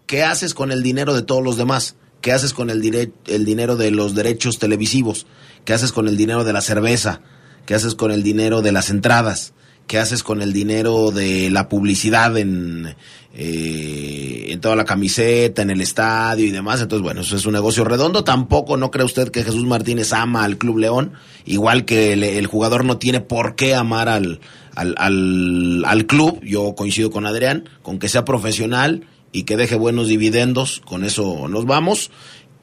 ¿Qué 0.07 0.23
haces 0.23 0.55
con 0.55 0.73
el 0.73 0.83
dinero 0.83 1.15
de 1.15 1.23
todos 1.23 1.43
los 1.43 1.57
demás? 1.57 1.97
¿Qué 2.23 2.33
haces 2.33 2.55
con 2.55 2.71
el, 2.71 2.81
dire- 2.81 3.13
el 3.27 3.45
dinero 3.45 3.77
de 3.77 3.91
los 3.91 4.15
derechos 4.15 4.59
televisivos? 4.59 5.27
¿Qué 5.67 5.75
haces 5.75 5.93
con 5.93 6.09
el 6.09 6.17
dinero 6.17 6.45
de 6.45 6.55
la 6.55 6.63
cerveza? 6.63 7.21
¿Qué 7.67 7.75
haces 7.75 7.95
con 7.95 8.11
el 8.11 8.23
dinero 8.23 8.63
de 8.63 8.73
las 8.73 8.89
entradas? 8.89 9.53
¿Qué 9.87 9.99
haces 9.99 10.23
con 10.23 10.41
el 10.41 10.53
dinero 10.53 11.11
de 11.11 11.51
la 11.51 11.69
publicidad 11.69 12.39
en, 12.39 12.95
eh, 13.35 14.47
en 14.51 14.61
toda 14.61 14.77
la 14.77 14.85
camiseta, 14.85 15.63
en 15.63 15.71
el 15.71 15.81
estadio 15.81 16.47
y 16.47 16.51
demás? 16.51 16.81
Entonces, 16.81 17.03
bueno, 17.03 17.21
eso 17.23 17.37
es 17.37 17.45
un 17.45 17.53
negocio 17.53 17.85
redondo. 17.85 18.25
Tampoco 18.25 18.77
no 18.77 18.91
cree 18.91 19.05
usted 19.05 19.31
que 19.31 19.43
Jesús 19.43 19.67
Martínez 19.67 20.13
ama 20.13 20.45
al 20.45 20.57
Club 20.57 20.79
León, 20.79 21.13
igual 21.45 21.85
que 21.85 22.13
el, 22.13 22.47
jugador 22.47 22.85
no 22.85 22.99
tiene 22.99 23.21
por 23.21 23.57
qué 23.57 23.75
amar 23.75 24.09
al, 24.09 24.41
al, 24.77 25.85
al 25.85 26.07
club. 26.07 26.41
Yo 26.43 26.75
coincido 26.77 27.11
con 27.11 27.27
Adrián, 27.27 27.69
con 27.83 27.99
que 27.99 28.09
sea 28.09 28.25
profesional 28.25 29.05
y 29.33 29.45
que 29.45 29.57
deje 29.57 29.75
buenos 29.77 30.09
dividendos, 30.09 30.81
con 30.85 31.05
eso 31.05 31.49
nos 31.49 31.65
vamos. 31.67 32.11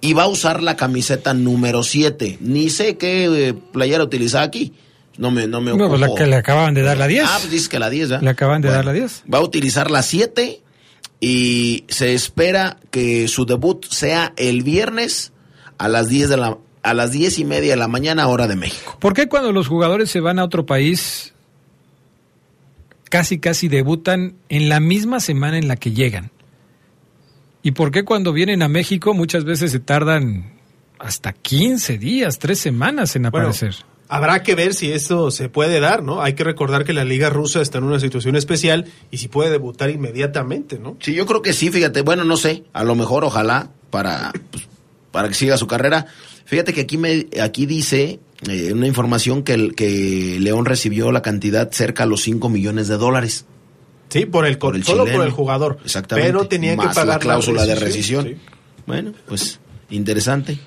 Y 0.01 0.13
va 0.13 0.23
a 0.23 0.27
usar 0.27 0.63
la 0.63 0.77
camiseta 0.77 1.33
número 1.33 1.83
7. 1.83 2.37
Ni 2.39 2.69
sé 2.69 2.95
qué 2.97 3.25
eh, 3.49 3.53
playera 3.53 4.03
utilizar 4.03 4.43
aquí. 4.43 4.73
No 5.17 5.31
me, 5.31 5.47
no 5.47 5.59
me 5.59 5.75
No, 5.75 5.89
pues 5.89 5.99
la 5.99 6.05
ocupo. 6.07 6.19
que 6.19 6.27
le 6.27 6.37
acaban 6.37 6.73
de 6.73 6.81
dar 6.83 6.97
la 6.97 7.07
10. 7.07 7.25
Ah, 7.27 7.37
pues 7.39 7.51
dice 7.51 7.67
que 7.69 7.79
la 7.79 7.89
10, 7.89 8.09
¿verdad? 8.09 8.23
Le 8.23 8.29
acaban 8.29 8.61
de 8.61 8.69
Bueno, 8.69 8.77
dar 8.77 8.85
la 8.85 8.93
10. 8.93 9.23
Va 9.33 9.39
a 9.39 9.41
utilizar 9.41 9.91
la 9.91 10.01
7 10.01 10.61
y 11.19 11.83
se 11.89 12.13
espera 12.13 12.77
que 12.91 13.27
su 13.27 13.45
debut 13.45 13.85
sea 13.89 14.31
el 14.37 14.63
viernes 14.63 15.33
a 15.77 15.89
las 15.89 16.07
10 16.07 16.29
de 16.29 16.37
la 16.37 16.57
a 16.81 16.93
las 16.93 17.11
10 17.11 17.39
y 17.39 17.43
media 17.43 17.71
de 17.71 17.75
la 17.75 17.89
mañana 17.89 18.25
hora 18.29 18.47
de 18.47 18.55
México. 18.55 18.95
¿Por 19.01 19.13
qué 19.13 19.27
cuando 19.27 19.51
los 19.51 19.67
jugadores 19.67 20.09
se 20.09 20.21
van 20.21 20.39
a 20.39 20.45
otro 20.45 20.65
país 20.65 21.33
casi 23.09 23.39
casi 23.39 23.67
debutan 23.67 24.35
en 24.47 24.69
la 24.69 24.79
misma 24.79 25.19
semana 25.19 25.57
en 25.57 25.67
la 25.67 25.75
que 25.75 25.91
llegan? 25.91 26.31
¿Y 27.61 27.71
por 27.71 27.91
qué 27.91 28.03
cuando 28.05 28.31
vienen 28.33 28.61
a 28.61 28.67
México 28.69 29.13
muchas 29.13 29.43
veces 29.43 29.71
se 29.71 29.79
tardan 29.79 30.53
hasta 30.97 31.33
15 31.33 31.97
días, 31.97 32.39
3 32.39 32.57
semanas 32.59 33.15
en 33.15 33.23
Bueno, 33.23 33.47
aparecer? 33.47 33.75
habrá 34.07 34.41
que 34.43 34.55
ver 34.55 34.73
si 34.73 34.91
esto 34.91 35.29
se 35.31 35.49
puede 35.49 35.79
dar, 35.79 36.03
¿no? 36.03 36.21
Hay 36.21 36.33
que 36.33 36.43
recordar 36.43 36.83
que 36.83 36.93
la 36.93 37.03
Liga 37.05 37.29
Rusa 37.29 37.61
está 37.61 37.77
en 37.77 37.83
una 37.85 37.99
situación 37.99 38.35
especial 38.35 38.85
y 39.11 39.17
si 39.17 39.27
puede 39.27 39.51
debutar 39.51 39.89
inmediatamente, 39.89 40.79
¿no? 40.79 40.97
Sí, 40.99 41.13
yo 41.13 41.25
creo 41.25 41.41
que 41.41 41.53
sí, 41.53 41.69
fíjate, 41.69 42.01
bueno, 42.01 42.23
no 42.23 42.37
sé, 42.37 42.63
a 42.73 42.83
lo 42.83 42.95
mejor, 42.95 43.23
ojalá, 43.23 43.71
para, 43.91 44.31
pues, 44.51 44.67
para 45.11 45.27
que 45.27 45.35
siga 45.35 45.57
su 45.57 45.67
carrera. 45.67 46.07
Fíjate 46.45 46.73
que 46.73 46.81
aquí, 46.81 46.97
me, 46.97 47.27
aquí 47.41 47.65
dice 47.65 48.19
eh, 48.49 48.73
una 48.73 48.87
información 48.87 49.43
que, 49.43 49.53
el, 49.53 49.75
que 49.75 50.37
León 50.39 50.65
recibió 50.65 51.11
la 51.11 51.21
cantidad 51.21 51.71
cerca 51.71 52.03
a 52.03 52.07
los 52.07 52.21
5 52.21 52.49
millones 52.49 52.87
de 52.87 52.97
dólares. 52.97 53.45
Sí, 54.09 54.25
por 54.25 54.45
el, 54.45 54.57
Por 54.57 54.75
el 54.75 54.83
solo 54.83 55.03
chileno. 55.03 55.19
por 55.19 55.27
el 55.27 55.33
jugador. 55.33 55.77
Exactamente. 55.83 56.29
Pero 56.31 56.47
tenía 56.47 56.75
que 56.75 56.87
pagar 56.87 57.07
la 57.07 57.19
cláusula 57.19 57.65
de 57.65 57.75
rescisión. 57.75 58.25
Sí. 58.25 58.35
Bueno, 58.85 59.13
pues 59.27 59.59
interesante. 59.89 60.57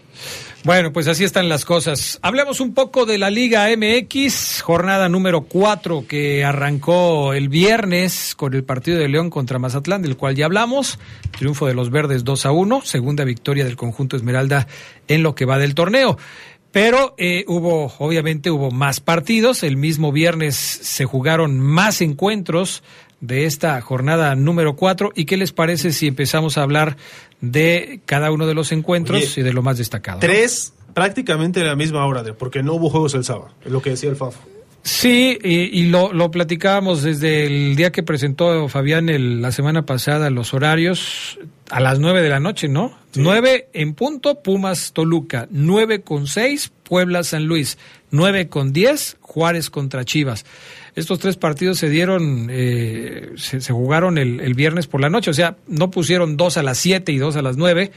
Bueno, 0.64 0.92
pues 0.92 1.08
así 1.08 1.24
están 1.24 1.48
las 1.48 1.64
cosas. 1.64 2.20
Hablemos 2.22 2.60
un 2.60 2.72
poco 2.72 3.04
de 3.04 3.18
la 3.18 3.30
Liga 3.30 3.66
MX, 3.76 4.62
jornada 4.62 5.08
número 5.08 5.40
4 5.40 6.06
que 6.06 6.44
arrancó 6.44 7.32
el 7.32 7.48
viernes 7.48 8.36
con 8.36 8.54
el 8.54 8.62
partido 8.62 8.96
de 8.98 9.08
León 9.08 9.28
contra 9.28 9.58
Mazatlán, 9.58 10.02
del 10.02 10.16
cual 10.16 10.36
ya 10.36 10.44
hablamos. 10.44 11.00
Triunfo 11.36 11.66
de 11.66 11.74
los 11.74 11.90
verdes 11.90 12.22
2 12.22 12.46
a 12.46 12.52
1, 12.52 12.82
segunda 12.84 13.24
victoria 13.24 13.64
del 13.64 13.74
conjunto 13.74 14.14
Esmeralda 14.14 14.68
en 15.08 15.24
lo 15.24 15.34
que 15.34 15.46
va 15.46 15.58
del 15.58 15.74
torneo. 15.74 16.16
Pero 16.70 17.16
eh, 17.18 17.44
hubo, 17.48 17.92
obviamente 17.98 18.52
hubo 18.52 18.70
más 18.70 19.00
partidos. 19.00 19.64
El 19.64 19.76
mismo 19.76 20.12
viernes 20.12 20.54
se 20.54 21.04
jugaron 21.04 21.58
más 21.58 22.00
encuentros 22.00 22.84
de 23.22 23.46
esta 23.46 23.80
jornada 23.80 24.34
número 24.34 24.76
4. 24.76 25.12
¿Y 25.16 25.24
qué 25.24 25.38
les 25.38 25.52
parece 25.52 25.92
si 25.92 26.08
empezamos 26.08 26.58
a 26.58 26.62
hablar 26.62 26.98
de 27.40 28.00
cada 28.04 28.30
uno 28.30 28.46
de 28.46 28.52
los 28.54 28.70
encuentros 28.72 29.16
Oye, 29.22 29.40
y 29.40 29.42
de 29.42 29.52
lo 29.54 29.62
más 29.62 29.78
destacado? 29.78 30.18
Tres 30.20 30.74
prácticamente 30.92 31.62
a 31.62 31.64
la 31.64 31.76
misma 31.76 32.04
hora, 32.04 32.22
de- 32.22 32.34
porque 32.34 32.62
no 32.62 32.74
hubo 32.74 32.90
juegos 32.90 33.14
el 33.14 33.24
sábado, 33.24 33.48
es 33.64 33.72
lo 33.72 33.80
que 33.80 33.90
decía 33.90 34.10
el 34.10 34.16
Fafo. 34.16 34.40
Sí, 34.82 35.38
y, 35.42 35.80
y 35.80 35.86
lo, 35.86 36.12
lo 36.12 36.30
platicábamos 36.32 37.02
desde 37.04 37.46
el 37.46 37.76
día 37.76 37.92
que 37.92 38.02
presentó 38.02 38.68
Fabián 38.68 39.08
el- 39.08 39.40
la 39.40 39.52
semana 39.52 39.86
pasada 39.86 40.28
los 40.28 40.52
horarios 40.54 41.38
a 41.70 41.78
las 41.80 42.00
nueve 42.00 42.20
de 42.20 42.28
la 42.28 42.40
noche, 42.40 42.68
¿no? 42.68 42.92
Nueve 43.14 43.68
en 43.72 43.94
punto, 43.94 44.42
Pumas 44.42 44.92
Toluca, 44.92 45.46
nueve 45.50 46.02
con 46.02 46.26
seis, 46.26 46.72
Puebla 46.82 47.22
San 47.22 47.46
Luis, 47.46 47.78
nueve 48.10 48.48
con 48.48 48.72
diez, 48.72 49.16
Juárez 49.20 49.70
contra 49.70 50.04
Chivas. 50.04 50.44
Estos 50.94 51.18
tres 51.20 51.36
partidos 51.36 51.78
se 51.78 51.88
dieron, 51.88 52.48
eh, 52.50 53.30
se, 53.36 53.60
jugaron 53.72 54.18
el, 54.18 54.54
viernes 54.54 54.86
por 54.86 55.00
la 55.00 55.08
noche, 55.08 55.30
o 55.30 55.34
sea, 55.34 55.56
no 55.66 55.90
pusieron 55.90 56.36
dos 56.36 56.58
a 56.58 56.62
las 56.62 56.76
siete 56.76 57.12
y 57.12 57.18
dos 57.18 57.36
a 57.36 57.42
las 57.42 57.56
nueve, 57.56 57.92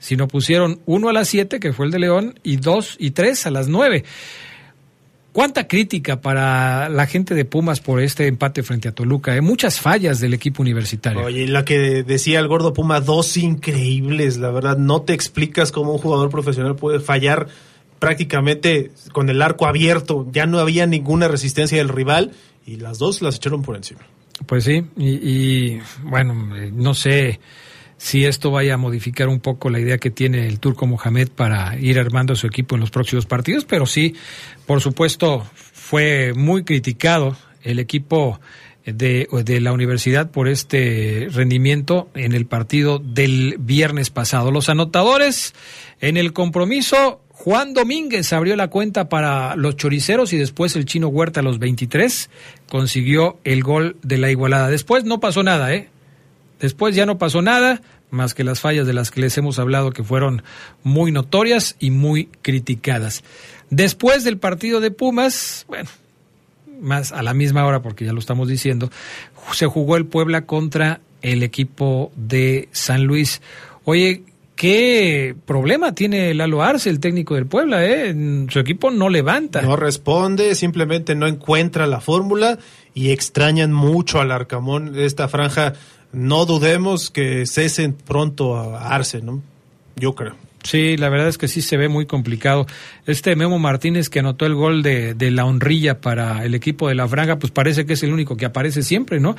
sino 0.00 0.26
pusieron 0.26 0.80
uno 0.84 1.08
a 1.08 1.12
las 1.12 1.28
siete, 1.28 1.60
que 1.60 1.72
fue 1.72 1.86
el 1.86 1.92
de 1.92 2.00
León, 2.00 2.40
y 2.42 2.56
dos 2.56 2.96
y 2.98 3.12
tres 3.12 3.46
a 3.46 3.50
las 3.50 3.68
nueve. 3.68 4.04
¿Cuánta 5.32 5.68
crítica 5.68 6.20
para 6.20 6.88
la 6.88 7.06
gente 7.06 7.36
de 7.36 7.44
Pumas 7.44 7.78
por 7.78 8.00
este 8.00 8.26
empate 8.26 8.64
frente 8.64 8.88
a 8.88 8.92
Toluca? 8.92 9.36
¿eh? 9.36 9.40
Muchas 9.40 9.78
fallas 9.78 10.18
del 10.18 10.34
equipo 10.34 10.60
universitario. 10.60 11.22
Oye, 11.22 11.46
la 11.46 11.64
que 11.64 12.02
decía 12.02 12.40
el 12.40 12.48
gordo 12.48 12.72
Puma, 12.72 13.00
dos 13.00 13.36
increíbles, 13.36 14.38
la 14.38 14.50
verdad, 14.50 14.76
no 14.76 15.02
te 15.02 15.12
explicas 15.12 15.70
cómo 15.70 15.92
un 15.92 15.98
jugador 15.98 16.30
profesional 16.30 16.74
puede 16.74 16.98
fallar 16.98 17.46
prácticamente 18.00 18.90
con 19.12 19.30
el 19.30 19.40
arco 19.42 19.68
abierto, 19.68 20.26
ya 20.32 20.46
no 20.46 20.58
había 20.58 20.86
ninguna 20.86 21.28
resistencia 21.28 21.78
del 21.78 21.88
rival 21.88 22.32
y 22.66 22.76
las 22.76 22.98
dos 22.98 23.22
las 23.22 23.36
echaron 23.36 23.62
por 23.62 23.76
encima. 23.76 24.00
Pues 24.46 24.64
sí, 24.64 24.82
y, 24.96 25.78
bueno, 26.02 26.56
eh, 26.56 26.70
no 26.72 26.94
sé 26.94 27.38
si 27.98 28.24
esto 28.24 28.50
vaya 28.50 28.74
a 28.74 28.78
modificar 28.78 29.28
un 29.28 29.40
poco 29.40 29.68
la 29.68 29.78
idea 29.78 29.98
que 29.98 30.10
tiene 30.10 30.46
el 30.46 30.58
turco 30.58 30.86
Mohamed 30.86 31.28
para 31.28 31.78
ir 31.78 31.98
armando 31.98 32.34
su 32.34 32.46
equipo 32.46 32.74
en 32.74 32.80
los 32.80 32.90
próximos 32.90 33.26
partidos, 33.26 33.66
pero 33.66 33.84
sí, 33.84 34.16
por 34.66 34.80
supuesto, 34.80 35.46
fue 35.54 36.32
muy 36.34 36.64
criticado 36.64 37.36
el 37.62 37.78
equipo 37.78 38.40
de, 38.86 39.28
de, 39.44 39.60
la 39.60 39.72
universidad 39.72 40.30
por 40.30 40.48
este 40.48 41.28
rendimiento 41.30 42.08
en 42.14 42.32
el 42.32 42.46
partido 42.46 42.98
del 42.98 43.56
viernes 43.58 44.08
pasado. 44.08 44.50
Los 44.50 44.70
anotadores 44.70 45.54
en 46.00 46.16
el 46.16 46.32
compromiso, 46.32 47.20
Juan 47.42 47.72
Domínguez 47.72 48.34
abrió 48.34 48.54
la 48.54 48.68
cuenta 48.68 49.08
para 49.08 49.56
los 49.56 49.74
choriceros 49.74 50.34
y 50.34 50.36
después 50.36 50.76
el 50.76 50.84
chino 50.84 51.08
Huerta 51.08 51.40
a 51.40 51.42
los 51.42 51.58
23 51.58 52.28
consiguió 52.68 53.38
el 53.44 53.62
gol 53.62 53.96
de 54.02 54.18
la 54.18 54.30
igualada. 54.30 54.68
Después 54.68 55.04
no 55.04 55.20
pasó 55.20 55.42
nada, 55.42 55.72
¿eh? 55.72 55.88
Después 56.60 56.94
ya 56.94 57.06
no 57.06 57.16
pasó 57.16 57.40
nada, 57.40 57.80
más 58.10 58.34
que 58.34 58.44
las 58.44 58.60
fallas 58.60 58.86
de 58.86 58.92
las 58.92 59.10
que 59.10 59.22
les 59.22 59.38
hemos 59.38 59.58
hablado 59.58 59.90
que 59.92 60.04
fueron 60.04 60.42
muy 60.82 61.12
notorias 61.12 61.76
y 61.78 61.90
muy 61.90 62.26
criticadas. 62.42 63.24
Después 63.70 64.22
del 64.22 64.36
partido 64.36 64.80
de 64.80 64.90
Pumas, 64.90 65.64
bueno, 65.66 65.88
más 66.78 67.10
a 67.10 67.22
la 67.22 67.32
misma 67.32 67.64
hora, 67.64 67.80
porque 67.80 68.04
ya 68.04 68.12
lo 68.12 68.20
estamos 68.20 68.48
diciendo, 68.48 68.90
se 69.54 69.64
jugó 69.64 69.96
el 69.96 70.04
Puebla 70.04 70.44
contra 70.44 71.00
el 71.22 71.42
equipo 71.42 72.12
de 72.16 72.68
San 72.72 73.04
Luis. 73.04 73.40
Oye, 73.84 74.24
¿qué 74.60 75.34
problema 75.46 75.94
tiene 75.94 76.34
Lalo 76.34 76.62
Arce, 76.62 76.90
el 76.90 77.00
técnico 77.00 77.34
del 77.34 77.46
Puebla? 77.46 77.82
Eh? 77.82 78.14
Su 78.50 78.58
equipo 78.58 78.90
no 78.90 79.08
levanta. 79.08 79.62
No 79.62 79.74
responde, 79.74 80.54
simplemente 80.54 81.14
no 81.14 81.26
encuentra 81.26 81.86
la 81.86 82.02
fórmula 82.02 82.58
y 82.92 83.10
extrañan 83.10 83.72
mucho 83.72 84.20
al 84.20 84.30
Arcamón. 84.30 84.98
Esta 84.98 85.28
franja, 85.28 85.72
no 86.12 86.44
dudemos 86.44 87.10
que 87.10 87.46
cesen 87.46 87.94
pronto 87.94 88.54
a 88.54 88.94
Arce, 88.94 89.22
¿no? 89.22 89.40
Yo 89.96 90.14
creo. 90.14 90.36
Sí, 90.62 90.96
la 90.98 91.08
verdad 91.08 91.28
es 91.28 91.38
que 91.38 91.48
sí 91.48 91.62
se 91.62 91.76
ve 91.76 91.88
muy 91.88 92.06
complicado. 92.06 92.66
Este 93.06 93.34
Memo 93.34 93.58
Martínez 93.58 94.10
que 94.10 94.18
anotó 94.18 94.44
el 94.44 94.54
gol 94.54 94.82
de, 94.82 95.14
la 95.30 95.44
honrilla 95.44 96.00
para 96.00 96.44
el 96.44 96.54
equipo 96.54 96.88
de 96.88 96.94
la 96.94 97.08
Franga, 97.08 97.38
pues 97.38 97.50
parece 97.50 97.86
que 97.86 97.94
es 97.94 98.02
el 98.02 98.12
único 98.12 98.36
que 98.36 98.44
aparece 98.44 98.82
siempre, 98.82 99.20
¿no? 99.20 99.36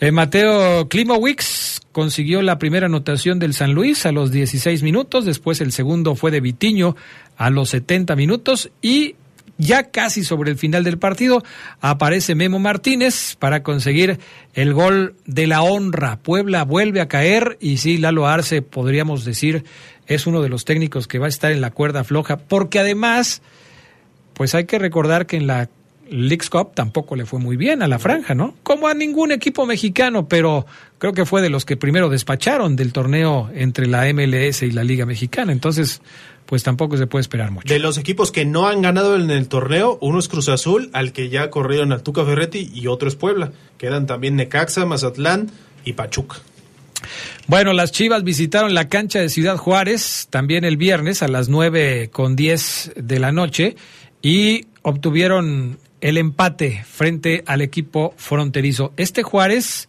Eh, 0.00 0.12
Mateo 0.12 0.88
Klimowicz 0.88 1.80
consiguió 1.92 2.40
la 2.40 2.58
primera 2.58 2.86
anotación 2.86 3.38
del 3.38 3.52
San 3.52 3.74
Luis 3.74 4.06
a 4.06 4.12
los 4.12 4.30
16 4.30 4.82
minutos, 4.82 5.26
después 5.26 5.60
el 5.60 5.72
segundo 5.72 6.14
fue 6.14 6.30
de 6.30 6.40
Vitiño 6.40 6.96
a 7.36 7.50
los 7.50 7.70
70 7.70 8.16
minutos 8.16 8.70
y 8.80 9.16
ya 9.58 9.90
casi 9.90 10.24
sobre 10.24 10.50
el 10.50 10.58
final 10.58 10.84
del 10.84 10.98
partido 10.98 11.42
aparece 11.80 12.34
Memo 12.34 12.58
Martínez 12.58 13.36
para 13.38 13.62
conseguir 13.62 14.18
el 14.54 14.72
gol 14.72 15.14
de 15.26 15.46
la 15.46 15.62
honra. 15.62 16.18
Puebla 16.20 16.64
vuelve 16.64 17.00
a 17.00 17.08
caer 17.08 17.58
y 17.60 17.76
sí, 17.76 17.98
Lalo 17.98 18.26
Arce 18.26 18.62
podríamos 18.62 19.24
decir 19.24 19.64
es 20.14 20.26
uno 20.26 20.42
de 20.42 20.48
los 20.48 20.64
técnicos 20.64 21.08
que 21.08 21.18
va 21.18 21.26
a 21.26 21.28
estar 21.28 21.52
en 21.52 21.60
la 21.60 21.70
cuerda 21.70 22.04
floja, 22.04 22.36
porque 22.36 22.78
además, 22.78 23.42
pues 24.34 24.54
hay 24.54 24.64
que 24.64 24.78
recordar 24.78 25.26
que 25.26 25.36
en 25.36 25.46
la 25.46 25.68
Leagues 26.12 26.50
Cup 26.50 26.74
tampoco 26.74 27.16
le 27.16 27.24
fue 27.24 27.38
muy 27.38 27.56
bien 27.56 27.82
a 27.82 27.88
la 27.88 27.98
franja, 27.98 28.34
¿no? 28.34 28.54
Como 28.62 28.88
a 28.88 28.94
ningún 28.94 29.32
equipo 29.32 29.66
mexicano, 29.66 30.28
pero 30.28 30.66
creo 30.98 31.12
que 31.12 31.24
fue 31.24 31.40
de 31.40 31.48
los 31.48 31.64
que 31.64 31.76
primero 31.76 32.08
despacharon 32.10 32.76
del 32.76 32.92
torneo 32.92 33.50
entre 33.54 33.86
la 33.86 34.04
MLS 34.12 34.62
y 34.62 34.70
la 34.70 34.84
Liga 34.84 35.06
Mexicana. 35.06 35.52
Entonces, 35.52 36.02
pues 36.44 36.62
tampoco 36.62 36.96
se 36.96 37.06
puede 37.06 37.22
esperar 37.22 37.50
mucho. 37.50 37.72
De 37.72 37.80
los 37.80 37.96
equipos 37.96 38.30
que 38.30 38.44
no 38.44 38.68
han 38.68 38.82
ganado 38.82 39.16
en 39.16 39.30
el 39.30 39.48
torneo, 39.48 39.98
uno 40.02 40.18
es 40.18 40.28
Cruz 40.28 40.48
Azul, 40.48 40.90
al 40.92 41.12
que 41.12 41.30
ya 41.30 41.50
corrieron 41.50 41.92
al 41.92 42.02
Tuca 42.02 42.24
Ferretti, 42.24 42.70
y 42.74 42.88
otro 42.88 43.08
es 43.08 43.16
Puebla. 43.16 43.52
Quedan 43.78 44.06
también 44.06 44.36
Necaxa, 44.36 44.84
Mazatlán 44.84 45.50
y 45.84 45.94
Pachuca. 45.94 46.36
Bueno, 47.46 47.72
las 47.72 47.92
Chivas 47.92 48.24
visitaron 48.24 48.74
la 48.74 48.88
cancha 48.88 49.20
de 49.20 49.28
Ciudad 49.28 49.56
Juárez 49.56 50.28
también 50.30 50.64
el 50.64 50.76
viernes 50.76 51.22
a 51.22 51.28
las 51.28 51.48
nueve 51.48 52.10
con 52.12 52.36
diez 52.36 52.92
de 52.96 53.18
la 53.18 53.32
noche 53.32 53.76
y 54.22 54.66
obtuvieron 54.82 55.78
el 56.00 56.18
empate 56.18 56.84
frente 56.88 57.42
al 57.46 57.62
equipo 57.62 58.14
fronterizo. 58.16 58.92
Este 58.96 59.22
Juárez 59.22 59.88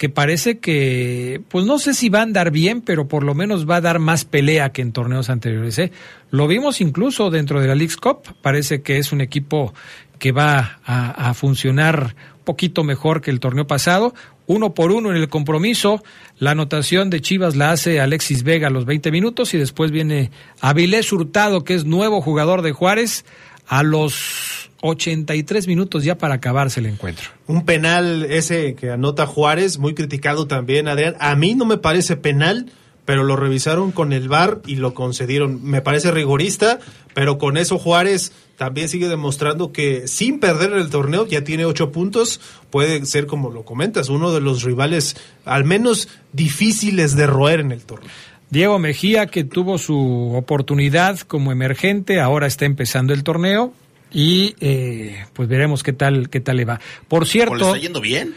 que 0.00 0.08
parece 0.08 0.60
que, 0.60 1.42
pues 1.50 1.66
no 1.66 1.78
sé 1.78 1.92
si 1.92 2.08
va 2.08 2.20
a 2.20 2.22
andar 2.22 2.50
bien, 2.50 2.80
pero 2.80 3.06
por 3.06 3.22
lo 3.22 3.34
menos 3.34 3.68
va 3.68 3.76
a 3.76 3.80
dar 3.82 3.98
más 3.98 4.24
pelea 4.24 4.72
que 4.72 4.80
en 4.80 4.92
torneos 4.92 5.28
anteriores. 5.28 5.78
¿eh? 5.78 5.92
Lo 6.30 6.46
vimos 6.48 6.80
incluso 6.80 7.28
dentro 7.28 7.60
de 7.60 7.68
la 7.68 7.74
League 7.74 7.96
Cup, 8.00 8.22
parece 8.40 8.80
que 8.80 8.96
es 8.96 9.12
un 9.12 9.20
equipo 9.20 9.74
que 10.18 10.32
va 10.32 10.80
a, 10.86 11.28
a 11.28 11.34
funcionar 11.34 12.16
poquito 12.44 12.82
mejor 12.82 13.20
que 13.20 13.30
el 13.30 13.40
torneo 13.40 13.66
pasado. 13.66 14.14
Uno 14.50 14.74
por 14.74 14.90
uno 14.90 15.10
en 15.10 15.16
el 15.16 15.28
compromiso. 15.28 16.02
La 16.40 16.50
anotación 16.50 17.08
de 17.08 17.20
Chivas 17.20 17.54
la 17.54 17.70
hace 17.70 18.00
Alexis 18.00 18.42
Vega 18.42 18.66
a 18.66 18.70
los 18.70 18.84
20 18.84 19.12
minutos 19.12 19.54
y 19.54 19.58
después 19.58 19.92
viene 19.92 20.32
Avilés 20.60 21.12
Hurtado, 21.12 21.62
que 21.62 21.74
es 21.74 21.84
nuevo 21.84 22.20
jugador 22.20 22.62
de 22.62 22.72
Juárez, 22.72 23.24
a 23.68 23.84
los 23.84 24.68
83 24.82 25.68
minutos 25.68 26.02
ya 26.02 26.18
para 26.18 26.34
acabarse 26.34 26.80
el 26.80 26.86
encuentro. 26.86 27.28
Un 27.46 27.64
penal 27.64 28.26
ese 28.28 28.74
que 28.74 28.90
anota 28.90 29.24
Juárez, 29.24 29.78
muy 29.78 29.94
criticado 29.94 30.48
también, 30.48 30.88
Adrián. 30.88 31.14
A 31.20 31.36
mí 31.36 31.54
no 31.54 31.64
me 31.64 31.78
parece 31.78 32.16
penal 32.16 32.72
pero 33.10 33.24
lo 33.24 33.34
revisaron 33.34 33.90
con 33.90 34.12
el 34.12 34.28
VAR 34.28 34.60
y 34.68 34.76
lo 34.76 34.94
concedieron. 34.94 35.64
Me 35.64 35.82
parece 35.82 36.12
rigorista, 36.12 36.78
pero 37.12 37.38
con 37.38 37.56
eso 37.56 37.76
Juárez 37.76 38.30
también 38.56 38.88
sigue 38.88 39.08
demostrando 39.08 39.72
que 39.72 40.06
sin 40.06 40.38
perder 40.38 40.74
el 40.74 40.90
torneo 40.90 41.26
ya 41.26 41.42
tiene 41.42 41.64
ocho 41.64 41.90
puntos. 41.90 42.40
Puede 42.70 43.04
ser, 43.06 43.26
como 43.26 43.50
lo 43.50 43.64
comentas, 43.64 44.10
uno 44.10 44.32
de 44.32 44.40
los 44.40 44.62
rivales 44.62 45.16
al 45.44 45.64
menos 45.64 46.08
difíciles 46.32 47.16
de 47.16 47.26
roer 47.26 47.58
en 47.58 47.72
el 47.72 47.80
torneo. 47.80 48.12
Diego 48.48 48.78
Mejía, 48.78 49.26
que 49.26 49.42
tuvo 49.42 49.78
su 49.78 50.32
oportunidad 50.36 51.18
como 51.18 51.50
emergente, 51.50 52.20
ahora 52.20 52.46
está 52.46 52.64
empezando 52.64 53.12
el 53.12 53.24
torneo 53.24 53.72
y 54.12 54.54
eh, 54.60 55.24
pues 55.32 55.48
veremos 55.48 55.82
qué 55.82 55.92
tal 55.92 56.30
qué 56.30 56.38
tal 56.38 56.58
le 56.58 56.64
va. 56.64 56.80
Por 57.08 57.26
cierto, 57.26 57.56
¿le 57.56 57.64
está 57.64 57.78
yendo 57.78 58.00
bien? 58.00 58.36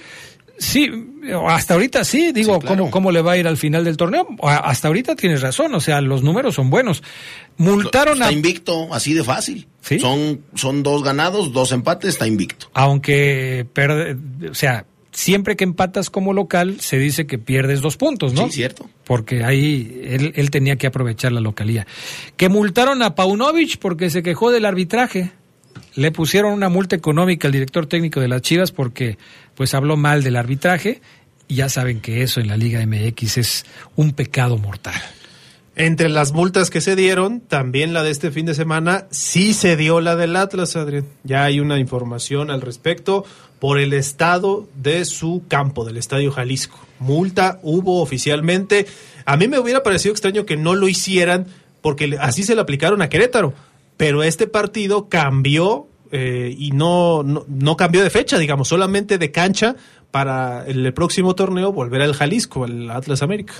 Sí, 0.57 0.89
hasta 1.47 1.73
ahorita 1.73 2.03
sí, 2.03 2.31
digo, 2.31 2.59
¿cómo, 2.61 2.91
¿cómo 2.91 3.11
le 3.11 3.21
va 3.21 3.33
a 3.33 3.37
ir 3.37 3.47
al 3.47 3.57
final 3.57 3.83
del 3.83 3.97
torneo? 3.97 4.27
Hasta 4.43 4.87
ahorita 4.87 5.15
tienes 5.15 5.41
razón, 5.41 5.73
o 5.73 5.79
sea, 5.79 5.99
los 5.99 6.21
números 6.21 6.55
son 6.55 6.69
buenos. 6.69 7.01
Multaron 7.57 8.21
está 8.21 8.31
invicto, 8.31 8.93
así 8.93 9.13
de 9.13 9.23
fácil. 9.23 9.67
Son, 9.99 10.41
son 10.53 10.83
dos 10.83 11.03
ganados, 11.03 11.53
dos 11.53 11.71
empates, 11.71 12.11
está 12.11 12.27
invicto. 12.27 12.69
Aunque, 12.73 13.65
o 14.49 14.53
sea, 14.53 14.85
siempre 15.11 15.55
que 15.55 15.63
empatas 15.63 16.09
como 16.09 16.33
local, 16.33 16.79
se 16.79 16.97
dice 16.99 17.25
que 17.25 17.39
pierdes 17.39 17.81
dos 17.81 17.97
puntos, 17.97 18.33
¿no? 18.33 18.45
Sí, 18.45 18.53
cierto. 18.53 18.87
Porque 19.05 19.43
ahí 19.43 20.01
él, 20.03 20.33
él 20.35 20.51
tenía 20.51 20.75
que 20.75 20.87
aprovechar 20.87 21.31
la 21.31 21.41
localía. 21.41 21.87
Que 22.37 22.49
multaron 22.49 23.01
a 23.01 23.15
Paunovic 23.15 23.77
porque 23.79 24.09
se 24.09 24.21
quejó 24.21 24.51
del 24.51 24.65
arbitraje 24.65 25.31
le 25.95 26.11
pusieron 26.11 26.53
una 26.53 26.69
multa 26.69 26.95
económica 26.95 27.47
al 27.47 27.51
director 27.51 27.85
técnico 27.85 28.19
de 28.19 28.27
las 28.27 28.41
Chivas 28.41 28.71
porque 28.71 29.17
pues 29.55 29.73
habló 29.73 29.97
mal 29.97 30.23
del 30.23 30.35
arbitraje 30.35 31.01
ya 31.53 31.69
saben 31.69 32.01
que 32.01 32.23
eso 32.23 32.39
en 32.39 32.47
la 32.47 32.57
Liga 32.57 32.85
MX 32.85 33.37
es 33.37 33.65
un 33.95 34.13
pecado 34.13 34.57
mortal. 34.57 34.99
Entre 35.75 36.07
las 36.07 36.33
multas 36.33 36.69
que 36.69 36.81
se 36.81 36.95
dieron, 36.95 37.39
también 37.39 37.93
la 37.93 38.03
de 38.03 38.11
este 38.11 38.29
fin 38.29 38.45
de 38.45 38.53
semana, 38.53 39.07
sí 39.09 39.53
se 39.53 39.75
dio 39.75 40.01
la 40.01 40.15
del 40.15 40.35
Atlas, 40.35 40.75
Adrián. 40.75 41.05
Ya 41.23 41.43
hay 41.43 41.59
una 41.59 41.79
información 41.79 42.51
al 42.51 42.61
respecto 42.61 43.25
por 43.59 43.79
el 43.79 43.93
estado 43.93 44.67
de 44.75 45.03
su 45.05 45.43
campo, 45.47 45.83
del 45.83 45.97
Estadio 45.97 46.31
Jalisco. 46.31 46.79
Multa 46.99 47.59
hubo 47.63 48.01
oficialmente. 48.01 48.85
A 49.25 49.35
mí 49.35 49.47
me 49.47 49.57
hubiera 49.57 49.81
parecido 49.81 50.11
extraño 50.11 50.45
que 50.45 50.57
no 50.57 50.75
lo 50.75 50.87
hicieran 50.87 51.47
porque 51.81 52.17
así 52.19 52.43
se 52.43 52.55
le 52.55 52.61
aplicaron 52.61 53.01
a 53.01 53.09
Querétaro 53.09 53.53
pero 53.97 54.23
este 54.23 54.47
partido 54.47 55.09
cambió 55.09 55.87
eh, 56.11 56.53
y 56.57 56.71
no, 56.71 57.23
no, 57.23 57.77
cambió 57.77 58.03
de 58.03 58.09
fecha, 58.09 58.37
digamos, 58.37 58.67
solamente 58.67 59.17
de 59.17 59.31
cancha 59.31 59.75
para 60.11 60.63
el, 60.67 60.93
próximo 60.93 61.33
torneo 61.33 61.71
volver 61.71 62.03
al 62.03 62.13
Jalisco, 62.13 62.65
al 62.65 62.91
Atlas 62.91 63.23
América. 63.23 63.55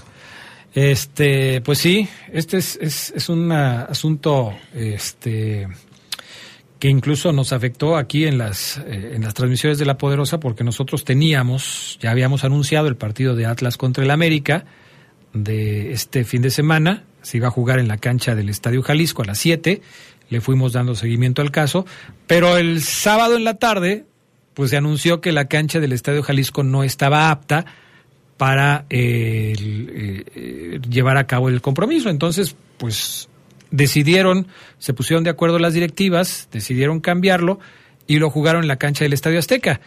Este, 0.76 1.62
pues 1.62 1.80
sí, 1.80 2.08
este 2.32 2.58
es, 2.58 2.78
es, 2.80 3.30
un 3.30 3.52
asunto 3.52 4.54
este, 4.74 5.68
que 6.78 6.90
incluso 6.90 7.32
nos 7.32 7.54
afectó 7.54 7.96
aquí 7.96 8.26
en 8.26 8.38
las, 8.38 8.78
eh, 8.86 9.14
en 9.16 9.24
las 9.24 9.34
transmisiones 9.34 9.78
de 9.78 9.86
La 9.86 9.98
Poderosa 9.98 10.40
porque 10.40 10.64
nosotros 10.64 11.06
teníamos, 11.06 11.98
ya 12.02 12.12
habíamos 12.12 12.44
anunciado 12.44 12.88
el 12.88 12.98
partido 12.98 13.36
de 13.36 13.46
Atlas 13.46 13.78
contra 13.78 14.04
el 14.04 14.12
América 14.12 14.66
de 15.34 15.92
este 15.92 16.24
fin 16.24 16.42
de 16.42 16.52
semana, 16.52 17.06
se 17.24 17.38
iba 17.38 17.48
a 17.48 17.52
jugar 17.52 17.80
en 17.80 17.88
la 17.88 17.98
cancha 17.98 18.36
del 18.36 18.50
Estadio 18.50 18.84
Jalisco 18.84 19.24
a 19.24 19.26
las 19.26 19.40
7 19.40 19.82
le 20.30 20.42
fuimos 20.42 20.74
dando 20.74 20.96
seguimiento 20.96 21.42
al 21.42 21.52
caso, 21.52 21.86
pero 22.28 22.58
el 22.58 22.82
sábado 22.82 23.36
en 23.36 23.44
la 23.44 23.56
tarde, 23.56 24.06
pues 24.54 24.72
se 24.72 24.78
anunció 24.78 25.22
que 25.22 25.32
la 25.32 25.46
cancha 25.46 25.80
del 25.80 25.92
Estadio 25.92 26.24
Jalisco 26.24 26.64
no 26.64 26.84
estaba 26.84 27.30
apta 27.30 27.66
para 28.38 28.86
eh, 28.90 29.54
eh, 30.36 30.80
llevar 30.90 31.18
a 31.18 31.28
cabo 31.28 31.50
el 31.50 31.62
compromiso. 31.62 32.10
Entonces, 32.10 32.56
pues 32.78 33.30
decidieron, 33.72 34.48
se 34.78 34.94
pusieron 34.94 35.24
de 35.24 35.30
acuerdo 35.30 35.60
las 35.60 35.74
directivas, 35.74 36.48
decidieron 36.52 37.00
cambiarlo 37.00 37.60
y 38.08 38.18
lo 38.18 38.30
jugaron 38.30 38.64
en 38.64 38.68
la 38.68 38.78
cancha 38.78 39.06
del 39.06 39.14
Estadio 39.14 39.40
Azteca. 39.40 39.82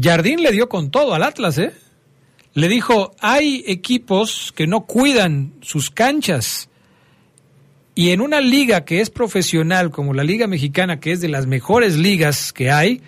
Jardín 0.00 0.42
le 0.42 0.52
dio 0.52 0.68
con 0.68 0.90
todo 0.90 1.14
al 1.14 1.22
Atlas, 1.22 1.58
¿eh? 1.58 1.72
Le 2.54 2.68
dijo, 2.68 3.14
hay 3.20 3.64
equipos 3.66 4.52
que 4.54 4.66
no 4.66 4.82
cuidan 4.82 5.54
sus 5.62 5.90
canchas 5.90 6.68
y 7.94 8.10
en 8.10 8.20
una 8.20 8.40
liga 8.40 8.84
que 8.84 9.00
es 9.00 9.10
profesional, 9.10 9.90
como 9.90 10.14
la 10.14 10.24
Liga 10.24 10.46
Mexicana, 10.46 11.00
que 11.00 11.12
es 11.12 11.20
de 11.20 11.28
las 11.28 11.46
mejores 11.46 11.96
ligas 11.96 12.52
que 12.52 12.70
hay, 12.70 13.02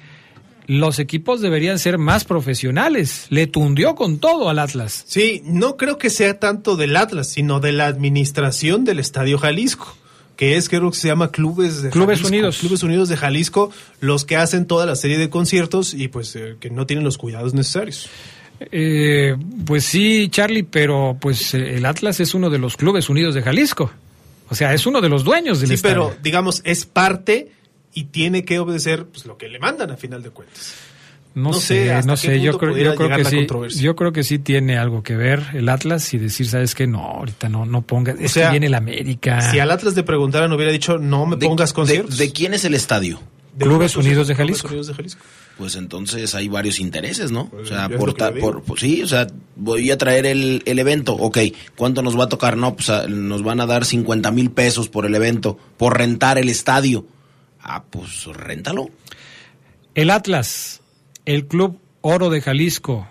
los 0.66 0.98
equipos 0.98 1.40
deberían 1.40 1.78
ser 1.78 1.98
más 1.98 2.24
profesionales. 2.24 3.26
Le 3.30 3.46
tundió 3.46 3.94
con 3.94 4.18
todo 4.18 4.48
al 4.48 4.58
Atlas. 4.58 5.04
Sí, 5.06 5.42
no 5.44 5.76
creo 5.76 5.98
que 5.98 6.10
sea 6.10 6.38
tanto 6.38 6.76
del 6.76 6.96
Atlas, 6.96 7.28
sino 7.28 7.60
de 7.60 7.72
la 7.72 7.86
administración 7.86 8.84
del 8.84 8.98
Estadio 8.98 9.38
Jalisco 9.38 9.96
que 10.36 10.56
es 10.56 10.68
creo 10.68 10.90
que 10.90 10.96
se 10.96 11.08
llama 11.08 11.30
Clubes 11.30 11.82
de 11.82 11.90
Clubes 11.90 12.18
Jalisco, 12.18 12.28
Unidos. 12.28 12.58
Clubes 12.58 12.82
Unidos 12.82 13.08
de 13.08 13.16
Jalisco, 13.16 13.70
los 14.00 14.24
que 14.24 14.36
hacen 14.36 14.66
toda 14.66 14.86
la 14.86 14.96
serie 14.96 15.18
de 15.18 15.30
conciertos 15.30 15.94
y 15.94 16.08
pues 16.08 16.34
eh, 16.36 16.56
que 16.58 16.70
no 16.70 16.86
tienen 16.86 17.04
los 17.04 17.18
cuidados 17.18 17.54
necesarios. 17.54 18.08
Eh, 18.72 19.36
pues 19.66 19.84
sí, 19.84 20.28
Charlie, 20.30 20.62
pero 20.62 21.16
pues 21.20 21.54
eh, 21.54 21.76
el 21.76 21.86
Atlas 21.86 22.20
es 22.20 22.34
uno 22.34 22.50
de 22.50 22.58
los 22.58 22.76
Clubes 22.76 23.08
Unidos 23.08 23.34
de 23.34 23.42
Jalisco. 23.42 23.92
O 24.48 24.54
sea, 24.54 24.72
es 24.74 24.86
uno 24.86 25.00
de 25.00 25.08
los 25.08 25.24
dueños 25.24 25.60
del 25.60 25.68
Sí, 25.68 25.74
estadio. 25.74 26.08
pero 26.10 26.16
digamos, 26.22 26.60
es 26.64 26.84
parte 26.86 27.50
y 27.94 28.04
tiene 28.04 28.44
que 28.44 28.58
obedecer 28.58 29.06
pues, 29.06 29.24
lo 29.26 29.36
que 29.38 29.48
le 29.48 29.58
mandan 29.58 29.90
a 29.90 29.96
final 29.96 30.22
de 30.22 30.30
cuentas. 30.30 30.74
No, 31.34 31.50
No 31.50 31.52
sé, 31.54 32.00
no 32.06 32.16
sé, 32.16 32.40
yo 32.40 32.56
creo, 32.58 32.76
yo 32.76 32.94
creo 32.94 33.08
que 33.16 33.24
sí, 33.24 33.36
controversia. 33.38 33.82
yo 33.82 33.96
creo 33.96 34.12
que 34.12 34.22
sí 34.22 34.38
tiene 34.38 34.78
algo 34.78 35.02
que 35.02 35.16
ver 35.16 35.42
el 35.54 35.68
Atlas 35.68 36.14
y 36.14 36.18
decir, 36.18 36.46
sabes 36.46 36.76
qué, 36.76 36.86
no, 36.86 37.00
ahorita 37.00 37.48
no, 37.48 37.66
no 37.66 37.82
pongas, 37.82 38.16
es 38.20 38.30
sea, 38.32 38.46
que 38.46 38.50
viene 38.52 38.66
el 38.66 38.74
América. 38.74 39.50
Si 39.50 39.58
al 39.58 39.72
Atlas 39.72 39.96
le 39.96 40.04
preguntaran, 40.04 40.52
hubiera 40.52 40.70
dicho, 40.70 40.98
no 40.98 41.26
me 41.26 41.34
¿De- 41.36 41.46
pongas 41.46 41.70
de- 41.70 41.74
conciertos. 41.74 42.18
¿De, 42.18 42.30
quién 42.32 42.54
es 42.54 42.64
el 42.64 42.74
estadio? 42.74 43.20
De 43.52 43.64
Clubes 43.64 43.96
los 43.96 44.04
Unidos 44.06 44.28
de 44.28 44.34
Clubes 44.36 44.48
Jalisco. 44.48 44.68
Unidos 44.68 44.86
de 44.86 44.94
Jalisco. 44.94 45.20
Pues 45.58 45.76
entonces 45.76 46.34
hay 46.34 46.48
varios 46.48 46.80
intereses, 46.80 47.30
¿no? 47.30 47.48
Pues 47.48 47.70
o 47.70 47.74
sea, 47.74 47.88
por, 47.88 48.14
ta- 48.14 48.32
por- 48.34 48.62
por- 48.64 48.80
sí, 48.80 49.02
o 49.02 49.06
sea, 49.06 49.28
voy 49.54 49.90
a 49.92 49.96
traer 49.98 50.26
el, 50.26 50.62
el 50.66 50.78
evento, 50.80 51.14
ok, 51.14 51.38
¿cuánto 51.76 52.02
nos 52.02 52.18
va 52.18 52.24
a 52.24 52.28
tocar? 52.28 52.56
No, 52.56 52.74
pues 52.74 52.90
a- 52.90 53.06
nos 53.06 53.42
van 53.44 53.60
a 53.60 53.66
dar 53.66 53.84
50 53.84 54.30
mil 54.32 54.50
pesos 54.50 54.88
por 54.88 55.06
el 55.06 55.14
evento, 55.14 55.56
por 55.76 55.96
rentar 55.96 56.38
el 56.38 56.48
estadio. 56.48 57.06
Ah, 57.62 57.84
pues 57.88 58.24
réntalo. 58.26 58.90
El 59.94 60.10
Atlas, 60.10 60.80
el 61.24 61.46
Club 61.46 61.78
Oro 62.00 62.30
de 62.30 62.40
Jalisco, 62.40 63.06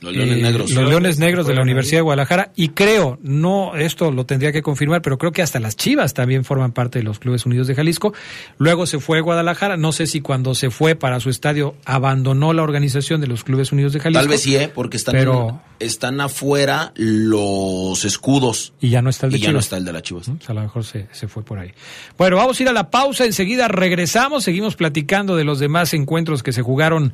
Los 0.00 0.14
Leones 0.14 0.36
eh, 0.38 0.42
Negros. 0.42 0.70
Los 0.70 0.88
Leones 0.88 1.18
Negros 1.18 1.46
de 1.46 1.54
la 1.54 1.62
Universidad 1.62 1.98
de 1.98 2.02
Guadalajara. 2.02 2.52
Y 2.54 2.68
creo, 2.68 3.18
no, 3.22 3.74
esto 3.74 4.12
lo 4.12 4.26
tendría 4.26 4.52
que 4.52 4.62
confirmar, 4.62 5.02
pero 5.02 5.18
creo 5.18 5.32
que 5.32 5.42
hasta 5.42 5.58
las 5.58 5.76
Chivas 5.76 6.14
también 6.14 6.44
forman 6.44 6.72
parte 6.72 7.00
de 7.00 7.04
los 7.04 7.18
Clubes 7.18 7.46
Unidos 7.46 7.66
de 7.66 7.74
Jalisco. 7.74 8.14
Luego 8.58 8.86
se 8.86 9.00
fue 9.00 9.18
a 9.18 9.22
Guadalajara. 9.22 9.76
No 9.76 9.90
sé 9.92 10.06
si 10.06 10.20
cuando 10.20 10.54
se 10.54 10.70
fue 10.70 10.94
para 10.94 11.18
su 11.18 11.30
estadio 11.30 11.74
abandonó 11.84 12.52
la 12.52 12.62
organización 12.62 13.20
de 13.20 13.26
los 13.26 13.42
Clubes 13.42 13.72
Unidos 13.72 13.92
de 13.92 14.00
Jalisco. 14.00 14.20
Tal 14.20 14.28
vez 14.28 14.40
sí, 14.42 14.54
¿eh? 14.56 14.70
Porque 14.72 14.96
están, 14.98 15.14
Pero- 15.16 15.60
están 15.80 16.20
afuera 16.20 16.92
los 16.94 18.04
escudos. 18.04 18.72
Y 18.80 18.90
ya 18.90 19.02
no 19.02 19.10
está 19.10 19.26
el 19.26 19.32
de 19.32 19.38
y 19.38 19.40
ya 19.40 19.48
no 19.48 19.52
Chivas. 19.54 19.64
está 19.64 19.76
el 19.78 19.84
de 19.84 19.92
la 19.92 20.02
Chivas. 20.02 20.28
¿no? 20.28 20.34
O 20.34 20.40
sea, 20.40 20.52
a 20.52 20.54
lo 20.54 20.62
mejor 20.62 20.84
se, 20.84 21.08
se 21.12 21.26
fue 21.28 21.44
por 21.44 21.58
ahí. 21.58 21.72
Bueno, 22.16 22.36
vamos 22.36 22.58
a 22.58 22.62
ir 22.62 22.68
a 22.68 22.72
la 22.72 22.90
pausa, 22.90 23.24
enseguida 23.24 23.68
regresamos, 23.68 24.44
seguimos 24.44 24.76
platicando 24.76 25.34
de 25.36 25.44
los 25.44 25.58
demás 25.58 25.94
encuentros 25.94 26.42
que 26.42 26.52
se 26.52 26.62
jugaron 26.62 27.12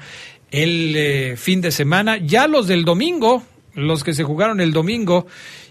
el 0.54 0.94
eh, 0.94 1.36
fin 1.36 1.60
de 1.60 1.72
semana, 1.72 2.16
ya 2.16 2.46
los 2.46 2.68
del 2.68 2.84
domingo, 2.84 3.42
los 3.74 4.04
que 4.04 4.14
se 4.14 4.22
jugaron 4.22 4.60
el 4.60 4.72
domingo 4.72 5.26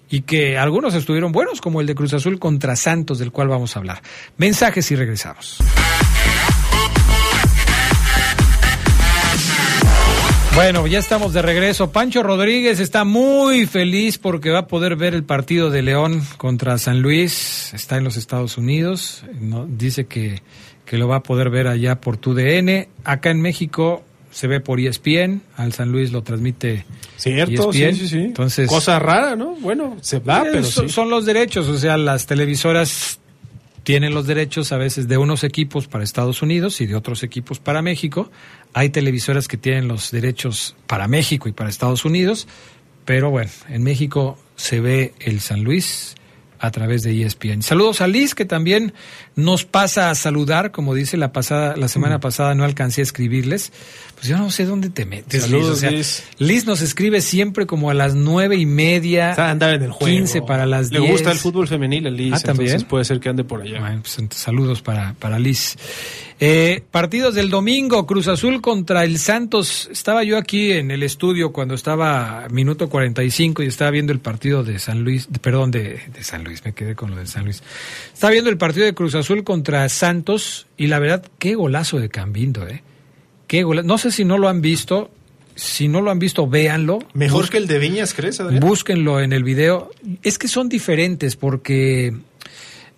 y 0.09 0.23
que 0.23 0.57
algunos 0.57 0.93
estuvieron 0.93 1.31
buenos, 1.31 1.61
como 1.61 1.79
el 1.79 1.87
de 1.87 1.95
Cruz 1.95 2.13
Azul 2.13 2.37
contra 2.37 2.75
Santos, 2.75 3.17
del 3.17 3.31
cual 3.31 3.47
vamos 3.47 3.77
a 3.77 3.79
hablar. 3.79 4.01
Mensajes 4.35 4.91
y 4.91 4.97
regresamos. 4.97 5.59
Bueno, 10.53 10.85
ya 10.85 10.99
estamos 10.99 11.31
de 11.31 11.41
regreso. 11.41 11.93
Pancho 11.93 12.21
Rodríguez 12.21 12.81
está 12.81 13.05
muy 13.05 13.65
feliz 13.65 14.17
porque 14.17 14.49
va 14.49 14.59
a 14.59 14.67
poder 14.67 14.97
ver 14.97 15.13
el 15.13 15.23
partido 15.23 15.69
de 15.69 15.81
León 15.81 16.21
contra 16.35 16.77
San 16.77 17.01
Luis. 17.01 17.73
Está 17.73 17.95
en 17.95 18.03
los 18.03 18.17
Estados 18.17 18.57
Unidos. 18.57 19.23
Dice 19.69 20.07
que, 20.07 20.43
que 20.85 20.97
lo 20.97 21.07
va 21.07 21.15
a 21.15 21.23
poder 21.23 21.49
ver 21.49 21.67
allá 21.67 22.01
por 22.01 22.17
TUDN. 22.17 22.87
Acá 23.05 23.31
en 23.31 23.41
México 23.41 24.03
se 24.33 24.47
ve 24.47 24.59
por 24.59 24.79
E 24.79 24.87
ESPN. 24.87 25.41
Al 25.55 25.73
San 25.73 25.91
Luis 25.91 26.11
lo 26.11 26.23
transmite 26.23 26.85
Cierto, 27.15 27.71
ESPN. 27.71 27.93
sí, 27.95 27.99
sí, 28.01 28.07
sí. 28.07 28.17
Entonces, 28.17 28.67
Cosa 28.67 28.99
rara, 28.99 29.35
¿no? 29.35 29.55
Bueno, 29.55 29.97
se 30.01 30.19
va, 30.19 30.41
eh, 30.41 30.49
pero 30.51 30.63
son, 30.63 30.89
sí. 30.89 30.93
son 30.93 31.09
los 31.09 31.25
derechos. 31.25 31.67
O 31.67 31.77
sea, 31.77 31.97
las 31.97 32.25
televisoras 32.25 33.19
tienen 33.83 34.13
los 34.13 34.25
derechos 34.27 34.71
a 34.71 34.77
veces 34.77 35.07
de 35.07 35.17
unos 35.17 35.43
equipos 35.43 35.87
para 35.87 36.03
Estados 36.03 36.41
Unidos 36.41 36.81
y 36.81 36.85
de 36.87 36.95
otros 36.95 37.21
equipos 37.23 37.59
para 37.59 37.81
México. 37.81 38.31
Hay 38.73 38.89
televisoras 38.89 39.47
que 39.47 39.57
tienen 39.57 39.87
los 39.87 40.11
derechos 40.11 40.75
para 40.87 41.07
México 41.07 41.47
y 41.49 41.51
para 41.51 41.69
Estados 41.69 42.05
Unidos, 42.05 42.47
pero 43.05 43.29
bueno, 43.29 43.51
en 43.69 43.83
México 43.83 44.39
se 44.55 44.79
ve 44.79 45.13
el 45.19 45.41
San 45.41 45.63
Luis 45.63 46.15
a 46.59 46.71
través 46.71 47.03
de 47.03 47.11
E 47.11 47.25
ESPN. 47.25 47.61
Saludos 47.61 47.99
a 47.99 48.07
Liz 48.07 48.35
que 48.35 48.45
también 48.45 48.93
nos 49.35 49.65
pasa 49.65 50.09
a 50.09 50.15
saludar, 50.15 50.71
como 50.71 50.95
dice 50.95 51.17
la 51.17 51.33
pasada, 51.33 51.75
la 51.75 51.89
semana 51.89 52.21
pasada 52.21 52.55
no 52.55 52.63
alcancé 52.63 53.01
a 53.01 53.03
escribirles. 53.03 53.73
Pues 54.23 54.29
yo 54.29 54.37
no 54.37 54.49
sé 54.51 54.63
dónde 54.63 54.89
te 54.89 55.05
metes. 55.05 55.43
Saludos, 55.43 55.69
Liz. 55.71 55.73
O 55.73 55.75
sea, 55.81 55.91
Liz. 55.91 56.23
Liz 56.37 56.65
nos 56.65 56.81
escribe 56.81 57.19
siempre 57.19 57.65
como 57.65 57.89
a 57.89 57.93
las 57.93 58.15
nueve 58.15 58.55
y 58.55 58.65
media. 58.65 59.33
A 59.33 59.49
andar 59.51 59.73
en 59.73 59.83
el 59.83 59.91
juego. 59.91 60.15
15 60.15 60.41
para 60.43 60.65
las 60.65 60.91
Le 60.93 60.99
10. 61.01 61.11
gusta 61.11 61.31
el 61.33 61.37
fútbol 61.37 61.67
femenil, 61.67 62.07
el 62.07 62.15
Liz, 62.15 62.33
Ah, 62.35 62.39
¿también? 62.39 62.67
entonces 62.69 62.87
puede 62.87 63.03
ser 63.03 63.19
que 63.19 63.27
ande 63.27 63.43
por 63.43 63.61
allá. 63.63 63.81
Bueno, 63.81 64.01
pues, 64.01 64.17
saludos 64.33 64.81
para, 64.81 65.13
para 65.19 65.37
Liz. 65.39 65.75
Eh, 66.39 66.85
partidos 66.89 67.35
del 67.35 67.49
domingo, 67.49 68.07
Cruz 68.07 68.29
Azul 68.29 68.61
contra 68.61 69.03
el 69.03 69.19
Santos. 69.19 69.89
Estaba 69.91 70.23
yo 70.23 70.37
aquí 70.37 70.71
en 70.71 70.91
el 70.91 71.03
estudio 71.03 71.51
cuando 71.51 71.75
estaba 71.75 72.47
minuto 72.49 72.87
45 72.87 73.61
y 73.63 73.67
estaba 73.67 73.91
viendo 73.91 74.13
el 74.13 74.19
partido 74.21 74.63
de 74.63 74.79
San 74.79 75.03
Luis, 75.03 75.27
perdón, 75.41 75.71
de, 75.71 75.99
de 76.13 76.23
San 76.23 76.45
Luis, 76.45 76.63
me 76.63 76.71
quedé 76.71 76.95
con 76.95 77.11
lo 77.11 77.17
de 77.17 77.27
San 77.27 77.43
Luis. 77.43 77.61
Estaba 78.13 78.31
viendo 78.31 78.49
el 78.49 78.57
partido 78.57 78.85
de 78.85 78.93
Cruz 78.93 79.15
Azul 79.15 79.43
contra 79.43 79.89
Santos 79.89 80.65
y 80.77 80.87
la 80.87 80.99
verdad, 80.99 81.25
qué 81.39 81.55
golazo 81.55 81.99
de 81.99 82.07
Cambindo, 82.07 82.65
¿eh? 82.69 82.83
Qué 83.53 83.63
No 83.83 83.99
sé 83.99 84.09
si 84.09 84.25
no 84.25 84.39
lo 84.39 84.49
han 84.49 84.61
visto, 84.61 85.11
si 85.53 85.87
no 85.87 86.01
lo 86.01 86.09
han 86.09 86.17
visto, 86.17 86.47
véanlo. 86.47 86.97
Mejor 87.13 87.51
que 87.51 87.57
el 87.57 87.67
de 87.67 87.77
Viñas, 87.77 88.15
¿crees, 88.15 88.39
Adrián? 88.39 88.59
Búsquenlo 88.59 89.19
en 89.19 89.31
el 89.31 89.43
video. 89.43 89.91
Es 90.23 90.39
que 90.39 90.47
son 90.47 90.69
diferentes 90.69 91.35
porque 91.35 92.15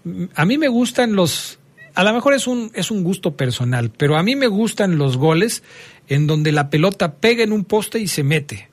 mm, 0.05 0.23
a 0.33 0.45
mí 0.45 0.57
me 0.57 0.69
gustan 0.69 1.13
los. 1.13 1.59
A 1.93 2.05
lo 2.05 2.13
mejor 2.13 2.35
es 2.35 2.47
un, 2.47 2.71
es 2.73 2.89
un 2.89 3.03
gusto 3.03 3.35
personal, 3.35 3.91
pero 3.97 4.15
a 4.15 4.23
mí 4.23 4.37
me 4.37 4.47
gustan 4.47 4.97
los 4.97 5.17
goles 5.17 5.61
en 6.07 6.25
donde 6.25 6.53
la 6.53 6.69
pelota 6.69 7.15
pega 7.15 7.43
en 7.43 7.51
un 7.51 7.65
poste 7.65 7.99
y 7.99 8.07
se 8.07 8.23
mete. 8.23 8.69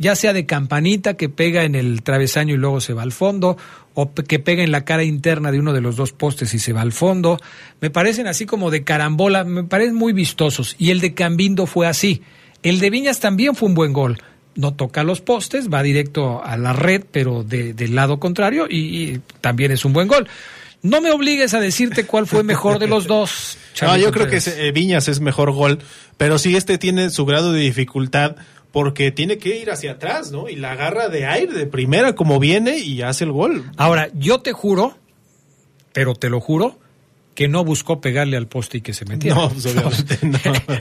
Ya 0.00 0.16
sea 0.16 0.32
de 0.32 0.46
campanita 0.46 1.14
que 1.14 1.28
pega 1.28 1.64
en 1.64 1.74
el 1.74 2.02
travesaño 2.02 2.54
y 2.54 2.56
luego 2.56 2.80
se 2.80 2.94
va 2.94 3.02
al 3.02 3.12
fondo, 3.12 3.58
o 3.92 4.14
que 4.14 4.38
pega 4.38 4.62
en 4.64 4.72
la 4.72 4.86
cara 4.86 5.04
interna 5.04 5.52
de 5.52 5.58
uno 5.60 5.74
de 5.74 5.82
los 5.82 5.94
dos 5.96 6.12
postes 6.12 6.54
y 6.54 6.58
se 6.58 6.72
va 6.72 6.80
al 6.80 6.92
fondo. 6.92 7.38
Me 7.82 7.90
parecen 7.90 8.26
así 8.26 8.46
como 8.46 8.70
de 8.70 8.82
carambola, 8.82 9.44
me 9.44 9.62
parecen 9.64 9.94
muy 9.94 10.14
vistosos. 10.14 10.74
Y 10.78 10.90
el 10.90 11.00
de 11.00 11.12
Cambindo 11.12 11.66
fue 11.66 11.86
así. 11.86 12.22
El 12.62 12.80
de 12.80 12.88
Viñas 12.88 13.20
también 13.20 13.54
fue 13.54 13.68
un 13.68 13.74
buen 13.74 13.92
gol. 13.92 14.18
No 14.54 14.72
toca 14.72 15.04
los 15.04 15.20
postes, 15.20 15.68
va 15.68 15.82
directo 15.82 16.42
a 16.42 16.56
la 16.56 16.72
red, 16.72 17.04
pero 17.12 17.44
de- 17.44 17.74
del 17.74 17.94
lado 17.94 18.18
contrario, 18.18 18.66
y, 18.70 18.76
y 18.78 19.20
también 19.42 19.70
es 19.70 19.84
un 19.84 19.92
buen 19.92 20.08
gol. 20.08 20.26
No 20.82 21.02
me 21.02 21.10
obligues 21.10 21.52
a 21.52 21.60
decirte 21.60 22.06
cuál 22.06 22.26
fue 22.26 22.42
mejor 22.42 22.78
de 22.78 22.86
los 22.88 23.06
dos. 23.06 23.58
No, 23.70 23.74
Charlie 23.86 24.02
yo 24.02 24.10
creo 24.12 24.26
que 24.28 24.38
eh, 24.46 24.72
Viñas 24.72 25.08
es 25.08 25.20
mejor 25.20 25.52
gol, 25.52 25.78
pero 26.16 26.38
sí 26.38 26.56
este 26.56 26.76
tiene 26.78 27.10
su 27.10 27.24
grado 27.26 27.52
de 27.52 27.60
dificultad 27.60 28.36
porque 28.72 29.10
tiene 29.10 29.38
que 29.38 29.58
ir 29.58 29.70
hacia 29.70 29.92
atrás, 29.92 30.30
¿no? 30.30 30.48
Y 30.48 30.56
la 30.56 30.72
agarra 30.72 31.08
de 31.08 31.26
aire, 31.26 31.52
de 31.52 31.66
primera, 31.66 32.14
como 32.14 32.38
viene 32.38 32.78
y 32.78 33.02
hace 33.02 33.24
el 33.24 33.32
gol. 33.32 33.64
Ahora, 33.76 34.08
yo 34.14 34.40
te 34.40 34.52
juro, 34.52 34.96
pero 35.92 36.14
te 36.14 36.30
lo 36.30 36.40
juro, 36.40 36.78
que 37.34 37.48
no 37.48 37.64
buscó 37.64 38.00
pegarle 38.00 38.36
al 38.36 38.48
poste 38.48 38.78
y 38.78 38.80
que 38.80 38.92
se 38.92 39.04
metiera. 39.06 39.34
No, 39.34 39.48
pues, 39.48 39.66
obviamente 39.66 40.18
no. 40.26 40.38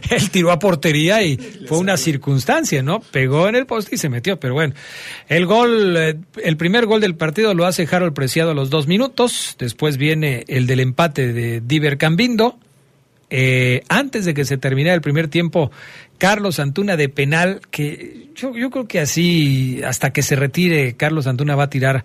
Él 0.09 0.29
tiró 0.29 0.51
a 0.51 0.59
portería 0.59 1.23
y 1.23 1.37
fue 1.67 1.77
una 1.77 1.95
circunstancia, 1.95 2.83
¿no? 2.83 2.99
Pegó 2.99 3.47
en 3.47 3.55
el 3.55 3.65
poste 3.65 3.95
y 3.95 3.97
se 3.97 4.09
metió, 4.09 4.39
pero 4.39 4.55
bueno. 4.55 4.73
El 5.27 5.45
gol, 5.45 5.95
eh, 5.97 6.15
el 6.43 6.57
primer 6.57 6.85
gol 6.85 7.01
del 7.01 7.15
partido 7.15 7.53
lo 7.53 7.65
hace 7.65 7.87
Harold 7.89 8.13
Preciado 8.13 8.51
a 8.51 8.53
los 8.53 8.69
dos 8.69 8.87
minutos. 8.87 9.55
Después 9.57 9.97
viene 9.97 10.43
el 10.47 10.67
del 10.67 10.81
empate 10.81 11.31
de 11.31 11.61
Diver 11.61 11.97
Cambindo. 11.97 12.59
Eh, 13.31 13.83
antes 13.89 14.25
de 14.25 14.33
que 14.33 14.43
se 14.43 14.57
terminara 14.57 14.95
el 14.95 15.01
primer 15.01 15.27
tiempo, 15.27 15.71
Carlos 16.19 16.59
Antuna 16.59 16.97
de 16.97 17.09
penal, 17.09 17.61
que 17.71 18.29
yo, 18.35 18.55
yo 18.55 18.69
creo 18.69 18.87
que 18.87 18.99
así, 18.99 19.81
hasta 19.83 20.11
que 20.11 20.21
se 20.21 20.35
retire, 20.35 20.95
Carlos 20.95 21.25
Antuna 21.25 21.55
va 21.55 21.63
a 21.63 21.69
tirar 21.69 22.03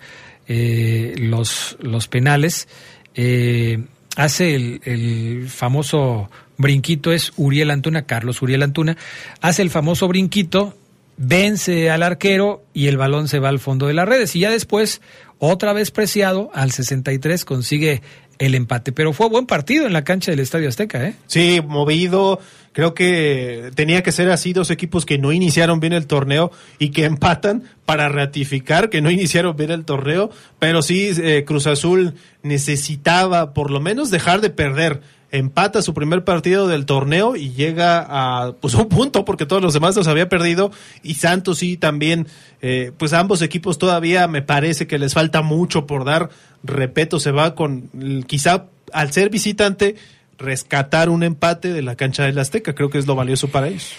eh, 0.49 1.15
los, 1.19 1.77
los 1.81 2.09
penales. 2.09 2.69
Eh, 3.15 3.85
hace 4.17 4.55
el, 4.55 4.81
el 4.85 5.49
famoso 5.49 6.31
brinquito, 6.57 7.13
es 7.13 7.33
Uriel 7.37 7.71
Antuna, 7.71 8.07
Carlos 8.07 8.41
Uriel 8.41 8.63
Antuna, 8.63 8.97
hace 9.41 9.63
el 9.63 9.71
famoso 9.71 10.07
brinquito, 10.07 10.79
vence 11.17 11.91
al 11.91 12.03
arquero 12.03 12.65
y 12.73 12.87
el 12.87 12.97
balón 12.97 13.29
se 13.29 13.41
va 13.41 13.49
al 13.49 13.59
fondo 13.59 13.89
de 13.89 13.95
las 13.95 14.09
redes. 14.09 14.35
Y 14.37 14.41
ya 14.41 14.51
después, 14.51 15.01
otra 15.39 15.73
vez 15.73 15.91
preciado, 15.91 16.51
al 16.55 16.71
63 16.71 17.45
consigue 17.45 18.03
el 18.39 18.55
empate. 18.55 18.93
Pero 18.93 19.13
fue 19.13 19.29
buen 19.29 19.47
partido 19.47 19.87
en 19.87 19.93
la 19.93 20.05
cancha 20.05 20.31
del 20.31 20.41
Estadio 20.41 20.69
Azteca, 20.69 21.05
¿eh? 21.07 21.15
Sí, 21.27 21.61
movido. 21.67 22.41
Creo 22.75 22.93
que 22.93 23.71
tenía 23.77 24.03
que 24.03 24.11
ser 24.11 24.31
así 24.31 24.53
dos 24.53 24.71
equipos 24.71 25.07
que 25.07 25.17
no 25.17 25.31
iniciaron 25.31 25.79
bien 25.79 25.93
el 25.93 26.09
torneo 26.09 26.51
y 26.81 26.91
que 26.91 27.05
empatan 27.07 27.63
para 27.87 28.09
ratificar 28.09 28.91
que 28.91 29.01
no 29.01 29.11
iniciaron 29.11 29.57
bien 29.57 29.71
el 29.71 29.85
torneo. 29.85 30.31
Pero 30.59 30.83
sí, 30.83 31.11
eh, 31.17 31.45
Cruz 31.47 31.69
Azul 31.69 32.15
necesitaba 32.43 33.55
por 33.55 33.71
lo 33.71 33.81
menos 33.81 34.11
dejar 34.11 34.41
de 34.41 34.51
perder 34.51 35.01
empata 35.31 35.83
su 35.83 35.95
primer 35.95 36.23
partido 36.23 36.69
del 36.69 36.87
torneo 36.87 37.35
y 37.35 37.53
llega 37.53 38.05
a 38.09 38.53
pues 38.53 38.75
un 38.75 38.89
punto 38.89 39.25
porque 39.25 39.47
todos 39.47 39.63
los 39.63 39.75
demás 39.75 39.97
los 39.97 40.07
había 40.07 40.29
perdido 40.29 40.71
y 41.03 41.15
Santos 41.15 41.59
sí 41.59 41.77
también 41.77 42.29
eh, 42.63 42.93
pues 42.97 43.13
ambos 43.13 43.43
equipos 43.43 43.79
todavía 43.79 44.29
me 44.29 44.43
parece 44.43 44.87
que 44.87 44.99
les 44.99 45.13
falta 45.13 45.43
mucho 45.43 45.87
por 45.87 46.05
dar 46.05 46.31
repito 46.63 47.19
se 47.19 47.33
va 47.33 47.57
con 47.57 47.91
quizá 48.29 48.67
al 48.93 49.13
ser 49.13 49.29
visitante 49.29 49.97
rescatar 50.39 51.09
un 51.09 51.23
empate 51.23 51.73
de 51.73 51.83
la 51.83 51.97
cancha 51.97 52.25
del 52.25 52.39
Azteca 52.39 52.75
creo 52.75 52.91
que 52.91 52.99
es 52.99 53.07
lo 53.07 53.15
valioso 53.15 53.49
para 53.49 53.69
ellos 53.69 53.95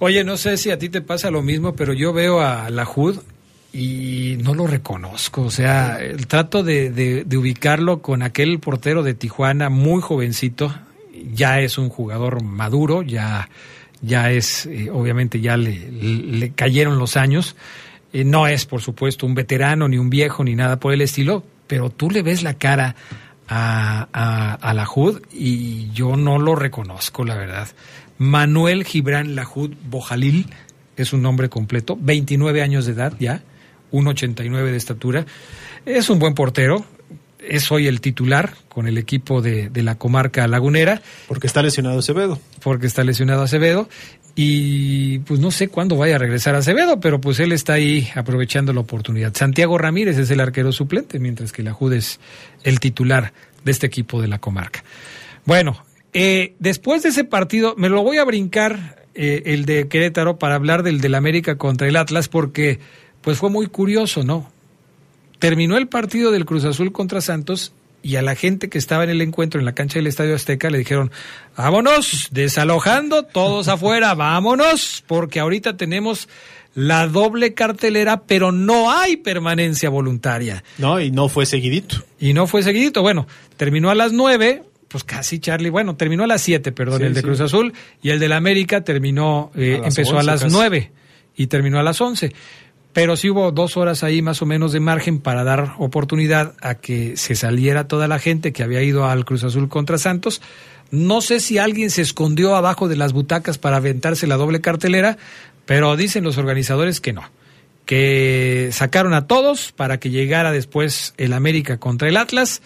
Oye, 0.00 0.22
no 0.22 0.36
sé 0.36 0.56
si 0.58 0.70
a 0.70 0.78
ti 0.78 0.88
te 0.88 1.00
pasa 1.00 1.30
lo 1.32 1.42
mismo, 1.42 1.74
pero 1.74 1.92
yo 1.92 2.12
veo 2.12 2.40
a 2.40 2.70
la 2.70 2.88
HUD 2.88 3.18
y 3.72 4.36
no 4.40 4.54
lo 4.54 4.68
reconozco. 4.68 5.42
O 5.42 5.50
sea, 5.50 5.98
trato 6.28 6.62
de, 6.62 7.26
ubicarlo 7.36 8.00
con 8.00 8.22
aquel 8.22 8.60
portero 8.60 9.02
de 9.02 9.14
Tijuana 9.14 9.70
muy 9.70 10.00
jovencito, 10.00 10.72
ya 11.32 11.58
es 11.60 11.78
un 11.78 11.88
jugador 11.88 12.44
maduro, 12.44 13.02
ya, 13.02 13.48
ya 14.00 14.30
es, 14.30 14.66
eh, 14.66 14.88
obviamente 14.92 15.40
ya 15.40 15.56
le, 15.56 15.90
le, 15.90 16.50
cayeron 16.52 17.00
los 17.00 17.16
años. 17.16 17.56
Eh, 18.12 18.22
no 18.22 18.46
es, 18.46 18.66
por 18.66 18.80
supuesto, 18.80 19.26
un 19.26 19.34
veterano, 19.34 19.88
ni 19.88 19.98
un 19.98 20.10
viejo, 20.10 20.44
ni 20.44 20.54
nada 20.54 20.78
por 20.78 20.92
el 20.92 21.00
estilo, 21.00 21.42
pero 21.66 21.90
tú 21.90 22.08
le 22.08 22.22
ves 22.22 22.44
la 22.44 22.54
cara 22.54 22.94
a, 23.48 24.08
a, 24.12 24.70
a 24.70 24.86
y 25.32 25.90
yo 25.92 26.16
no 26.16 26.38
lo 26.38 26.54
reconozco, 26.54 27.24
la 27.24 27.34
verdad. 27.34 27.68
Manuel 28.18 28.84
Gibran 28.84 29.34
Lajud 29.34 29.74
Bojalil, 29.88 30.46
es 30.96 31.12
un 31.12 31.22
nombre 31.22 31.48
completo, 31.48 31.96
29 32.00 32.62
años 32.62 32.86
de 32.86 32.92
edad 32.92 33.14
ya, 33.18 33.42
1,89 33.92 34.70
de 34.70 34.76
estatura. 34.76 35.26
Es 35.86 36.10
un 36.10 36.18
buen 36.18 36.34
portero, 36.34 36.84
es 37.38 37.70
hoy 37.70 37.86
el 37.86 38.00
titular 38.00 38.54
con 38.68 38.88
el 38.88 38.98
equipo 38.98 39.40
de, 39.40 39.70
de, 39.70 39.82
la 39.82 39.96
comarca 39.96 40.46
lagunera. 40.46 41.00
Porque 41.28 41.46
está 41.46 41.62
lesionado 41.62 42.00
Acevedo. 42.00 42.38
Porque 42.62 42.86
está 42.86 43.04
lesionado 43.04 43.42
Acevedo. 43.42 43.88
Y 44.40 45.18
pues 45.18 45.40
no 45.40 45.50
sé 45.50 45.66
cuándo 45.66 45.96
vaya 45.96 46.14
a 46.14 46.18
regresar 46.18 46.54
Acevedo, 46.54 47.00
pero 47.00 47.20
pues 47.20 47.40
él 47.40 47.50
está 47.50 47.72
ahí 47.72 48.08
aprovechando 48.14 48.72
la 48.72 48.78
oportunidad. 48.78 49.34
Santiago 49.34 49.76
Ramírez 49.78 50.16
es 50.16 50.30
el 50.30 50.38
arquero 50.38 50.70
suplente, 50.70 51.18
mientras 51.18 51.50
que 51.50 51.64
Lajud 51.64 51.92
es 51.92 52.20
el 52.62 52.78
titular 52.78 53.32
de 53.64 53.72
este 53.72 53.88
equipo 53.88 54.22
de 54.22 54.28
la 54.28 54.38
comarca. 54.38 54.84
Bueno, 55.44 55.82
eh, 56.12 56.54
después 56.60 57.02
de 57.02 57.08
ese 57.08 57.24
partido, 57.24 57.74
me 57.76 57.88
lo 57.88 58.04
voy 58.04 58.18
a 58.18 58.24
brincar 58.24 59.04
eh, 59.16 59.42
el 59.46 59.64
de 59.64 59.88
Querétaro 59.88 60.38
para 60.38 60.54
hablar 60.54 60.84
del 60.84 61.00
del 61.00 61.16
América 61.16 61.58
contra 61.58 61.88
el 61.88 61.96
Atlas, 61.96 62.28
porque 62.28 62.78
pues 63.22 63.38
fue 63.38 63.50
muy 63.50 63.66
curioso, 63.66 64.22
¿no? 64.22 64.52
Terminó 65.40 65.76
el 65.76 65.88
partido 65.88 66.30
del 66.30 66.44
Cruz 66.44 66.64
Azul 66.64 66.92
contra 66.92 67.20
Santos 67.20 67.72
y 68.08 68.16
a 68.16 68.22
la 68.22 68.34
gente 68.34 68.70
que 68.70 68.78
estaba 68.78 69.04
en 69.04 69.10
el 69.10 69.20
encuentro 69.20 69.60
en 69.60 69.66
la 69.66 69.74
cancha 69.74 69.98
del 69.98 70.06
Estadio 70.06 70.34
Azteca 70.34 70.70
le 70.70 70.78
dijeron, 70.78 71.10
vámonos, 71.58 72.28
desalojando, 72.30 73.24
todos 73.24 73.68
afuera, 73.68 74.14
vámonos, 74.14 75.04
porque 75.06 75.40
ahorita 75.40 75.76
tenemos 75.76 76.26
la 76.74 77.06
doble 77.06 77.52
cartelera, 77.52 78.22
pero 78.22 78.50
no 78.50 78.90
hay 78.90 79.18
permanencia 79.18 79.90
voluntaria. 79.90 80.64
No, 80.78 80.98
y 80.98 81.10
no 81.10 81.28
fue 81.28 81.44
seguidito. 81.44 82.02
Y 82.18 82.32
no 82.32 82.46
fue 82.46 82.62
seguidito. 82.62 83.02
Bueno, 83.02 83.26
terminó 83.58 83.90
a 83.90 83.94
las 83.94 84.14
nueve, 84.14 84.62
pues 84.88 85.04
casi 85.04 85.38
Charlie, 85.38 85.68
bueno, 85.68 85.96
terminó 85.96 86.24
a 86.24 86.28
las 86.28 86.40
7, 86.40 86.72
perdón, 86.72 87.02
el 87.02 87.12
de 87.12 87.22
Cruz 87.22 87.42
Azul, 87.42 87.74
y 88.00 88.08
el 88.08 88.20
del 88.20 88.32
América 88.32 88.80
terminó, 88.84 89.52
eh, 89.54 89.82
empezó 89.84 90.18
a 90.18 90.22
las 90.22 90.50
nueve 90.50 90.92
9 90.92 90.92
y 91.36 91.46
terminó 91.48 91.78
a 91.78 91.82
las 91.82 92.00
11. 92.00 92.32
Pero 92.92 93.16
sí 93.16 93.30
hubo 93.30 93.52
dos 93.52 93.76
horas 93.76 94.02
ahí 94.02 94.22
más 94.22 94.42
o 94.42 94.46
menos 94.46 94.72
de 94.72 94.80
margen 94.80 95.20
para 95.20 95.44
dar 95.44 95.74
oportunidad 95.78 96.54
a 96.60 96.74
que 96.74 97.16
se 97.16 97.34
saliera 97.34 97.86
toda 97.86 98.08
la 98.08 98.18
gente 98.18 98.52
que 98.52 98.62
había 98.62 98.82
ido 98.82 99.06
al 99.06 99.24
Cruz 99.24 99.44
Azul 99.44 99.68
contra 99.68 99.98
Santos. 99.98 100.40
No 100.90 101.20
sé 101.20 101.40
si 101.40 101.58
alguien 101.58 101.90
se 101.90 102.02
escondió 102.02 102.56
abajo 102.56 102.88
de 102.88 102.96
las 102.96 103.12
butacas 103.12 103.58
para 103.58 103.76
aventarse 103.76 104.26
la 104.26 104.36
doble 104.36 104.60
cartelera, 104.60 105.18
pero 105.66 105.96
dicen 105.96 106.24
los 106.24 106.38
organizadores 106.38 107.00
que 107.00 107.12
no, 107.12 107.30
que 107.84 108.70
sacaron 108.72 109.12
a 109.12 109.26
todos 109.26 109.72
para 109.72 110.00
que 110.00 110.10
llegara 110.10 110.50
después 110.50 111.12
el 111.18 111.34
América 111.34 111.78
contra 111.78 112.08
el 112.08 112.16
Atlas. 112.16 112.62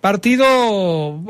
Partido 0.00 0.44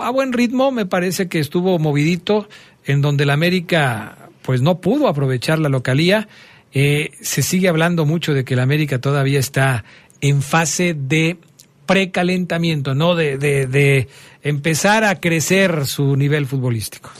a 0.01 0.11
buen 0.11 0.33
ritmo, 0.33 0.71
me 0.71 0.87
parece 0.87 1.29
que 1.29 1.41
estuvo 1.41 1.79
movidito, 1.79 2.49
en 2.85 3.03
donde 3.03 3.25
el 3.25 3.31
América 3.31 4.17
pues 4.43 4.63
no 4.63 4.81
pudo 4.81 5.09
aprovechar 5.09 5.59
la 5.59 5.69
localía. 5.69 6.29
Eh, 6.73 7.11
se 7.21 7.43
sigue 7.43 7.69
hablando 7.69 8.07
mucho 8.07 8.35
de 8.35 8.45
que 8.45 8.55
el 8.55 8.61
América 8.61 9.01
todavía 9.01 9.41
está 9.41 9.85
en 10.21 10.43
fase 10.43 10.95
de 10.95 11.39
precalentamiento, 11.87 12.95
¿no? 12.95 13.15
De, 13.15 13.39
de, 13.39 13.67
de 13.67 14.09
empezar 14.43 15.05
a 15.05 15.19
crecer 15.21 15.87
su 15.87 16.17
nivel 16.17 16.47
futbolístico. 16.47 17.11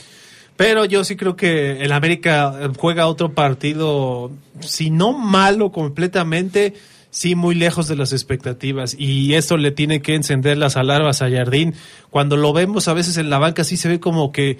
Pero 0.55 0.85
yo 0.85 1.03
sí 1.03 1.15
creo 1.15 1.35
que 1.35 1.81
el 1.81 1.91
América 1.91 2.71
juega 2.77 3.07
otro 3.07 3.33
partido, 3.33 4.31
si 4.59 4.91
no 4.91 5.11
malo 5.11 5.71
completamente, 5.71 6.75
sí 7.11 7.35
muy 7.35 7.55
lejos 7.55 7.87
de 7.87 7.95
las 7.95 8.13
expectativas 8.13 8.95
y 8.97 9.33
eso 9.35 9.57
le 9.57 9.71
tiene 9.71 10.01
que 10.01 10.15
encender 10.15 10.57
las 10.57 10.77
alarmas 10.77 11.21
a 11.21 11.29
Jardín. 11.29 11.75
Cuando 12.09 12.37
lo 12.37 12.53
vemos 12.53 12.87
a 12.87 12.93
veces 12.93 13.17
en 13.17 13.29
la 13.29 13.37
banca 13.37 13.63
sí 13.63 13.77
se 13.77 13.89
ve 13.89 13.99
como 13.99 14.31
que 14.31 14.57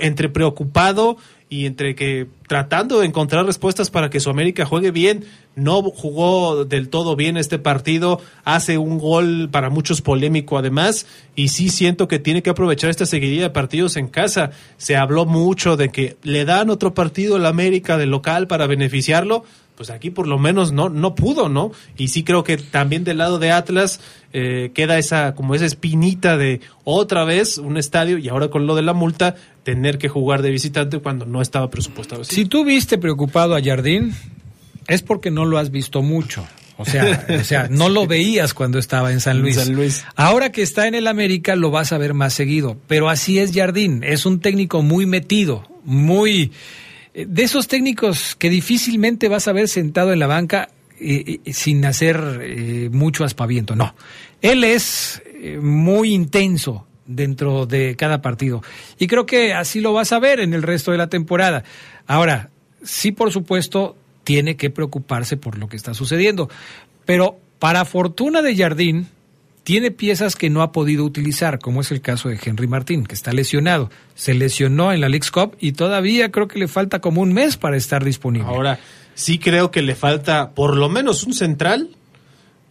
entre 0.00 0.28
preocupado 0.28 1.16
y 1.48 1.66
entre 1.66 1.94
que 1.94 2.26
tratando 2.48 3.00
de 3.00 3.06
encontrar 3.06 3.46
respuestas 3.46 3.90
para 3.90 4.10
que 4.10 4.20
su 4.20 4.30
América 4.30 4.66
juegue 4.66 4.90
bien, 4.90 5.24
no 5.56 5.82
jugó 5.82 6.64
del 6.64 6.88
todo 6.88 7.16
bien 7.16 7.36
este 7.36 7.58
partido, 7.58 8.20
hace 8.44 8.78
un 8.78 8.98
gol 8.98 9.48
para 9.50 9.70
muchos 9.70 10.02
polémico 10.02 10.58
además, 10.58 11.06
y 11.36 11.48
sí 11.48 11.68
siento 11.68 12.08
que 12.08 12.18
tiene 12.18 12.42
que 12.42 12.50
aprovechar 12.50 12.90
esta 12.90 13.06
seguidilla 13.06 13.44
de 13.44 13.50
partidos 13.50 13.96
en 13.96 14.08
casa. 14.08 14.50
Se 14.76 14.96
habló 14.96 15.26
mucho 15.26 15.76
de 15.76 15.90
que 15.90 16.16
le 16.22 16.44
dan 16.44 16.70
otro 16.70 16.94
partido 16.94 17.36
al 17.36 17.46
América 17.46 17.96
de 17.98 18.06
local 18.06 18.46
para 18.46 18.66
beneficiarlo, 18.66 19.44
pues 19.76 19.90
aquí 19.90 20.10
por 20.10 20.26
lo 20.26 20.38
menos 20.38 20.72
no, 20.72 20.88
no 20.88 21.14
pudo, 21.14 21.48
¿no? 21.48 21.72
Y 21.96 22.08
sí 22.08 22.22
creo 22.22 22.44
que 22.44 22.56
también 22.56 23.04
del 23.04 23.18
lado 23.18 23.38
de 23.38 23.50
Atlas 23.50 24.00
eh, 24.32 24.70
queda 24.74 24.98
esa, 24.98 25.34
como 25.34 25.54
esa 25.54 25.66
espinita 25.66 26.36
de 26.36 26.60
otra 26.84 27.24
vez 27.24 27.58
un 27.58 27.76
estadio 27.76 28.18
y 28.18 28.28
ahora 28.28 28.48
con 28.48 28.66
lo 28.66 28.76
de 28.76 28.82
la 28.82 28.92
multa, 28.92 29.34
tener 29.64 29.98
que 29.98 30.08
jugar 30.08 30.42
de 30.42 30.50
visitante 30.50 30.98
cuando 30.98 31.26
no 31.26 31.42
estaba 31.42 31.70
presupuestado 31.70 32.22
así. 32.22 32.34
Si 32.34 32.44
tú 32.44 32.64
viste 32.64 32.98
preocupado 32.98 33.56
a 33.56 33.62
Jardín, 33.62 34.14
es 34.86 35.02
porque 35.02 35.30
no 35.30 35.44
lo 35.44 35.58
has 35.58 35.70
visto 35.70 36.02
mucho. 36.02 36.46
O 36.76 36.84
sea, 36.84 37.26
o 37.40 37.44
sea, 37.44 37.68
no 37.70 37.88
lo 37.88 38.06
veías 38.06 38.54
cuando 38.54 38.78
estaba 38.78 39.10
en 39.10 39.20
San 39.20 39.40
Luis. 39.40 39.56
San 39.56 39.74
Luis. 39.74 40.04
Ahora 40.14 40.52
que 40.52 40.62
está 40.62 40.86
en 40.86 40.94
el 40.94 41.06
América 41.06 41.56
lo 41.56 41.70
vas 41.70 41.92
a 41.92 41.98
ver 41.98 42.14
más 42.14 42.34
seguido. 42.34 42.76
Pero 42.86 43.08
así 43.08 43.38
es 43.38 43.52
Jardín. 43.52 44.02
Es 44.04 44.26
un 44.26 44.40
técnico 44.40 44.82
muy 44.82 45.06
metido, 45.06 45.66
muy 45.84 46.52
de 47.14 47.42
esos 47.44 47.68
técnicos 47.68 48.34
que 48.34 48.50
difícilmente 48.50 49.28
vas 49.28 49.46
a 49.46 49.52
ver 49.52 49.68
sentado 49.68 50.12
en 50.12 50.18
la 50.18 50.26
banca 50.26 50.70
eh, 51.00 51.40
eh, 51.44 51.52
sin 51.52 51.84
hacer 51.84 52.40
eh, 52.42 52.88
mucho 52.92 53.24
aspaviento. 53.24 53.76
No, 53.76 53.94
él 54.42 54.64
es 54.64 55.22
muy 55.60 56.14
intenso 56.14 56.86
dentro 57.06 57.66
de 57.66 57.96
cada 57.96 58.22
partido 58.22 58.62
y 58.98 59.06
creo 59.06 59.26
que 59.26 59.52
así 59.52 59.80
lo 59.80 59.92
vas 59.92 60.12
a 60.12 60.18
ver 60.18 60.40
en 60.40 60.54
el 60.54 60.62
resto 60.62 60.92
de 60.92 60.98
la 60.98 61.08
temporada. 61.08 61.64
Ahora, 62.06 62.50
sí, 62.82 63.12
por 63.12 63.32
supuesto, 63.32 63.96
tiene 64.24 64.56
que 64.56 64.70
preocuparse 64.70 65.36
por 65.36 65.58
lo 65.58 65.68
que 65.68 65.76
está 65.76 65.94
sucediendo, 65.94 66.48
pero 67.04 67.38
para 67.58 67.84
fortuna 67.84 68.42
de 68.42 68.56
Jardín, 68.56 69.08
tiene 69.64 69.90
piezas 69.90 70.36
que 70.36 70.50
no 70.50 70.60
ha 70.62 70.72
podido 70.72 71.04
utilizar, 71.04 71.58
como 71.58 71.80
es 71.80 71.90
el 71.90 72.02
caso 72.02 72.28
de 72.28 72.38
Henry 72.42 72.66
Martín, 72.66 73.04
que 73.04 73.14
está 73.14 73.32
lesionado. 73.32 73.90
Se 74.14 74.34
lesionó 74.34 74.92
en 74.92 75.00
la 75.00 75.08
League's 75.08 75.30
Cup 75.30 75.56
y 75.58 75.72
todavía 75.72 76.30
creo 76.30 76.46
que 76.46 76.58
le 76.58 76.68
falta 76.68 77.00
como 77.00 77.22
un 77.22 77.32
mes 77.32 77.56
para 77.56 77.78
estar 77.78 78.04
disponible. 78.04 78.46
Ahora, 78.46 78.78
sí 79.14 79.38
creo 79.38 79.70
que 79.70 79.80
le 79.80 79.94
falta 79.94 80.50
por 80.50 80.76
lo 80.76 80.90
menos 80.90 81.24
un 81.24 81.32
central 81.32 81.88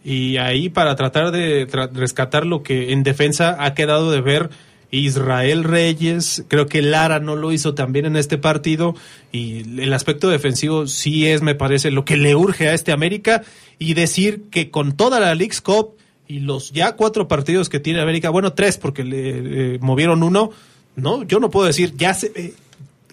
y 0.04 0.36
ahí 0.36 0.68
para 0.68 0.94
tratar 0.96 1.30
de 1.30 1.66
rescatar 1.92 2.44
lo 2.44 2.62
que 2.62 2.92
en 2.92 3.02
defensa 3.02 3.56
ha 3.58 3.74
quedado 3.74 4.12
de 4.12 4.20
ver 4.20 4.50
Israel 4.90 5.64
Reyes, 5.64 6.44
creo 6.48 6.66
que 6.66 6.82
Lara 6.82 7.18
no 7.18 7.36
lo 7.36 7.52
hizo 7.52 7.74
también 7.74 8.06
en 8.06 8.16
este 8.16 8.38
partido. 8.38 8.94
Y 9.32 9.80
el 9.80 9.92
aspecto 9.92 10.28
defensivo 10.28 10.86
sí 10.86 11.26
es, 11.26 11.42
me 11.42 11.54
parece, 11.54 11.90
lo 11.90 12.04
que 12.04 12.16
le 12.16 12.34
urge 12.34 12.68
a 12.68 12.74
este 12.74 12.92
América. 12.92 13.42
Y 13.78 13.94
decir 13.94 14.44
que 14.50 14.70
con 14.70 14.92
toda 14.92 15.20
la 15.20 15.34
League's 15.34 15.60
Cup 15.60 15.96
y 16.28 16.40
los 16.40 16.72
ya 16.72 16.96
cuatro 16.96 17.26
partidos 17.26 17.68
que 17.68 17.80
tiene 17.80 18.00
América, 18.00 18.30
bueno, 18.30 18.52
tres 18.52 18.78
porque 18.78 19.04
le 19.04 19.78
movieron 19.80 20.22
uno, 20.22 20.50
no, 20.96 21.24
yo 21.24 21.40
no 21.40 21.50
puedo 21.50 21.66
decir, 21.66 21.94
ya 21.96 22.14
se, 22.14 22.54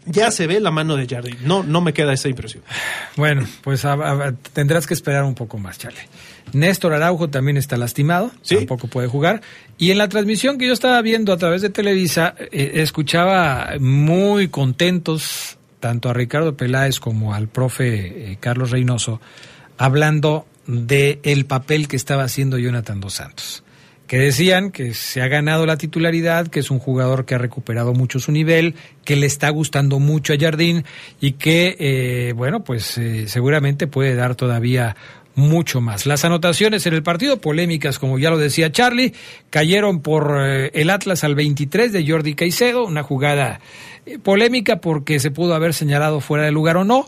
ya 0.06 0.32
se 0.32 0.48
ve 0.48 0.60
la 0.60 0.72
mano 0.72 0.96
de 0.96 1.08
Jardín, 1.08 1.38
no, 1.44 1.64
no 1.64 1.82
me 1.82 1.94
queda 1.94 2.14
esa 2.14 2.30
impresión. 2.30 2.64
Bueno, 3.16 3.46
pues 3.62 3.86
tendrás 4.54 4.88
que 4.88 4.94
esperar 4.94 5.24
un 5.24 5.36
poco 5.36 5.58
más, 5.58 5.78
Charlie. 5.78 6.08
Néstor 6.54 6.94
Araujo 6.94 7.30
también 7.30 7.58
está 7.58 7.78
lastimado, 7.78 8.32
tampoco 8.48 8.88
puede 8.88 9.08
jugar. 9.08 9.42
Y 9.78 9.92
en 9.92 9.98
la 9.98 10.10
transmisión 10.10 10.58
que 10.58 10.68
yo 10.68 10.74
estaba 10.74 11.02
viendo 11.02 11.34
a 11.34 11.38
través 11.38 11.62
de 11.62 11.70
Televisa, 11.70 12.36
eh, 12.52 12.72
escuchaba 12.76 13.74
muy 13.80 14.48
contentos 14.50 15.58
tanto 15.80 16.10
a 16.10 16.14
Ricardo 16.14 16.56
Peláez 16.56 17.00
como 17.00 17.34
al 17.34 17.48
profe 17.48 18.32
eh, 18.32 18.38
Carlos 18.40 18.72
Reynoso 18.72 19.20
hablando 19.78 20.46
de 20.68 21.20
el 21.24 21.46
papel 21.46 21.88
que 21.88 21.96
estaba 21.96 22.24
haciendo 22.24 22.58
Jonathan 22.58 23.02
Dos 23.02 23.16
Santos, 23.16 23.64
que 24.12 24.18
decían 24.18 24.72
que 24.72 24.94
se 24.94 25.22
ha 25.22 25.30
ganado 25.30 25.66
la 25.66 25.78
titularidad, 25.78 26.50
que 26.50 26.60
es 26.60 26.70
un 26.70 26.80
jugador 26.80 27.24
que 27.24 27.36
ha 27.36 27.38
recuperado 27.38 27.94
mucho 27.94 28.20
su 28.20 28.34
nivel, 28.34 28.76
que 29.06 29.16
le 29.16 29.26
está 29.26 29.50
gustando 29.52 30.00
mucho 30.00 30.34
a 30.34 30.38
Jardín 30.38 30.84
y 31.22 31.32
que, 31.32 31.78
eh, 31.80 32.34
bueno, 32.36 32.62
pues 32.62 32.98
eh, 32.98 33.30
seguramente 33.30 33.88
puede 33.88 34.14
dar 34.16 34.36
todavía 34.36 34.98
mucho 35.36 35.80
más. 35.80 36.06
Las 36.06 36.26
anotaciones 36.26 36.86
en 36.88 36.94
el 36.94 37.04
partido, 37.04 37.40
polémicas, 37.40 38.00
como 38.00 38.20
ya 38.20 38.30
lo 38.30 38.38
decía 38.38 38.70
Charlie, 38.70 39.14
cayeron 39.50 40.02
por 40.02 40.36
eh, 40.42 40.72
el 40.74 40.90
Atlas 40.90 41.24
al 41.24 41.36
23 41.36 41.94
de 41.94 42.06
Jordi 42.06 42.36
Caicedo, 42.36 42.84
una 42.84 43.04
jugada 43.04 43.62
eh, 44.06 44.20
polémica 44.20 44.82
porque 44.82 45.22
se 45.22 45.32
pudo 45.32 45.54
haber 45.54 45.74
señalado 45.74 46.20
fuera 46.20 46.44
de 46.44 46.52
lugar 46.52 46.76
o 46.76 46.84
no. 46.84 47.06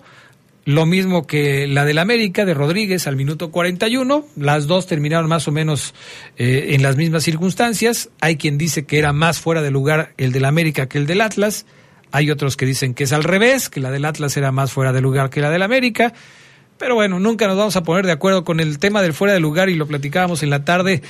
Lo 0.66 0.86
mismo 0.86 1.28
que 1.28 1.68
la 1.68 1.84
del 1.84 1.98
América 1.98 2.46
de 2.46 2.54
Rodríguez 2.54 3.06
al 3.08 3.18
minuto 3.18 3.52
41. 3.52 4.26
Las 4.38 4.66
dos 4.66 4.88
terminaron 4.88 5.28
más 5.28 5.48
o 5.50 5.52
menos 5.52 5.94
eh, 6.38 6.68
en 6.70 6.82
las 6.82 6.96
mismas 6.96 7.24
circunstancias. 7.24 8.10
Hay 8.22 8.38
quien 8.38 8.58
dice 8.58 8.86
que 8.86 8.98
era 8.98 9.12
más 9.12 9.40
fuera 9.40 9.62
de 9.62 9.72
lugar 9.72 10.14
el 10.16 10.32
del 10.32 10.46
América 10.46 10.88
que 10.88 10.98
el 10.98 11.06
del 11.06 11.20
Atlas. 11.20 11.66
Hay 12.12 12.32
otros 12.32 12.56
que 12.56 12.66
dicen 12.66 12.94
que 12.94 13.04
es 13.04 13.12
al 13.12 13.26
revés, 13.26 13.70
que 13.70 13.82
la 13.82 13.92
del 13.92 14.06
Atlas 14.06 14.38
era 14.38 14.54
más 14.54 14.72
fuera 14.72 14.94
de 14.94 15.02
lugar 15.02 15.30
que 15.30 15.42
la 15.42 15.50
del 15.50 15.64
América. 15.64 16.14
Pero 16.78 16.96
bueno, 16.96 17.20
nunca 17.20 17.48
nos 17.48 17.58
vamos 17.58 17.76
a 17.76 17.84
poner 17.84 18.06
de 18.06 18.14
acuerdo 18.14 18.46
con 18.46 18.62
el 18.62 18.80
tema 18.80 19.02
del 19.02 19.14
fuera 19.14 19.34
de 19.34 19.42
lugar 19.42 19.70
y 19.70 19.76
lo 19.76 19.88
platicábamos 19.88 20.44
en 20.44 20.50
la 20.50 20.64
tarde. 20.64 21.02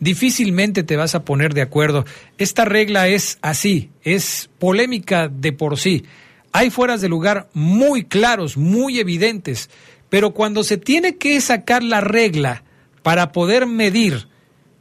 Difícilmente 0.00 0.84
te 0.84 0.96
vas 0.96 1.14
a 1.14 1.24
poner 1.24 1.52
de 1.52 1.62
acuerdo. 1.62 2.06
Esta 2.38 2.64
regla 2.64 3.08
es 3.08 3.38
así, 3.42 3.90
es 4.02 4.48
polémica 4.58 5.28
de 5.28 5.52
por 5.52 5.78
sí. 5.78 6.04
Hay 6.52 6.70
fueras 6.70 7.00
de 7.00 7.08
lugar 7.08 7.48
muy 7.54 8.04
claros, 8.04 8.56
muy 8.56 8.98
evidentes, 8.98 9.70
pero 10.08 10.32
cuando 10.32 10.64
se 10.64 10.76
tiene 10.76 11.16
que 11.16 11.40
sacar 11.40 11.82
la 11.82 12.00
regla 12.00 12.64
para 13.02 13.32
poder 13.32 13.66
medir 13.66 14.28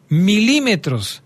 milímetros 0.09 1.23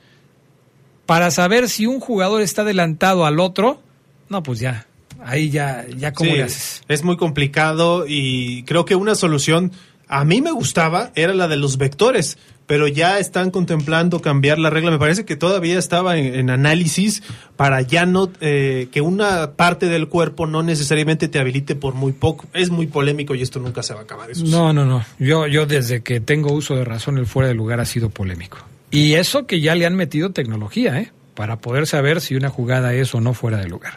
para 1.06 1.32
saber 1.32 1.70
si 1.70 1.86
un 1.86 2.00
jugador 2.00 2.42
está 2.42 2.64
adelantado 2.64 3.26
al 3.26 3.40
otro, 3.40 3.82
no, 4.30 4.44
pues 4.44 4.60
ya, 4.60 4.88
ahí 5.24 5.50
ya, 5.50 5.86
ya 5.96 6.14
cómo 6.14 6.32
Sí, 6.32 6.38
le 6.38 6.44
haces. 6.44 6.82
Es 6.88 7.04
muy 7.04 7.18
complicado 7.18 8.06
y 8.08 8.64
creo 8.64 8.86
que 8.86 8.96
una 8.96 9.16
solución 9.16 9.72
a 10.08 10.26
mí 10.26 10.42
me 10.42 10.52
gustaba 10.52 11.12
era 11.16 11.34
la 11.34 11.48
de 11.48 11.58
los 11.58 11.78
vectores, 11.78 12.38
pero 12.68 12.88
ya 12.88 13.20
están 13.20 13.52
contemplando 13.52 14.22
cambiar 14.22 14.60
la 14.60 14.70
regla. 14.70 14.92
Me 14.92 15.00
parece 15.00 15.26
que 15.26 15.36
todavía 15.36 15.78
estaba 15.78 16.18
en, 16.18 16.50
análisis 16.50 17.24
para 17.56 17.82
ya 17.82 18.06
no 18.06 18.30
eh, 18.42 18.88
que 18.92 19.02
una 19.02 19.52
parte 19.52 19.88
del 19.88 20.08
cuerpo 20.08 20.48
no 20.48 20.64
necesariamente 20.64 21.28
te 21.28 21.40
habilite 21.40 21.76
por 21.76 21.94
muy 21.94 22.14
poco. 22.14 22.46
Es 22.54 22.70
muy 22.70 22.88
polémico 22.88 23.36
y 23.36 23.42
esto 23.42 23.60
nunca 23.60 23.84
se 23.84 23.94
va 23.94 24.02
a 24.02 24.04
acabar. 24.04 24.32
Eso. 24.32 24.46
No, 24.46 24.74
no, 24.74 24.86
no. 24.86 25.04
Yo, 25.20 25.48
yo 25.48 25.66
desde 25.66 26.02
que 26.02 26.20
tengo 26.20 26.54
uso 26.54 26.76
de 26.76 26.86
razón, 26.86 27.18
el 27.18 27.26
fuera 27.26 27.50
de 27.50 27.56
lugar 27.56 27.80
ha 27.80 27.86
sido 27.86 28.10
polémico. 28.10 28.58
Y 28.92 29.14
eso 29.14 29.46
que 29.46 29.62
ya 29.62 29.76
le 29.76 29.86
han 29.86 29.96
metido 29.96 30.32
tecnología, 30.32 31.00
¿eh? 31.00 31.12
Para 31.34 31.58
poder 31.58 31.86
saber 31.86 32.22
si 32.22 32.36
una 32.36 32.50
jugada 32.50 32.94
es 32.94 33.14
o 33.14 33.20
no 33.20 33.34
fuera 33.34 33.58
de 33.58 33.68
lugar. 33.68 33.94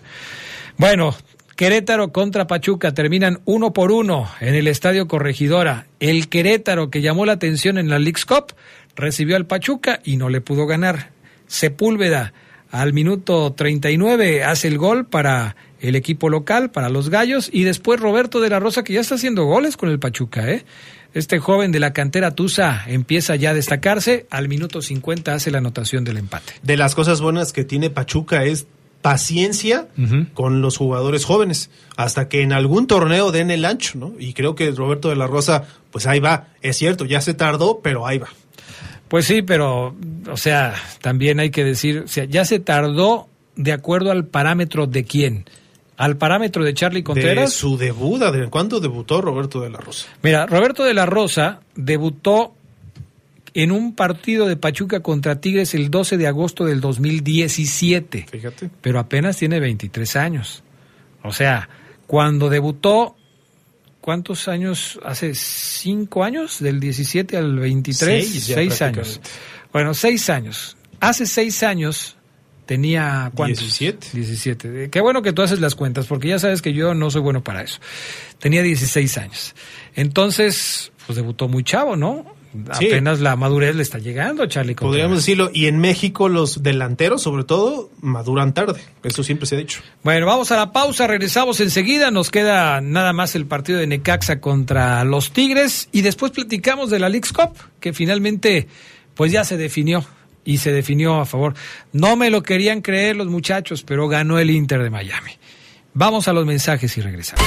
Bueno, 0.76 1.14
Querétaro 1.58 2.12
contra 2.12 2.46
Pachuca 2.46 2.94
terminan 2.94 3.40
uno 3.44 3.72
por 3.72 3.90
uno 3.90 4.30
en 4.38 4.54
el 4.54 4.68
Estadio 4.68 5.08
Corregidora. 5.08 5.88
El 5.98 6.28
Querétaro 6.28 6.88
que 6.88 7.02
llamó 7.02 7.26
la 7.26 7.32
atención 7.32 7.78
en 7.78 7.88
la 7.88 7.98
League's 7.98 8.26
Cup 8.26 8.54
recibió 8.94 9.34
al 9.34 9.46
Pachuca 9.46 9.98
y 10.04 10.18
no 10.18 10.28
le 10.28 10.40
pudo 10.40 10.68
ganar. 10.68 11.10
Sepúlveda 11.48 12.32
al 12.70 12.92
minuto 12.92 13.54
39 13.54 14.44
hace 14.44 14.68
el 14.68 14.78
gol 14.78 15.06
para 15.06 15.56
el 15.80 15.96
equipo 15.96 16.28
local, 16.28 16.70
para 16.70 16.90
los 16.90 17.08
Gallos, 17.08 17.50
y 17.52 17.64
después 17.64 17.98
Roberto 17.98 18.38
de 18.38 18.50
la 18.50 18.60
Rosa 18.60 18.84
que 18.84 18.92
ya 18.92 19.00
está 19.00 19.16
haciendo 19.16 19.44
goles 19.44 19.76
con 19.76 19.88
el 19.88 19.98
Pachuca, 19.98 20.48
¿eh? 20.48 20.64
Este 21.12 21.40
joven 21.40 21.72
de 21.72 21.80
la 21.80 21.92
cantera 21.92 22.36
Tusa 22.36 22.84
empieza 22.86 23.34
ya 23.34 23.50
a 23.50 23.54
destacarse, 23.54 24.26
al 24.30 24.46
minuto 24.46 24.80
50 24.80 25.34
hace 25.34 25.50
la 25.50 25.58
anotación 25.58 26.04
del 26.04 26.18
empate. 26.18 26.52
De 26.62 26.76
las 26.76 26.94
cosas 26.94 27.20
buenas 27.20 27.52
que 27.52 27.64
tiene 27.64 27.90
Pachuca 27.90 28.44
es 28.44 28.68
paciencia 29.02 29.88
con 30.34 30.60
los 30.60 30.76
jugadores 30.76 31.24
jóvenes 31.24 31.70
hasta 31.96 32.28
que 32.28 32.42
en 32.42 32.52
algún 32.52 32.86
torneo 32.86 33.32
den 33.32 33.50
el 33.50 33.64
ancho, 33.64 33.98
¿no? 33.98 34.12
Y 34.18 34.32
creo 34.32 34.54
que 34.54 34.70
Roberto 34.72 35.08
de 35.08 35.16
la 35.16 35.26
Rosa, 35.26 35.64
pues 35.90 36.06
ahí 36.06 36.20
va. 36.20 36.48
Es 36.62 36.76
cierto, 36.76 37.04
ya 37.04 37.20
se 37.20 37.34
tardó, 37.34 37.80
pero 37.80 38.06
ahí 38.06 38.18
va. 38.18 38.28
Pues 39.08 39.24
sí, 39.24 39.42
pero, 39.42 39.94
o 40.30 40.36
sea, 40.36 40.74
también 41.00 41.40
hay 41.40 41.50
que 41.50 41.64
decir, 41.64 42.02
o 42.04 42.08
sea, 42.08 42.24
ya 42.24 42.44
se 42.44 42.58
tardó 42.60 43.28
de 43.56 43.72
acuerdo 43.72 44.10
al 44.10 44.26
parámetro 44.26 44.86
de 44.86 45.04
quién. 45.04 45.44
Al 45.96 46.16
parámetro 46.16 46.62
de 46.62 46.74
Charlie 46.74 47.00
De 47.00 47.04
Contreras. 47.04 47.52
su 47.52 47.76
debut, 47.76 48.22
Adrián. 48.22 48.50
¿Cuándo 48.50 48.78
debutó 48.78 49.20
Roberto 49.20 49.60
de 49.60 49.70
la 49.70 49.78
Rosa? 49.78 50.06
Mira, 50.22 50.46
Roberto 50.46 50.84
de 50.84 50.94
la 50.94 51.06
Rosa 51.06 51.60
debutó 51.74 52.54
en 53.58 53.72
un 53.72 53.92
partido 53.96 54.46
de 54.46 54.56
Pachuca 54.56 55.00
contra 55.00 55.40
Tigres 55.40 55.74
el 55.74 55.90
12 55.90 56.16
de 56.16 56.28
agosto 56.28 56.64
del 56.64 56.80
2017. 56.80 58.26
Fíjate. 58.30 58.70
Pero 58.80 59.00
apenas 59.00 59.36
tiene 59.36 59.58
23 59.58 60.14
años. 60.14 60.62
O 61.24 61.32
sea, 61.32 61.68
cuando 62.06 62.50
debutó, 62.50 63.16
¿cuántos 64.00 64.46
años? 64.46 65.00
Hace 65.04 65.34
cinco 65.34 66.22
años, 66.22 66.60
del 66.60 66.78
17 66.78 67.36
al 67.36 67.58
23. 67.58 68.28
Seis 68.28 68.46
ya 68.46 68.54
seis 68.54 68.80
años. 68.80 68.94
prácticamente. 69.18 69.30
Bueno, 69.72 69.92
seis 69.92 70.30
años. 70.30 70.76
Hace 71.00 71.26
seis 71.26 71.64
años 71.64 72.16
tenía 72.64 73.32
¿cuántos? 73.34 73.58
17. 73.58 74.08
17. 74.12 74.84
Eh, 74.84 74.88
Qué 74.88 75.00
bueno 75.00 75.20
que 75.20 75.32
tú 75.32 75.42
haces 75.42 75.58
las 75.58 75.74
cuentas, 75.74 76.06
porque 76.06 76.28
ya 76.28 76.38
sabes 76.38 76.62
que 76.62 76.74
yo 76.74 76.94
no 76.94 77.10
soy 77.10 77.22
bueno 77.22 77.42
para 77.42 77.62
eso. 77.62 77.80
Tenía 78.38 78.62
16 78.62 79.18
años. 79.18 79.56
Entonces, 79.96 80.92
pues 81.08 81.16
debutó 81.16 81.48
muy 81.48 81.64
chavo, 81.64 81.96
¿no? 81.96 82.37
Sí. 82.78 82.86
Apenas 82.86 83.20
la 83.20 83.36
madurez 83.36 83.76
le 83.76 83.82
está 83.82 83.98
llegando 83.98 84.46
Charlie 84.46 84.74
Contreras. 84.74 84.90
Podríamos 84.90 85.18
decirlo. 85.18 85.50
Y 85.52 85.66
en 85.66 85.78
México 85.78 86.28
los 86.28 86.62
delanteros, 86.62 87.22
sobre 87.22 87.44
todo, 87.44 87.90
maduran 88.00 88.54
tarde. 88.54 88.80
Eso 89.02 89.22
siempre 89.22 89.46
se 89.46 89.56
ha 89.56 89.58
dicho. 89.58 89.80
Bueno, 90.02 90.26
vamos 90.26 90.50
a 90.50 90.56
la 90.56 90.72
pausa, 90.72 91.06
regresamos 91.06 91.60
enseguida, 91.60 92.10
nos 92.10 92.30
queda 92.30 92.80
nada 92.80 93.12
más 93.12 93.34
el 93.34 93.46
partido 93.46 93.78
de 93.78 93.86
Necaxa 93.86 94.40
contra 94.40 95.04
los 95.04 95.32
Tigres 95.32 95.88
y 95.92 96.02
después 96.02 96.32
platicamos 96.32 96.90
de 96.90 96.98
la 96.98 97.08
League's 97.08 97.32
Cup, 97.32 97.56
que 97.80 97.92
finalmente 97.92 98.68
pues 99.14 99.32
ya 99.32 99.44
se 99.44 99.56
definió 99.56 100.04
y 100.44 100.58
se 100.58 100.72
definió 100.72 101.20
a 101.20 101.26
favor. 101.26 101.54
No 101.92 102.16
me 102.16 102.30
lo 102.30 102.42
querían 102.42 102.80
creer 102.80 103.16
los 103.16 103.26
muchachos, 103.26 103.82
pero 103.82 104.08
ganó 104.08 104.38
el 104.38 104.50
Inter 104.50 104.82
de 104.82 104.90
Miami. 104.90 105.32
Vamos 105.92 106.28
a 106.28 106.32
los 106.32 106.46
mensajes 106.46 106.96
y 106.96 107.00
regresamos. 107.00 107.44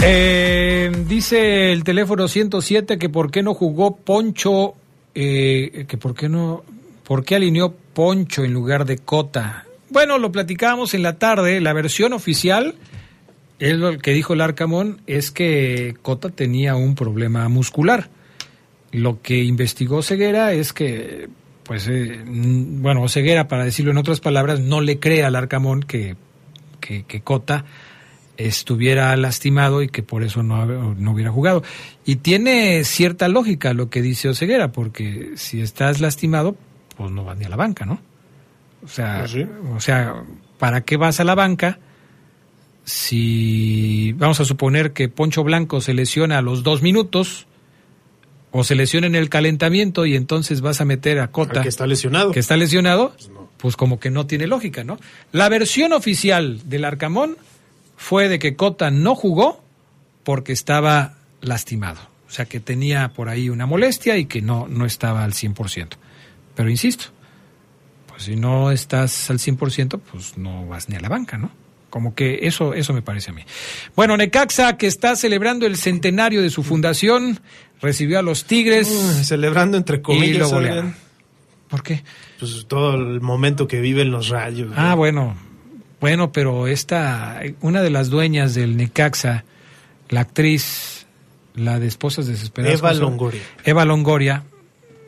Eh, 0.00 0.92
dice 1.08 1.72
el 1.72 1.82
teléfono 1.82 2.28
107 2.28 2.98
que 2.98 3.08
por 3.08 3.30
qué 3.32 3.42
no 3.42 3.54
jugó 3.54 3.96
Poncho, 3.96 4.74
eh, 5.14 5.86
que 5.88 5.96
por 5.96 6.14
qué 6.14 6.28
no, 6.28 6.62
por 7.04 7.24
qué 7.24 7.34
alineó 7.34 7.74
Poncho 7.94 8.44
en 8.44 8.52
lugar 8.52 8.84
de 8.84 8.98
Cota. 8.98 9.64
Bueno, 9.90 10.18
lo 10.18 10.30
platicábamos 10.30 10.94
en 10.94 11.02
la 11.02 11.18
tarde, 11.18 11.60
la 11.60 11.72
versión 11.72 12.12
oficial, 12.12 12.76
es 13.58 13.76
lo 13.76 13.98
que 13.98 14.12
dijo 14.12 14.34
el 14.34 14.40
Arcamón, 14.40 15.00
es 15.08 15.32
que 15.32 15.96
Cota 16.02 16.30
tenía 16.30 16.76
un 16.76 16.94
problema 16.94 17.48
muscular. 17.48 18.08
Lo 18.92 19.20
que 19.20 19.42
investigó 19.42 20.02
Ceguera 20.02 20.52
es 20.52 20.72
que, 20.72 21.28
pues, 21.64 21.88
eh, 21.88 22.22
bueno, 22.24 23.08
Ceguera, 23.08 23.48
para 23.48 23.64
decirlo 23.64 23.90
en 23.90 23.98
otras 23.98 24.20
palabras, 24.20 24.60
no 24.60 24.80
le 24.80 25.00
cree 25.00 25.24
al 25.24 25.34
Arcamón 25.34 25.82
que, 25.82 26.14
que, 26.80 27.02
que 27.02 27.20
Cota 27.20 27.64
estuviera 28.38 29.14
lastimado 29.16 29.82
y 29.82 29.88
que 29.88 30.02
por 30.02 30.22
eso 30.22 30.42
no, 30.42 30.64
no 30.94 31.12
hubiera 31.12 31.30
jugado. 31.30 31.62
Y 32.06 32.16
tiene 32.16 32.84
cierta 32.84 33.28
lógica 33.28 33.74
lo 33.74 33.90
que 33.90 34.00
dice 34.00 34.28
Oseguera, 34.30 34.72
porque 34.72 35.32
si 35.36 35.60
estás 35.60 36.00
lastimado, 36.00 36.56
pues 36.96 37.10
no 37.10 37.24
vas 37.24 37.36
ni 37.36 37.44
a 37.44 37.48
la 37.50 37.56
banca, 37.56 37.84
¿no? 37.84 38.00
O 38.84 38.88
sea, 38.88 39.18
Pues 39.20 39.32
sí. 39.32 39.44
o 39.76 39.80
sea, 39.80 40.22
¿para 40.58 40.82
qué 40.82 40.96
vas 40.96 41.18
a 41.20 41.24
la 41.24 41.34
banca 41.34 41.78
si 42.84 44.12
vamos 44.16 44.40
a 44.40 44.44
suponer 44.44 44.92
que 44.92 45.08
Poncho 45.08 45.44
Blanco 45.44 45.80
se 45.80 45.92
lesiona 45.92 46.38
a 46.38 46.42
los 46.42 46.62
dos 46.62 46.80
minutos 46.80 47.46
o 48.50 48.64
se 48.64 48.74
lesiona 48.74 49.06
en 49.08 49.14
el 49.14 49.28
calentamiento 49.28 50.06
y 50.06 50.14
entonces 50.16 50.60
vas 50.62 50.80
a 50.80 50.84
meter 50.84 51.18
a 51.20 51.30
Cota 51.30 51.58
Al 51.58 51.62
que 51.64 51.68
está 51.68 51.86
lesionado. 51.86 52.30
que 52.32 52.40
está 52.40 52.56
lesionado, 52.56 53.14
pues 53.58 53.76
como 53.76 54.00
que 54.00 54.10
no 54.10 54.26
tiene 54.26 54.46
lógica, 54.46 54.84
¿no? 54.84 54.98
La 55.32 55.48
versión 55.50 55.92
oficial 55.92 56.62
del 56.64 56.84
Arcamón 56.86 57.36
fue 57.98 58.28
de 58.28 58.38
que 58.38 58.54
Cota 58.54 58.90
no 58.90 59.14
jugó 59.16 59.62
porque 60.22 60.52
estaba 60.52 61.16
lastimado. 61.40 62.00
O 62.28 62.30
sea, 62.30 62.44
que 62.44 62.60
tenía 62.60 63.08
por 63.08 63.28
ahí 63.28 63.50
una 63.50 63.66
molestia 63.66 64.16
y 64.16 64.26
que 64.26 64.40
no, 64.40 64.68
no 64.68 64.86
estaba 64.86 65.24
al 65.24 65.32
100%. 65.32 65.88
Pero 66.54 66.70
insisto, 66.70 67.06
pues 68.06 68.22
si 68.22 68.36
no 68.36 68.70
estás 68.70 69.28
al 69.30 69.38
100%, 69.38 70.00
pues 70.00 70.38
no 70.38 70.66
vas 70.66 70.88
ni 70.88 70.96
a 70.96 71.00
la 71.00 71.08
banca, 71.08 71.38
¿no? 71.38 71.50
Como 71.90 72.14
que 72.14 72.40
eso, 72.42 72.72
eso 72.72 72.92
me 72.92 73.02
parece 73.02 73.30
a 73.30 73.34
mí. 73.34 73.42
Bueno, 73.96 74.16
Necaxa, 74.16 74.76
que 74.76 74.86
está 74.86 75.16
celebrando 75.16 75.66
el 75.66 75.76
centenario 75.76 76.40
de 76.40 76.50
su 76.50 76.62
fundación, 76.62 77.40
recibió 77.80 78.20
a 78.20 78.22
los 78.22 78.44
Tigres. 78.44 78.88
Celebrando 79.24 79.76
entre 79.76 79.96
y 79.96 80.02
comillas. 80.02 80.52
lo. 80.52 80.58
Adrián, 80.58 80.94
¿Por 81.68 81.82
qué? 81.82 82.04
Pues 82.38 82.64
todo 82.68 82.94
el 82.94 83.20
momento 83.20 83.66
que 83.66 83.80
viven 83.80 84.10
los 84.10 84.28
rayos. 84.28 84.72
Ah, 84.76 84.90
¿no? 84.90 84.96
bueno. 84.96 85.47
Bueno, 86.00 86.30
pero 86.32 86.66
esta, 86.68 87.40
una 87.60 87.82
de 87.82 87.90
las 87.90 88.08
dueñas 88.08 88.54
del 88.54 88.76
Necaxa, 88.76 89.44
la 90.08 90.20
actriz, 90.20 91.06
la 91.54 91.78
de 91.80 91.86
Esposas 91.88 92.26
Desesperadas. 92.26 92.78
Eva. 92.78 92.92
Longoria. 92.94 93.42
Eva 93.64 93.84
Longoria, 93.84 94.44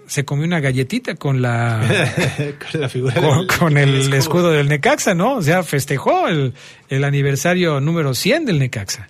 se 0.06 0.24
comió 0.24 0.44
una 0.44 0.58
galletita 0.58 1.14
con 1.14 1.40
la 1.42 1.80
con 2.72 2.80
la 2.80 2.88
figura 2.88 3.14
con, 3.14 3.46
del- 3.46 3.58
con 3.58 3.76
el 3.78 4.12
escudo. 4.14 4.50
del 4.50 4.68
Necaxa, 4.68 5.14
¿no? 5.14 5.34
O 5.36 5.42
sea, 5.42 5.62
festejó 5.62 6.26
el, 6.26 6.54
el 6.88 7.04
aniversario 7.04 7.80
número 7.80 8.12
100 8.14 8.46
del 8.46 8.58
Necaxa. 8.58 9.08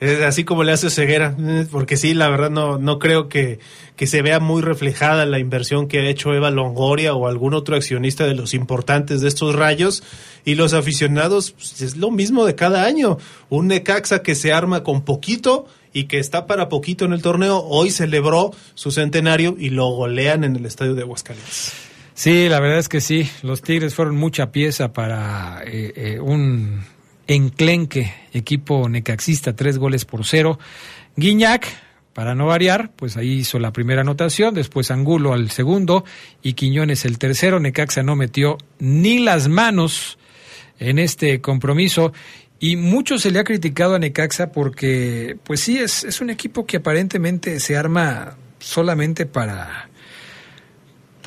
Es 0.00 0.22
así 0.22 0.44
como 0.44 0.62
le 0.62 0.70
hace 0.70 0.90
ceguera, 0.90 1.34
eh, 1.40 1.66
porque 1.70 1.96
sí, 1.96 2.14
la 2.14 2.28
verdad 2.28 2.50
no, 2.50 2.78
no 2.78 3.00
creo 3.00 3.28
que, 3.28 3.58
que 3.96 4.06
se 4.06 4.22
vea 4.22 4.38
muy 4.38 4.62
reflejada 4.62 5.26
la 5.26 5.40
inversión 5.40 5.88
que 5.88 5.98
ha 5.98 6.08
hecho 6.08 6.32
Eva 6.32 6.52
Longoria 6.52 7.14
o 7.14 7.26
algún 7.26 7.52
otro 7.52 7.74
accionista 7.74 8.24
de 8.24 8.34
los 8.34 8.54
importantes 8.54 9.20
de 9.20 9.28
estos 9.28 9.56
rayos. 9.56 10.04
Y 10.44 10.54
los 10.54 10.72
aficionados, 10.72 11.50
pues, 11.50 11.82
es 11.82 11.96
lo 11.96 12.12
mismo 12.12 12.46
de 12.46 12.54
cada 12.54 12.84
año. 12.84 13.18
Un 13.48 13.66
Necaxa 13.66 14.22
que 14.22 14.36
se 14.36 14.52
arma 14.52 14.84
con 14.84 15.02
poquito 15.02 15.66
y 15.92 16.04
que 16.04 16.20
está 16.20 16.46
para 16.46 16.68
poquito 16.68 17.04
en 17.04 17.12
el 17.12 17.22
torneo, 17.22 17.58
hoy 17.58 17.90
celebró 17.90 18.52
su 18.74 18.92
centenario 18.92 19.56
y 19.58 19.70
lo 19.70 19.88
golean 19.88 20.44
en 20.44 20.54
el 20.54 20.64
estadio 20.64 20.94
de 20.94 21.02
Aguascalientes. 21.02 21.72
Sí, 22.14 22.48
la 22.48 22.60
verdad 22.60 22.78
es 22.78 22.88
que 22.88 23.00
sí. 23.00 23.28
Los 23.42 23.62
Tigres 23.62 23.94
fueron 23.94 24.16
mucha 24.16 24.52
pieza 24.52 24.92
para 24.92 25.62
eh, 25.64 25.92
eh, 25.96 26.20
un 26.20 26.84
enclenque 27.28 28.12
equipo 28.32 28.88
necaxista, 28.88 29.54
tres 29.54 29.78
goles 29.78 30.04
por 30.04 30.24
cero. 30.26 30.58
Guiñac, 31.14 31.66
para 32.12 32.34
no 32.34 32.46
variar, 32.46 32.90
pues 32.96 33.16
ahí 33.16 33.30
hizo 33.30 33.60
la 33.60 33.72
primera 33.72 34.00
anotación, 34.00 34.54
después 34.54 34.90
Angulo 34.90 35.32
al 35.32 35.50
segundo 35.52 36.04
y 36.42 36.54
Quiñones 36.54 37.04
el 37.04 37.18
tercero. 37.18 37.60
Necaxa 37.60 38.02
no 38.02 38.16
metió 38.16 38.58
ni 38.80 39.20
las 39.20 39.46
manos 39.46 40.18
en 40.80 40.98
este 40.98 41.40
compromiso. 41.40 42.12
Y 42.58 42.74
mucho 42.74 43.18
se 43.18 43.30
le 43.30 43.38
ha 43.38 43.44
criticado 43.44 43.94
a 43.94 44.00
Necaxa 44.00 44.50
porque, 44.50 45.36
pues 45.44 45.60
sí, 45.60 45.78
es, 45.78 46.02
es 46.02 46.20
un 46.20 46.30
equipo 46.30 46.66
que 46.66 46.78
aparentemente 46.78 47.60
se 47.60 47.76
arma 47.76 48.36
solamente 48.58 49.24
para, 49.26 49.88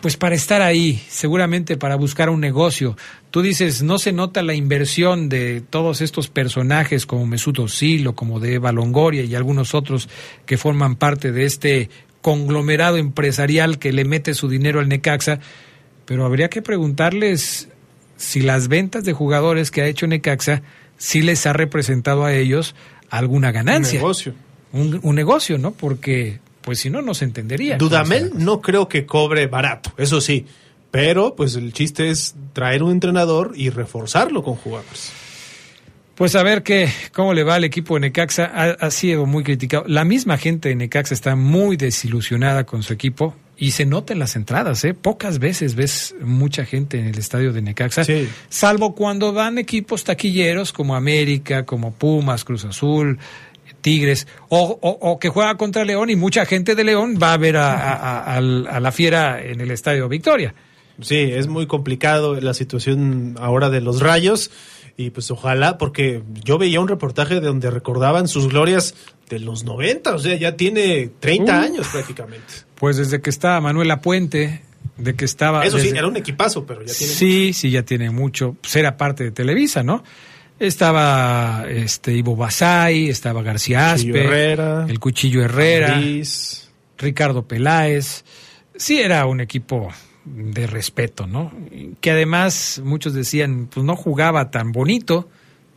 pues 0.01 0.17
para 0.17 0.35
estar 0.35 0.61
ahí, 0.61 1.01
seguramente 1.09 1.77
para 1.77 1.95
buscar 1.95 2.29
un 2.29 2.41
negocio. 2.41 2.97
Tú 3.29 3.41
dices, 3.41 3.83
no 3.83 3.99
se 3.99 4.11
nota 4.11 4.41
la 4.41 4.55
inversión 4.55 5.29
de 5.29 5.61
todos 5.61 6.01
estos 6.01 6.27
personajes 6.27 7.05
como 7.05 7.27
Mesut 7.27 7.59
Özil 7.59 8.07
o 8.07 8.15
como 8.15 8.39
de 8.39 8.55
Eva 8.55 8.71
Longoria 8.71 9.23
y 9.23 9.35
algunos 9.35 9.75
otros 9.75 10.09
que 10.45 10.57
forman 10.57 10.95
parte 10.95 11.31
de 11.31 11.45
este 11.45 11.89
conglomerado 12.21 12.97
empresarial 12.97 13.79
que 13.79 13.93
le 13.93 14.05
mete 14.05 14.33
su 14.33 14.49
dinero 14.49 14.79
al 14.79 14.89
Necaxa, 14.89 15.39
pero 16.05 16.25
habría 16.25 16.49
que 16.49 16.61
preguntarles 16.61 17.69
si 18.17 18.41
las 18.41 18.67
ventas 18.67 19.03
de 19.03 19.13
jugadores 19.13 19.71
que 19.71 19.81
ha 19.81 19.87
hecho 19.87 20.07
Necaxa 20.07 20.61
sí 20.97 21.21
les 21.21 21.45
ha 21.45 21.53
representado 21.53 22.25
a 22.25 22.33
ellos 22.33 22.75
alguna 23.09 23.51
ganancia. 23.51 23.99
Un 23.99 24.03
negocio. 24.03 24.33
Un, 24.73 24.99
un 25.03 25.15
negocio, 25.15 25.57
¿no? 25.57 25.71
Porque, 25.71 26.39
pues 26.61 26.79
si 26.79 26.89
no, 26.89 27.01
no 27.01 27.13
se 27.13 27.25
entendería. 27.25 27.77
Dudamel 27.77 28.31
no 28.35 28.61
creo 28.61 28.87
que 28.87 29.05
cobre 29.05 29.47
barato, 29.47 29.91
eso 29.97 30.21
sí. 30.21 30.45
Pero, 30.91 31.35
pues 31.35 31.55
el 31.55 31.71
chiste 31.71 32.09
es 32.09 32.35
traer 32.53 32.83
un 32.83 32.91
entrenador 32.91 33.53
y 33.55 33.69
reforzarlo 33.69 34.43
con 34.43 34.55
jugadores. 34.55 35.11
Pues 36.15 36.35
a 36.35 36.43
ver 36.43 36.61
qué, 36.63 36.89
cómo 37.13 37.33
le 37.33 37.43
va 37.43 37.55
al 37.55 37.63
equipo 37.63 37.95
de 37.95 38.01
Necaxa. 38.01 38.45
Ha, 38.53 38.71
ha 38.71 38.91
sido 38.91 39.25
muy 39.25 39.43
criticado. 39.43 39.85
La 39.87 40.03
misma 40.03 40.37
gente 40.37 40.69
de 40.69 40.75
Necaxa 40.75 41.13
está 41.13 41.35
muy 41.35 41.77
desilusionada 41.77 42.65
con 42.65 42.83
su 42.83 42.93
equipo 42.93 43.33
y 43.57 43.71
se 43.71 43.85
nota 43.85 44.11
en 44.13 44.19
las 44.19 44.35
entradas. 44.35 44.83
¿eh? 44.83 44.93
Pocas 44.93 45.39
veces 45.39 45.75
ves 45.75 46.13
mucha 46.21 46.65
gente 46.65 46.99
en 46.99 47.05
el 47.07 47.17
estadio 47.17 47.53
de 47.53 47.61
Necaxa, 47.61 48.03
Sí. 48.03 48.27
salvo 48.49 48.93
cuando 48.93 49.33
van 49.33 49.57
equipos 49.57 50.03
taquilleros 50.03 50.73
como 50.73 50.95
América, 50.95 51.65
como 51.65 51.91
Pumas, 51.93 52.43
Cruz 52.43 52.65
Azul. 52.65 53.17
Tigres, 53.81 54.27
o, 54.49 54.77
o- 54.81 55.11
o 55.11 55.19
que 55.19 55.29
juega 55.29 55.55
contra 55.57 55.83
León 55.83 56.09
y 56.09 56.15
mucha 56.15 56.45
gente 56.45 56.75
de 56.75 56.83
León 56.83 57.17
va 57.21 57.33
a 57.33 57.37
ver 57.37 57.57
a, 57.57 57.73
a- 57.73 57.93
a- 57.93 58.35
al- 58.37 58.67
a 58.67 58.79
la 58.79 58.91
fiera 58.91 59.43
en 59.43 59.59
el 59.61 59.71
Estadio 59.71 60.07
Victoria. 60.07 60.53
Sí, 61.01 61.17
es 61.17 61.47
muy 61.47 61.65
complicado 61.67 62.39
la 62.39 62.53
situación 62.53 63.35
ahora 63.39 63.69
de 63.69 63.81
los 63.81 64.01
rayos. 64.01 64.51
Y 64.97 65.09
pues 65.09 65.31
ojalá, 65.31 65.77
porque 65.77 66.21
yo 66.43 66.57
veía 66.57 66.79
un 66.79 66.87
reportaje 66.87 67.35
de 67.35 67.41
donde 67.47 67.71
recordaban 67.71 68.27
sus 68.27 68.49
glorias 68.49 68.93
de 69.29 69.39
los 69.39 69.63
90, 69.63 70.13
o 70.13 70.19
sea, 70.19 70.35
ya 70.35 70.55
tiene 70.57 71.09
30 71.19 71.57
Uh. 71.57 71.61
años 71.61 71.87
prácticamente. 71.87 72.45
Pues 72.75 72.97
desde 72.97 73.21
que 73.21 73.29
estaba 73.29 73.59
Manuela 73.61 74.01
Puente, 74.01 74.61
de 74.97 75.15
que 75.15 75.25
estaba... 75.25 75.65
Eso 75.65 75.79
sí, 75.79 75.89
era 75.95 76.07
un 76.07 76.17
equipazo, 76.17 76.65
pero 76.65 76.81
ya 76.83 76.93
tiene... 76.93 77.13
Sí, 77.13 77.53
sí, 77.53 77.71
ya 77.71 77.83
tiene 77.83 78.11
mucho. 78.11 78.55
Pues 78.61 78.75
era 78.75 78.97
parte 78.97 79.23
de 79.23 79.31
Televisa, 79.31 79.81
¿no? 79.81 80.03
Estaba 80.61 81.65
este 81.67 82.13
Ivo 82.13 82.35
Basay, 82.35 83.09
estaba 83.09 83.41
García 83.41 83.93
Cuchillo 83.93 84.13
Aspe, 84.13 84.25
Herrera, 84.25 84.85
el 84.87 84.99
Cuchillo 84.99 85.43
Herrera. 85.43 85.99
Ricardo 86.99 87.47
Peláez. 87.47 88.23
Sí, 88.75 88.99
era 88.99 89.25
un 89.25 89.41
equipo 89.41 89.89
de 90.23 90.67
respeto, 90.67 91.25
¿no? 91.25 91.51
Que 91.99 92.11
además 92.11 92.79
muchos 92.85 93.15
decían, 93.15 93.69
pues 93.73 93.83
no 93.83 93.95
jugaba 93.95 94.51
tan 94.51 94.71
bonito, 94.71 95.29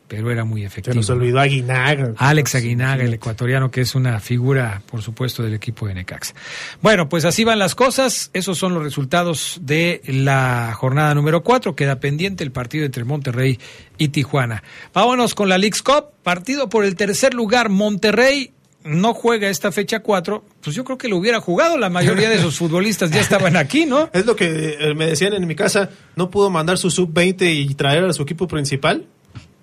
pero 0.09 0.31
era 0.31 0.45
muy 0.45 0.61
Se 0.63 0.67
efectivo. 0.67 0.95
nos 0.97 1.11
olvidó 1.11 1.41
Aguinaga. 1.41 2.13
Alex 2.17 2.55
Aguinaga, 2.55 3.05
el 3.05 3.15
ecuatoriano, 3.15 3.71
que 3.71 3.81
es 3.81 3.95
una 3.95 4.21
figura, 4.21 4.83
por 4.91 5.03
supuesto, 5.03 5.43
del 5.43 5.55
equipo 5.55 5.87
de 5.87 5.95
Necaxa. 5.95 6.35
Bueno, 6.83 7.09
pues 7.09 7.25
así 7.25 7.45
van 7.45 7.59
las 7.59 7.75
cosas. 7.75 8.31
Esos 8.33 8.59
son 8.59 8.75
los 8.75 8.83
resultados 8.83 9.59
de 9.63 10.03
la 10.07 10.73
jornada 10.77 11.15
número 11.15 11.43
4. 11.43 11.75
Queda 11.75 12.01
pendiente 12.01 12.45
el 12.45 12.53
partido 12.53 12.85
entre 12.85 13.05
Monterrey 13.05 13.59
y 13.99 14.09
Tijuana. 14.09 14.63
Vámonos 14.93 15.35
con 15.35 15.49
la 15.49 15.59
Leagues 15.59 15.83
Cup. 15.83 16.07
Partido 16.23 16.69
por 16.69 16.85
el 16.85 16.97
tercer 16.97 17.35
lugar. 17.35 17.69
Monterrey 17.69 18.53
no 18.85 19.15
juega 19.15 19.49
esta 19.49 19.73
fecha 19.73 20.01
4. 20.01 20.45
Pues 20.63 20.77
yo 20.77 20.85
creo 20.85 20.99
que 20.99 21.09
lo 21.09 21.17
hubiera 21.17 21.41
jugado. 21.41 21.79
La 21.79 21.89
mayoría 21.89 22.29
de 22.29 22.39
sus 22.39 22.57
futbolistas 22.59 23.11
ya 23.11 23.21
estaban 23.21 23.57
aquí, 23.57 23.87
¿no? 23.87 24.11
Es 24.13 24.27
lo 24.27 24.37
que 24.37 24.77
eh, 24.79 24.95
me 24.95 25.07
decían 25.07 25.33
en 25.33 25.47
mi 25.47 25.55
casa, 25.55 25.91
no 26.17 26.31
pudo 26.31 26.51
mandar 26.51 26.77
su 26.79 26.91
sub-20 26.91 27.55
y 27.55 27.75
traer 27.75 28.05
a 28.05 28.13
su 28.13 28.23
equipo 28.23 28.47
principal. 28.47 29.07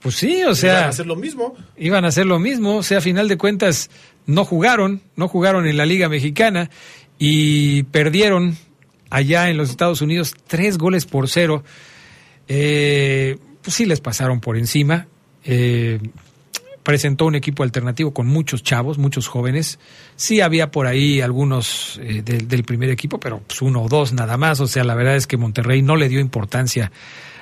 Pues 0.02 0.16
sí, 0.16 0.38
o 0.38 0.40
Iban 0.48 0.56
sea. 0.56 0.86
a 0.86 0.90
hacer 0.90 1.06
lo 1.06 1.16
mismo. 1.16 1.56
iban 1.78 2.06
a 2.06 2.08
hacer 2.08 2.26
lo 2.26 2.40
mismo, 2.40 2.78
o 2.78 2.84
sea, 2.84 2.98
a 2.98 3.02
final 3.02 3.28
de 3.28 3.38
cuentas 3.38 3.90
no 4.26 4.46
jugaron, 4.46 5.02
no 5.16 5.28
jugaron 5.28 5.68
en 5.68 5.78
la 5.78 5.86
Liga 5.86 6.10
Mexicana 6.10 6.70
y 7.20 7.84
perdieron 7.84 8.58
allá 9.12 9.50
en 9.50 9.58
los 9.58 9.70
Estados 9.70 10.02
Unidos 10.02 10.34
tres 10.48 10.78
goles 10.78 11.06
por 11.06 11.28
cero. 11.30 11.64
Eh, 12.48 13.38
pues 13.62 13.76
sí 13.76 13.86
les 13.86 14.02
pasaron 14.02 14.40
por 14.40 14.58
encima. 14.58 15.08
Eh, 15.44 16.00
presentó 16.84 17.26
un 17.26 17.36
equipo 17.36 17.62
alternativo 17.64 18.12
con 18.14 18.26
muchos 18.28 18.64
chavos, 18.64 18.98
muchos 18.98 19.28
jóvenes. 19.28 19.78
Sí 20.16 20.42
había 20.42 20.72
por 20.72 20.88
ahí 20.88 21.22
algunos 21.22 22.00
eh, 22.02 22.24
del- 22.24 22.48
del 22.48 22.64
primer 22.64 22.90
equipo, 22.90 23.20
pero 23.20 23.40
pues 23.46 23.62
uno 23.62 23.84
o 23.84 23.88
dos 23.90 24.14
nada 24.14 24.36
más. 24.38 24.60
O 24.62 24.68
sea, 24.68 24.84
la 24.84 24.96
verdad 24.96 25.16
es 25.16 25.28
que 25.28 25.38
Monterrey 25.38 25.82
no 25.84 25.96
le 25.96 26.10
dio 26.10 26.20
importancia 26.20 26.92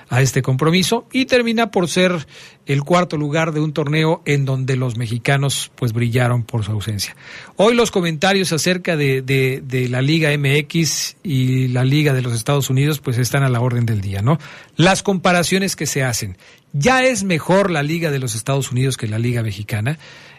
a 0.10 0.22
este 0.22 0.42
compromiso 0.42 1.08
y 1.12 1.26
termina 1.26 1.70
por 1.70 1.88
ser 1.88 2.28
el 2.66 2.84
cuarto 2.84 3.16
lugar 3.16 3.52
de 3.52 3.60
un 3.60 3.74
torneo 3.74 4.22
en 4.26 4.44
donde 4.44 4.76
los 4.76 4.98
mexicanos 4.98 5.72
pues 5.76 5.94
brillaron 5.94 6.44
por 6.44 6.66
su 6.66 6.72
ausencia. 6.72 7.16
Hoy 7.58 7.76
los 7.76 7.92
comentarios 7.92 8.52
acerca 8.52 8.98
de, 8.98 9.22
de- 9.22 9.90
la 9.90 10.02
Liga 10.02 10.30
MX 10.36 11.18
y 11.24 11.68
la 11.70 11.86
Liga 11.86 12.14
de 12.14 12.22
los 12.24 12.34
Estados 12.34 12.70
Unidos 12.70 13.00
pues 13.00 13.18
están 13.18 13.44
a 13.44 13.50
la 13.50 13.62
orden 13.62 13.86
del 13.86 14.02
día, 14.02 14.22
¿no? 14.22 14.40
Las 14.76 15.04
comparaciones 15.04 15.76
que 15.76 15.86
se 15.86 16.04
hacen. 16.04 16.38
Ya 16.74 17.04
es 17.04 17.24
mejor 17.24 17.70
la 17.72 17.84
Liga 17.84 18.12
de 18.12 18.20
los 18.20 18.36
Estados 18.36 18.72
Unidos 18.72 18.98
que 18.98 19.08
la 19.08 19.20
Liga 19.20 19.44
Mexicana. 19.44 19.98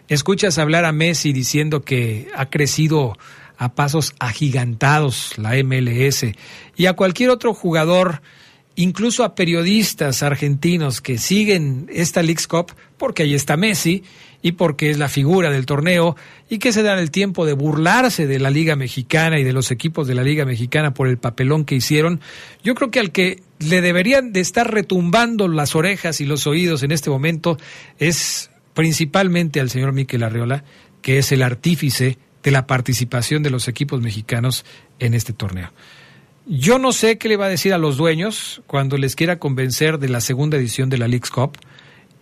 Escuchas 0.09 0.59
hablar 0.59 0.85
a 0.85 0.93
Messi 0.93 1.33
diciendo 1.33 1.83
que 1.83 2.29
ha 2.37 2.51
crecido 2.51 3.17
a 3.57 3.75
pasos 3.75 4.15
agigantados 4.19 5.37
la 5.39 5.53
MLS 5.63 6.25
y 6.77 6.87
a 6.87 6.95
cualquier 6.95 7.31
otro 7.31 7.55
jugador 7.55 8.23
incluso 8.83 9.25
a 9.25 9.35
periodistas 9.35 10.23
argentinos 10.23 11.01
que 11.01 11.19
siguen 11.19 11.87
esta 11.93 12.23
Leagues 12.23 12.47
Cup, 12.47 12.73
porque 12.97 13.25
ahí 13.25 13.35
está 13.35 13.57
Messi 13.57 14.05
y 14.43 14.53
porque 14.53 14.89
es 14.89 14.99
la 14.99 15.11
figura 15.11 15.51
del 15.51 15.67
torneo 15.67 16.17
y 16.49 16.59
que 16.59 16.73
se 16.73 16.83
dan 16.83 16.99
el 16.99 17.11
tiempo 17.11 17.45
de 17.45 17.53
burlarse 17.53 18.27
de 18.27 18.39
la 18.39 18.49
Liga 18.49 18.77
Mexicana 18.77 19.39
y 19.39 19.45
de 19.45 19.53
los 19.53 19.71
equipos 19.71 20.07
de 20.07 20.15
la 20.15 20.23
Liga 20.23 20.47
Mexicana 20.47 20.95
por 20.95 21.09
el 21.09 21.19
papelón 21.19 21.67
que 21.67 21.75
hicieron, 21.75 22.21
yo 22.65 22.75
creo 22.75 22.91
que 22.91 23.01
al 23.01 23.13
que 23.13 23.43
le 23.59 23.83
deberían 23.83 24.33
de 24.33 24.41
estar 24.41 24.73
retumbando 24.73 25.47
las 25.47 25.75
orejas 25.75 26.23
y 26.23 26.25
los 26.25 26.47
oídos 26.47 26.83
en 26.83 26.93
este 26.93 27.11
momento 27.11 27.59
es 27.99 28.51
principalmente 28.73 29.61
al 29.61 29.69
señor 29.69 29.93
Miquel 29.93 30.23
Arriola, 30.23 30.65
que 31.03 31.19
es 31.19 31.33
el 31.33 31.43
artífice 31.43 32.17
de 32.43 32.51
la 32.51 32.67
participación 32.67 33.43
de 33.43 33.51
los 33.51 33.69
equipos 33.69 34.01
mexicanos 34.01 34.65
en 34.99 35.13
este 35.13 35.35
torneo. 35.35 35.71
Yo 36.53 36.81
no 36.81 36.93
sé 36.93 37.17
qué 37.17 37.29
le 37.29 37.37
va 37.37 37.47
a 37.47 37.49
decir 37.49 37.73
a 37.73 37.79
los 37.79 37.97
dueños 37.97 38.61
cuando 38.67 38.99
les 38.99 39.15
quiera 39.15 39.39
convencer 39.39 40.01
de 40.01 40.09
la 40.09 40.21
segunda 40.21 40.57
edición 40.57 40.91
de 40.91 40.99
la 40.99 41.07
Leagues 41.07 41.31
Cup 41.31 41.57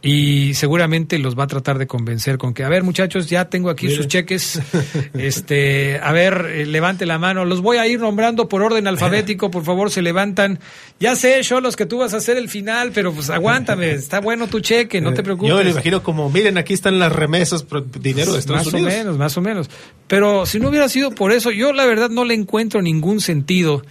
y 0.03 0.53
seguramente 0.53 1.19
los 1.19 1.37
va 1.37 1.45
a 1.45 1.47
tratar 1.47 1.79
de 1.79 1.87
convencer 1.87 2.37
con 2.37 2.53
que, 2.53 2.63
a 2.63 2.69
ver 2.69 2.83
muchachos, 2.83 3.31
ya 3.31 3.47
tengo 3.47 3.71
aquí 3.71 3.91
sus 3.91 4.07
cheques, 4.07 4.61
este, 5.15 5.99
a 5.99 6.13
ver, 6.13 6.47
eh, 6.51 6.67
levante 6.67 7.07
la 7.07 7.19
mano, 7.19 7.47
los 7.47 7.63
voy 7.63 7.79
a 7.79 7.87
ir 7.87 8.01
nombrando 8.01 8.51
por 8.51 8.61
orden 8.61 8.87
alfabético, 8.87 9.51
por 9.51 9.65
favor 9.65 9.91
se 9.91 10.03
levantan, 10.03 10.61
ya 11.01 11.17
sé, 11.17 11.43
yo 11.43 11.63
los 11.63 11.75
que 11.75 11.87
tú 11.87 11.97
vas 11.97 12.13
a 12.13 12.19
hacer 12.19 12.37
el 12.37 12.51
final, 12.51 12.93
pero 12.93 13.15
pues 13.15 13.31
aguántame, 13.31 13.91
está 13.93 14.21
bueno 14.21 14.47
tu 14.47 14.61
cheque, 14.61 15.01
no 15.01 15.15
te 15.15 15.23
preocupes. 15.23 15.49
Yo 15.49 15.65
me 15.65 15.71
imagino 15.71 16.03
como, 16.03 16.29
miren, 16.29 16.59
aquí 16.59 16.75
están 16.75 16.99
las 16.99 17.13
remesas, 17.13 17.65
dinero 17.99 18.35
de 18.35 18.41
Estados 18.41 18.67
más 18.67 18.75
Unidos. 18.75 18.93
o 18.93 18.97
menos, 18.99 19.17
más 19.17 19.37
o 19.39 19.41
menos. 19.41 19.71
Pero 20.07 20.45
si 20.45 20.61
no 20.61 20.69
hubiera 20.69 20.91
sido 20.91 21.13
por 21.13 21.33
eso, 21.33 21.51
yo 21.51 21.73
la 21.73 21.87
verdad 21.87 22.11
no 22.11 22.27
le 22.27 22.35
encuentro 22.35 22.83
ningún 22.83 23.23
sentido 23.23 23.83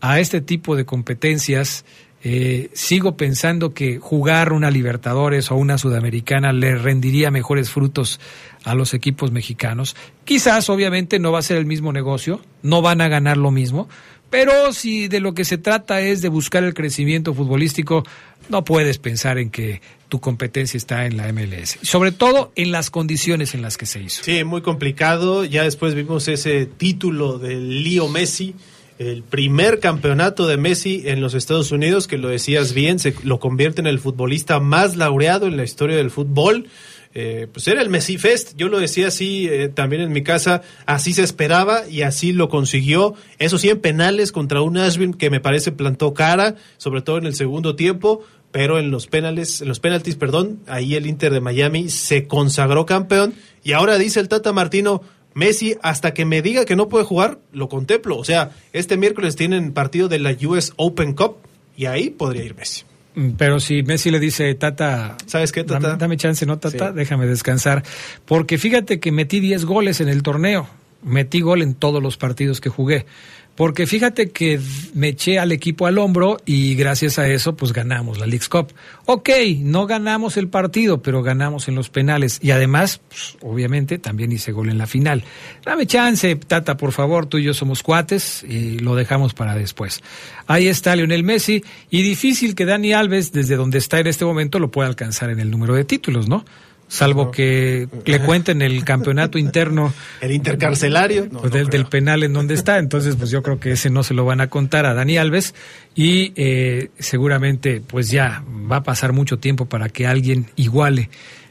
a 0.00 0.20
este 0.20 0.40
tipo 0.40 0.76
de 0.76 0.84
competencias. 0.84 1.84
Eh, 2.22 2.68
sigo 2.74 3.16
pensando 3.16 3.72
que 3.72 3.98
jugar 3.98 4.52
una 4.52 4.70
Libertadores 4.70 5.50
o 5.50 5.56
una 5.56 5.78
Sudamericana 5.78 6.52
le 6.52 6.74
rendiría 6.76 7.30
mejores 7.30 7.70
frutos 7.70 8.20
a 8.64 8.74
los 8.74 8.92
equipos 8.92 9.32
mexicanos. 9.32 9.96
Quizás, 10.24 10.68
obviamente, 10.68 11.18
no 11.18 11.32
va 11.32 11.38
a 11.38 11.42
ser 11.42 11.56
el 11.56 11.66
mismo 11.66 11.92
negocio, 11.92 12.42
no 12.62 12.82
van 12.82 13.00
a 13.00 13.08
ganar 13.08 13.38
lo 13.38 13.50
mismo, 13.50 13.88
pero 14.30 14.72
si 14.72 15.08
de 15.08 15.20
lo 15.20 15.34
que 15.34 15.44
se 15.44 15.58
trata 15.58 16.00
es 16.00 16.22
de 16.22 16.28
buscar 16.28 16.62
el 16.62 16.72
crecimiento 16.72 17.34
futbolístico, 17.34 18.04
no 18.48 18.64
puedes 18.64 18.98
pensar 18.98 19.38
en 19.38 19.50
que 19.50 19.80
tu 20.08 20.20
competencia 20.20 20.78
está 20.78 21.06
en 21.06 21.16
la 21.16 21.32
MLS. 21.32 21.78
Sobre 21.82 22.12
todo 22.12 22.52
en 22.54 22.70
las 22.70 22.90
condiciones 22.90 23.54
en 23.54 23.62
las 23.62 23.76
que 23.76 23.86
se 23.86 24.00
hizo. 24.00 24.22
Sí, 24.22 24.44
muy 24.44 24.62
complicado. 24.62 25.44
Ya 25.44 25.64
después 25.64 25.94
vimos 25.94 26.28
ese 26.28 26.66
título 26.66 27.38
del 27.38 27.82
Leo 27.82 28.08
Messi, 28.08 28.54
el 29.00 29.22
primer 29.22 29.80
campeonato 29.80 30.46
de 30.46 30.58
Messi 30.58 31.04
en 31.06 31.22
los 31.22 31.32
Estados 31.32 31.72
Unidos, 31.72 32.06
que 32.06 32.18
lo 32.18 32.28
decías 32.28 32.74
bien, 32.74 32.98
se 32.98 33.14
lo 33.22 33.40
convierte 33.40 33.80
en 33.80 33.86
el 33.86 33.98
futbolista 33.98 34.60
más 34.60 34.94
laureado 34.94 35.46
en 35.46 35.56
la 35.56 35.64
historia 35.64 35.96
del 35.96 36.10
fútbol. 36.10 36.66
Eh, 37.14 37.48
pues 37.50 37.66
era 37.66 37.80
el 37.80 37.88
Messi 37.88 38.18
Fest, 38.18 38.52
yo 38.58 38.68
lo 38.68 38.78
decía 38.78 39.08
así 39.08 39.48
eh, 39.48 39.70
también 39.70 40.02
en 40.02 40.12
mi 40.12 40.22
casa, 40.22 40.60
así 40.84 41.14
se 41.14 41.22
esperaba 41.22 41.88
y 41.88 42.02
así 42.02 42.34
lo 42.34 42.50
consiguió. 42.50 43.14
Eso 43.38 43.56
sí, 43.56 43.70
en 43.70 43.80
penales 43.80 44.32
contra 44.32 44.60
un 44.60 44.76
Ashville 44.76 45.16
que 45.16 45.30
me 45.30 45.40
parece 45.40 45.72
plantó 45.72 46.12
cara, 46.12 46.56
sobre 46.76 47.00
todo 47.00 47.16
en 47.16 47.24
el 47.24 47.34
segundo 47.34 47.76
tiempo, 47.76 48.22
pero 48.52 48.78
en 48.78 48.90
los 48.90 49.06
penales, 49.06 49.62
en 49.62 49.68
los 49.68 49.80
penaltis, 49.80 50.16
perdón, 50.16 50.60
ahí 50.66 50.94
el 50.94 51.06
Inter 51.06 51.32
de 51.32 51.40
Miami 51.40 51.88
se 51.88 52.26
consagró 52.26 52.84
campeón 52.84 53.32
y 53.64 53.72
ahora 53.72 53.96
dice 53.96 54.20
el 54.20 54.28
Tata 54.28 54.52
Martino, 54.52 55.00
Messi, 55.34 55.76
hasta 55.82 56.12
que 56.12 56.24
me 56.24 56.42
diga 56.42 56.64
que 56.64 56.76
no 56.76 56.88
puede 56.88 57.04
jugar, 57.04 57.38
lo 57.52 57.68
contemplo. 57.68 58.16
O 58.16 58.24
sea, 58.24 58.50
este 58.72 58.96
miércoles 58.96 59.36
tienen 59.36 59.72
partido 59.72 60.08
de 60.08 60.18
la 60.18 60.36
US 60.42 60.72
Open 60.76 61.14
Cup 61.14 61.36
y 61.76 61.86
ahí 61.86 62.10
podría 62.10 62.44
ir 62.44 62.54
Messi. 62.56 62.82
Mm, 63.14 63.30
Pero 63.32 63.60
si 63.60 63.82
Messi 63.82 64.10
le 64.10 64.20
dice, 64.20 64.54
Tata, 64.54 65.16
¿sabes 65.26 65.52
qué, 65.52 65.64
Tata? 65.64 65.88
Dame, 65.88 65.98
dame 65.98 66.16
chance, 66.16 66.44
¿no, 66.46 66.58
Tata? 66.58 66.92
Déjame 66.92 67.26
descansar. 67.26 67.84
Porque 68.24 68.58
fíjate 68.58 69.00
que 69.00 69.12
metí 69.12 69.40
10 69.40 69.64
goles 69.64 70.00
en 70.00 70.08
el 70.08 70.22
torneo. 70.22 70.68
Metí 71.02 71.40
gol 71.40 71.62
en 71.62 71.74
todos 71.74 72.02
los 72.02 72.16
partidos 72.16 72.60
que 72.60 72.68
jugué. 72.68 73.06
Porque 73.56 73.86
fíjate 73.86 74.30
que 74.30 74.58
me 74.94 75.08
eché 75.08 75.38
al 75.38 75.52
equipo 75.52 75.86
al 75.86 75.98
hombro 75.98 76.38
y 76.46 76.74
gracias 76.76 77.18
a 77.18 77.28
eso 77.28 77.56
pues 77.56 77.72
ganamos 77.72 78.18
la 78.18 78.26
League's 78.26 78.48
Cup. 78.48 78.72
Ok, 79.04 79.28
no 79.58 79.86
ganamos 79.86 80.36
el 80.36 80.48
partido, 80.48 81.02
pero 81.02 81.22
ganamos 81.22 81.68
en 81.68 81.74
los 81.74 81.90
penales. 81.90 82.38
Y 82.42 82.52
además, 82.52 83.00
pues, 83.08 83.36
obviamente, 83.42 83.98
también 83.98 84.32
hice 84.32 84.52
gol 84.52 84.70
en 84.70 84.78
la 84.78 84.86
final. 84.86 85.24
Dame 85.64 85.86
chance, 85.86 86.34
Tata, 86.36 86.76
por 86.76 86.92
favor, 86.92 87.26
tú 87.26 87.38
y 87.38 87.44
yo 87.44 87.52
somos 87.52 87.82
cuates 87.82 88.44
y 88.48 88.78
lo 88.78 88.94
dejamos 88.94 89.34
para 89.34 89.54
después. 89.54 90.00
Ahí 90.46 90.68
está 90.68 90.96
Lionel 90.96 91.24
Messi 91.24 91.62
y 91.90 92.02
difícil 92.02 92.54
que 92.54 92.64
Dani 92.64 92.92
Alves, 92.92 93.32
desde 93.32 93.56
donde 93.56 93.78
está 93.78 93.98
en 94.00 94.06
este 94.06 94.24
momento, 94.24 94.58
lo 94.58 94.70
pueda 94.70 94.88
alcanzar 94.88 95.30
en 95.30 95.40
el 95.40 95.50
número 95.50 95.74
de 95.74 95.84
títulos, 95.84 96.28
¿no? 96.28 96.44
Salvo 96.90 97.30
que 97.30 97.88
le 98.04 98.20
cuenten 98.26 98.60
el 98.60 98.84
campeonato 98.84 99.38
interno. 99.38 99.94
El 100.20 100.32
intercarcelario. 100.32 101.28
No, 101.30 101.40
pues 101.40 101.52
del, 101.52 101.64
no 101.64 101.70
del, 101.70 101.86
penal 101.86 102.22
en 102.24 102.32
donde 102.34 102.54
está. 102.54 102.78
Entonces, 102.78 103.16
pues 103.16 103.30
yo 103.30 103.42
creo 103.42 103.58
que 103.60 103.72
ese 103.72 103.88
no 103.88 104.02
se 104.02 104.12
lo 104.12 104.24
van 104.24 104.40
a 104.40 104.48
contar 104.48 104.84
a 104.84 104.92
Dani 104.92 105.16
Alves 105.16 105.54
y 105.94 106.32
eh, 106.36 106.90
seguramente 106.98 107.80
pues 107.80 108.10
ya 108.10 108.44
va 108.70 108.76
a 108.76 108.82
pasar 108.82 109.12
mucho 109.12 109.38
tiempo 109.38 109.66
para 109.66 109.88
que 109.88 110.06
alguien 110.06 110.46
iguale 110.56 111.08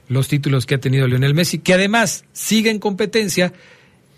los 0.10 0.28
títulos 0.28 0.66
que 0.66 0.76
ha 0.76 0.80
tenido 0.80 1.08
Lionel 1.08 1.34
Messi, 1.34 1.60
que 1.60 1.74
además 1.74 2.26
sigue 2.34 2.70
en 2.70 2.80
competencia 2.80 3.54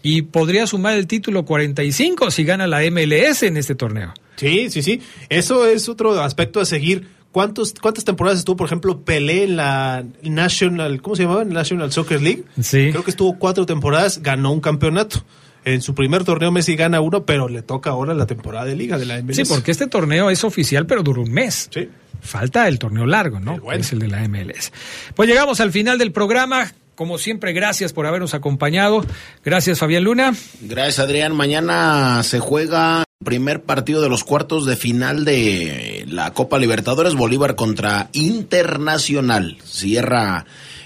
y 0.01 0.23
podría 0.23 0.65
sumar 0.65 0.97
el 0.97 1.05
título 1.05 1.45
45 1.45 2.31
si 2.31 2.43
gana 2.43 2.65
la 2.65 2.81
MLS 2.89 3.43
en 3.43 3.57
este 3.57 3.75
torneo. 3.75 4.13
Sí, 4.37 4.71
sí, 4.71 4.81
sí. 4.81 5.01
Eso 5.29 5.67
es 5.67 5.87
otro 5.87 6.19
aspecto 6.19 6.59
a 6.61 6.65
seguir 6.65 7.07
¿Cuántos, 7.31 7.73
¿Cuántas 7.81 8.03
temporadas 8.03 8.39
estuvo, 8.39 8.57
por 8.57 8.67
ejemplo, 8.67 9.01
Pelé 9.01 9.43
en 9.43 9.55
la 9.55 10.03
National, 10.21 11.01
¿cómo 11.01 11.15
se 11.15 11.23
llamaba? 11.23 11.45
National 11.45 11.91
Soccer 11.91 12.21
League. 12.21 12.43
Sí. 12.61 12.89
Creo 12.91 13.03
que 13.03 13.11
estuvo 13.11 13.37
cuatro 13.39 13.65
temporadas, 13.65 14.21
ganó 14.21 14.51
un 14.51 14.59
campeonato. 14.59 15.23
En 15.63 15.81
su 15.81 15.93
primer 15.93 16.23
torneo 16.23 16.51
Messi 16.51 16.75
gana 16.75 17.01
uno, 17.01 17.23
pero 17.23 17.47
le 17.47 17.61
toca 17.61 17.91
ahora 17.91 18.13
la 18.15 18.25
temporada 18.25 18.65
de 18.65 18.75
liga 18.75 18.97
de 18.97 19.05
la 19.05 19.21
MLS. 19.21 19.35
Sí, 19.35 19.43
porque 19.45 19.71
este 19.71 19.87
torneo 19.87 20.29
es 20.29 20.43
oficial, 20.43 20.87
pero 20.87 21.03
dura 21.03 21.21
un 21.21 21.31
mes. 21.31 21.69
Sí. 21.71 21.87
Falta 22.19 22.67
el 22.67 22.79
torneo 22.79 23.05
largo, 23.05 23.39
¿no? 23.39 23.55
El 23.55 23.61
bueno. 23.61 23.81
Es 23.81 23.93
el 23.93 23.99
de 23.99 24.07
la 24.07 24.27
MLS. 24.27 24.71
Pues 25.15 25.29
llegamos 25.29 25.59
al 25.59 25.71
final 25.71 25.97
del 25.97 26.11
programa. 26.11 26.73
Como 26.95 27.17
siempre, 27.17 27.53
gracias 27.53 27.93
por 27.93 28.05
habernos 28.05 28.33
acompañado. 28.33 29.05
Gracias, 29.45 29.79
Fabián 29.79 30.03
Luna. 30.03 30.33
Gracias, 30.61 30.99
Adrián. 30.99 31.35
Mañana 31.35 32.21
se 32.23 32.39
juega 32.39 33.03
primer 33.23 33.63
partido 33.63 34.01
de 34.01 34.09
los 34.09 34.23
cuartos 34.23 34.65
de 34.65 34.75
final 34.75 35.25
de 35.25 36.05
la 36.09 36.33
Copa 36.33 36.59
Libertadores, 36.59 37.15
Bolívar 37.15 37.55
contra 37.55 38.09
Internacional. 38.13 39.57
Cierra 39.65 40.45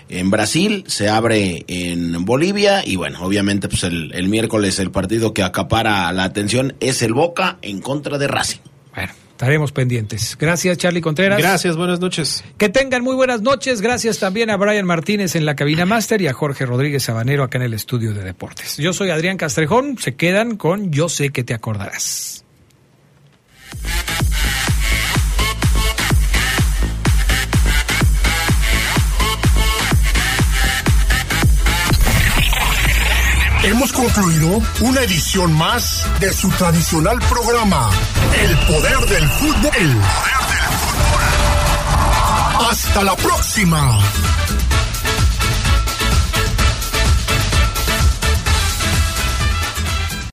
en 0.10 0.30
Brasil, 0.30 0.84
se 0.88 1.10
abre 1.10 1.66
en 1.68 2.26
Bolivia 2.26 2.86
y 2.86 2.96
bueno, 2.96 3.20
obviamente 3.24 3.68
pues 3.68 3.84
el, 3.84 4.14
el, 4.14 4.28
miércoles 4.28 4.78
el 4.80 4.92
partido 4.92 5.34
que 5.34 5.44
acapara 5.44 6.12
la 6.12 6.26
atención 6.26 6.76
es 6.80 7.02
el 7.02 7.14
Boca 7.14 7.58
en 7.62 7.82
contra 7.82 8.18
de 8.18 8.28
Racing. 8.28 8.60
Bueno. 8.96 9.25
Estaremos 9.36 9.74
pendientes. 9.74 10.38
Gracias, 10.40 10.78
Charlie 10.78 11.02
Contreras. 11.02 11.38
Gracias, 11.38 11.76
buenas 11.76 12.00
noches. 12.00 12.42
Que 12.58 12.70
tengan 12.70 13.04
muy 13.04 13.16
buenas 13.16 13.42
noches. 13.42 13.82
Gracias 13.82 14.18
también 14.18 14.50
a 14.50 14.56
Brian 14.56 14.86
Martínez 14.86 15.36
en 15.36 15.46
la 15.46 15.58
cabina 15.58 15.86
máster 15.86 16.22
y 16.22 16.28
a 16.28 16.34
Jorge 16.34 16.66
Rodríguez 16.66 17.04
Sabanero 17.04 17.44
acá 17.44 17.58
en 17.58 17.66
el 17.66 17.74
estudio 17.74 18.14
de 18.14 18.24
deportes. 18.24 18.78
Yo 18.78 18.94
soy 18.94 19.10
Adrián 19.10 19.36
Castrejón. 19.36 19.98
Se 19.98 20.16
quedan 20.16 20.56
con 20.56 20.90
Yo 20.90 21.10
sé 21.10 21.32
que 21.32 21.44
te 21.44 21.54
acordarás. 21.54 22.46
Hemos 33.66 33.92
concluido 33.94 34.62
una 34.82 35.02
edición 35.02 35.52
más 35.52 36.06
de 36.20 36.32
su 36.32 36.50
tradicional 36.52 37.18
programa, 37.28 37.90
El 38.42 38.58
Poder 38.68 39.00
del 39.08 39.30
Fútbol. 39.30 39.72
El 39.78 39.92
Poder 39.94 40.42
del 40.52 40.68
Fútbol. 40.82 41.24
Hasta 42.70 43.04
la 43.04 43.16
próxima. 43.16 44.00